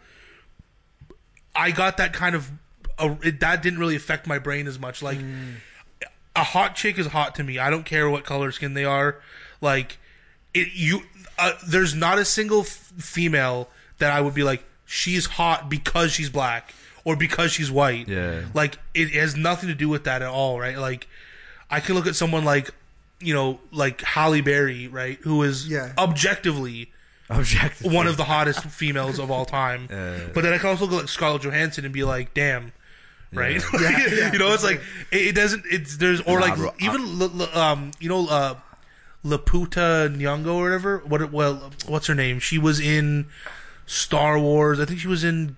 i 1.55 1.71
got 1.71 1.99
that 1.99 2.13
kind 2.15 2.35
of 2.35 2.51
uh, 2.99 3.15
it, 3.23 3.41
that 3.41 3.63
didn't 3.63 3.79
really 3.79 3.97
affect 3.97 4.27
my 4.27 4.39
brain 4.39 4.67
as 4.67 4.79
much 4.79 5.03
like 5.03 5.19
a 6.37 6.43
hot 6.45 6.75
chick 6.75 6.99
is 6.99 7.07
hot 7.09 7.35
to 7.35 7.45
me 7.45 7.59
i 7.59 7.71
don't 7.71 7.85
care 7.85 8.09
what 8.11 8.25
color 8.25 8.51
skin 8.53 8.75
they 8.75 8.85
are 8.85 9.17
like 9.61 9.99
it 10.53 10.69
you 10.75 11.01
uh, 11.39 11.53
there's 11.67 11.95
not 11.95 12.19
a 12.19 12.25
single 12.25 12.61
f- 12.61 12.67
female 12.99 13.69
that 13.99 14.13
i 14.13 14.21
would 14.21 14.35
be 14.35 14.43
like 14.43 14.63
she's 14.87 15.27
hot 15.27 15.69
because 15.69 16.13
she's 16.13 16.29
black 16.31 16.73
or 17.05 17.17
because 17.17 17.53
she's 17.53 17.71
white 17.71 18.09
Yeah. 18.09 18.43
like 18.55 18.79
it 18.95 19.11
has 19.11 19.37
nothing 19.37 19.69
to 19.69 19.75
do 19.75 19.89
with 19.91 20.05
that 20.05 20.23
at 20.23 20.29
all, 20.29 20.59
right? 20.59 20.79
Like 20.79 21.07
I 21.71 21.81
can 21.81 21.95
look 21.97 22.07
at 22.07 22.17
someone 22.17 22.45
like 22.47 22.71
you 23.21 23.33
know, 23.35 23.61
like 23.73 24.01
Halle 24.03 24.41
Berry, 24.41 24.89
right, 24.89 25.19
who 25.23 25.43
is 25.43 25.69
Yeah. 25.69 25.93
objectively 25.99 26.91
objective. 27.31 27.93
one 27.93 28.07
of 28.07 28.17
the 28.17 28.25
hottest 28.25 28.65
females 28.65 29.19
of 29.19 29.31
all 29.31 29.45
time. 29.45 29.89
Uh, 29.91 30.19
but 30.35 30.43
then 30.43 30.53
I 30.55 30.59
can 30.59 30.71
also 30.71 30.87
look 30.87 31.03
at 31.03 31.09
Scarlett 31.11 31.43
Johansson 31.43 31.85
and 31.85 31.93
be 31.93 32.05
like, 32.05 32.33
damn. 32.35 32.73
Right, 33.35 33.63
Yeah, 33.81 34.07
yeah, 34.15 34.33
you 34.33 34.39
know, 34.39 34.53
it's 34.53 34.65
like 34.65 34.81
it, 35.11 35.29
it 35.29 35.35
doesn't. 35.35 35.65
It's 35.71 35.97
there's 35.97 36.21
or 36.23 36.39
Nah, 36.41 36.47
like 36.47 36.57
bro, 36.57 36.71
even 36.81 37.21
l- 37.21 37.41
l- 37.43 37.59
um, 37.59 37.91
you 38.01 38.09
know, 38.09 38.27
uh, 38.29 38.55
Lupita 39.25 40.15
Nyong'o 40.15 40.55
or 40.57 40.63
whatever. 40.63 40.99
What? 41.07 41.33
Well, 41.33 41.71
what's 41.87 42.07
her 42.07 42.15
name? 42.15 42.39
She 42.41 42.59
was 42.59 42.81
in 42.81 43.27
Star 43.87 44.39
Wars. 44.39 44.79
I 44.81 44.85
think 44.85 45.01
she 45.01 45.09
was 45.09 45.25
in. 45.25 45.57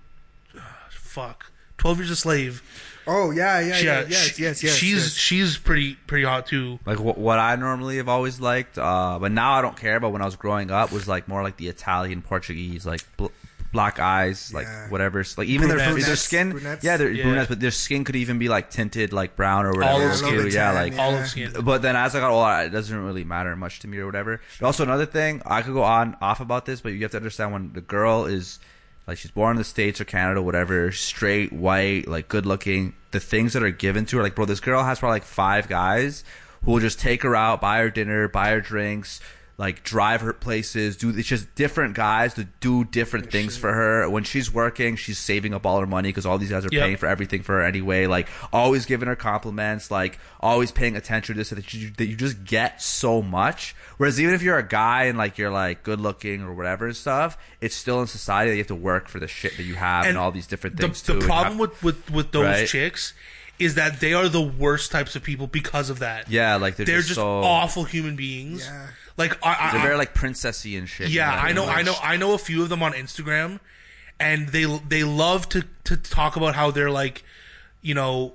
uh, 0.55 0.59
fuck, 0.89 1.51
Twelve 1.77 1.97
Years 1.99 2.09
a 2.09 2.15
Slave. 2.15 2.61
Oh 3.09 3.31
yeah, 3.31 3.59
yeah, 3.61 3.67
yeah, 3.67 3.81
Yeah, 4.01 4.05
yes, 4.09 4.35
she- 4.35 4.43
yes, 4.43 4.63
yes. 4.63 4.73
She's 4.75 4.93
yes. 4.95 5.13
she's 5.13 5.57
pretty 5.57 5.95
pretty 6.07 6.25
hot 6.25 6.45
too. 6.45 6.79
Like 6.85 6.99
what, 6.99 7.17
what 7.17 7.39
I 7.39 7.55
normally 7.55 7.97
have 7.97 8.09
always 8.09 8.39
liked, 8.41 8.77
uh, 8.77 9.17
but 9.19 9.31
now 9.31 9.53
I 9.53 9.61
don't 9.61 9.77
care. 9.77 9.99
But 9.99 10.09
when 10.09 10.21
I 10.21 10.25
was 10.25 10.35
growing 10.35 10.71
up, 10.71 10.91
was 10.91 11.07
like 11.07 11.27
more 11.27 11.41
like 11.43 11.55
the 11.57 11.67
Italian, 11.69 12.21
Portuguese, 12.21 12.85
like 12.85 13.01
bl- 13.15 13.27
black 13.71 13.99
eyes, 13.99 14.53
like 14.53 14.65
Yeah. 14.65 14.89
whatever. 14.89 15.23
Like 15.37 15.47
even 15.47 15.67
their 15.67 15.77
their 15.77 16.15
skin, 16.15 16.51
Brunettes. 16.51 16.83
yeah, 16.83 16.97
they're 16.97 17.09
Yeah. 17.11 17.23
brunettes, 17.23 17.49
but 17.49 17.59
their 17.59 17.71
skin 17.71 18.03
could 18.03 18.15
even 18.15 18.39
be 18.39 18.47
like 18.49 18.69
tinted 18.69 19.13
like 19.13 19.35
brown 19.35 19.65
or 19.65 19.71
whatever. 19.71 19.91
Olive 19.93 20.03
Yeah, 20.07 20.11
a 20.11 20.15
skin. 20.15 20.35
little 20.35 20.51
yeah, 20.51 20.65
tan, 20.71 20.75
like 20.75 20.93
yeah. 20.93 21.01
Olive 21.01 21.27
skin. 21.27 21.53
But 21.63 21.81
then 21.81 21.95
as 21.95 22.15
I 22.15 22.19
got 22.19 22.31
older, 22.31 22.65
it 22.65 22.69
doesn't 22.69 22.97
really 23.05 23.23
matter 23.23 23.55
much 23.55 23.79
to 23.81 23.87
me 23.87 23.97
or 23.97 24.05
whatever. 24.05 24.39
But 24.59 24.65
also 24.65 24.83
another 24.83 25.05
thing, 25.05 25.41
I 25.45 25.61
could 25.61 25.73
go 25.73 25.83
on 25.83 26.15
off 26.21 26.39
about 26.39 26.65
this, 26.65 26.81
but 26.81 26.93
you 26.93 27.01
have 27.01 27.11
to 27.11 27.17
understand 27.17 27.51
when 27.53 27.71
the 27.73 27.81
girl 27.81 28.25
is 28.25 28.59
like 29.07 29.17
she's 29.17 29.31
born 29.31 29.51
in 29.51 29.57
the 29.57 29.63
states 29.63 30.01
or 30.01 30.05
Canada, 30.05 30.41
whatever, 30.41 30.91
straight, 30.91 31.53
white, 31.53 32.07
like 32.07 32.27
good 32.27 32.45
looking. 32.45 32.93
The 33.11 33.19
things 33.21 33.53
that 33.53 33.63
are 33.63 33.71
given 33.71 34.05
to 34.07 34.17
her, 34.17 34.23
like 34.23 34.35
bro, 34.35 34.45
this 34.45 34.59
girl 34.59 34.83
has 34.83 34.99
probably 34.99 35.15
like 35.15 35.23
five 35.23 35.67
guys 35.69 36.23
who 36.63 36.71
will 36.71 36.79
just 36.79 36.99
take 36.99 37.23
her 37.23 37.35
out, 37.35 37.61
buy 37.61 37.79
her 37.79 37.89
dinner, 37.89 38.27
buy 38.27 38.49
her 38.49 38.59
drinks. 38.61 39.21
Like 39.59 39.83
drive 39.83 40.21
her 40.21 40.33
places. 40.33 40.97
Do 40.97 41.09
it's 41.09 41.27
just 41.27 41.55
different 41.55 41.95
guys 41.95 42.35
to 42.35 42.43
do 42.59 42.83
different 42.83 43.31
things 43.31 43.57
for 43.57 43.73
her. 43.73 44.07
When 44.07 44.23
she's 44.23 44.53
working, 44.53 44.95
she's 44.95 45.17
saving 45.17 45.53
up 45.55 45.65
all 45.65 45.79
her 45.79 45.87
money 45.87 46.09
because 46.09 46.27
all 46.27 46.37
these 46.37 46.51
guys 46.51 46.63
are 46.63 46.69
Yep. 46.71 46.83
paying 46.83 46.97
for 46.97 47.07
everything 47.07 47.41
for 47.41 47.53
her 47.55 47.63
anyway. 47.63 48.05
Like 48.05 48.27
always 48.53 48.85
giving 48.85 49.07
her 49.07 49.15
compliments, 49.15 49.89
like 49.89 50.19
always 50.39 50.71
paying 50.71 50.95
attention 50.95 51.33
to 51.33 51.39
this, 51.39 51.47
so 51.49 51.55
that 51.55 51.73
you 51.73 51.89
that 51.97 52.05
you 52.05 52.15
just 52.15 52.43
get 52.45 52.81
so 52.83 53.23
much. 53.23 53.75
Whereas 53.97 54.21
even 54.21 54.35
if 54.35 54.43
you're 54.43 54.59
a 54.59 54.67
guy 54.67 55.05
and 55.05 55.17
like 55.17 55.39
you're 55.39 55.49
like 55.49 55.81
good 55.81 55.99
looking 55.99 56.43
or 56.43 56.53
whatever 56.53 56.85
and 56.85 56.95
stuff, 56.95 57.35
it's 57.59 57.75
still 57.75 57.99
in 57.99 58.05
society 58.05 58.51
that 58.51 58.55
you 58.57 58.61
have 58.61 58.67
to 58.67 58.75
work 58.75 59.07
for 59.07 59.19
the 59.19 59.27
shit 59.27 59.57
that 59.57 59.63
you 59.63 59.73
have 59.73 60.05
and, 60.05 60.17
all 60.19 60.31
these 60.31 60.45
different 60.45 60.77
things 60.77 61.01
the 61.01 61.13
and 61.13 61.21
problem 61.23 61.53
have- 61.57 61.59
with, 61.59 61.83
with 61.83 62.11
with 62.11 62.31
those 62.31 62.45
Right. 62.45 62.67
chicks 62.67 63.13
is 63.59 63.75
that 63.75 63.99
they 63.99 64.13
are 64.13 64.29
the 64.29 64.41
worst 64.41 64.91
types 64.91 65.15
of 65.15 65.23
people 65.23 65.47
because 65.47 65.89
of 65.89 65.99
that. 65.99 66.29
yeah, 66.29 66.55
like 66.57 66.75
they're, 66.75 66.85
they're 66.85 66.97
just, 66.97 67.09
just 67.09 67.19
so 67.19 67.41
awful 67.41 67.83
human 67.83 68.15
beings. 68.15 68.65
Yeah. 68.65 68.87
Like 69.17 69.43
I, 69.45 69.57
I, 69.59 69.71
they're 69.73 69.81
very 69.81 69.97
like 69.97 70.13
princessy 70.13 70.77
and 70.77 70.87
shit. 70.87 71.09
yeah, 71.09 71.33
you 71.41 71.49
I 71.49 71.51
know, 71.53 71.65
I 71.65 71.81
know, 71.81 71.95
I 72.03 72.17
know 72.17 72.33
a 72.33 72.37
few 72.37 72.61
of 72.61 72.69
them 72.69 72.83
on 72.83 72.93
Instagram, 72.93 73.59
and 74.19 74.49
they 74.49 74.65
they 74.87 75.03
love 75.03 75.49
to 75.49 75.63
to 75.85 75.97
talk 75.97 76.35
about 76.35 76.53
how 76.53 76.69
they're 76.69 76.91
like, 76.91 77.23
you 77.81 77.95
know, 77.95 78.33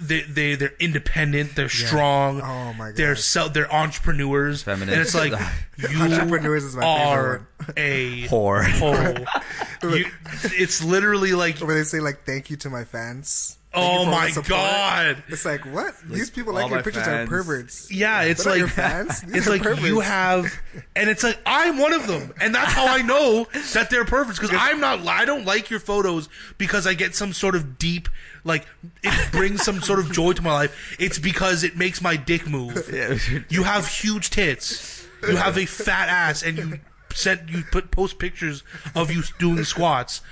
they 0.00 0.22
they 0.22 0.56
they're 0.56 0.74
independent, 0.80 1.54
they're 1.54 1.68
strong, 1.68 2.40
Oh 2.40 2.72
my 2.72 2.88
god, 2.88 2.96
they're 2.96 3.14
so 3.14 3.48
they're 3.48 3.72
entrepreneurs, 3.72 4.64
Feminine. 4.64 4.94
and 4.94 5.00
it's 5.02 5.14
like 5.14 5.30
you 5.76 6.00
Entrepreneurs 6.02 6.64
is 6.64 6.74
my 6.74 6.82
favorite 6.82 7.06
are 7.06 7.46
a 7.76 8.22
Whore. 8.28 8.64
whore. 8.64 9.96
You- 9.96 10.10
it's 10.58 10.82
literally 10.82 11.34
like 11.34 11.58
Where 11.58 11.76
they 11.76 11.84
say 11.84 12.00
like 12.00 12.24
thank 12.26 12.50
you 12.50 12.56
to 12.56 12.68
my 12.70 12.82
fans. 12.82 13.58
Thank 13.72 13.84
Oh 13.84 13.92
you 13.92 14.04
for 14.04 14.10
all 14.10 14.16
my 14.20 14.30
support. 14.30 14.48
God. 14.48 15.22
It's 15.28 15.44
like 15.44 15.64
what? 15.66 15.94
These 16.08 16.30
people 16.30 16.52
like 16.54 16.70
your 16.70 16.82
pictures 16.82 17.04
fans. 17.04 17.28
are 17.28 17.30
perverts. 17.30 17.88
Yeah, 17.90 18.22
it's 18.22 18.42
They're 18.42 18.54
like 18.54 18.58
your 18.58 18.68
fans. 18.68 19.20
These 19.26 19.36
it's 19.36 19.46
are 19.46 19.50
like 19.50 19.80
you 19.82 20.00
have, 20.00 20.52
and 20.96 21.08
it's 21.08 21.22
like 21.22 21.38
I'm 21.46 21.78
one 21.78 21.92
of 21.92 22.08
them, 22.08 22.34
and 22.40 22.52
that's 22.52 22.72
how 22.72 22.86
I 22.88 23.02
know 23.02 23.46
that 23.74 23.88
they're 23.88 24.04
perverts 24.04 24.40
because 24.40 24.56
I'm 24.58 24.80
not. 24.80 25.06
I 25.06 25.24
don't 25.24 25.44
like 25.44 25.70
your 25.70 25.78
photos 25.78 26.28
because 26.58 26.84
I 26.84 26.94
get 26.94 27.14
some 27.14 27.32
sort 27.32 27.54
of 27.54 27.78
deep, 27.78 28.08
like 28.42 28.66
it 29.04 29.30
brings 29.32 29.62
some 29.62 29.80
sort 29.80 30.00
of 30.00 30.10
joy 30.10 30.32
to 30.32 30.42
my 30.42 30.52
life. 30.52 30.96
It's 30.98 31.20
because 31.20 31.62
it 31.62 31.76
makes 31.76 32.02
my 32.02 32.16
dick 32.16 32.48
move. 32.48 32.88
You 33.50 33.62
have 33.62 33.86
huge 33.86 34.30
tits. 34.30 35.06
You 35.22 35.36
have 35.36 35.56
a 35.56 35.66
fat 35.66 36.08
ass, 36.08 36.42
and 36.42 36.58
you 36.58 36.80
sent 37.14 37.48
you 37.48 37.62
put 37.70 37.90
post 37.92 38.18
pictures 38.18 38.64
of 38.96 39.12
you 39.12 39.22
doing 39.38 39.62
squats. 39.62 40.22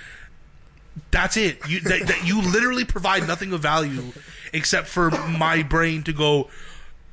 That's 1.11 1.37
it. 1.37 1.59
You 1.67 1.79
that, 1.81 2.07
that 2.07 2.27
you 2.27 2.41
literally 2.41 2.85
provide 2.85 3.27
nothing 3.27 3.53
of 3.53 3.61
value 3.61 4.11
except 4.53 4.87
for 4.87 5.09
my 5.11 5.63
brain 5.63 6.03
to 6.03 6.13
go, 6.13 6.49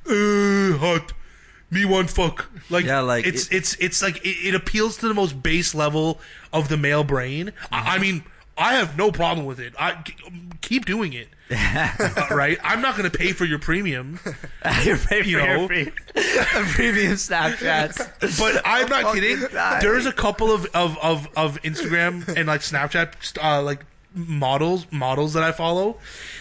uh, 0.08 0.76
hot. 0.78 1.12
Me 1.70 1.84
one 1.84 2.06
fuck. 2.06 2.48
Like, 2.70 2.84
Yeah, 2.84 3.00
like, 3.00 3.26
it's 3.26 3.48
it- 3.48 3.56
it's 3.56 3.74
it's 3.80 4.02
like 4.02 4.18
it, 4.24 4.48
it 4.48 4.54
appeals 4.54 4.96
to 4.98 5.08
the 5.08 5.14
most 5.14 5.42
base 5.42 5.74
level 5.74 6.20
of 6.52 6.68
the 6.68 6.76
male 6.76 7.02
brain. 7.04 7.52
I, 7.72 7.96
I 7.96 7.98
mean, 7.98 8.22
I 8.58 8.74
have 8.74 8.96
no 8.96 9.12
problem 9.12 9.46
with 9.46 9.60
it. 9.60 9.74
I 9.78 10.02
keep 10.62 10.84
doing 10.86 11.12
it. 11.12 11.28
Uh, 11.48 12.26
right? 12.34 12.58
I'm 12.64 12.80
not 12.82 12.96
going 12.96 13.08
to 13.08 13.16
pay 13.16 13.30
for 13.32 13.44
your 13.44 13.60
premium, 13.60 14.18
Your 14.82 14.96
favorite, 14.96 15.26
You 15.26 15.36
know. 15.38 15.44
your 15.60 15.68
favorite- 15.68 15.94
premium 16.74 17.12
Snapchats. 17.12 17.98
but 18.40 18.62
I'm 18.64 18.88
not 18.88 19.14
kidding. 19.14 19.46
die. 19.52 19.78
There's 19.80 20.06
a 20.06 20.12
couple 20.12 20.50
of 20.50 20.66
of 20.74 20.98
of, 20.98 21.28
of 21.36 21.62
Instagram 21.62 22.26
and 22.36 22.48
like 22.48 22.62
Snapchat 22.62 23.38
uh, 23.40 23.62
like 23.62 23.84
models 24.12 24.86
models 24.90 25.34
that 25.34 25.44
I 25.44 25.52
follow 25.52 25.98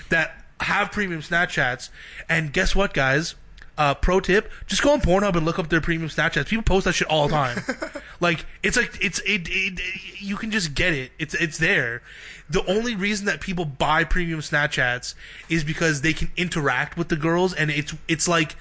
that 0.10 0.44
have 0.62 0.92
premium 0.92 1.22
Snapchats, 1.22 1.90
and 2.28 2.52
guess 2.52 2.76
what, 2.76 2.94
guys? 2.96 3.36
Uh, 3.78 3.94
pro 3.94 4.20
tip: 4.20 4.52
just 4.68 4.82
go 4.82 4.94
on 4.94 5.02
Pornhub 5.02 5.36
and 5.36 5.46
look 5.46 5.60
up 5.60 5.70
their 5.70 5.82
premium 5.82 6.10
Snapchats. 6.10 6.48
People 6.48 6.64
post 6.64 6.86
that 6.86 6.94
shit 6.94 7.10
all 7.10 7.28
the 7.28 7.34
time. 7.34 7.62
like 8.22 8.46
it's 8.64 8.78
like 8.78 8.98
it's 9.02 9.20
it, 9.20 9.48
it, 9.50 9.82
you 10.20 10.38
can 10.38 10.52
just 10.52 10.74
get 10.74 10.94
it. 10.94 11.12
It's 11.20 11.34
it's 11.34 11.58
there. 11.58 12.02
The 12.50 12.66
only 12.68 12.96
reason 12.96 13.26
that 13.26 13.42
people 13.42 13.66
buy 13.66 14.04
premium 14.04 14.40
Snapchats 14.40 15.16
is 15.50 15.64
because 15.64 16.02
they 16.02 16.14
can 16.14 16.32
interact 16.38 16.98
with 16.98 17.10
the 17.10 17.16
girls, 17.16 17.54
and 17.54 17.70
it's 17.70 17.94
it's 18.08 18.28
like 18.28 18.56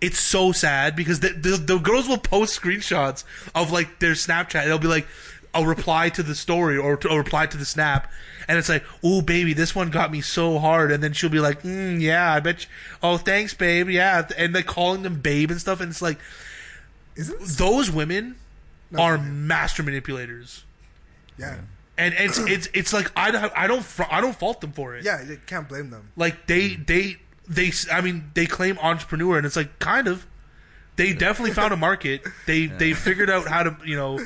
it's 0.00 0.20
so 0.20 0.52
sad 0.52 0.94
because 0.94 1.20
the, 1.20 1.30
the 1.30 1.56
the 1.56 1.78
girls 1.78 2.08
will 2.08 2.18
post 2.18 2.60
screenshots 2.60 3.24
of 3.54 3.72
like 3.72 3.98
their 3.98 4.12
Snapchat. 4.12 4.64
They'll 4.64 4.78
be 4.78 4.88
like 4.88 5.06
a 5.56 5.66
reply 5.66 6.08
to 6.10 6.22
the 6.22 6.34
story 6.34 6.76
or 6.76 6.96
to, 6.98 7.08
a 7.08 7.16
reply 7.16 7.46
to 7.46 7.56
the 7.56 7.64
snap, 7.64 8.10
and 8.48 8.58
it's 8.58 8.68
like, 8.68 8.84
"Oh, 9.02 9.22
baby, 9.22 9.52
this 9.52 9.74
one 9.74 9.90
got 9.90 10.10
me 10.10 10.20
so 10.20 10.58
hard." 10.58 10.92
And 10.92 11.02
then 11.02 11.12
she'll 11.12 11.30
be 11.30 11.40
like, 11.40 11.62
mm, 11.62 12.00
"Yeah, 12.00 12.32
I 12.32 12.40
bet." 12.40 12.62
You, 12.62 12.68
oh, 13.02 13.16
thanks, 13.16 13.54
babe. 13.54 13.88
Yeah, 13.88 14.28
and 14.36 14.54
like 14.54 14.66
calling 14.66 15.02
them 15.02 15.20
babe 15.20 15.50
and 15.50 15.60
stuff, 15.60 15.80
and 15.80 15.90
it's 15.90 16.02
like 16.02 16.18
Isn't 17.16 17.40
those 17.40 17.90
women 17.90 18.36
are 18.96 19.18
master 19.18 19.82
manipulators, 19.82 20.64
Yeah. 21.38 21.56
and 21.98 22.14
it's 22.18 22.38
it's 22.38 22.68
it's 22.72 22.92
like 22.92 23.10
I 23.16 23.30
don't 23.30 23.52
I 23.56 23.66
don't 23.66 23.84
I 24.10 24.20
don't 24.20 24.36
fault 24.36 24.60
them 24.60 24.72
for 24.72 24.94
it. 24.96 25.04
Yeah, 25.04 25.22
you 25.22 25.40
can't 25.46 25.68
blame 25.68 25.90
them. 25.90 26.12
Like 26.16 26.46
they 26.46 26.76
they 26.76 27.16
they 27.48 27.72
I 27.92 28.00
mean 28.00 28.30
they 28.34 28.46
claim 28.46 28.78
entrepreneur 28.78 29.36
and 29.38 29.46
it's 29.46 29.56
like 29.56 29.78
kind 29.80 30.06
of 30.08 30.26
they 30.96 31.12
definitely 31.12 31.52
found 31.52 31.72
a 31.74 31.76
market. 31.76 32.22
They 32.46 32.66
they 32.82 32.92
figured 32.92 33.28
out 33.30 33.48
how 33.48 33.64
to 33.64 33.76
you 33.84 33.96
know 33.96 34.20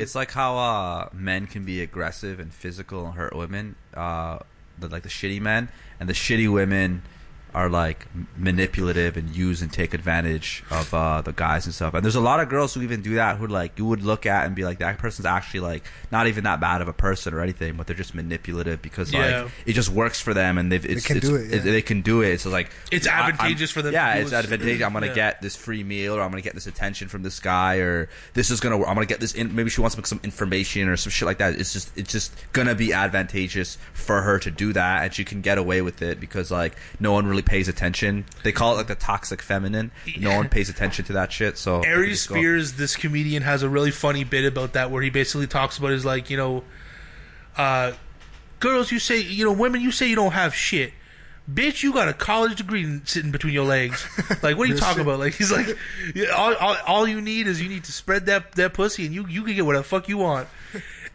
It's 0.00 0.14
like 0.14 0.32
how 0.32 0.56
uh, 0.56 1.08
men 1.12 1.46
can 1.46 1.64
be 1.64 1.82
aggressive 1.82 2.40
and 2.40 2.52
physical 2.52 3.06
and 3.06 3.14
hurt 3.14 3.34
women, 3.34 3.76
uh, 3.94 4.38
the, 4.78 4.88
like 4.88 5.02
the 5.02 5.08
shitty 5.08 5.40
men, 5.40 5.68
and 5.98 6.08
the 6.08 6.12
shitty 6.12 6.52
women 6.52 7.02
are 7.54 7.68
like 7.68 8.06
manipulative 8.36 9.16
and 9.16 9.34
use 9.34 9.62
and 9.62 9.72
take 9.72 9.94
advantage 9.94 10.64
of 10.70 10.92
uh, 10.92 11.20
the 11.22 11.32
guys 11.32 11.66
and 11.66 11.74
stuff. 11.74 11.94
And 11.94 12.04
there's 12.04 12.14
a 12.16 12.20
lot 12.20 12.40
of 12.40 12.48
girls 12.48 12.74
who 12.74 12.82
even 12.82 13.00
do 13.02 13.14
that 13.14 13.36
who 13.36 13.46
like 13.46 13.78
you 13.78 13.84
would 13.86 14.02
look 14.02 14.26
at 14.26 14.46
and 14.46 14.54
be 14.54 14.64
like 14.64 14.78
that 14.78 14.98
person's 14.98 15.26
actually 15.26 15.60
like 15.60 15.84
not 16.10 16.26
even 16.26 16.44
that 16.44 16.60
bad 16.60 16.82
of 16.82 16.88
a 16.88 16.92
person 16.92 17.32
or 17.34 17.40
anything, 17.40 17.76
but 17.76 17.86
they're 17.86 17.96
just 17.96 18.14
manipulative 18.14 18.82
because 18.82 19.12
Yeah. 19.12 19.42
like 19.42 19.52
it 19.66 19.72
just 19.74 19.88
works 19.88 20.20
for 20.20 20.34
them 20.34 20.58
and 20.58 20.70
they've 20.70 20.84
it's, 20.84 21.06
can 21.06 21.16
it's- 21.18 21.30
do 21.30 21.36
it, 21.36 21.50
yeah. 21.50 21.60
they 21.72 21.82
can 21.82 22.00
do 22.02 22.22
it. 22.22 22.40
So 22.40 22.50
like 22.50 22.70
It's 22.90 23.06
I- 23.06 23.12
I'm- 23.20 23.30
advantageous 23.32 23.70
for 23.70 23.82
them 23.82 23.92
Yeah, 23.92 24.14
it's 24.14 24.32
advantageous. 24.32 24.84
I'm 24.84 24.92
gonna 24.92 25.06
Yeah. 25.06 25.14
get 25.14 25.42
this 25.42 25.56
free 25.56 25.84
meal 25.84 26.14
or 26.14 26.22
I'm 26.22 26.30
gonna 26.30 26.42
get 26.42 26.54
this 26.54 26.66
attention 26.66 27.08
from 27.08 27.22
this 27.22 27.40
guy 27.40 27.76
or 27.76 28.08
this 28.34 28.50
is 28.50 28.60
gonna 28.60 28.76
I'm 28.84 28.94
gonna 28.94 29.06
get 29.06 29.20
this 29.20 29.32
in 29.34 29.54
maybe 29.54 29.70
she 29.70 29.80
wants 29.80 29.96
some 30.08 30.20
information 30.24 30.88
or 30.88 30.96
some 30.96 31.10
shit 31.10 31.26
like 31.26 31.38
that. 31.38 31.54
It's 31.54 31.72
just 31.72 31.90
it's 31.96 32.10
just 32.12 32.32
gonna 32.52 32.74
be 32.74 32.92
advantageous 32.92 33.78
for 33.92 34.22
her 34.22 34.38
to 34.40 34.50
do 34.50 34.72
that 34.72 35.04
and 35.04 35.14
she 35.14 35.24
can 35.24 35.40
get 35.40 35.56
away 35.58 35.82
with 35.82 36.02
it 36.02 36.18
because 36.20 36.50
like 36.50 36.74
no 36.98 37.12
one 37.12 37.26
really 37.26 37.42
pays 37.44 37.68
attention. 37.68 38.24
They 38.42 38.52
call 38.52 38.74
it 38.74 38.76
like 38.76 38.86
the 38.88 38.94
toxic 38.94 39.42
feminine. 39.42 39.90
No 40.18 40.36
one 40.36 40.48
pays 40.48 40.68
attention 40.68 41.04
to 41.06 41.12
that 41.14 41.32
shit. 41.32 41.58
So 41.58 41.80
Aries 41.82 42.26
go- 42.26 42.34
Spears, 42.34 42.74
this 42.74 42.96
comedian, 42.96 43.42
has 43.42 43.62
a 43.62 43.68
really 43.68 43.90
funny 43.90 44.24
bit 44.24 44.44
about 44.44 44.72
that 44.74 44.90
where 44.90 45.02
he 45.02 45.10
basically 45.10 45.46
talks 45.46 45.78
about 45.78 45.92
is 45.92 46.04
like, 46.04 46.30
you 46.30 46.36
know, 46.36 46.64
uh, 47.56 47.92
girls, 48.60 48.90
you 48.90 48.98
say, 48.98 49.20
you 49.20 49.44
know, 49.44 49.52
women, 49.52 49.80
you 49.80 49.90
say 49.92 50.08
you 50.08 50.16
don't 50.16 50.32
have 50.32 50.54
shit. 50.54 50.92
Bitch, 51.52 51.82
you 51.82 51.92
got 51.92 52.08
a 52.08 52.14
college 52.14 52.56
degree 52.56 53.00
sitting 53.04 53.30
between 53.30 53.52
your 53.52 53.66
legs. 53.66 54.06
Like, 54.42 54.56
what 54.58 54.68
are 54.68 54.72
you 54.72 54.78
talking 54.78 55.02
about? 55.02 55.18
Like, 55.20 55.34
he's 55.34 55.52
like, 55.52 55.66
all, 56.34 56.54
all, 56.54 56.76
all 56.86 57.08
you 57.08 57.20
need 57.20 57.46
is 57.46 57.62
you 57.62 57.68
need 57.68 57.84
to 57.84 57.92
spread 57.92 58.26
that 58.26 58.52
that 58.52 58.74
pussy, 58.74 59.06
and 59.06 59.14
you 59.14 59.26
you 59.26 59.42
can 59.42 59.54
get 59.54 59.64
whatever 59.64 59.82
the 59.82 59.88
fuck 59.88 60.08
you 60.08 60.18
want. 60.18 60.48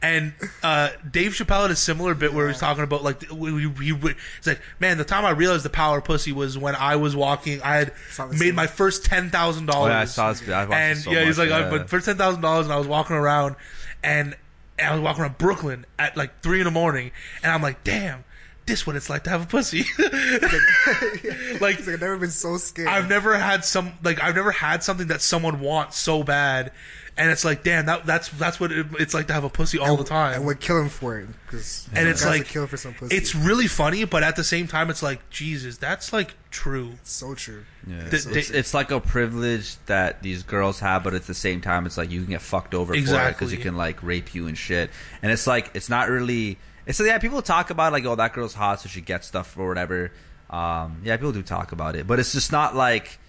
And 0.01 0.31
uh, 0.63 0.91
Dave 1.11 1.31
Chappelle 1.33 1.63
had 1.63 1.71
a 1.71 1.75
similar 1.75 2.15
bit 2.15 2.33
where 2.33 2.45
he 2.45 2.51
was 2.51 2.59
talking 2.59 2.83
about 2.85 3.03
like 3.03 3.29
we, 3.31 3.67
we, 3.67 3.91
we, 3.91 4.15
it's 4.37 4.47
like 4.47 4.61
man, 4.79 4.97
the 4.97 5.03
time 5.03 5.25
I 5.25 5.31
realized 5.31 5.65
the 5.65 5.69
power 5.69 5.97
of 5.97 6.05
pussy 6.05 6.31
was 6.31 6.57
when 6.57 6.73
I 6.75 6.95
was 6.95 7.17
walking. 7.17 7.61
I 7.61 7.75
had 7.75 7.93
made 8.39 8.55
my 8.55 8.65
first 8.67 9.03
ten 9.03 9.29
thousand 9.29 9.69
Oh, 9.69 9.73
dollars. 9.73 9.91
yeah, 9.91 9.99
I 9.99 10.05
saw 10.05 10.31
this. 10.31 10.47
I 10.47 10.63
watched 10.65 10.73
and 10.73 10.97
so 10.99 11.11
yeah, 11.11 11.25
he's 11.25 11.37
much, 11.37 11.49
like, 11.49 11.63
yeah. 11.63 11.69
But 11.69 11.89
for 11.89 11.99
ten 11.99 12.15
thousand 12.15 12.41
dollars, 12.41 12.65
and 12.67 12.73
I 12.73 12.77
was 12.77 12.87
walking 12.87 13.17
around, 13.17 13.57
and, 14.01 14.37
and 14.77 14.87
I 14.87 14.93
was 14.93 15.01
walking 15.01 15.23
around 15.23 15.37
Brooklyn 15.37 15.85
at 15.97 16.15
like 16.15 16.41
three 16.41 16.59
in 16.59 16.65
the 16.65 16.71
morning, 16.71 17.11
and 17.43 17.51
I'm 17.51 17.61
like, 17.61 17.83
damn, 17.83 18.23
this 18.67 18.87
what 18.87 18.95
it's 18.95 19.09
like 19.09 19.25
to 19.25 19.29
have 19.31 19.43
a 19.43 19.47
pussy. 19.47 19.83
like 19.99 21.61
like 21.61 21.79
I've 21.87 21.99
never 21.99 22.17
been 22.17 22.31
so 22.31 22.57
scared. 22.57 22.87
I've 22.87 23.09
never 23.09 23.37
had 23.37 23.65
some 23.65 23.93
like 24.03 24.21
I've 24.23 24.35
never 24.35 24.51
had 24.51 24.83
something 24.83 25.07
that 25.07 25.21
someone 25.21 25.59
wants 25.59 25.97
so 25.97 26.23
bad, 26.23 26.71
and 27.19 27.29
it's 27.29 27.43
like, 27.45 27.63
damn, 27.63 27.85
that 27.87 28.05
that's 28.05 28.29
that's 28.29 28.59
what 28.59 28.71
it, 28.71 28.87
it's 28.99 29.13
like 29.13 29.27
to 29.27 29.33
have 29.33 29.43
a 29.43 29.49
pussy 29.49 29.77
all 29.77 29.97
the 29.97 30.03
time. 30.03 30.33
and 30.35 30.45
we're 30.45 30.55
killing 30.55 30.89
for 30.89 31.19
it 31.19 31.27
because 31.45 31.87
And 31.93 32.07
it's 32.07 32.25
like 32.25 32.45
killing 32.45 32.67
for 32.67 32.77
some 32.77 32.93
pussy. 32.93 33.15
it's 33.15 33.35
really 33.35 33.67
funny, 33.67 34.05
but 34.05 34.23
at 34.23 34.35
the 34.35 34.43
same 34.43 34.67
time, 34.67 34.89
it's 34.89 35.03
like 35.03 35.29
Jesus, 35.29 35.77
that's 35.77 36.11
like 36.13 36.33
true. 36.49 36.93
so 37.03 37.35
true. 37.35 37.65
Yeah. 37.85 38.03
The- 38.05 38.15
It's, 38.15 38.25
the- 38.25 38.39
it's, 38.39 38.49
it's 38.49 38.73
like 38.73 38.89
a 38.91 38.99
privilege 38.99 39.75
that 39.85 40.23
these 40.23 40.43
girls 40.43 40.79
have, 40.79 41.03
but 41.03 41.13
at 41.13 41.27
the 41.27 41.33
same 41.35 41.61
time, 41.61 41.85
it's 41.85 41.97
like 41.97 42.09
you 42.09 42.21
can 42.21 42.31
get 42.31 42.41
fucked 42.41 42.73
over 42.73 42.93
for 42.93 42.97
it 42.97 42.99
Exactly. 43.01 43.33
because 43.33 43.51
you 43.51 43.59
can 43.59 43.75
like 43.77 44.01
rape 44.01 44.33
you 44.33 44.47
and 44.47 44.57
shit. 44.57 44.89
And 45.21 45.31
it's 45.31 45.45
like 45.45 45.69
it's 45.73 45.89
not 45.89 46.09
really. 46.09 46.57
It's 46.87 46.99
yeah, 46.99 47.19
people 47.19 47.41
talk 47.43 47.69
about 47.69 47.91
like, 47.93 48.05
oh, 48.05 48.15
that 48.15 48.33
girl's 48.33 48.55
hot, 48.55 48.81
so 48.81 48.89
she 48.89 49.01
gets 49.01 49.27
stuff 49.27 49.55
or 49.57 49.67
whatever. 49.67 50.11
Um, 50.49 51.01
yeah, 51.03 51.15
people 51.17 51.31
do 51.31 51.43
talk 51.43 51.71
about 51.71 51.95
it, 51.95 52.07
but 52.07 52.17
it's 52.19 52.31
just 52.33 52.51
not 52.51 52.75
like 52.75 53.19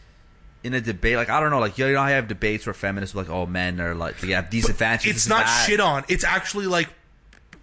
in 0.63 0.75
a 0.75 0.81
debate. 0.81 1.17
Like 1.17 1.31
I 1.31 1.41
don't 1.41 1.51
know, 1.51 1.59
like 1.61 1.79
you 1.79 1.93
know, 1.93 2.01
I 2.01 2.11
have 2.13 2.29
debates 2.29 2.67
where 2.67 2.75
feminists 2.75 3.15
are 3.15 3.19
like, 3.19 3.31
oh, 3.31 3.47
men 3.47 3.81
are 3.81 3.95
like 3.95 4.19
they 4.21 4.33
have 4.33 4.51
these 4.51 4.69
advantages. 4.69 5.17
It's 5.17 5.29
not 5.29 5.41
and 5.41 5.49
that. 5.49 5.67
shit 5.69 5.81
on. 5.81 6.05
It's 6.09 6.25
actually 6.25 6.67
like 6.67 6.89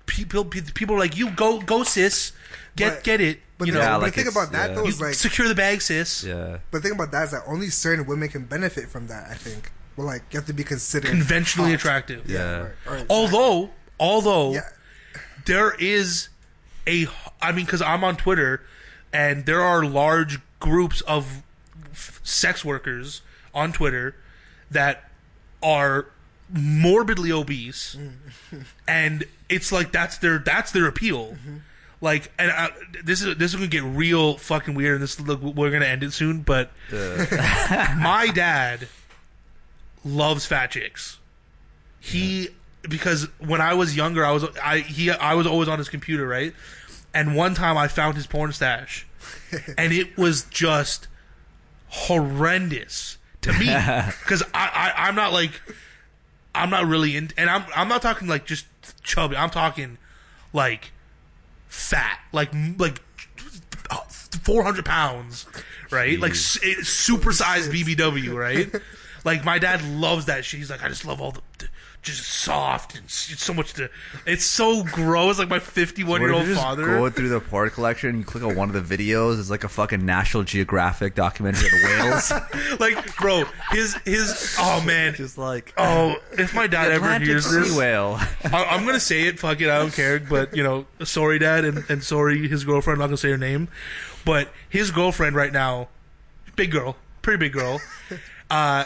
people 0.06 0.46
people 0.46 0.96
are 0.96 1.00
like 1.00 1.18
you 1.18 1.30
go 1.32 1.60
go 1.60 1.84
sis, 1.84 2.32
get 2.76 2.96
But- 2.96 3.04
get 3.04 3.22
it. 3.22 3.40
But 3.60 3.68
you 3.68 3.74
the, 3.74 3.80
know, 3.80 3.86
Yeah, 3.86 3.92
but 3.94 4.02
like 4.04 4.14
the 4.14 4.22
thing 4.22 4.32
about 4.32 4.52
that 4.52 4.70
yeah. 4.70 4.76
though 4.76 4.86
is 4.86 5.02
like, 5.02 5.16
secure 5.16 5.48
the 5.48 5.56
bag, 5.56 5.82
sis. 5.82 6.24
Yeah. 6.24 6.60
but 6.70 6.84
the 6.84 6.90
thing 6.90 6.92
about 6.96 7.12
that 7.12 7.24
is 7.24 7.32
that 7.32 7.42
only 7.48 7.70
certain 7.70 8.06
women 8.06 8.30
can 8.30 8.46
benefit 8.46 8.88
from 8.88 9.08
that. 9.08 9.32
I 9.32 9.34
think 9.34 9.72
Well, 9.96 10.06
like 10.06 10.22
you 10.30 10.38
have 10.38 10.46
to 10.46 10.54
be 10.54 10.64
considered 10.64 11.10
conventionally 11.10 11.72
hot. 11.72 11.80
attractive. 11.80 12.30
Yeah. 12.30 12.58
Right, 12.60 12.72
right. 12.88 13.06
Although, 13.10 13.72
although 14.00 14.54
Yeah. 14.54 14.70
there 15.48 15.74
is 15.80 16.30
a, 16.86 17.08
I 17.42 17.52
mean, 17.52 17.66
because 17.66 17.82
I'm 17.82 18.04
on 18.04 18.16
Twitter, 18.16 18.62
and 19.12 19.48
there 19.48 19.62
are 19.64 19.84
large 19.84 20.40
groups 20.60 21.02
of 21.02 21.26
f- 21.26 21.44
sex 22.24 22.64
workers 22.64 23.22
on 23.54 23.74
Twitter 23.74 24.16
that 24.70 25.10
are 25.62 26.08
morbidly 26.50 27.32
obese, 27.32 27.98
mm. 28.00 28.66
and 28.88 29.26
it's 29.50 29.72
like 29.72 29.92
that's 29.92 30.18
their 30.18 30.40
that's 30.40 30.72
their 30.72 30.88
appeal. 30.88 31.34
Mm-hmm. 31.34 31.58
Like, 32.00 32.32
and 32.38 32.52
I, 32.52 32.70
this 33.04 33.24
is 33.24 33.38
this 33.38 33.52
is 33.54 33.56
gonna 33.56 33.68
get 33.68 33.84
real 33.84 34.38
fucking 34.38 34.76
weird, 34.76 34.96
and 34.96 35.04
this 35.04 35.20
look 35.20 35.42
we're 35.42 35.72
gonna 35.72 35.86
end 35.86 36.04
it 36.04 36.14
soon. 36.14 36.42
But 36.42 36.72
my 36.92 38.30
dad 38.36 38.88
loves 40.06 40.46
fat 40.46 40.72
chicks. 40.72 41.18
He 42.00 42.50
because 42.84 43.28
when 43.40 43.62
I 43.62 43.74
was 43.74 43.96
younger, 43.96 44.24
I 44.24 44.32
was 44.32 44.46
I 44.64 44.80
he 44.80 45.10
I 45.10 45.34
was 45.34 45.48
always 45.48 45.68
on 45.68 45.80
his 45.80 45.90
computer, 45.90 46.28
right? 46.28 46.54
And 47.14 47.36
one 47.36 47.56
time 47.56 47.78
I 47.78 47.88
found 47.88 48.16
his 48.16 48.28
porn 48.28 48.52
stash, 48.52 49.08
and 49.76 49.92
it 49.92 50.18
was 50.18 50.44
just 50.44 51.08
horrendous 51.90 53.18
to 53.42 53.54
me 53.54 53.66
because 54.24 54.44
I, 54.54 54.94
I 54.98 55.08
I'm 55.08 55.16
not 55.16 55.34
like 55.34 55.52
I'm 56.56 56.70
not 56.70 56.86
really 56.88 57.16
in, 57.16 57.30
and 57.38 57.50
I'm 57.50 57.64
I'm 57.76 57.88
not 57.88 58.02
talking 58.02 58.28
like 58.28 58.46
just 58.46 58.66
chubby. 59.04 59.36
I'm 59.36 59.50
talking 59.50 59.98
like 60.54 60.92
fat, 61.68 62.20
like 62.32 62.52
like 62.78 63.02
four 64.44 64.64
hundred 64.64 64.86
pounds, 64.86 65.46
right? 65.92 66.20
Like 66.20 66.32
s- 66.32 66.58
eh, 66.64 66.68
it- 66.70 66.80
supersized 66.86 67.70
BBW, 67.72 68.34
right? 68.36 68.70
like 69.24 69.44
my 69.44 69.60
dad 69.60 69.84
loves 69.84 70.26
that 70.26 70.46
shit. 70.46 70.60
He's 70.60 70.70
like, 70.70 70.84
I 70.84 70.88
just 70.90 71.06
love 71.06 71.22
all 71.22 71.32
the, 71.32 71.42
the 71.60 71.68
just 72.02 72.24
soft 72.24 72.98
and 72.98 73.10
so 73.10 73.54
much 73.54 73.74
to. 73.74 73.90
It's 74.26 74.46
so 74.46 74.84
gross. 74.84 75.40
Like 75.40 75.50
my 75.50 75.60
51 75.60 76.22
year 76.22 76.32
old 76.32 76.48
father. 76.48 76.86
go 76.86 77.10
through 77.10 77.30
the 77.30 77.42
porn 77.42 77.70
collection 77.70 78.18
you 78.18 78.24
click 78.24 78.44
on 78.44 78.56
one 78.56 78.74
of 78.74 78.88
the 78.88 78.98
videos? 78.98 79.40
It's 79.40 79.50
like 79.50 79.64
a 79.64 79.70
fucking 79.70 80.06
National 80.06 80.44
Geographic 80.44 81.16
documentary 81.16 81.66
of 81.68 81.72
the 81.72 81.88
whales. 81.88 82.80
like, 82.80 83.18
bro, 83.18 83.44
his 83.72 83.96
his. 84.06 84.56
Oh 84.60 84.82
man. 84.86 85.16
just 85.16 85.38
like 85.38 85.74
Oh, 85.78 86.16
if 86.38 86.54
my 86.54 86.68
dad 86.68 86.92
ever 86.92 87.20
hears 87.20 87.52
this, 87.52 87.76
whale. 87.76 88.18
I, 88.46 88.64
I'm 88.66 88.86
gonna 88.86 89.00
say 89.00 89.24
it. 89.24 89.40
Fuck 89.40 89.60
it, 89.62 89.70
I 89.70 89.80
don't 89.80 89.94
care. 89.94 90.20
But 90.20 90.56
you 90.56 90.64
know, 90.64 90.86
sorry, 91.04 91.40
dad, 91.40 91.66
and, 91.66 91.84
and 91.90 92.04
sorry, 92.04 92.48
his 92.48 92.64
girlfriend. 92.64 92.96
I'm 92.96 93.00
not 93.02 93.08
gonna 93.08 93.18
say 93.18 93.32
her 93.32 93.38
name, 93.38 93.68
but 94.24 94.50
his 94.70 94.92
girlfriend 94.92 95.36
right 95.36 95.52
now, 95.52 95.90
big 96.56 96.72
girl, 96.72 96.96
pretty 97.22 97.40
big 97.40 97.54
girl. 97.54 97.82
Uh, 98.50 98.86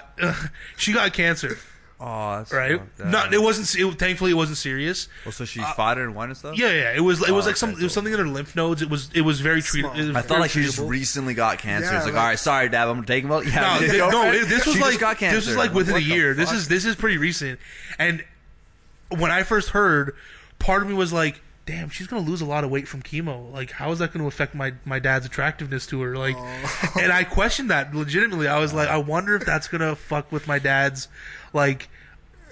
she 0.75 0.91
got 0.91 1.13
cancer, 1.13 1.57
Oh, 2.03 2.37
that's 2.39 2.51
right? 2.51 2.79
fucked 2.79 3.01
up. 3.01 3.07
Not, 3.07 3.33
it 3.33 3.39
wasn't. 3.41 3.75
It, 3.79 3.99
thankfully, 3.99 4.31
it 4.31 4.33
wasn't 4.33 4.57
serious. 4.57 5.07
Oh, 5.27 5.29
so 5.29 5.45
she 5.45 5.59
uh, 5.61 5.71
fought 5.73 5.99
it 5.99 6.01
and 6.03 6.15
won 6.15 6.29
and 6.29 6.37
stuff. 6.37 6.57
Yeah, 6.57 6.69
yeah. 6.71 6.93
It 6.95 7.01
was. 7.01 7.21
It 7.21 7.31
was 7.31 7.45
Oh, 7.45 7.49
like 7.49 7.57
some. 7.57 7.69
okay, 7.73 7.81
It 7.81 7.83
was 7.83 7.93
something 7.93 8.11
in 8.11 8.17
her 8.19 8.25
lymph 8.25 8.55
nodes. 8.55 8.81
It 8.81 8.89
was. 8.89 9.11
It 9.13 9.21
was 9.21 9.39
very 9.39 9.61
treatable. 9.61 9.93
Small. 10.03 10.17
I 10.17 10.21
thought 10.21 10.39
like 10.39 10.49
she 10.49 10.63
just 10.63 10.79
recently 10.79 11.35
got 11.35 11.59
cancer. 11.59 11.91
Yeah, 11.91 11.97
it's 11.97 12.05
like, 12.05 12.15
like- 12.15 12.21
all 12.23 12.27
right, 12.29 12.39
sorry, 12.39 12.69
Dad, 12.69 12.87
I'm 12.87 12.95
gonna 12.95 13.05
take 13.05 13.23
him 13.23 13.31
out. 13.31 13.45
Yeah, 13.45 13.61
No, 13.61 13.73
his 13.79 13.91
thi- 13.91 13.97
no. 13.99 14.31
it- 14.31 14.47
This 14.49 14.65
was 14.65 14.75
she 14.75 14.81
like 14.81 14.99
got 14.99 15.17
cancer. 15.19 15.35
this 15.35 15.47
was 15.47 15.55
like 15.57 15.69
I'm 15.69 15.75
within 15.75 15.91
a 15.93 15.97
what 15.97 16.03
the 16.03 16.09
year. 16.15 16.33
This 16.33 16.51
is 16.51 16.67
this 16.67 16.85
is 16.85 16.95
pretty 16.95 17.17
recent. 17.17 17.59
And 17.99 18.23
when 19.09 19.29
I 19.29 19.43
first 19.43 19.69
heard, 19.69 20.15
part 20.57 20.81
of 20.81 20.87
me 20.87 20.93
was 20.95 21.11
like, 21.13 21.41
"Damn, 21.65 21.89
she's 21.89 22.07
gonna 22.07 22.21
lose 22.27 22.41
a 22.41 22.45
lot 22.45 22.63
of 22.63 22.71
weight 22.71 22.87
from 22.87 23.01
chemo. 23.03 23.51
Like, 23.51 23.71
how 23.71 23.91
is 23.91 23.99
that 23.99 24.11
going 24.13 24.21
to 24.21 24.27
affect 24.27 24.55
my 24.55 24.73
my 24.85 24.99
dad's 24.99 25.25
attractiveness 25.25 25.85
to 25.87 26.01
her? 26.01 26.15
Like, 26.17 26.35
oh. 26.37 26.93
and 26.99 27.11
I 27.11 27.23
questioned 27.25 27.69
that 27.69 27.93
legitimately. 27.93 28.47
I 28.47 28.57
was 28.59 28.73
like, 28.73 28.87
I 28.89 28.97
wonder 28.97 29.35
if 29.35 29.45
that's 29.45 29.67
gonna 29.67 29.95
fuck 29.95 30.31
with 30.31 30.47
my 30.47 30.59
dad's 30.59 31.07
like, 31.53 31.89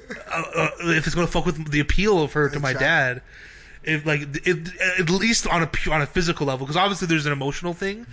uh, 0.10 0.44
uh, 0.56 0.70
if 0.82 1.06
it's 1.06 1.16
gonna 1.16 1.28
fuck 1.28 1.46
with 1.46 1.72
the 1.72 1.80
appeal 1.80 2.22
of 2.22 2.34
her 2.34 2.50
to 2.50 2.60
my 2.60 2.74
dad." 2.74 3.22
If 3.82 4.06
like 4.06 4.22
it, 4.46 4.70
at 5.00 5.10
least 5.10 5.48
on 5.48 5.64
a 5.64 5.70
on 5.92 6.02
a 6.02 6.06
physical 6.06 6.46
level, 6.48 6.66
because 6.66 6.76
obviously 6.76 7.08
there's 7.08 7.26
an 7.26 7.32
emotional 7.32 7.74
thing, 7.74 8.06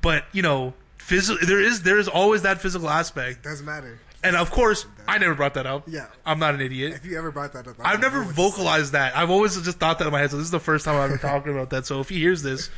but 0.00 0.24
you 0.32 0.42
know, 0.42 0.74
physical 0.98 1.46
there 1.46 1.60
is 1.60 1.82
there 1.82 1.98
is 1.98 2.08
always 2.08 2.42
that 2.42 2.60
physical 2.60 2.90
aspect. 2.90 3.44
Doesn't 3.44 3.64
matter. 3.64 4.00
And 4.24 4.36
of 4.36 4.50
course, 4.50 4.84
I 5.08 5.18
never 5.18 5.34
brought 5.34 5.54
that 5.54 5.66
up. 5.66 5.84
Yeah. 5.88 6.06
I'm 6.26 6.38
not 6.38 6.54
an 6.54 6.60
idiot. 6.60 6.92
If 6.94 7.04
you 7.06 7.18
ever 7.18 7.30
brought 7.32 7.52
that 7.54 7.66
up, 7.66 7.76
I 7.80 7.92
I've 7.92 8.00
never 8.00 8.18
know 8.20 8.26
what 8.26 8.36
to 8.36 8.42
say. 8.42 8.50
vocalized 8.50 8.92
that. 8.92 9.16
I've 9.16 9.30
always 9.30 9.60
just 9.62 9.78
thought 9.78 9.98
that 9.98 10.06
in 10.06 10.12
my 10.12 10.20
head. 10.20 10.30
So 10.30 10.36
this 10.36 10.44
is 10.46 10.50
the 10.52 10.60
first 10.60 10.84
time 10.84 10.94
I've 11.00 11.10
been 11.10 11.18
talking 11.30 11.52
about 11.52 11.70
that. 11.70 11.86
So 11.86 12.00
if 12.00 12.08
he 12.08 12.18
hears 12.18 12.42
this, 12.42 12.68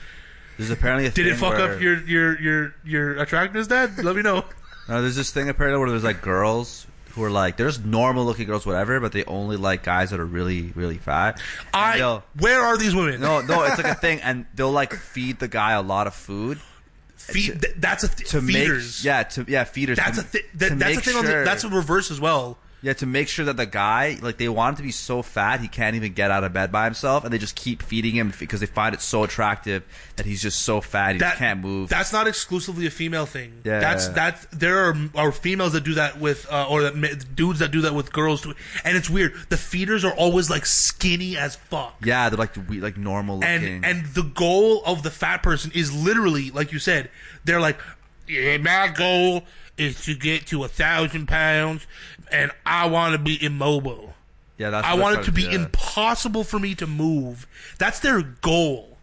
There's 0.58 0.70
apparently 0.70 1.06
a 1.06 1.10
did 1.10 1.26
it 1.26 1.36
fuck 1.36 1.54
where- 1.54 1.74
up 1.74 1.80
your 1.80 2.00
your 2.02 2.40
your 2.40 2.74
your 2.84 3.16
attractiveness, 3.18 3.66
Dad? 3.68 4.02
Let 4.04 4.16
me 4.16 4.22
know. 4.22 4.44
No, 4.86 5.00
there's 5.00 5.16
this 5.16 5.30
thing 5.30 5.48
apparently 5.48 5.80
where 5.80 5.88
there's 5.88 6.04
like 6.04 6.20
girls 6.20 6.86
who 7.14 7.22
are 7.24 7.30
like, 7.30 7.56
there's 7.56 7.78
normal 7.84 8.24
looking 8.24 8.46
girls, 8.46 8.66
whatever, 8.66 8.98
but 9.00 9.12
they 9.12 9.24
only 9.24 9.56
like 9.56 9.82
guys 9.84 10.10
that 10.10 10.20
are 10.20 10.24
really, 10.26 10.72
really 10.74 10.98
fat. 10.98 11.40
And 11.72 11.84
I. 11.84 11.96
they'll- 11.98 12.24
Where 12.38 12.60
are 12.60 12.76
these 12.76 12.94
women? 12.94 13.20
no, 13.20 13.40
no, 13.40 13.62
it's 13.64 13.76
like 13.76 13.86
a 13.86 13.94
thing, 14.00 14.20
and 14.20 14.46
they'll 14.54 14.72
like 14.72 14.92
feed 14.94 15.38
the 15.38 15.48
guy 15.48 15.72
a 15.72 15.82
lot 15.82 16.06
of 16.06 16.14
food 16.14 16.58
Feed, 17.16 17.62
th- 17.62 17.74
that's 17.78 18.04
a 18.04 18.08
th- 18.08 18.28
to 18.30 18.42
feeders. 18.42 18.98
make, 19.00 19.04
yeah, 19.06 19.22
to 19.22 19.44
yeah, 19.48 19.64
feeders. 19.64 19.96
That's 19.96 20.18
to, 20.18 20.24
a 20.24 20.24
thi- 20.24 20.38
to 20.40 20.46
that's 20.58 20.72
a 20.72 20.76
make 20.76 21.00
thing. 21.04 21.16
On 21.16 21.24
the, 21.24 21.30
sure- 21.30 21.44
that's 21.44 21.64
a 21.64 21.70
reverse 21.70 22.10
as 22.10 22.20
well. 22.20 22.58
Yeah, 22.84 22.92
to 22.92 23.06
make 23.06 23.28
sure 23.28 23.46
that 23.46 23.56
the 23.56 23.64
guy, 23.64 24.18
like, 24.20 24.36
they 24.36 24.48
want 24.48 24.74
him 24.74 24.76
to 24.76 24.82
be 24.82 24.90
so 24.92 25.22
fat 25.22 25.60
he 25.60 25.68
can't 25.68 25.96
even 25.96 26.12
get 26.12 26.30
out 26.30 26.44
of 26.44 26.52
bed 26.52 26.70
by 26.70 26.84
himself, 26.84 27.24
and 27.24 27.32
they 27.32 27.38
just 27.38 27.56
keep 27.56 27.82
feeding 27.82 28.14
him 28.14 28.30
because 28.38 28.60
they 28.60 28.66
find 28.66 28.94
it 28.94 29.00
so 29.00 29.24
attractive 29.24 29.82
that 30.16 30.26
he's 30.26 30.42
just 30.42 30.60
so 30.60 30.82
fat 30.82 31.12
he 31.14 31.18
That 31.18 31.30
just 31.30 31.38
can't 31.38 31.60
move. 31.60 31.88
That's 31.88 32.12
not 32.12 32.28
exclusively 32.28 32.86
a 32.86 32.90
female 32.90 33.24
thing. 33.24 33.54
Yeah. 33.64 33.80
That's 33.80 34.08
that's 34.08 34.44
there 34.52 34.84
are 34.90 34.96
are 35.14 35.32
females 35.32 35.72
that 35.72 35.82
do 35.84 35.94
that 35.94 36.20
with 36.20 36.46
uh, 36.52 36.68
or 36.68 36.82
that 36.82 36.94
ma- 36.94 37.08
dudes 37.34 37.60
that 37.60 37.70
do 37.70 37.80
that 37.80 37.94
with 37.94 38.12
girls 38.12 38.42
too. 38.42 38.54
And 38.84 38.96
it's 38.98 39.08
weird. 39.08 39.32
The 39.48 39.56
feeders 39.56 40.04
are 40.04 40.12
always 40.14 40.50
like 40.50 40.66
skinny 40.66 41.38
as 41.38 41.56
fuck. 41.56 41.96
yeah, 42.04 42.28
they're 42.28 42.36
like 42.38 42.52
the 42.52 42.60
we- 42.60 42.80
like 42.82 42.98
normal 42.98 43.36
looking. 43.38 43.48
and 43.48 43.84
and 43.84 44.06
the 44.08 44.22
goal 44.24 44.82
of 44.84 45.02
the 45.02 45.10
fat 45.10 45.42
person 45.42 45.72
is 45.74 45.90
literally 45.94 46.50
like 46.50 46.70
you 46.70 46.78
said 46.78 47.10
they're 47.44 47.60
like 47.60 47.78
yeah, 48.28 48.58
my 48.58 48.88
goal 48.94 49.42
is 49.76 50.04
to 50.04 50.14
get 50.14 50.46
to 50.46 50.62
a 50.64 50.68
thousand 50.68 51.26
pounds 51.26 51.86
and 52.34 52.50
i 52.66 52.86
want 52.86 53.12
to 53.12 53.18
be 53.18 53.42
immobile. 53.42 54.14
Yeah, 54.58 54.70
that's 54.70 54.86
i 54.86 54.94
want 54.94 55.20
it 55.20 55.24
to 55.24 55.32
be 55.32 55.42
do. 55.44 55.50
impossible 55.50 56.44
for 56.44 56.58
me 56.58 56.74
to 56.76 56.86
move. 56.86 57.46
That's 57.78 58.00
their 58.00 58.22
goal 58.22 58.98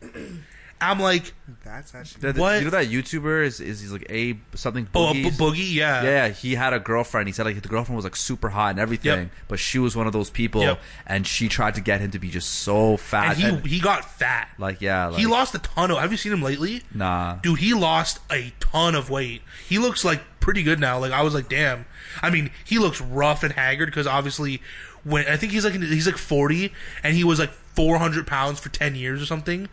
i'm 0.81 0.99
like 0.99 1.33
That's 1.63 1.93
actually. 1.93 2.21
The- 2.21 2.33
the- 2.33 2.41
What? 2.41 2.57
You 2.59 2.65
know 2.65 2.71
that 2.71 2.87
YouTuber 2.87 3.45
is 3.45 3.59
is 3.59 3.81
he's 3.81 3.91
like 3.91 4.05
Abe 4.09 4.39
something 4.55 4.85
boogie. 4.87 4.89
oh 4.95 5.09
a 5.09 5.13
boogies? 5.13 5.23
b- 5.23 5.29
boogie 5.43 5.73
yeah 5.75 6.03
Yeah, 6.03 6.27
he 6.29 6.55
had 6.55 6.73
a 6.73 6.79
girlfriend. 6.79 7.27
He 7.27 7.33
said 7.33 7.45
like 7.45 7.61
the 7.61 7.67
girlfriend 7.67 7.95
was 7.95 8.05
like 8.05 8.15
super 8.15 8.49
hot 8.49 8.71
and 8.71 8.79
everything, 8.79 9.19
Yep. 9.19 9.29
but 9.47 9.59
she 9.59 9.77
was 9.79 9.95
one 9.95 10.07
of 10.07 10.13
those 10.13 10.29
people, 10.29 10.61
Yep. 10.61 10.79
and 11.07 11.27
she 11.27 11.47
tried 11.47 11.75
to 11.75 11.81
get 11.81 12.01
him 12.01 12.11
to 12.11 12.19
be 12.19 12.29
just 12.29 12.49
so 12.49 12.97
fat. 12.97 13.37
and 13.39 13.61
he 13.63 13.75
he 13.75 13.79
got 13.79 14.05
fat 14.05 14.49
like 14.57 14.81
yeah, 14.81 15.07
like, 15.07 15.19
he 15.19 15.25
lost 15.27 15.53
a 15.55 15.59
ton 15.59 15.91
of 15.91 15.97
have 15.99 16.11
you 16.11 16.17
seen 16.17 16.31
him 16.33 16.41
lately 16.41 16.81
Nah, 16.93 17.35
dude 17.35 17.59
he 17.59 17.73
lost 17.73 18.19
a 18.31 18.51
ton 18.59 18.95
of 18.95 19.09
weight 19.09 19.41
he 19.67 19.77
looks 19.77 20.03
like 20.03 20.21
pretty 20.39 20.63
good 20.63 20.79
now 20.79 20.97
like 20.97 21.11
i 21.11 21.21
was 21.21 21.35
like 21.35 21.47
damn 21.49 21.85
i 22.23 22.29
mean 22.31 22.49
he 22.65 22.79
looks 22.79 22.99
rough 22.99 23.43
and 23.43 23.53
haggard 23.53 23.85
because 23.85 24.07
obviously 24.07 24.59
when 25.03 25.23
i 25.27 25.37
think 25.37 25.51
he's 25.51 25.63
like 25.63 25.73
he's 25.75 26.07
like 26.07 26.17
40 26.17 26.73
and 27.03 27.15
he 27.15 27.23
was 27.23 27.37
like 27.39 27.51
400 27.51 28.25
pounds 28.25 28.59
for 28.59 28.69
10 28.69 28.95
years 28.95 29.21
or 29.21 29.25
something 29.27 29.69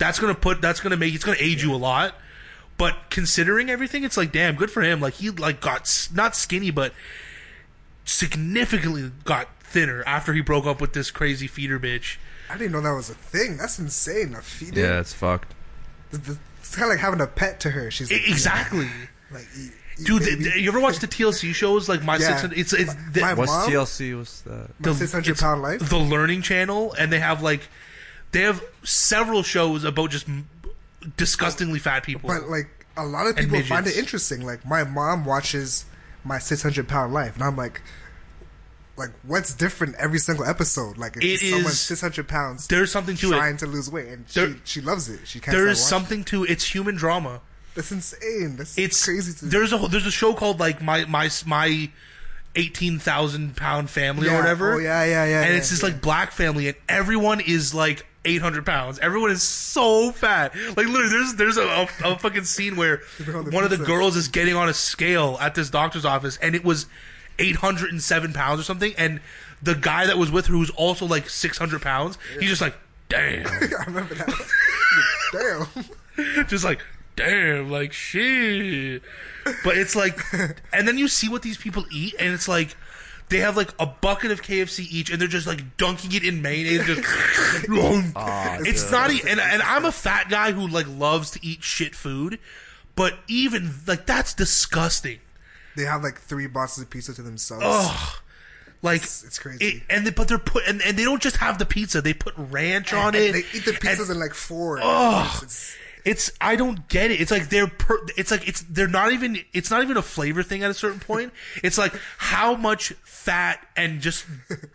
that's 0.00 0.18
gonna 0.18 0.34
put 0.34 0.60
that's 0.60 0.80
gonna 0.80 0.96
make 0.96 1.14
it's 1.14 1.22
gonna 1.22 1.36
age 1.38 1.62
you 1.62 1.72
a 1.72 1.76
lot 1.76 2.16
but 2.76 2.96
considering 3.10 3.70
everything 3.70 4.02
it's 4.02 4.16
like 4.16 4.32
damn 4.32 4.56
good 4.56 4.70
for 4.72 4.82
him 4.82 4.98
like 5.00 5.14
he 5.14 5.30
like 5.30 5.60
got 5.60 5.82
s- 5.82 6.08
not 6.12 6.34
skinny 6.34 6.70
but 6.72 6.92
significantly 8.04 9.10
got 9.24 9.48
thinner 9.62 10.02
after 10.06 10.32
he 10.32 10.40
broke 10.40 10.66
up 10.66 10.80
with 10.80 10.92
this 10.92 11.10
crazy 11.10 11.46
feeder 11.46 11.78
bitch 11.78 12.16
I 12.48 12.58
didn't 12.58 12.72
know 12.72 12.80
that 12.80 12.90
was 12.96 13.08
a 13.08 13.14
thing. 13.14 13.56
That's 13.58 13.78
insane. 13.78 14.34
A 14.34 14.42
feeder. 14.42 14.80
yeah, 14.80 14.98
it's 14.98 15.12
fucked. 15.12 15.54
Th- 16.10 16.20
th- 16.20 16.38
It's 16.58 16.74
kind 16.74 16.86
of 16.86 16.96
like 16.96 16.98
having 16.98 17.20
a 17.20 17.26
pet 17.28 17.60
to 17.60 17.70
her. 17.70 17.92
She's 17.92 18.10
I- 18.10 18.16
like, 18.16 18.28
exactly 18.28 18.88
Like, 19.30 19.46
eat- 19.56 19.70
eat 20.00 20.04
Dude, 20.04 20.18
baby. 20.24 20.34
th- 20.42 20.52
th- 20.54 20.56
you 20.64 20.68
ever 20.68 20.80
watch 20.80 20.98
the 20.98 21.06
TLC 21.06 21.54
shows 21.54 21.88
like 21.88 22.02
My 22.02 22.16
Yeah. 22.16 22.26
600? 22.38 22.58
It's 22.58 22.72
it's 22.72 22.92
the, 23.12 23.20
My 23.20 23.34
What's 23.34 23.52
mom? 23.52 23.70
TLC? 23.70 24.18
What's 24.18 24.40
that? 24.40 24.70
My 24.80 24.92
600 24.94 25.30
it's 25.30 25.40
pound 25.40 25.62
life. 25.62 25.88
the 25.88 25.96
Learning 25.98 26.42
Channel, 26.42 26.92
and 26.94 27.12
they 27.12 27.20
have 27.20 27.40
like 27.40 27.68
they 28.32 28.42
have 28.42 28.62
several 28.84 29.42
shows 29.42 29.84
about 29.84 30.10
just 30.10 30.26
disgustingly 31.16 31.78
fat 31.78 32.02
people. 32.04 32.28
But 32.28 32.48
like 32.48 32.68
a 32.96 33.04
lot 33.04 33.26
of 33.26 33.36
people 33.36 33.60
find 33.62 33.86
it 33.86 33.96
interesting. 33.96 34.44
Like 34.44 34.66
my 34.66 34.84
mom 34.84 35.24
watches 35.24 35.84
my 36.24 36.38
600 36.38 36.88
pound 36.88 37.12
life, 37.12 37.34
and 37.34 37.42
I'm 37.44 37.56
like, 37.56 37.82
like 38.96 39.10
what's 39.22 39.54
different 39.54 39.96
every 39.96 40.18
single 40.18 40.44
episode? 40.44 40.98
Like 40.98 41.16
it's 41.16 41.42
it 41.42 41.50
someone 41.50 41.72
is, 41.72 41.80
600 41.80 42.28
pounds 42.28 42.66
There's 42.66 42.92
something 42.92 43.16
to 43.16 43.30
trying 43.30 43.54
it. 43.54 43.58
to 43.60 43.66
lose 43.66 43.90
weight, 43.90 44.08
and 44.08 44.26
There- 44.28 44.48
she 44.48 44.60
she 44.64 44.80
loves 44.80 45.08
it. 45.08 45.20
She 45.24 45.40
can't. 45.40 45.56
There 45.56 45.68
is 45.68 45.82
something 45.82 46.24
to 46.24 46.44
it's 46.44 46.64
human 46.74 46.96
drama. 46.96 47.40
That's 47.74 47.92
insane. 47.92 48.56
That's 48.56 48.76
It's 48.76 49.02
crazy. 49.04 49.32
To 49.38 49.44
There's 49.46 49.72
a 49.72 49.78
there's 49.78 50.06
a 50.06 50.10
show 50.10 50.34
called 50.34 50.60
like 50.60 50.82
my 50.82 51.04
my 51.06 51.30
my 51.46 51.88
eighteen 52.56 52.98
thousand 52.98 53.56
pound 53.56 53.88
family 53.88 54.26
Yeah. 54.26 54.34
or 54.34 54.38
whatever. 54.40 54.74
Oh, 54.74 54.78
yeah, 54.78 55.04
yeah, 55.04 55.24
yeah, 55.24 55.40
And 55.42 55.50
yeah, 55.52 55.56
it's 55.56 55.70
this 55.70 55.82
yeah. 55.82 55.88
like 55.90 56.02
black 56.02 56.32
family, 56.32 56.68
and 56.68 56.76
everyone 56.88 57.40
is 57.40 57.72
like. 57.74 58.06
800 58.24 58.66
pounds. 58.66 58.98
Everyone 58.98 59.30
is 59.30 59.42
so 59.42 60.12
fat. 60.12 60.54
Like 60.54 60.86
literally, 60.86 61.08
there's 61.08 61.34
there's 61.34 61.56
a, 61.56 61.62
a, 61.62 61.88
a 62.12 62.18
fucking 62.18 62.44
scene 62.44 62.76
where 62.76 63.00
They're 63.18 63.36
on 63.36 63.46
the 63.46 63.50
one 63.50 63.64
of 63.64 63.70
the 63.70 63.78
girls 63.78 64.16
is 64.16 64.28
getting 64.28 64.54
on 64.54 64.68
a 64.68 64.74
scale 64.74 65.38
at 65.40 65.54
this 65.54 65.70
doctor's 65.70 66.04
office, 66.04 66.36
and 66.42 66.54
it 66.54 66.64
was 66.64 66.86
807 67.38 68.32
pounds 68.32 68.60
or 68.60 68.64
something, 68.64 68.92
and 68.98 69.20
the 69.62 69.74
guy 69.74 70.06
that 70.06 70.18
was 70.18 70.30
with 70.30 70.46
her 70.46 70.52
who's 70.54 70.70
also 70.70 71.06
like 71.06 71.28
600 71.28 71.82
pounds, 71.82 72.18
he's 72.38 72.48
just 72.48 72.60
like, 72.62 72.74
damn, 73.08 73.46
I 73.46 73.84
remember 73.86 74.14
that. 74.14 74.32
Damn. 76.16 76.46
just 76.46 76.64
like, 76.64 76.80
damn, 77.14 77.70
like 77.70 77.92
shit. 77.92 79.02
But 79.62 79.76
it's 79.76 79.94
like, 79.94 80.18
and 80.72 80.88
then 80.88 80.98
you 80.98 81.06
see 81.08 81.28
what 81.28 81.42
these 81.42 81.56
people 81.56 81.84
eat, 81.92 82.14
and 82.18 82.32
it's 82.34 82.48
like. 82.48 82.76
They 83.30 83.38
have 83.38 83.56
like 83.56 83.70
a 83.78 83.86
bucket 83.86 84.32
of 84.32 84.42
KFC 84.42 84.86
each, 84.90 85.08
and 85.10 85.20
they're 85.20 85.28
just 85.28 85.46
like 85.46 85.76
dunking 85.76 86.12
it 86.12 86.24
in 86.24 86.42
mayonnaise. 86.42 86.84
Just, 86.84 87.00
ah, 88.16 88.58
it's 88.60 88.90
not, 88.90 89.10
e- 89.12 89.22
and 89.26 89.40
and 89.40 89.62
I'm 89.62 89.84
a 89.84 89.92
fat 89.92 90.28
guy 90.28 90.52
who 90.52 90.66
like 90.68 90.86
loves 90.88 91.30
to 91.32 91.40
eat 91.46 91.62
shit 91.62 91.94
food, 91.94 92.38
but 92.96 93.14
even 93.28 93.72
like 93.86 94.04
that's 94.06 94.34
disgusting. 94.34 95.20
They 95.76 95.84
have 95.84 96.02
like 96.02 96.18
three 96.20 96.48
boxes 96.48 96.82
of 96.82 96.90
pizza 96.90 97.14
to 97.14 97.22
themselves. 97.22 97.64
Ugh. 97.66 98.16
Like 98.82 98.96
It's- 99.02 99.22
it's 99.24 99.38
crazy. 99.38 99.64
It, 99.64 99.82
and 99.88 100.06
they, 100.06 100.10
but 100.10 100.26
they're 100.26 100.38
put 100.38 100.66
and, 100.66 100.82
and 100.82 100.96
they 100.96 101.04
don't 101.04 101.22
just 101.22 101.36
have 101.36 101.58
the 101.58 101.66
pizza; 101.66 102.00
they 102.00 102.14
put 102.14 102.34
ranch 102.36 102.92
on 102.92 103.14
And 103.14 103.16
it. 103.16 103.32
They 103.32 103.38
eat 103.58 103.64
the 103.64 103.72
pizzas 103.72 104.00
and 104.08 104.12
in 104.12 104.18
like 104.20 104.34
four. 104.34 104.80
It's- 106.04 106.28
it's- 106.28 106.28
it's 106.28 106.32
I 106.40 106.56
don't 106.56 106.88
get 106.88 107.10
it. 107.10 107.20
It's 107.20 107.30
like 107.30 107.48
they're 107.48 107.66
per, 107.68 107.98
it's 108.16 108.30
like 108.30 108.46
it's 108.48 108.62
they're 108.62 108.88
not 108.88 109.12
even 109.12 109.38
it's 109.52 109.70
not 109.70 109.82
even 109.82 109.96
a 109.96 110.02
flavor 110.02 110.42
thing 110.42 110.62
at 110.62 110.70
a 110.70 110.74
certain 110.74 111.00
point. 111.00 111.32
It's 111.62 111.78
like 111.78 111.94
how 112.18 112.54
much 112.54 112.92
fat 113.04 113.66
and 113.76 114.00
just 114.00 114.24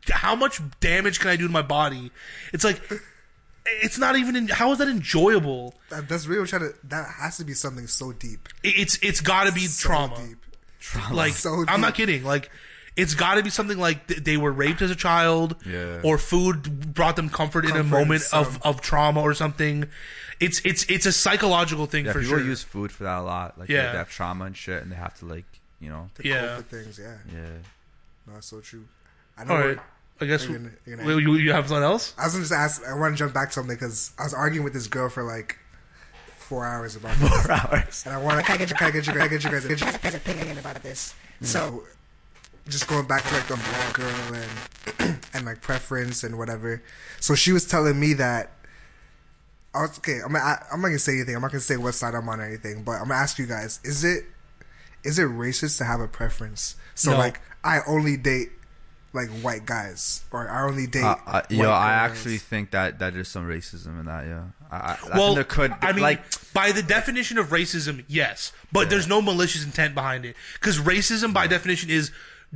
how 0.10 0.36
much 0.36 0.62
damage 0.80 1.20
can 1.20 1.30
I 1.30 1.36
do 1.36 1.48
to 1.48 1.52
my 1.54 1.62
body? 1.62 2.12
It's 2.54 2.64
like 2.64 2.82
it's 3.82 3.98
not 3.98 4.16
even 4.16 4.36
in, 4.36 4.48
how 4.48 4.72
is 4.72 4.78
that 4.78 4.88
enjoyable? 4.88 5.74
that, 5.90 6.08
that's 6.08 6.28
really 6.28 6.46
trying 6.48 6.62
to. 6.62 6.74
That 6.84 7.08
has 7.20 7.38
to 7.38 7.44
be 7.44 7.54
something 7.54 7.88
so 7.88 8.12
deep. 8.12 8.48
It- 8.64 8.76
It's 8.78 9.00
it's 9.02 9.22
got 9.22 9.46
to 9.46 9.52
be 9.52 9.66
So 9.68 9.88
trauma. 9.88 10.18
deep. 10.18 10.38
Like 11.12 11.34
So 11.34 11.66
I'm 11.68 11.82
not 11.82 11.96
kidding. 11.96 12.24
Like 12.24 12.52
it's 12.96 13.14
got 13.16 13.36
to 13.36 13.44
be 13.44 13.50
something 13.50 13.78
like 13.78 14.08
th- 14.08 14.24
they 14.24 14.38
were 14.38 14.52
raped 14.52 14.82
as 14.82 14.90
a 14.92 14.96
child, 14.96 15.56
Yeah. 15.66 16.00
or 16.04 16.18
food 16.18 16.94
brought 16.94 17.16
them 17.18 17.28
comfort, 17.30 17.66
in 17.66 17.72
a 17.72 17.74
Comfort, 17.74 17.90
moment 17.90 18.24
of, 18.32 18.62
of 18.62 18.80
trauma 18.82 19.20
or 19.22 19.34
something. 19.34 19.90
It's 20.40 20.62
it's 20.66 20.84
it's 20.90 21.06
a 21.06 21.12
psychological 21.12 21.86
thing 21.86 22.06
Yeah, 22.06 22.12
for 22.14 22.20
people 22.22 22.38
sure. 22.38 22.46
use 22.46 22.62
food 22.64 22.92
for 22.92 23.04
that 23.06 23.20
a 23.20 23.22
lot. 23.22 23.58
Like 23.58 23.70
Yeah. 23.70 23.88
they, 23.88 23.92
they 23.94 23.98
have 24.00 24.10
trauma 24.10 24.46
and 24.46 24.56
shit, 24.58 24.82
and 24.84 24.92
they 24.92 24.96
have 24.96 25.18
to 25.20 25.26
like 25.26 25.46
you 25.80 25.90
know. 25.90 26.10
The 26.16 26.28
Yeah. 26.28 26.42
COVID 26.58 26.66
things, 26.66 27.00
yeah. 27.00 27.16
Yeah. 27.34 27.40
No, 28.28 28.34
that's 28.34 28.48
so 28.48 28.60
true. 28.60 28.86
I 29.38 29.44
know. 29.44 29.54
All 29.56 29.60
right, 29.68 29.78
I 30.22 30.26
guess 30.26 30.46
You're 30.48 30.58
gonna- 30.58 30.72
you're 30.86 30.98
gonna- 30.98 31.16
Wait, 31.16 31.22
you, 31.24 31.34
you 31.36 31.52
have 31.52 31.68
something 31.68 31.84
else. 31.84 32.14
I 32.18 32.24
was 32.26 32.34
gonna 32.34 32.44
just 32.44 32.54
ask. 32.54 32.82
I 32.88 32.94
want 32.96 33.14
to 33.14 33.18
jump 33.20 33.34
back 33.34 33.50
to 33.50 33.54
something 33.54 33.76
because 33.76 34.12
I 34.18 34.24
was 34.24 34.34
arguing 34.34 34.64
with 34.64 34.74
this 34.74 34.88
girl 34.88 35.10
for 35.10 35.24
like 35.24 35.58
four 36.38 36.66
hours 36.66 36.96
about 36.96 37.18
this. 37.20 37.30
Four 37.30 37.52
hours. 37.52 38.04
and 38.06 38.16
I 38.16 38.18
want 38.18 38.40
to 38.40 38.44
kind 38.46 38.62
of 38.62 38.70
get, 38.70 38.78
kind 38.78 38.90
of 38.90 38.94
get 38.94 39.08
you, 39.08 39.14
kind 39.14 39.26
of 39.26 39.30
get 39.32 39.44
you 39.44 39.50
guys, 39.52 39.66
get 39.66 39.80
you 39.82 39.98
guys' 40.00 40.16
opinion 40.16 40.58
about 40.58 40.82
this. 40.84 41.14
Mm. 41.42 41.46
So, 41.48 41.84
just 42.70 42.88
going 42.88 43.06
back 43.06 43.24
to 43.24 43.34
like 43.34 43.48
the 43.48 43.56
blonde 43.58 43.94
girl 43.94 44.36
and 45.00 45.18
and 45.34 45.46
like 45.46 45.62
preference 45.62 46.24
and 46.24 46.38
whatever. 46.38 46.82
So 47.20 47.36
she 47.36 47.52
was 47.52 47.66
telling 47.66 48.00
me 48.00 48.14
that. 48.14 48.52
I 49.76 49.82
was, 49.82 49.98
okay, 50.00 50.20
I'm 50.26 50.32
not, 50.32 50.64
I'm 50.72 50.82
not 50.82 50.88
gonna 50.88 51.00
say 51.00 51.14
anything. 51.14 51.36
I'm 51.36 51.42
not 51.42 51.52
gonna 51.52 51.60
say 51.62 51.78
what 51.78 51.94
side 51.94 52.16
I'm 52.16 52.28
on 52.30 52.40
or 52.40 52.44
anything. 52.46 52.84
But 52.84 52.94
I'm 52.94 53.08
gonna 53.10 53.16
ask 53.16 53.38
you 53.38 53.46
guys: 53.46 53.80
Is 53.84 54.04
it 54.04 54.24
is 55.04 55.20
it 55.20 55.28
racist 55.28 55.78
to 55.80 55.84
have 55.84 56.00
a 56.00 56.08
preference? 56.08 56.76
So 56.96 57.12
No. 57.12 57.18
like, 57.18 57.42
I 57.64 57.82
only 57.88 58.18
date 58.18 58.52
like 59.14 59.30
white 59.42 59.66
guys, 59.66 60.24
or 60.32 60.50
I 60.50 60.64
only 60.64 60.88
date. 60.88 61.04
Uh, 61.04 61.16
uh, 61.26 61.42
yo, 61.50 61.60
white 61.60 61.68
I 61.70 62.08
girls. 62.08 62.18
actually 62.18 62.38
think 62.38 62.72
that 62.72 63.00
that 63.00 63.14
there's 63.14 63.28
some 63.30 63.48
racism 63.48 64.00
in 64.00 64.06
that. 64.08 64.26
Yeah. 64.26 64.44
I, 64.72 64.78
I, 64.78 64.92
I 64.92 64.96
think 64.96 65.14
Well, 65.14 65.36
there 65.36 65.44
could. 65.44 65.74
I 65.82 65.92
mean, 65.94 66.02
like, 66.02 66.22
by 66.54 66.72
the 66.72 66.82
definition 66.84 67.38
of 67.38 67.50
racism, 67.50 68.04
yes, 68.08 68.52
but 68.72 68.90
there's 68.90 69.08
no 69.08 69.22
malicious 69.22 69.64
intent 69.64 69.94
behind 69.96 70.26
it 70.26 70.36
because 70.56 70.80
racism, 70.80 71.34
by 71.34 71.48
definition, 71.48 71.90
is 71.90 72.12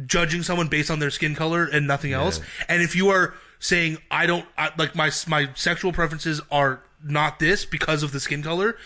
judging 0.06 0.44
someone 0.44 0.68
based 0.68 0.90
on 0.92 1.00
their 1.00 1.12
skin 1.12 1.36
color 1.36 1.66
and 1.66 1.86
nothing 1.88 2.14
else. 2.14 2.42
And 2.68 2.82
if 2.82 2.96
you 2.96 3.10
are 3.10 3.34
saying 3.60 3.98
I 4.10 4.26
don't 4.26 4.46
I, 4.58 4.72
like 4.78 4.96
my 4.96 5.12
my 5.28 5.50
sexual 5.56 5.92
preferences 5.92 6.42
are 6.52 6.82
not 7.04 7.40
this 7.40 7.66
because 7.66 8.04
of 8.04 8.12
the 8.12 8.20
skin 8.20 8.44
color, 8.44 8.78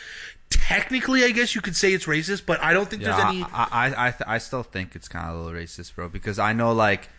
technically, 0.49 1.23
I 1.23 1.31
guess 1.31 1.56
you 1.56 1.61
could 1.61 1.76
say 1.76 1.94
it's 1.94 2.06
racist, 2.06 2.45
but 2.45 2.61
I 2.61 2.73
don't 2.73 2.90
think 2.90 3.02
yeah, 3.02 3.15
there's 3.15 3.23
any. 3.26 3.44
I, 3.44 3.68
I, 3.72 4.07
I, 4.07 4.11
th- 4.11 4.23
I 4.27 4.38
still 4.38 4.64
think 4.64 4.95
it's 4.95 5.07
kind 5.07 5.30
of 5.30 5.35
a 5.35 5.41
little 5.44 5.60
racist, 5.60 5.95
bro. 5.95 6.10
Because 6.10 6.40
I 6.40 6.53
know 6.53 6.73
like 6.73 7.10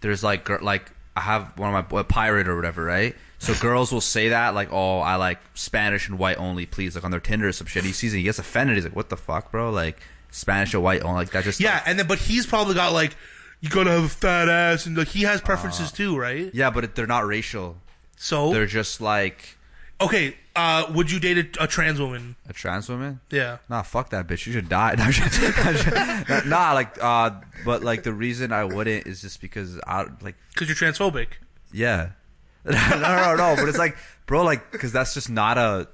there's 0.00 0.22
like 0.22 0.44
gir- 0.44 0.60
like 0.60 0.90
I 1.16 1.20
have 1.20 1.58
one 1.58 1.74
of 1.74 1.90
my 1.90 2.00
a 2.00 2.04
pirate 2.04 2.48
or 2.48 2.56
whatever, 2.56 2.84
right? 2.84 3.14
So 3.38 3.54
girls 3.60 3.92
will 3.92 4.00
say 4.00 4.30
that 4.30 4.54
like, 4.54 4.72
oh, 4.72 5.00
I 5.00 5.16
like 5.16 5.38
Spanish 5.54 6.08
and 6.08 6.18
white 6.18 6.38
only, 6.38 6.66
please, 6.66 6.94
like 6.94 7.04
on 7.04 7.10
their 7.10 7.20
Tinder 7.20 7.48
or 7.48 7.52
some 7.52 7.66
shit. 7.66 7.84
He 7.84 7.92
sees 7.92 8.14
it, 8.14 8.18
he 8.18 8.22
gets 8.24 8.38
offended. 8.38 8.76
He's 8.76 8.84
like, 8.84 8.96
what 8.96 9.08
the 9.08 9.16
fuck, 9.16 9.50
bro? 9.50 9.70
Like 9.70 10.00
Spanish 10.30 10.74
or 10.74 10.80
white 10.80 11.02
only, 11.02 11.16
like 11.16 11.30
that 11.32 11.44
just 11.44 11.60
yeah, 11.60 11.82
and 11.86 11.98
then 11.98 12.06
but 12.06 12.18
he's 12.18 12.46
probably 12.46 12.74
got 12.74 12.92
like 12.92 13.16
you 13.60 13.68
gotta 13.68 13.90
have 13.90 14.04
a 14.04 14.08
fat 14.08 14.48
ass 14.48 14.86
and 14.86 14.96
like 14.96 15.08
he 15.08 15.22
has 15.22 15.40
preferences 15.40 15.92
uh, 15.92 15.96
too, 15.96 16.18
right? 16.18 16.50
yeah, 16.54 16.70
but 16.70 16.84
it, 16.84 16.94
they're 16.94 17.06
not 17.06 17.26
racial. 17.26 17.76
So 18.16 18.52
They're 18.52 18.66
just 18.66 19.00
like 19.00 19.57
okay, 20.00 20.36
uh, 20.56 20.86
would 20.94 21.10
you 21.10 21.20
date 21.20 21.56
a, 21.58 21.64
a 21.64 21.66
trans 21.66 22.00
woman? 22.00 22.36
a 22.48 22.52
trans 22.52 22.88
woman. 22.88 23.20
Yeah. 23.30 23.58
Nah, 23.68 23.82
fuck 23.82 24.10
that 24.10 24.26
bitch. 24.26 24.46
You 24.46 24.52
should 24.52 24.68
die. 24.68 24.94
No, 26.28 26.40
nah, 26.48 26.72
like, 26.72 27.02
uh, 27.02 27.30
but 27.64 27.82
like 27.82 28.02
the 28.02 28.12
reason 28.12 28.52
I 28.52 28.64
wouldn't 28.64 29.06
is 29.06 29.20
just 29.22 29.40
because 29.40 29.78
I 29.86 30.04
like, 30.20 30.36
Because 30.54 30.68
you're 30.68 30.76
transphobic. 30.76 31.28
yeah, 31.72 32.10
no, 32.64 32.72
no, 32.72 33.36
no. 33.36 33.54
But 33.56 33.68
it's 33.68 33.78
like, 33.78 33.96
bro, 34.26 34.42
like, 34.42 34.70
because 34.72 34.92
that's 34.92 35.14
just 35.14 35.30
not 35.30 35.58
a, 35.58 35.88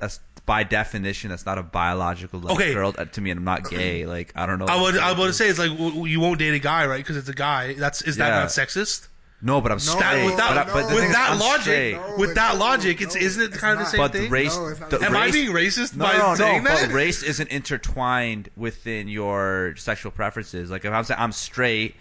that's 0.00 0.20
by 0.44 0.62
definition, 0.62 1.30
that's 1.30 1.44
not 1.46 1.58
a 1.58 1.62
biological 1.62 2.40
like, 2.40 2.54
Okay. 2.54 2.72
girl 2.74 2.94
uh, 2.96 3.04
to 3.04 3.20
me, 3.20 3.30
and 3.30 3.38
I'm 3.38 3.44
not 3.44 3.68
gay. 3.68 4.06
Like, 4.06 4.32
I 4.36 4.46
don't 4.46 4.58
know. 4.58 4.66
I 4.66 4.80
would 4.80 4.96
I 4.96 5.12
would 5.12 5.34
say 5.34 5.48
it's 5.48 5.58
like 5.58 5.70
you 5.78 6.20
won't 6.20 6.38
date 6.38 6.54
a 6.54 6.58
guy, 6.58 6.86
right? 6.86 6.98
Because 6.98 7.16
it's 7.16 7.28
a 7.28 7.34
guy. 7.34 7.74
That's 7.74 8.02
is 8.02 8.16
that 8.16 8.28
Yeah. 8.28 8.38
not 8.40 8.48
sexist? 8.48 9.08
No, 9.42 9.60
but 9.60 9.70
I'm 9.70 9.78
straight. 9.78 10.24
With 10.24 10.36
that, 10.38 10.48
but, 10.48 10.58
I- 10.70 10.72
but 10.72 10.88
the 10.88 10.94
with 10.94 11.02
thing 11.04 11.10
is, 11.10 11.14
that 11.16 11.30
I'm 11.30 11.38
logic, 11.38 11.62
straight. 11.62 11.92
No, 11.94 12.16
with 12.16 12.30
it's 12.30 12.38
that 12.38 12.54
not. 12.54 12.58
logic, 12.58 13.00
it's 13.02 13.14
No, 13.14 13.20
isn't 13.20 13.42
it 13.42 13.46
it's 13.52 13.56
kind 13.58 13.72
of 13.72 13.78
the 13.78 13.82
not. 13.84 13.90
same 13.90 13.98
But 14.00 14.12
thing? 14.12 14.30
race, 14.30 14.56
No, 14.56 14.66
it's 14.68 14.80
not 14.80 14.90
the 14.90 14.98
the. 14.98 15.04
Am 15.06 15.16
I 15.16 15.24
race- 15.26 15.32
being 15.34 15.50
racist 15.50 15.94
No, 15.96 16.04
by 16.06 16.16
no, 16.18 16.34
saying 16.34 16.62
no. 16.64 16.70
that? 16.70 16.86
But 16.88 16.94
race 16.94 17.22
isn't 17.22 17.48
intertwined 17.50 18.48
within 18.56 19.08
your 19.08 19.74
sexual 19.76 20.10
preferences. 20.10 20.70
Like 20.70 20.84
if 20.84 20.92
I'm 20.92 21.04
saying 21.04 21.20
I'm 21.20 21.32
straight, 21.32 21.96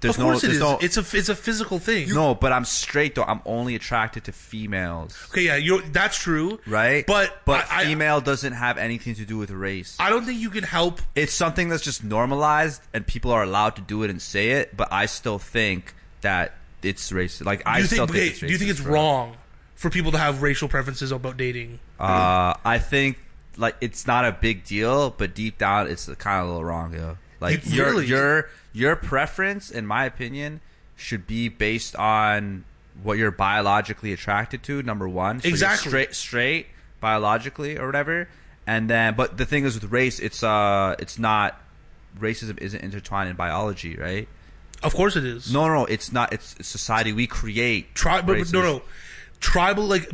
there's 0.00 0.16
of 0.16 0.22
course 0.22 0.42
no, 0.44 0.48
it 0.48 0.52
there's 0.52 0.54
is. 0.54 0.60
no. 0.60 0.78
It's 0.80 0.96
a 1.14 1.18
it's 1.18 1.28
a 1.28 1.34
physical 1.34 1.78
thing. 1.80 2.08
no, 2.14 2.34
but 2.36 2.52
I'm 2.52 2.64
straight 2.64 3.14
though. 3.16 3.24
I'm 3.24 3.40
only 3.46 3.74
attracted 3.74 4.24
to 4.24 4.32
females, 4.32 5.16
okay, 5.30 5.42
yeah, 5.42 5.56
you 5.56 5.82
that's 5.90 6.18
true, 6.18 6.60
right? 6.66 7.04
But 7.06 7.40
but 7.44 7.66
I, 7.70 7.80
I- 7.80 7.84
female 7.86 8.20
doesn't 8.20 8.52
have 8.52 8.78
anything 8.78 9.14
to 9.16 9.24
do 9.24 9.38
with 9.38 9.50
race. 9.50 9.96
I 9.98 10.10
don't 10.10 10.24
think 10.24 10.38
you 10.38 10.50
can 10.50 10.64
help. 10.64 11.00
it's 11.16 11.32
something 11.32 11.68
that's 11.68 11.82
just 11.82 12.04
normalized, 12.04 12.80
and 12.94 13.06
people 13.06 13.32
are 13.32 13.42
allowed 13.42 13.74
to 13.76 13.82
do 13.82 14.02
it 14.04 14.10
and 14.10 14.22
say 14.22 14.50
it. 14.52 14.76
But 14.76 14.92
I 14.92 15.06
still 15.06 15.38
think 15.38 15.94
that 16.20 16.55
it's 16.82 17.10
racist. 17.12 17.44
Like 17.44 17.62
I 17.66 17.78
you 17.80 17.84
still 17.86 18.06
think? 18.06 18.18
think 18.18 18.30
it's 18.32 18.40
do 18.40 18.46
you 18.48 18.58
think 18.58 18.70
it's 18.70 18.80
bro. 18.80 18.92
wrong 18.94 19.36
for 19.74 19.90
people 19.90 20.12
to 20.12 20.18
have 20.18 20.42
racial 20.42 20.68
preferences 20.68 21.12
about 21.12 21.36
dating? 21.36 21.78
Uh, 21.98 22.54
I 22.64 22.78
think 22.78 23.18
like 23.56 23.76
it's 23.80 24.06
not 24.06 24.24
a 24.24 24.32
big 24.32 24.64
deal, 24.64 25.10
but 25.10 25.34
deep 25.34 25.58
down, 25.58 25.88
it's 25.88 26.06
kind 26.16 26.40
of 26.42 26.46
a 26.46 26.48
little 26.48 26.64
wrong, 26.64 26.92
yo. 26.94 27.16
Like 27.40 27.58
It 27.58 27.66
your 27.66 27.86
really- 27.86 28.06
your 28.06 28.48
your 28.72 28.96
preference, 28.96 29.70
in 29.70 29.86
my 29.86 30.04
opinion, 30.04 30.60
should 30.96 31.26
be 31.26 31.48
based 31.48 31.96
on 31.96 32.64
what 33.02 33.18
you're 33.18 33.30
biologically 33.30 34.12
attracted 34.12 34.62
to. 34.64 34.82
Number 34.82 35.08
one, 35.08 35.40
So 35.40 35.48
Exactly. 35.48 35.90
straight 35.90 36.14
straight 36.14 36.66
biologically 37.00 37.78
or 37.78 37.86
whatever, 37.86 38.28
and 38.66 38.88
then 38.90 39.14
but 39.14 39.36
the 39.36 39.44
thing 39.46 39.64
is 39.64 39.74
with 39.80 39.90
race, 39.92 40.18
it's 40.18 40.42
uh 40.42 40.96
it's 40.98 41.18
not 41.18 41.60
racism 42.18 42.58
isn't 42.58 42.80
intertwined 42.82 43.28
in 43.30 43.36
biology, 43.36 43.96
right? 43.96 44.28
Of 44.82 44.94
course, 44.94 45.16
it 45.16 45.24
is. 45.24 45.52
No, 45.52 45.66
no, 45.68 45.84
it's 45.86 46.12
not. 46.12 46.32
It's, 46.32 46.54
it's 46.58 46.68
society. 46.68 47.12
We 47.12 47.26
create 47.26 47.94
Tri- 47.94 48.20
but, 48.22 48.38
but 48.38 48.52
no, 48.52 48.62
no. 48.62 48.82
Tribal, 49.40 49.84
like 49.84 50.10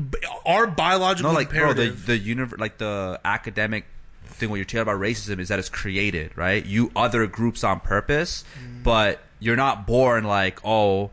our 0.47 0.67
biological 0.67 1.31
No, 1.33 1.37
like 1.39 1.51
bro, 1.51 1.73
the 1.73 1.91
the 1.91 2.19
univer- 2.19 2.59
like 2.59 2.79
the 2.79 3.21
academic 3.25 3.85
thing 4.25 4.51
what 4.51 4.57
you're 4.57 4.65
talking 4.65 4.81
about 4.81 4.99
racism 5.01 5.39
is 5.39 5.49
that 5.49 5.59
it's 5.59 5.69
created, 5.69 6.37
right? 6.37 6.65
You 6.65 6.91
other 6.97 7.27
groups 7.27 7.63
on 7.65 7.81
purpose, 7.81 8.45
Mm. 8.59 8.83
but 8.83 9.21
you're 9.39 9.57
not 9.57 9.87
born 9.87 10.25
like, 10.25 10.59
oh, 10.65 11.11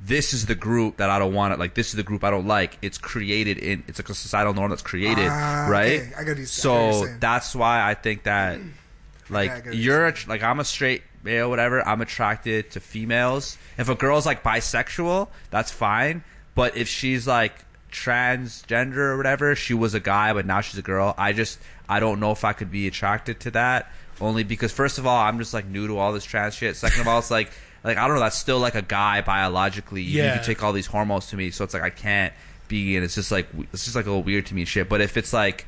this 0.00 0.32
is 0.32 0.46
the 0.46 0.54
group 0.54 0.96
that 0.96 1.10
I 1.10 1.18
don't 1.18 1.34
want 1.34 1.52
it. 1.52 1.58
Like 1.58 1.74
this 1.74 1.88
is 1.88 1.94
the 1.94 2.02
group 2.02 2.24
I 2.24 2.30
don't 2.30 2.46
like. 2.46 2.78
It's 2.82 2.98
created 2.98 3.58
in. 3.58 3.84
It's 3.86 3.98
like 3.98 4.08
a 4.08 4.14
societal 4.14 4.54
norm 4.54 4.70
that's 4.70 4.82
created, 4.82 5.28
Ah, 5.28 5.66
right? 5.68 6.00
okay. 6.00 6.02
I 6.02 6.02
get 6.02 6.08
what 6.08 6.16
you- 6.16 6.20
I 6.20 6.24
get 6.24 6.38
you're 6.38 6.46
so 6.46 7.06
that's 7.20 7.54
why 7.54 7.82
I 7.88 7.94
think 7.94 8.22
that, 8.24 8.58
like, 9.30 9.66
what 9.66 9.74
you're 9.74 10.06
att- 10.06 10.26
like 10.26 10.42
I'm 10.42 10.58
a 10.60 10.64
straight 10.64 11.02
male, 11.22 11.48
whatever. 11.50 11.86
I'm 11.86 12.00
attracted 12.00 12.70
to 12.72 12.80
females. 12.80 13.58
If 13.78 13.88
a 13.88 13.94
girl's 13.94 14.26
like 14.26 14.42
bisexual, 14.42 15.28
that's 15.50 15.70
fine. 15.70 16.24
But 16.54 16.76
if 16.76 16.88
she's 16.88 17.26
like 17.26 17.54
transgender 17.90 18.96
or 18.96 19.16
whatever, 19.16 19.54
she 19.54 19.74
was 19.74 19.94
a 19.94 20.00
guy, 20.00 20.32
but 20.32 20.46
now 20.46 20.60
she's 20.60 20.78
a 20.78 20.82
girl. 20.82 21.14
I 21.18 21.32
just 21.32 21.58
I 21.88 22.00
don't 22.00 22.20
know 22.20 22.32
if 22.32 22.44
I 22.44 22.52
could 22.52 22.70
be 22.70 22.86
attracted 22.86 23.40
to 23.40 23.50
that. 23.52 23.90
Only 24.20 24.44
because 24.44 24.72
first 24.72 24.98
of 24.98 25.06
all, 25.06 25.18
I'm 25.18 25.38
just 25.38 25.52
like 25.54 25.66
new 25.66 25.86
to 25.88 25.98
all 25.98 26.12
this 26.12 26.24
trans 26.24 26.54
shit. 26.54 26.76
Second 26.76 27.00
of 27.02 27.08
all, 27.08 27.18
it's 27.18 27.30
like 27.30 27.50
like 27.84 27.96
I 27.96 28.06
don't 28.06 28.16
know. 28.16 28.22
That's 28.22 28.36
still 28.38 28.58
like 28.58 28.74
a 28.74 28.82
guy 28.82 29.20
biologically. 29.22 30.02
You, 30.02 30.22
Yeah. 30.22 30.38
you 30.38 30.44
take 30.44 30.62
all 30.62 30.72
these 30.72 30.86
hormones 30.86 31.26
to 31.28 31.36
me, 31.36 31.50
so 31.50 31.64
it's 31.64 31.74
like 31.74 31.82
I 31.82 31.90
can't 31.90 32.32
be. 32.68 32.96
And 32.96 33.04
it's 33.04 33.14
just 33.14 33.32
like 33.32 33.48
it's 33.72 33.84
just 33.84 33.96
like 33.96 34.06
a 34.06 34.08
little 34.10 34.22
weird 34.22 34.46
to 34.46 34.54
me 34.54 34.64
shit. 34.64 34.88
But 34.88 35.00
if 35.00 35.16
it's 35.16 35.32
like 35.32 35.66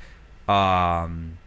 um 0.48 1.38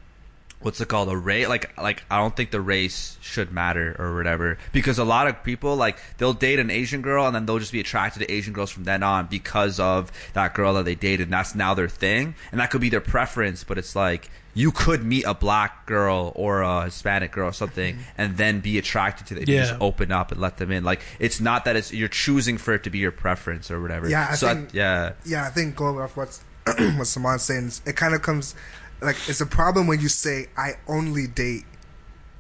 what's 0.62 0.82
it 0.82 0.88
called 0.88 1.08
a 1.08 1.16
race 1.16 1.48
like 1.48 1.78
like 1.80 2.04
i 2.10 2.18
don't 2.18 2.36
think 2.36 2.50
the 2.50 2.60
race 2.60 3.18
should 3.22 3.52
matter 3.52 3.96
or 4.00 4.16
whatever. 4.16 4.58
Because 4.72 4.98
a 4.98 5.04
lot 5.04 5.28
of 5.28 5.44
people 5.44 5.76
like 5.76 5.98
they'll 6.18 6.34
date 6.34 6.58
an 6.60 6.72
asian 6.72 7.02
girl 7.04 7.26
and 7.28 7.36
then 7.36 7.46
they'll 7.46 7.60
just 7.60 7.72
be 7.72 7.80
attracted 7.80 8.20
to 8.20 8.32
asian 8.32 8.54
girls 8.54 8.72
from 8.72 8.84
then 8.84 9.04
on 9.04 9.28
because 9.28 9.80
of 9.80 10.12
that 10.34 10.56
girl 10.56 10.74
that 10.74 10.86
they 10.86 10.96
dated 10.96 11.28
and 11.28 11.34
that's 11.34 11.54
now 11.54 11.74
their 11.76 11.88
thing. 11.88 12.34
And 12.52 12.60
that 12.60 12.72
could 12.72 12.82
be 12.82 12.90
their 12.90 13.02
preference 13.02 13.64
but 13.64 13.78
it's 13.78 13.96
like 13.96 14.30
you 14.56 14.72
could 14.72 15.04
meet 15.06 15.24
a 15.26 15.36
black 15.36 15.86
girl 15.86 16.32
or 16.36 16.64
a 16.64 16.86
hispanic 16.86 17.32
girl 17.32 17.50
or 17.50 17.54
something 17.54 18.00
and 18.18 18.38
then 18.38 18.60
be 18.60 18.80
attracted 18.80 19.28
to 19.28 19.36
them. 19.36 19.44
You 19.48 19.54
Yeah. 19.56 19.62
just 19.68 19.76
open 19.80 20.12
up 20.12 20.32
and 20.32 20.42
let 20.42 20.58
them 20.58 20.72
in. 20.72 20.84
Like 20.84 21.02
it's 21.20 21.40
not 21.40 21.66
that 21.66 21.76
it's 21.76 21.94
you're 21.94 22.08
choosing 22.08 22.58
for 22.58 22.74
it 22.74 22.84
to 22.86 22.90
be 22.90 22.98
your 22.98 23.12
preference 23.12 23.70
or 23.70 23.80
whatever. 23.80 24.10
Yeah, 24.10 24.30
I 24.32 24.36
so 24.36 24.48
think- 24.48 24.74
yeah. 24.74 25.12
Yeah, 25.24 25.46
I 25.46 25.50
think 25.50 25.76
going 25.76 26.00
off 26.02 26.18
what's 26.18 26.42
what 26.66 27.06
Saman's 27.06 27.44
saying, 27.44 27.72
it 27.86 27.96
kind 27.96 28.16
of 28.16 28.24
comes 28.24 28.56
like 29.02 29.18
it's 29.28 29.42
a 29.42 29.46
problem 29.46 29.88
when 29.88 30.00
you 30.00 30.10
say 30.10 30.48
I 30.58 30.74
only 30.88 31.28
date, 31.28 31.66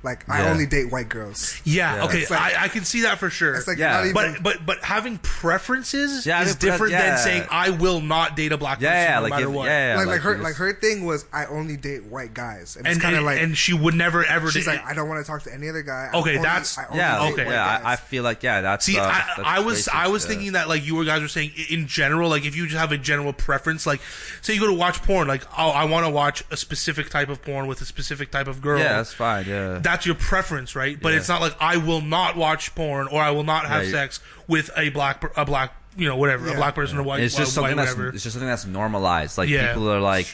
like 0.03 0.29
I 0.29 0.43
Yeah. 0.43 0.51
only 0.51 0.65
date 0.65 0.91
white 0.91 1.09
girls. 1.09 1.59
Yeah, 1.63 1.95
Yeah. 1.95 2.03
okay, 2.05 2.19
It's 2.21 2.31
like- 2.31 2.39
I, 2.57 2.65
I 2.65 2.67
can 2.67 2.85
see 2.85 3.01
that 3.01 3.17
for 3.19 3.29
sure. 3.29 3.55
It's 3.55 3.67
like 3.67 3.77
Yeah. 3.77 3.93
not 3.93 4.01
even. 4.05 4.13
but 4.13 4.43
but 4.43 4.65
but 4.65 4.83
having 4.83 5.17
preferences 5.19 6.25
Yeah, 6.25 6.41
is 6.41 6.47
having 6.49 6.59
pre- 6.59 6.69
different 6.69 6.91
yeah. 6.93 7.09
than 7.15 7.17
saying 7.19 7.43
I 7.49 7.71
will 7.71 7.99
not 8.01 8.35
date 8.35 8.51
a 8.51 8.57
black 8.57 8.79
yeah 8.81 8.89
person 8.89 9.01
yeah 9.11 9.15
no 9.17 9.21
like 9.23 9.29
matter 9.31 9.43
if, 9.45 9.49
what. 9.51 9.65
yeah, 9.65 9.91
yeah 9.93 9.97
like, 9.97 10.07
like 10.07 10.21
her 10.21 10.31
it's- 10.31 10.43
like 10.43 10.55
her 10.55 10.73
thing 10.73 11.05
was 11.05 11.25
I 11.33 11.45
only 11.47 11.77
date 11.77 12.05
white 12.05 12.33
guys, 12.33 12.75
and, 12.75 12.85
and 12.85 12.95
it's 12.95 13.01
kind 13.03 13.15
of 13.15 13.19
and, 13.19 13.25
like 13.25 13.41
and 13.41 13.57
she 13.57 13.73
would 13.73 13.95
never 13.95 14.23
ever. 14.23 14.51
she's 14.51 14.65
date, 14.65 14.71
like 14.77 14.85
I 14.85 14.93
don't 14.93 15.09
want 15.09 15.23
to 15.25 15.29
talk 15.29 15.43
to 15.43 15.53
any 15.53 15.67
other 15.69 15.81
guy. 15.81 16.09
I 16.13 16.17
Okay, 16.17 16.31
only- 16.37 16.43
that's- 16.43 16.77
I 16.77 16.85
only 16.85 16.97
yeah 16.99 17.19
date 17.19 17.33
okay. 17.33 17.45
white 17.45 17.51
yeah 17.51 17.77
guys. 17.77 17.81
I, 17.85 17.91
I 17.93 17.95
feel 17.95 18.23
like 18.23 18.43
yeah 18.43 18.61
that's 18.61 18.85
See, 18.85 18.97
uh, 18.97 19.03
I, 19.03 19.23
that's 19.37 19.39
I 19.47 19.59
was 19.59 19.79
racist, 19.87 19.89
I 19.95 20.07
was 20.09 20.23
yeah. 20.23 20.29
thinking 20.29 20.51
that 20.53 20.69
like 20.69 20.85
you 20.85 21.03
guys 21.05 21.21
were 21.21 21.27
saying 21.27 21.51
i- 21.57 21.73
in 21.73 21.87
general, 21.87 22.29
like 22.29 22.45
if 22.45 22.55
you 22.55 22.65
just 22.67 22.77
have 22.77 22.91
a 22.91 22.97
general 22.97 23.33
preference, 23.33 23.85
like 23.85 24.01
say 24.41 24.53
you 24.53 24.59
go 24.59 24.67
to 24.67 24.73
watch 24.73 25.01
porn, 25.03 25.27
like 25.27 25.43
oh 25.57 25.69
I 25.69 25.85
want 25.85 26.05
to 26.05 26.09
watch 26.09 26.43
a 26.51 26.57
specific 26.57 27.09
type 27.09 27.29
of 27.29 27.41
porn 27.41 27.67
with 27.67 27.81
a 27.81 27.85
specific 27.85 28.31
type 28.31 28.47
of 28.47 28.61
girl. 28.61 28.79
yeah 28.79 28.97
that's 28.97 29.13
fine 29.13 29.45
yeah 29.47 29.79
that's 29.87 30.05
your 30.05 30.15
preference, 30.15 30.75
right? 30.75 30.99
But 31.01 31.13
Yeah. 31.13 31.19
it's 31.19 31.29
not 31.29 31.39
like 31.41 31.55
I 31.61 31.77
will 31.77 32.01
not 32.01 32.35
watch 32.35 32.75
porn 32.75 33.07
or 33.07 33.21
I 33.21 33.31
will 33.31 33.43
not 33.45 33.65
have 33.67 33.83
Yeah, 33.83 33.87
you- 33.87 33.93
sex 33.93 34.19
with 34.47 34.69
a 34.75 34.89
black 34.89 35.21
per- 35.21 35.31
a 35.37 35.45
black 35.45 35.73
you 35.95 36.07
know 36.07 36.15
whatever 36.17 36.45
a 36.47 36.51
Yeah. 36.51 36.57
black 36.57 36.75
person 36.75 36.97
or 36.99 37.03
white 37.03 37.21
it's 37.21 37.35
just 37.35 37.57
white, 37.57 37.69
something 37.71 37.77
that's 37.77 38.15
it's 38.15 38.23
just 38.23 38.33
something 38.35 38.47
that's 38.49 38.65
normalized. 38.65 39.37
Like 39.37 39.49
Yeah. 39.49 39.69
people 39.69 39.91
are 39.91 39.99
like, 39.99 40.27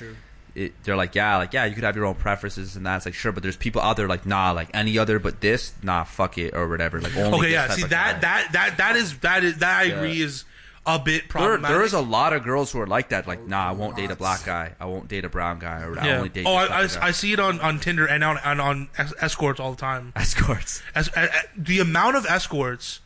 it, 0.55 0.73
they're 0.83 0.95
like, 0.97 1.15
yeah, 1.15 1.37
like 1.37 1.53
yeah, 1.53 1.65
you 1.65 1.73
could 1.75 1.83
have 1.83 1.95
your 1.95 2.05
own 2.05 2.15
preferences 2.15 2.75
and 2.75 2.85
that's 2.85 3.05
like 3.05 3.13
sure, 3.15 3.31
but 3.31 3.43
there's 3.43 3.55
people 3.57 3.81
out 3.81 3.95
there 3.95 4.07
like 4.07 4.25
nah, 4.25 4.51
like 4.51 4.69
any 4.73 4.97
other 4.97 5.19
but 5.19 5.39
this, 5.41 5.71
nah, 5.83 6.03
fuck 6.03 6.37
it 6.37 6.53
or 6.55 6.67
whatever. 6.67 6.99
Like 6.99 7.15
only 7.15 7.37
Okay, 7.39 7.51
yeah. 7.51 7.67
type 7.67 7.75
See 7.77 7.83
of 7.83 7.89
that 7.91 8.21
that 8.21 8.51
that 8.53 8.77
that 8.77 8.95
is 8.95 9.17
that 9.19 9.43
is 9.43 9.57
that 9.59 9.79
I 9.79 9.83
Yeah. 9.83 9.95
agree 9.95 10.21
is 10.21 10.43
a 10.85 10.99
bit 10.99 11.21
There, 11.21 11.27
problematic. 11.29 11.67
there 11.69 11.83
is 11.83 11.93
a 11.93 12.01
lot 12.01 12.33
of 12.33 12.43
girls 12.43 12.71
who 12.71 12.79
are 12.81 12.87
like 12.87 13.09
that. 13.09 13.25
Like, 13.27 13.47
nah, 13.47 13.69
I 13.69 13.71
won't 13.71 13.95
date 13.95 14.11
a 14.11 14.15
black 14.17 14.43
guy. 14.45 14.73
I 14.79 14.85
won't 14.85 15.07
date 15.07 15.23
a 15.23 15.29
brown 15.29 15.59
guy. 15.59 15.81
Or 15.83 15.97
I 15.97 16.17
only 16.17 16.29
date. 16.29 16.45
oh, 16.45 16.59
this 16.59 16.69
I, 16.71 16.77
I, 16.79 16.81
type 16.87 16.99
guy. 17.01 17.07
I 17.07 17.11
see 17.11 17.33
it 17.33 17.39
on, 17.39 17.59
on 17.61 17.79
Tinder 17.79 18.05
and 18.05 18.23
on 18.23 18.37
and 18.43 18.59
on 18.59 18.89
es- 18.97 19.13
escorts 19.21 19.59
all 19.61 19.71
the 19.71 19.77
time. 19.79 20.11
escorts. 20.15 20.81
As, 20.93 21.07
a, 21.15 21.25
a- 21.25 21.29
the 21.57 21.79
amount 21.79 22.17
of 22.17 22.25
escorts, 22.25 22.99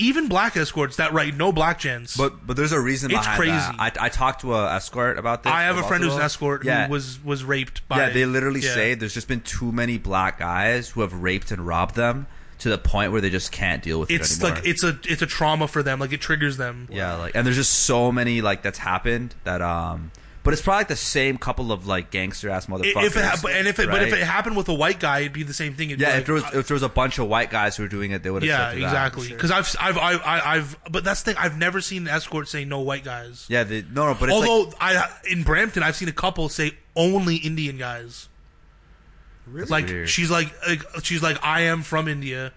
even 0.00 0.26
black 0.26 0.56
escorts 0.56 0.96
that 0.96 1.12
write 1.12 1.36
no 1.36 1.52
black 1.52 1.78
gents. 1.78 2.16
But 2.16 2.44
but 2.44 2.56
there's 2.56 2.72
a 2.72 2.80
reason 2.80 3.12
It's 3.12 3.20
behind 3.20 3.36
crazy. 3.38 3.52
that. 3.52 3.96
I 4.00 4.06
I 4.06 4.08
talked 4.08 4.40
to 4.40 4.54
a 4.54 4.72
escort 4.74 5.16
about 5.16 5.44
this. 5.44 5.52
I 5.52 5.62
have 5.62 5.76
a 5.76 5.78
about 5.80 5.88
friend 5.88 6.02
who's 6.02 6.14
an 6.14 6.18
Buffalo. 6.18 6.24
escort 6.54 6.64
Yeah. 6.64 6.86
who 6.88 6.92
was 6.92 7.22
was 7.22 7.44
raped 7.44 7.86
by. 7.86 7.98
yeah, 7.98 8.08
they 8.10 8.26
literally 8.26 8.60
yeah. 8.62 8.74
say 8.74 8.94
there's 8.94 9.14
just 9.14 9.28
been 9.28 9.42
too 9.42 9.70
many 9.70 9.98
black 9.98 10.40
guys 10.40 10.88
who 10.90 11.02
have 11.02 11.12
raped 11.14 11.52
and 11.52 11.64
robbed 11.64 11.94
them 11.94 12.26
to 12.62 12.68
the 12.68 12.78
point 12.78 13.10
where 13.10 13.20
they 13.20 13.30
just 13.30 13.50
can't 13.50 13.82
deal 13.82 13.98
with 13.98 14.10
it's 14.10 14.36
it 14.36 14.40
anymore. 14.40 14.56
like 14.56 14.66
it's 14.66 14.84
a 14.84 14.96
it's 15.04 15.20
a 15.20 15.26
trauma 15.26 15.66
for 15.66 15.82
them. 15.82 15.98
Like 15.98 16.12
it 16.12 16.20
triggers 16.20 16.56
them. 16.56 16.88
yeah, 16.90 17.16
like 17.16 17.34
and 17.34 17.44
there's 17.44 17.56
just 17.56 17.72
so 17.72 18.12
many 18.12 18.40
like 18.40 18.62
that's 18.62 18.78
happened 18.78 19.34
that 19.44 19.60
um. 19.60 20.12
But 20.44 20.54
it's 20.54 20.62
probably 20.62 20.80
like 20.80 20.88
the 20.88 20.96
same 20.96 21.38
couple 21.38 21.70
of 21.70 21.86
like 21.86 22.10
gangster 22.10 22.50
ass 22.50 22.66
motherfuckers. 22.66 23.04
If 23.04 23.16
it 23.16 23.24
ha- 23.24 23.48
and 23.48 23.68
if 23.68 23.78
it 23.78 23.88
but 23.88 24.02
if 24.02 24.12
it 24.12 24.24
happened 24.24 24.56
with 24.56 24.68
a 24.68 24.74
white 24.74 24.98
guy, 24.98 25.20
it'd 25.20 25.32
be 25.32 25.44
the 25.44 25.54
same 25.54 25.74
thing. 25.74 25.90
It'd 25.90 26.00
yeah, 26.00 26.08
like, 26.08 26.20
if 26.20 26.26
there 26.26 26.34
was 26.34 26.44
uh, 26.44 26.50
if 26.54 26.66
there 26.66 26.74
was 26.74 26.82
a 26.82 26.88
bunch 26.88 27.20
of 27.20 27.28
white 27.28 27.48
guys 27.48 27.76
who 27.76 27.84
were 27.84 27.88
doing 27.88 28.10
it, 28.10 28.24
they 28.24 28.30
would 28.30 28.42
have. 28.42 28.76
yeah, 28.76 28.84
exactly. 28.84 29.28
Because 29.28 29.52
I've 29.52 29.72
I've 29.78 29.98
I've 29.98 30.20
I- 30.22 30.56
I've 30.56 30.76
but 30.90 31.04
that's 31.04 31.22
the 31.22 31.32
thing. 31.32 31.40
I've 31.40 31.56
never 31.56 31.80
seen 31.80 32.08
an 32.08 32.14
escort 32.14 32.48
say 32.48 32.64
no 32.64 32.80
white 32.80 33.04
guys. 33.04 33.46
Yeah, 33.48 33.62
they, 33.62 33.82
no, 33.82 34.06
no, 34.06 34.16
but 34.18 34.30
it's 34.30 34.38
like, 34.38 34.50
Although 34.50 34.72
I 34.80 35.08
in 35.30 35.44
Brampton, 35.44 35.84
I've 35.84 35.94
seen 35.94 36.08
a 36.08 36.12
couple 36.12 36.48
say 36.48 36.72
only 36.96 37.36
Indian 37.36 37.78
guys. 37.78 38.28
Really 39.46 39.66
Like 39.68 39.86
weird. 39.86 40.08
she's 40.08 40.30
like, 40.30 40.52
like 40.66 40.82
she's 41.02 41.22
like 41.22 41.38
I 41.44 41.62
am 41.62 41.82
from 41.82 42.08
India. 42.08 42.52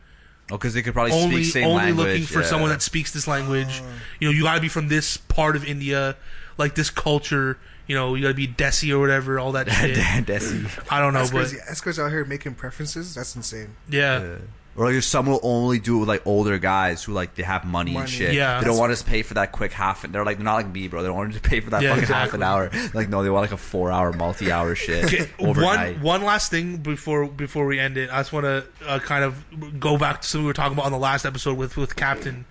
oh, 0.52 0.57
because 0.57 0.74
they 0.74 0.82
could 0.82 0.94
probably 0.94 1.12
Only 1.14 1.44
speak 1.44 1.53
same 1.53 1.68
only 1.68 1.76
language. 1.86 2.07
looking 2.07 2.26
for 2.26 2.41
yeah. 2.41 2.45
someone 2.48 2.70
that 2.70 2.82
speaks 2.82 3.12
this 3.12 3.28
language. 3.28 3.82
You 4.20 4.28
know, 4.28 4.32
you 4.34 4.44
got 4.44 4.56
to 4.56 4.62
be 4.62 4.68
from 4.70 4.88
this 4.88 5.18
part 5.18 5.56
of 5.56 5.66
India, 5.66 6.16
like 6.57 6.76
this 6.76 6.90
culture. 6.90 7.57
You 7.88 7.95
know, 7.95 8.16
you 8.16 8.24
got 8.24 8.30
to 8.30 8.34
be 8.34 8.48
Desi 8.48 8.91
or 8.91 8.99
whatever, 8.99 9.38
all 9.40 9.52
that 9.53 9.70
shit. 9.72 9.95
Desi. 10.26 10.68
I 10.91 10.99
don't 10.99 11.14
know, 11.14 11.20
That's 11.20 11.32
but 11.32 11.38
crazy. 11.41 11.57
Escorts 11.68 11.99
out 11.99 12.10
here 12.10 12.26
making 12.26 12.56
preferences. 12.56 13.14
That's 13.16 13.36
insane. 13.36 13.76
yeah. 13.90 14.22
Yeah. 14.24 14.36
Or 14.77 14.91
like 14.91 15.02
some 15.03 15.27
will 15.27 15.39
only 15.41 15.80
do 15.80 15.95
it 15.95 15.99
with 16.02 16.10
like 16.10 16.27
older 16.27 16.57
guys 16.57 17.02
who 17.02 17.14
like 17.14 17.35
they 17.35 17.43
have 17.43 17.64
money, 17.64 17.93
Money. 17.93 18.02
and 18.03 18.10
shit. 18.10 18.34
Yeah. 18.34 18.60
they 18.60 18.65
don't 18.65 18.77
want 18.77 18.91
us 18.91 19.02
to 19.03 19.10
pay 19.10 19.22
for 19.22 19.35
that 19.35 19.53
quick 19.53 19.72
half. 19.72 20.03
And 20.03 20.14
they're 20.14 20.26
like 20.26 20.35
they're 20.38 20.43
not 20.43 20.56
like 20.56 20.68
me, 20.68 20.89
bro. 20.89 21.02
They 21.02 21.07
don't 21.07 21.15
want 21.15 21.34
to 21.34 21.39
pay 21.39 21.61
for 21.61 21.69
that 21.69 21.81
Yeah, 21.81 21.93
fucking 21.95 22.10
half 22.14 22.34
an 22.34 22.43
hour. 22.43 22.69
Like 22.93 23.07
no, 23.07 23.23
they 23.23 23.30
want 23.30 23.43
like 23.43 23.53
a 23.53 23.57
four 23.57 23.89
hour, 23.89 24.11
multi 24.11 24.52
hour 24.52 24.76
shit 24.85 25.30
overnight. 25.39 25.95
one 25.99 26.02
one 26.02 26.23
last 26.23 26.52
thing 26.52 26.77
before 26.77 27.26
before 27.26 27.65
we 27.68 27.80
end 27.80 27.95
it, 27.97 28.10
I 28.11 28.19
just 28.19 28.34
want 28.34 28.43
to 28.45 28.65
uh, 28.85 28.99
kind 28.99 29.23
of 29.23 29.80
go 29.80 29.97
back 29.97 30.22
to 30.22 30.27
something 30.27 30.43
we 30.43 30.49
were 30.49 30.53
talking 30.53 30.73
about 30.73 30.85
on 30.88 30.91
the 30.91 30.97
last 30.99 31.26
episode 31.26 31.57
with 31.57 31.77
with 31.77 31.95
Captain 31.95 32.43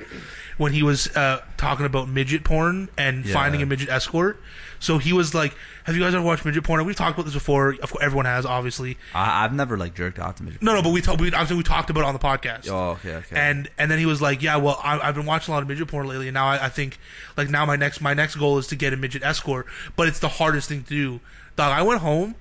when 0.56 0.72
he 0.72 0.82
was 0.82 1.14
uh, 1.16 1.42
talking 1.58 1.84
about 1.84 2.08
midget 2.08 2.42
porn 2.42 2.88
and 2.96 3.26
Yeah. 3.26 3.34
finding 3.34 3.60
a 3.60 3.66
midget 3.66 3.90
escort. 3.90 4.40
So 4.78 4.98
he 4.98 5.12
was 5.12 5.34
like, 5.34 5.54
"Have 5.84 5.96
you 5.96 6.02
guys 6.02 6.14
ever 6.14 6.24
watched 6.24 6.44
midget 6.44 6.64
porn?" 6.64 6.84
We've 6.84 6.96
talked 6.96 7.16
about 7.16 7.24
this 7.24 7.34
before. 7.34 7.70
Of 7.82 7.90
course, 7.90 8.02
everyone 8.02 8.26
has, 8.26 8.44
obviously. 8.46 8.98
I, 9.14 9.44
I've 9.44 9.52
never 9.52 9.76
like 9.76 9.94
jerked 9.94 10.18
off 10.18 10.36
to 10.36 10.42
midget. 10.42 10.62
No, 10.62 10.74
no, 10.74 10.82
but 10.82 10.92
we 10.92 11.00
talked. 11.00 11.20
We, 11.20 11.28
obviously, 11.28 11.56
we 11.56 11.62
talked 11.62 11.90
about 11.90 12.00
it 12.00 12.06
on 12.06 12.14
the 12.14 12.20
podcast. 12.20 12.68
Oh, 12.68 12.90
okay, 12.92 13.14
okay. 13.16 13.36
And 13.36 13.70
and 13.78 13.90
then 13.90 13.98
he 13.98 14.06
was 14.06 14.20
like, 14.20 14.42
"Yeah, 14.42 14.56
well, 14.56 14.80
I, 14.82 14.98
I've 15.00 15.14
been 15.14 15.26
watching 15.26 15.52
a 15.52 15.56
lot 15.56 15.62
of 15.62 15.68
midget 15.68 15.88
porn 15.88 16.06
lately, 16.06 16.28
and 16.28 16.34
now 16.34 16.46
I, 16.46 16.66
I 16.66 16.68
think 16.68 16.98
like 17.36 17.48
now 17.48 17.64
my 17.64 17.76
next 17.76 18.00
my 18.00 18.14
next 18.14 18.36
goal 18.36 18.58
is 18.58 18.66
to 18.68 18.76
get 18.76 18.92
a 18.92 18.96
midget 18.96 19.22
escort, 19.22 19.66
but 19.96 20.08
it's 20.08 20.18
the 20.20 20.28
hardest 20.28 20.68
thing 20.68 20.82
to 20.84 20.88
do." 20.88 21.20
Dog, 21.56 21.70
I 21.72 21.82
went 21.82 22.00
home 22.00 22.34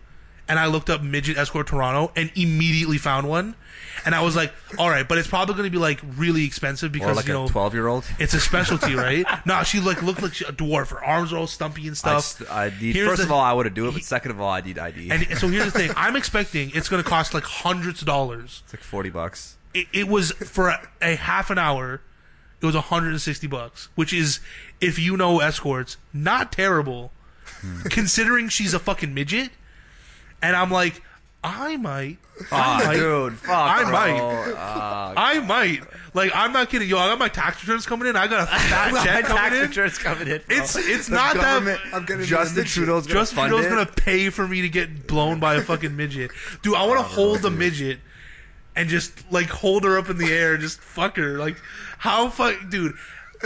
and 0.48 0.60
I 0.60 0.68
looked 0.68 0.90
up 0.90 1.02
midget 1.02 1.38
escort 1.38 1.68
Toronto 1.68 2.11
and 2.15 2.32
immediately 2.36 2.98
found 2.98 3.28
one, 3.28 3.56
and 4.06 4.14
I 4.14 4.22
was 4.22 4.36
like, 4.36 4.53
"All 4.78 4.90
right, 4.90 5.07
but 5.07 5.18
it's 5.18 5.28
probably 5.28 5.56
going 5.56 5.65
to 5.68 5.72
be 5.72 5.78
like 5.78 5.99
really 6.18 6.45
expensive 6.45 6.90
or 6.90 6.94
because 6.94 7.15
like 7.15 7.28
you 7.28 7.34
know 7.34 7.45
a 7.45 7.48
twelve 7.48 7.74
year 7.74 7.88
old. 7.88 8.06
it's 8.20 8.34
a 8.34 8.40
specialty, 8.40 8.95
right?" 8.95 9.26
no, 9.45 9.64
she 9.64 9.80
like 9.80 10.02
looked 10.03 10.22
like 10.22 10.34
she, 10.34 10.45
a 10.45 10.52
dwarf. 10.52 10.90
Her 10.90 11.03
arms 11.03 11.32
are 11.34 11.38
all 11.38 11.48
stumpy 11.48 11.88
and 11.88 11.98
stuff. 11.98 12.24
st- 12.24 12.52
I 12.52 12.70
need. 12.82 12.95
Here's 12.95 13.07
First 13.07 13.18
the- 13.20 13.28
of 13.28 13.32
all, 13.32 13.41
I 13.41 13.53
would 13.53 13.65
have 13.65 13.76
do 13.76 13.88
it, 13.88 13.94
but 13.94 14.03
second 14.03 14.32
of 14.32 14.41
all, 14.41 14.49
I 14.49 14.61
need 14.61 14.78
ID. 14.78 15.10
and 15.11 15.38
so 15.38 15.48
here's 15.48 15.65
the 15.65 15.72
thing: 15.72 15.91
I'm 15.98 16.15
expecting 16.15 16.72
it's 16.74 16.90
going 16.90 17.02
to 17.03 17.10
cost 17.10 17.34
like 17.34 17.44
hundreds 17.44 18.02
of 18.02 18.07
dollars. 18.07 18.61
it's 18.65 18.74
like 18.74 18.84
forty 18.84 19.10
bucks. 19.10 19.57
it, 19.74 19.88
it 19.94 20.07
was 20.07 20.32
for 20.32 20.70
a, 20.70 20.88
a 21.02 21.15
half 21.15 21.49
an 21.49 21.57
hour. 21.57 22.02
It 22.61 22.65
was 22.65 22.76
160 22.76 23.45
bucks, 23.48 23.90
which 23.95 24.14
is, 24.14 24.40
if 24.80 24.98
you 24.98 25.18
know 25.18 25.41
escorts, 25.41 25.98
not 26.14 26.53
terrible, 26.53 27.11
hmm. 27.60 27.82
considering 27.90 28.48
she's 28.48 28.74
a 28.74 28.80
fucking 28.80 29.14
midget. 29.14 29.49
And 30.44 30.56
I'm 30.56 30.70
like, 30.70 31.02
I 31.44 31.78
might, 31.78 32.18
I 32.52 32.86
might, 32.86 32.94
dude, 32.95 33.34
fuck. 33.40 33.49
I 33.52 33.84
bro. 33.84 33.91
might. 33.91 34.53
Ah, 34.57 35.14
I 35.18 35.40
might. 35.40 35.82
Like, 36.14 36.32
I'm 36.36 36.53
not 36.53 36.70
kidding, 36.70 36.88
yo. 36.88 36.98
I 36.99 37.07
got 37.10 37.18
my 37.20 37.28
tax 37.28 37.61
returns 37.64 37.86
coming 37.86 38.07
in. 38.07 38.15
I 38.15 38.28
got 38.28 38.44
a 38.44 38.45
fat 38.70 39.03
check 39.03 39.26
coming 39.26 39.60
in. 39.60 39.65
insurance 39.65 39.98
coming 39.98 40.28
in. 40.28 40.41
bro. 40.48 40.57
It's 40.57 40.76
it's 40.76 41.07
The 41.07 41.15
not 41.15 41.34
that. 41.36 41.41
government- 41.44 41.82
I'm 41.94 42.06
getting 42.06 42.26
Justin. 42.26 42.65
Trudeau's 42.65 43.07
gonna 43.07 43.20
Justin 43.22 43.36
fund 43.38 43.49
Trudeau's 43.49 43.65
it. 43.65 43.70
gonna 43.70 43.86
pay 43.88 44.30
for 44.30 44.48
me 44.48 44.61
to 44.61 44.70
get 44.70 45.07
blown 45.07 45.40
by 45.40 45.56
a 45.56 45.61
fucking 45.61 45.95
midget, 45.95 46.30
dude. 46.61 46.76
I 46.76 46.86
want 46.86 46.99
to 46.99 47.03
hold 47.06 47.41
the 47.41 47.49
midget 47.52 47.99
and 48.76 48.90
just 48.90 49.32
like 49.32 49.48
hold 49.49 49.84
her 49.86 49.98
up 49.98 50.10
in 50.10 50.18
the 50.18 50.32
air, 50.32 50.53
and 50.53 50.61
just 50.61 50.80
fuck 50.82 51.18
her. 51.18 51.38
Like 51.40 51.57
how 51.98 52.30
fuck, 52.30 52.70
dude. 52.70 52.94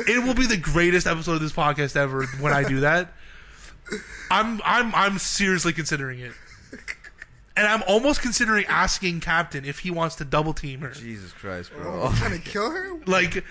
It 0.07 0.23
will 0.23 0.35
be 0.35 0.45
the 0.45 0.57
greatest 0.57 1.07
episode 1.07 1.33
of 1.33 1.41
this 1.41 1.53
podcast 1.53 1.95
ever 1.95 2.25
when 2.41 2.53
I 2.53 2.63
do 2.63 2.81
that. 2.81 3.13
I'm 4.29 4.61
I'm 4.65 4.93
I'm 4.93 5.17
seriously 5.19 5.71
considering 5.73 6.19
it, 6.19 6.33
and 7.57 7.67
I'm 7.67 7.83
almost 7.87 8.21
considering 8.21 8.65
asking 8.67 9.19
Captain 9.19 9.65
if 9.65 9.79
he 9.79 9.91
wants 9.91 10.15
to 10.17 10.25
double 10.25 10.53
team 10.53 10.81
her, 10.81 10.91
Jesus 10.91 11.33
Christ, 11.33 11.71
bro! 11.73 11.87
Oh, 11.87 12.07
bro. 12.07 12.15
trying 12.17 12.39
to 12.41 12.49
kill 12.49 12.71
her? 12.71 12.97
like 13.05 13.43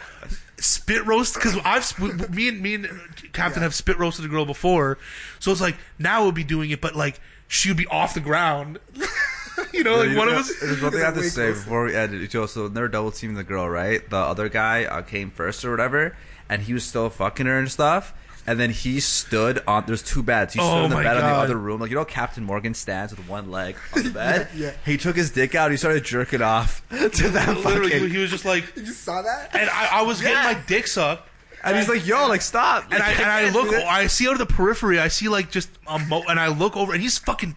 spit 0.59 1.05
roast. 1.05 1.35
Because 1.35 1.59
I've 1.65 2.31
me 2.31 2.49
and 2.49 2.63
me 2.63 2.75
and 2.77 2.89
Captain 3.33 3.63
have 3.63 3.75
spit 3.75 3.99
roasted 3.99 4.25
a 4.25 4.29
girl 4.29 4.47
before, 4.47 4.99
so 5.39 5.51
it's 5.53 5.61
like 5.61 5.77
now 5.99 6.23
we'll 6.23 6.33
be 6.33 6.45
doing 6.45 6.71
it, 6.71 6.81
but 6.81 6.95
like 6.97 7.21
she 7.49 7.69
would 7.69 7.77
be 7.77 7.87
off 7.87 8.15
the 8.15 8.21
ground. 8.21 8.79
you 9.73 9.85
know, 9.85 9.97
like 9.97 10.11
You 10.11 10.17
one 10.17 10.29
of 10.29 10.35
us. 10.35 10.53
There's 10.61 10.81
one 10.83 10.93
thing 10.93 11.03
I 11.03 11.07
have 11.07 11.15
to 11.15 11.23
say 11.23 11.47
closer. 11.47 11.65
before 11.65 11.85
we 11.85 11.95
end 11.95 12.15
it. 12.15 12.29
Joe, 12.29 12.47
so 12.47 12.69
they're 12.69 12.89
double 12.89 13.11
teaming 13.11 13.37
the 13.37 13.45
girl, 13.45 13.69
right? 13.69 14.09
The 14.09 14.17
other 14.17 14.49
guy 14.49 14.85
uh, 14.85 15.03
came 15.03 15.31
first 15.31 15.65
or 15.65 15.71
whatever, 15.71 16.17
and 16.49 16.63
he 16.63 16.73
was 16.73 16.85
still 16.85 17.11
fucking 17.11 17.47
her 17.47 17.59
and 17.59 17.71
stuff. 17.71 18.15
And 18.47 18.61
then 18.61 18.71
he 18.71 19.01
stood 19.01 19.63
on. 19.67 19.85
There's 19.87 20.03
two 20.03 20.23
beds. 20.23 20.55
He 20.55 20.61
stood 20.61 20.69
Oh 20.69 20.85
on 20.85 20.91
the 20.91 20.97
my 20.97 21.03
bed 21.03 21.17
in 21.17 21.23
the 21.23 21.29
God. 21.29 21.45
other 21.45 21.57
room, 21.57 21.81
like 21.81 21.91
you 21.91 21.97
know, 21.97 22.05
Captain 22.05 22.45
Morgan 22.45 22.75
stands 22.75 23.15
with 23.17 23.29
one 23.29 23.51
leg 23.51 23.77
on 23.97 24.05
the 24.05 24.11
bed. 24.23 24.49
Yeah, 24.55 24.67
yeah. 24.67 24.73
He 24.85 24.97
took 24.97 25.17
his 25.17 25.31
dick 25.33 25.55
out. 25.57 25.71
He 25.73 25.77
started 25.77 26.05
jerking 26.05 26.43
off 26.43 26.81
to 26.91 27.29
that 27.31 27.57
Literally, 27.57 27.91
fucking. 27.91 28.11
he 28.11 28.19
was 28.19 28.31
just 28.31 28.45
like, 28.45 28.65
You 28.77 28.87
saw 28.87 29.23
that? 29.23 29.55
and 29.55 29.69
I, 29.69 29.89
I 29.99 30.03
was 30.03 30.23
Yeah. 30.23 30.29
getting 30.29 30.59
my 30.61 30.67
dick 30.67 30.87
sucked. 30.87 31.29
And 31.65 31.77
he's 31.77 31.89
like, 31.89 32.07
"Yo, 32.07 32.29
like 32.29 32.43
stop!" 32.43 32.85
and 32.93 33.03
I 33.03 33.11
and 33.11 33.25
I 33.25 33.43
can't 33.43 33.55
look, 33.57 33.71
that. 33.71 33.85
I 33.89 34.07
see 34.07 34.29
out 34.29 34.35
of 34.35 34.39
the 34.39 34.47
periphery, 34.47 35.01
I 35.01 35.09
see 35.09 35.27
like 35.29 35.51
just 35.51 35.69
a 35.89 35.99
mo, 35.99 36.23
and 36.29 36.39
I 36.39 36.47
look 36.47 36.77
over, 36.77 36.93
and 36.93 37.03
he's 37.03 37.19
fucking 37.19 37.57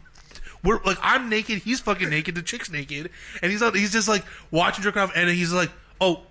we're 0.63 0.79
like 0.83 0.97
I'm 1.03 1.29
naked, 1.29 1.59
he's 1.59 1.79
fucking 1.81 2.09
naked, 2.09 2.33
the 2.33 2.41
chick's 2.41 2.71
naked, 2.71 3.11
and 3.43 3.51
he's 3.51 3.61
out, 3.61 3.75
he's 3.75 3.91
just 3.93 4.07
like 4.07 4.25
watching 4.49 4.83
jerking 4.83 5.03
off, 5.03 5.11
and 5.15 5.29
he's 5.29 5.53
like, 5.53 5.69
"Oh, 6.01 6.21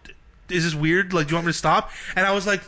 is 0.49 0.65
this 0.65 0.75
weird? 0.75 1.13
Like, 1.13 1.29
do 1.29 1.33
you 1.33 1.37
want 1.37 1.47
me 1.47 1.53
to 1.53 1.59
stop?" 1.59 1.93
And 2.17 2.27
I 2.27 2.33
was 2.33 2.47
like. 2.49 2.63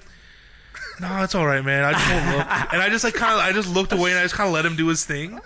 No, 1.00 1.22
it's 1.22 1.34
all 1.34 1.46
right, 1.46 1.64
man. 1.64 1.84
I 1.84 1.92
just 1.92 2.10
won't 2.10 2.36
look, 2.38 2.46
and 2.74 2.82
I 2.82 2.88
just 2.90 3.04
like 3.04 3.14
kind 3.14 3.34
of, 3.34 3.40
I 3.40 3.52
just 3.52 3.68
looked 3.72 3.92
away, 3.92 4.10
and 4.10 4.18
I 4.18 4.22
just 4.22 4.34
kind 4.34 4.48
of 4.48 4.54
let 4.54 4.66
him 4.66 4.76
do 4.76 4.86
his 4.88 5.04
thing. 5.04 5.40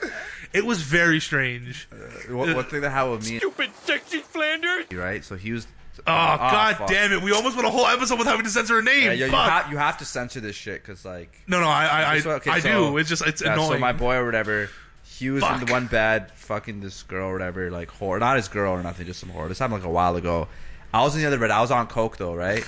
It 0.53 0.65
was 0.65 0.83
very 0.83 1.21
strange. 1.21 1.89
What 2.29 2.55
one 2.55 2.65
thing 2.65 2.81
that 2.83 2.91
happened 2.91 3.19
with 3.19 3.31
me, 3.31 3.39
Stupid 3.39 3.71
sexy 3.85 4.19
Flanders! 4.19 4.87
right? 4.93 5.25
So 5.25 5.37
he 5.37 5.53
was. 5.53 5.67
Oh, 6.01 6.03
Ah, 6.09 6.37
god 6.51 6.77
fuck. 6.79 6.89
damn 6.89 7.13
it! 7.13 7.23
We 7.23 7.33
almost 7.33 7.55
went 7.57 7.69
a 7.69 7.71
whole 7.71 7.87
episode 7.87 8.19
without 8.19 8.33
having 8.33 8.45
to 8.47 8.51
censor 8.51 8.79
a 8.79 8.83
name. 8.83 9.05
Yeah, 9.05 9.13
yeah, 9.13 9.27
you, 9.27 9.31
Fuck. 9.31 9.49
have, 9.49 9.71
you 9.73 9.79
have 9.79 9.99
to 9.99 10.05
censor 10.05 10.41
this 10.41 10.57
shit 10.57 10.83
because 10.83 11.05
like 11.05 11.33
no, 11.47 11.61
no, 11.61 11.69
I, 11.69 11.87
I, 11.87 12.11
I, 12.15 12.19
So, 12.21 12.31
okay, 12.33 12.51
I 12.51 12.59
so- 12.61 12.91
do. 12.91 12.97
It's 12.99 13.09
just, 13.09 13.25
it's 13.27 13.41
yeah, 13.43 13.53
annoying. 13.55 13.71
So 13.75 13.79
my 13.79 13.93
boy 13.93 14.17
or 14.17 14.27
whatever, 14.27 14.69
he 15.05 15.31
was 15.31 15.43
in 15.45 15.49
Fuck. 15.49 15.67
the 15.67 15.73
one 15.73 15.87
bed 15.87 16.33
fucking 16.33 16.81
this 16.81 17.05
girl 17.05 17.29
or 17.29 17.33
whatever, 17.33 17.71
like 17.71 17.91
whore. 17.93 18.19
Not 18.19 18.37
his 18.37 18.49
girl 18.49 18.73
or 18.73 18.83
nothing, 18.83 19.07
just 19.07 19.21
some 19.21 19.31
whore. 19.31 19.49
This 19.49 19.61
happened 19.61 19.83
like 19.83 19.89
a 19.89 19.93
while 19.93 20.17
ago. 20.17 20.49
I 20.93 21.03
was 21.05 21.15
in 21.15 21.21
the 21.23 21.27
other 21.29 21.39
bed. 21.39 21.53
I 21.53 21.61
was 21.61 21.71
on 21.71 21.87
coke 21.87 22.17
though, 22.17 22.35
right? 22.35 22.65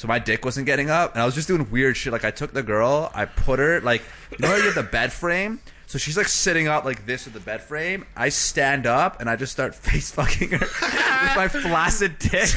So 0.00 0.08
my 0.08 0.18
dick 0.18 0.46
wasn't 0.46 0.64
getting 0.64 0.88
up, 0.88 1.12
and 1.12 1.20
I 1.20 1.26
was 1.26 1.34
just 1.34 1.46
doing 1.46 1.70
weird 1.70 1.94
shit. 1.94 2.10
Like 2.10 2.24
I 2.24 2.30
took 2.30 2.54
the 2.54 2.62
girl, 2.62 3.10
I 3.14 3.26
put 3.26 3.58
her 3.58 3.82
like 3.82 4.00
you 4.30 4.38
know 4.38 4.48
how 4.48 4.56
you 4.56 4.62
have 4.62 4.74
the 4.74 4.82
bed 4.82 5.12
frame. 5.12 5.60
So 5.88 5.98
she's 5.98 6.16
like 6.16 6.28
sitting 6.28 6.68
up 6.68 6.86
like 6.86 7.04
this 7.04 7.26
with 7.26 7.34
the 7.34 7.40
bed 7.40 7.60
frame. 7.60 8.06
I 8.16 8.30
stand 8.30 8.86
up 8.86 9.20
and 9.20 9.28
I 9.28 9.36
just 9.36 9.52
start 9.52 9.74
face 9.74 10.10
fucking 10.10 10.52
her 10.52 10.58
with 10.60 11.36
my 11.36 11.48
flaccid 11.48 12.18
dick. 12.18 12.48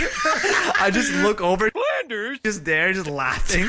I 0.79 0.89
just 0.93 1.11
look 1.15 1.41
over 1.41 1.69
Flanders! 1.69 2.39
just 2.45 2.63
there, 2.63 2.93
just 2.93 3.09
laughing. 3.09 3.67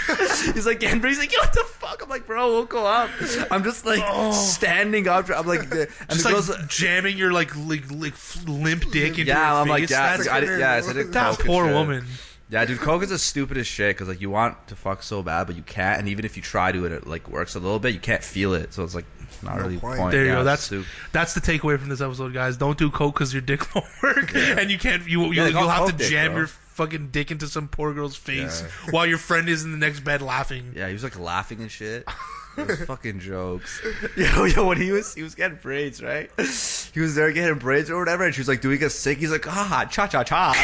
He's 0.55 0.67
like, 0.67 0.85
Andrew, 0.85 1.09
he's 1.09 1.19
like, 1.19 1.33
yo, 1.33 1.41
what 1.41 1.53
the 1.53 1.65
fuck? 1.65 2.01
I'm 2.01 2.09
like, 2.09 2.29
bro, 2.29 2.53
we'll 2.53 2.67
go 2.67 2.87
up. 2.87 3.11
I'm 3.51 3.65
just 3.65 3.85
like 3.85 4.03
oh. 4.05 4.31
standing 4.31 5.09
up. 5.09 5.29
I'm 5.31 5.49
like, 5.49 5.69
the, 5.69 5.89
and 5.99 6.11
just 6.11 6.23
the 6.23 6.29
like 6.29 6.33
girl's 6.35 6.51
uh, 6.51 6.65
jamming 6.69 7.19
your 7.19 7.33
like 7.33 7.57
like, 7.57 7.91
like 7.91 8.15
limp 8.47 8.89
dick 8.93 9.19
into 9.19 9.25
yeah, 9.25 9.57
I'm 9.61 9.67
like, 9.67 9.81
face. 9.81 9.91
yeah, 9.91 10.17
That's- 10.17 10.29
I, 10.29 10.39
did- 10.39 10.61
yeah, 10.61 10.75
I 10.75 11.03
that 11.11 11.41
poor 11.41 11.65
shit. 11.65 11.75
woman. 11.75 12.07
Yeah, 12.55 12.65
dude, 12.65 12.79
coke 12.79 13.03
is 13.03 13.09
the 13.11 13.19
stupidest 13.19 13.71
shit 13.71 13.95
because 13.97 14.09
like 14.09 14.21
you 14.21 14.31
want 14.31 14.69
to 14.69 14.77
fuck 14.77 15.03
so 15.03 15.23
bad, 15.23 15.47
but 15.49 15.57
you 15.57 15.63
can't, 15.63 15.99
and 15.99 16.09
even 16.09 16.25
if 16.25 16.37
you 16.37 16.43
try 16.43 16.71
to, 16.73 16.85
it, 16.87 16.93
it 16.93 17.07
like 17.07 17.29
works 17.29 17.55
a 17.57 17.59
little 17.59 17.79
bit. 17.81 17.93
You 17.95 18.01
can't 18.01 18.23
feel 18.25 18.55
it, 18.55 18.73
so 18.73 18.85
it's 18.85 18.95
like 18.95 19.05
not 19.43 19.57
No 19.57 19.63
really 19.63 19.79
point. 19.79 19.99
point. 19.99 20.13
There 20.13 20.23
you 20.25 20.31
Yeah, 20.31 20.37
go. 20.37 20.45
That's 20.45 20.63
stupid. 20.63 20.87
that's 21.13 21.35
the 21.35 21.41
takeaway 21.41 21.79
from 21.79 21.89
this 21.89 22.01
episode, 22.01 22.33
guys. 22.33 22.57
Don't 22.57 22.79
do 22.79 22.91
coke 22.91 23.15
because 23.15 23.33
your 23.35 23.43
dick 23.43 23.75
won't 23.75 23.87
work, 24.03 24.35
and 24.35 24.71
you 24.71 24.79
can't. 24.79 25.07
You, 25.09 25.25
you 25.25 25.33
yeah, 25.33 25.49
you'll 25.49 25.69
have 25.69 25.87
to 25.87 25.91
coke 25.93 25.99
dick, 25.99 26.11
jam 26.11 26.31
bro. 26.31 26.39
your 26.39 26.47
fucking 26.47 27.09
dick 27.11 27.31
into 27.31 27.47
some 27.49 27.69
poor 27.69 27.93
girl's 27.93 28.17
face 28.17 28.63
Yeah. 28.63 28.91
while 28.93 29.07
your 29.07 29.19
friend 29.19 29.49
is 29.49 29.65
in 29.65 29.73
the 29.73 29.79
next 29.79 30.01
bed 30.01 30.23
laughing. 30.23 30.73
Yeah, 30.77 30.87
he 30.89 30.93
was 30.93 31.03
like 31.05 31.19
laughing 31.19 31.61
and 31.61 31.71
shit. 31.71 32.07
Was 32.57 32.85
fucking 32.85 33.21
jokes. 33.21 33.83
Yo, 34.17 34.45
yo, 34.45 34.67
when 34.67 34.77
he 34.81 34.93
was 34.93 35.15
he 35.15 35.23
was 35.23 35.35
getting 35.35 35.59
braids, 35.61 36.03
right? 36.03 36.31
He 36.39 37.01
was 37.01 37.15
there 37.15 37.33
getting 37.33 37.59
braids 37.59 37.91
or 37.91 37.99
whatever, 37.99 38.25
and 38.25 38.35
she 38.35 38.41
was 38.41 38.49
like, 38.49 38.61
"Do 38.61 38.69
we 38.69 38.79
get 38.79 38.93
sick?" 38.93 39.19
He's 39.19 39.31
like, 39.31 39.47
"Ah, 39.49 39.51
ha 39.51 39.85
cha 39.87 40.07
cha 40.07 40.23
cha." 40.23 40.53
he 40.55 40.61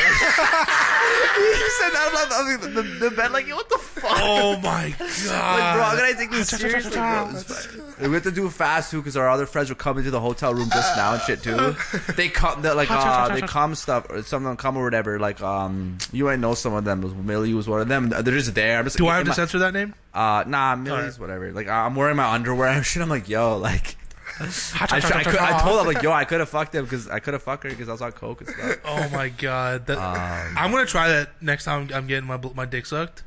said 1.79 1.91
that 1.91 2.13
out 2.15 2.31
loud. 2.31 2.61
The, 2.61 2.69
the, 2.69 2.83
the 2.83 3.11
bed, 3.11 3.33
like, 3.33 3.49
what 3.49 3.69
the 3.69 3.79
fuck? 4.01 4.19
Oh 4.23 4.59
my 4.63 4.85
Like, 4.99 4.99
bro, 4.99 5.29
god! 5.29 5.81
how 5.85 5.97
can 5.97 6.05
I 6.05 6.13
take 6.19 6.31
this 6.31 6.49
seriously, 6.49 6.91
bro? 6.93 7.29
It's 7.33 7.45
fine. 7.67 8.09
We 8.11 8.15
have 8.15 8.23
to 8.25 8.31
do 8.31 8.47
it 8.47 8.53
fast 8.53 8.91
too, 8.91 8.99
because 9.01 9.17
our 9.17 9.29
other 9.29 9.47
friends 9.47 9.69
were 9.69 9.75
coming 9.77 10.05
to 10.05 10.11
the 10.11 10.21
hotel 10.21 10.55
room 10.55 10.69
just 10.71 10.97
now 10.97 11.13
and 11.15 11.23
shit 11.23 11.43
too. 11.43 11.77
They 12.17 12.29
come, 12.29 12.63
they're 12.63 12.75
like, 12.75 12.91
uh, 12.91 13.29
they 13.35 13.43
come 13.43 13.75
stuff, 13.75 14.07
or 14.11 14.23
some 14.23 14.45
of 14.45 14.51
them 14.51 14.57
come 14.57 14.77
or 14.77 14.85
whatever. 14.85 15.19
Like, 15.19 15.41
um, 15.43 15.99
you 16.13 16.25
might 16.25 16.39
know 16.39 16.55
some 16.55 16.73
of 16.75 16.85
them. 16.85 17.27
Millie 17.27 17.55
was 17.55 17.69
one 17.69 17.81
of 17.81 17.89
them. 17.89 18.09
They're 18.09 18.23
just 18.23 18.55
there. 18.55 18.79
I'm 18.79 18.85
just 18.85 18.97
do 18.97 19.07
I 19.09 19.13
have 19.17 19.21
in 19.21 19.27
to 19.27 19.31
my- 19.31 19.35
censor 19.37 19.59
that 19.61 19.75
name? 19.75 19.95
uh, 20.15 20.45
nah, 20.47 20.75
Millie's 20.77 20.99
Alright. 21.17 21.21
whatever. 21.21 21.53
Like, 21.53 21.69
I'm 21.69 21.95
wearing 21.95 22.17
my 22.17 22.33
underwear 22.33 22.69
and 22.71 22.85
shit. 22.87 23.03
I'm 23.03 23.09
like, 23.09 23.29
yo, 23.29 23.57
like, 23.59 23.97
I, 24.41 24.49
sh- 24.49 24.73
I, 24.81 25.23
could, 25.23 25.37
I 25.37 25.61
told 25.61 25.81
him 25.81 25.87
like, 25.93 26.03
yo, 26.03 26.11
I 26.13 26.25
could 26.25 26.41
have 26.41 26.49
fucked 26.49 26.75
him 26.75 26.85
because 26.85 27.09
I 27.11 27.19
could 27.19 27.35
have 27.35 27.43
fucked 27.43 27.65
her 27.65 27.69
because 27.71 27.91
I 27.91 27.93
was 27.93 28.01
on 28.01 28.13
coke 28.13 28.41
and 28.41 28.49
stuff. 28.49 28.77
Oh 28.87 29.09
my 29.11 29.29
god! 29.29 29.87
That, 29.87 29.99
Um, 29.99 30.57
I'm 30.57 30.71
gonna 30.71 30.87
try 30.87 31.09
that 31.09 31.43
next 31.43 31.65
time 31.65 31.91
I'm 31.93 32.07
getting 32.07 32.27
my 32.27 32.39
bl- 32.39 32.55
my 32.55 32.65
dick 32.65 32.87
sucked. 32.87 33.23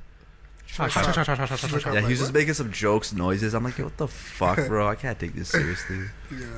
Yeah, 0.79 2.01
he 2.01 2.07
was 2.09 2.19
just 2.19 2.33
making 2.33 2.53
some 2.55 2.71
jokes, 2.71 3.13
noises. 3.13 3.53
I'm 3.53 3.63
like, 3.63 3.77
yo, 3.77 3.85
what 3.85 3.97
the 3.97 4.07
fuck, 4.07 4.57
bro? 4.67 4.87
I 4.87 4.95
can't 4.95 5.19
take 5.19 5.33
this 5.35 5.49
seriously. 5.49 5.99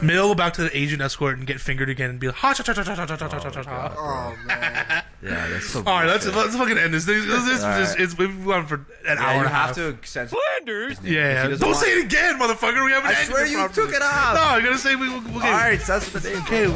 Maybe 0.02 0.18
I'll 0.18 0.30
go 0.30 0.36
back 0.36 0.54
to 0.54 0.64
the 0.64 0.78
Asian 0.78 1.02
escort 1.02 1.38
and 1.38 1.46
get 1.46 1.60
fingered 1.60 1.90
again 1.90 2.10
and 2.10 2.20
be 2.20 2.28
like, 2.28 2.38
ha 2.38 2.54
cha 2.54 2.64
cha 2.64 2.72
cha 2.74 2.84
cha 2.84 2.96
cha 2.96 3.06
cha 3.06 3.18
cha 3.18 3.28
cha 3.28 3.50
cha 3.50 3.62
cha. 3.64 3.94
Oh, 3.98 4.34
oh 4.38 4.46
man, 4.48 5.04
Yeah, 5.22 5.48
that's 5.50 5.66
so. 5.68 5.80
All 5.86 5.86
right, 5.86 6.06
let's 6.06 6.24
bullshit. 6.24 6.42
let's 6.44 6.56
fucking 6.56 6.78
end 6.78 6.94
this. 6.94 7.04
This, 7.04 7.26
this, 7.26 7.44
this 7.46 7.64
All 7.64 7.78
just, 7.80 8.00
it's 8.00 8.18
we've 8.18 8.46
gone 8.46 8.66
for 8.68 8.76
an 8.76 8.86
Yeah, 9.06 9.16
hour 9.20 9.34
you 9.34 9.38
and 9.40 9.48
a 9.48 9.50
have 9.50 9.76
half. 9.76 9.76
to 9.76 9.98
censor. 10.08 10.38
Flanders! 10.58 10.98
If 11.00 11.06
Yeah, 11.06 11.48
don't 11.50 11.60
want- 11.62 11.76
say 11.76 11.92
it 11.92 12.06
again, 12.06 12.40
motherfucker. 12.40 12.86
We 12.86 12.92
haven't. 12.94 13.10
I 13.12 13.14
ended 13.16 13.28
swear 13.28 13.46
it 13.46 13.52
you 13.52 13.58
properly. 13.58 13.88
took 13.88 13.96
it 13.98 14.02
off. 14.02 14.36
No, 14.36 14.42
I'm 14.44 14.64
gonna 14.64 14.78
say 14.78 14.96
we. 14.96 15.10
Okay. 15.14 15.34
All 15.36 15.40
right, 15.42 15.82
censor 15.82 16.20
the 16.20 16.30
name. 16.30 16.42
Okay, 16.44 16.68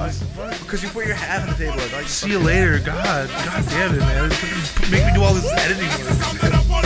because 0.59 0.83
you 0.83 0.89
put 0.89 1.05
your 1.05 1.15
hand 1.15 1.43
on 1.43 1.49
the 1.49 1.55
table. 1.55 1.77
Like, 1.95 2.07
See 2.07 2.31
you 2.31 2.39
later. 2.39 2.79
God, 2.79 3.29
God 3.29 3.65
damn 3.69 3.95
it, 3.95 3.99
man. 3.99 4.29
Make 4.91 5.05
me 5.05 5.13
do 5.13 5.23
all 5.23 5.33
this 5.33 5.49
editing 5.53 5.87
work. 5.87 6.85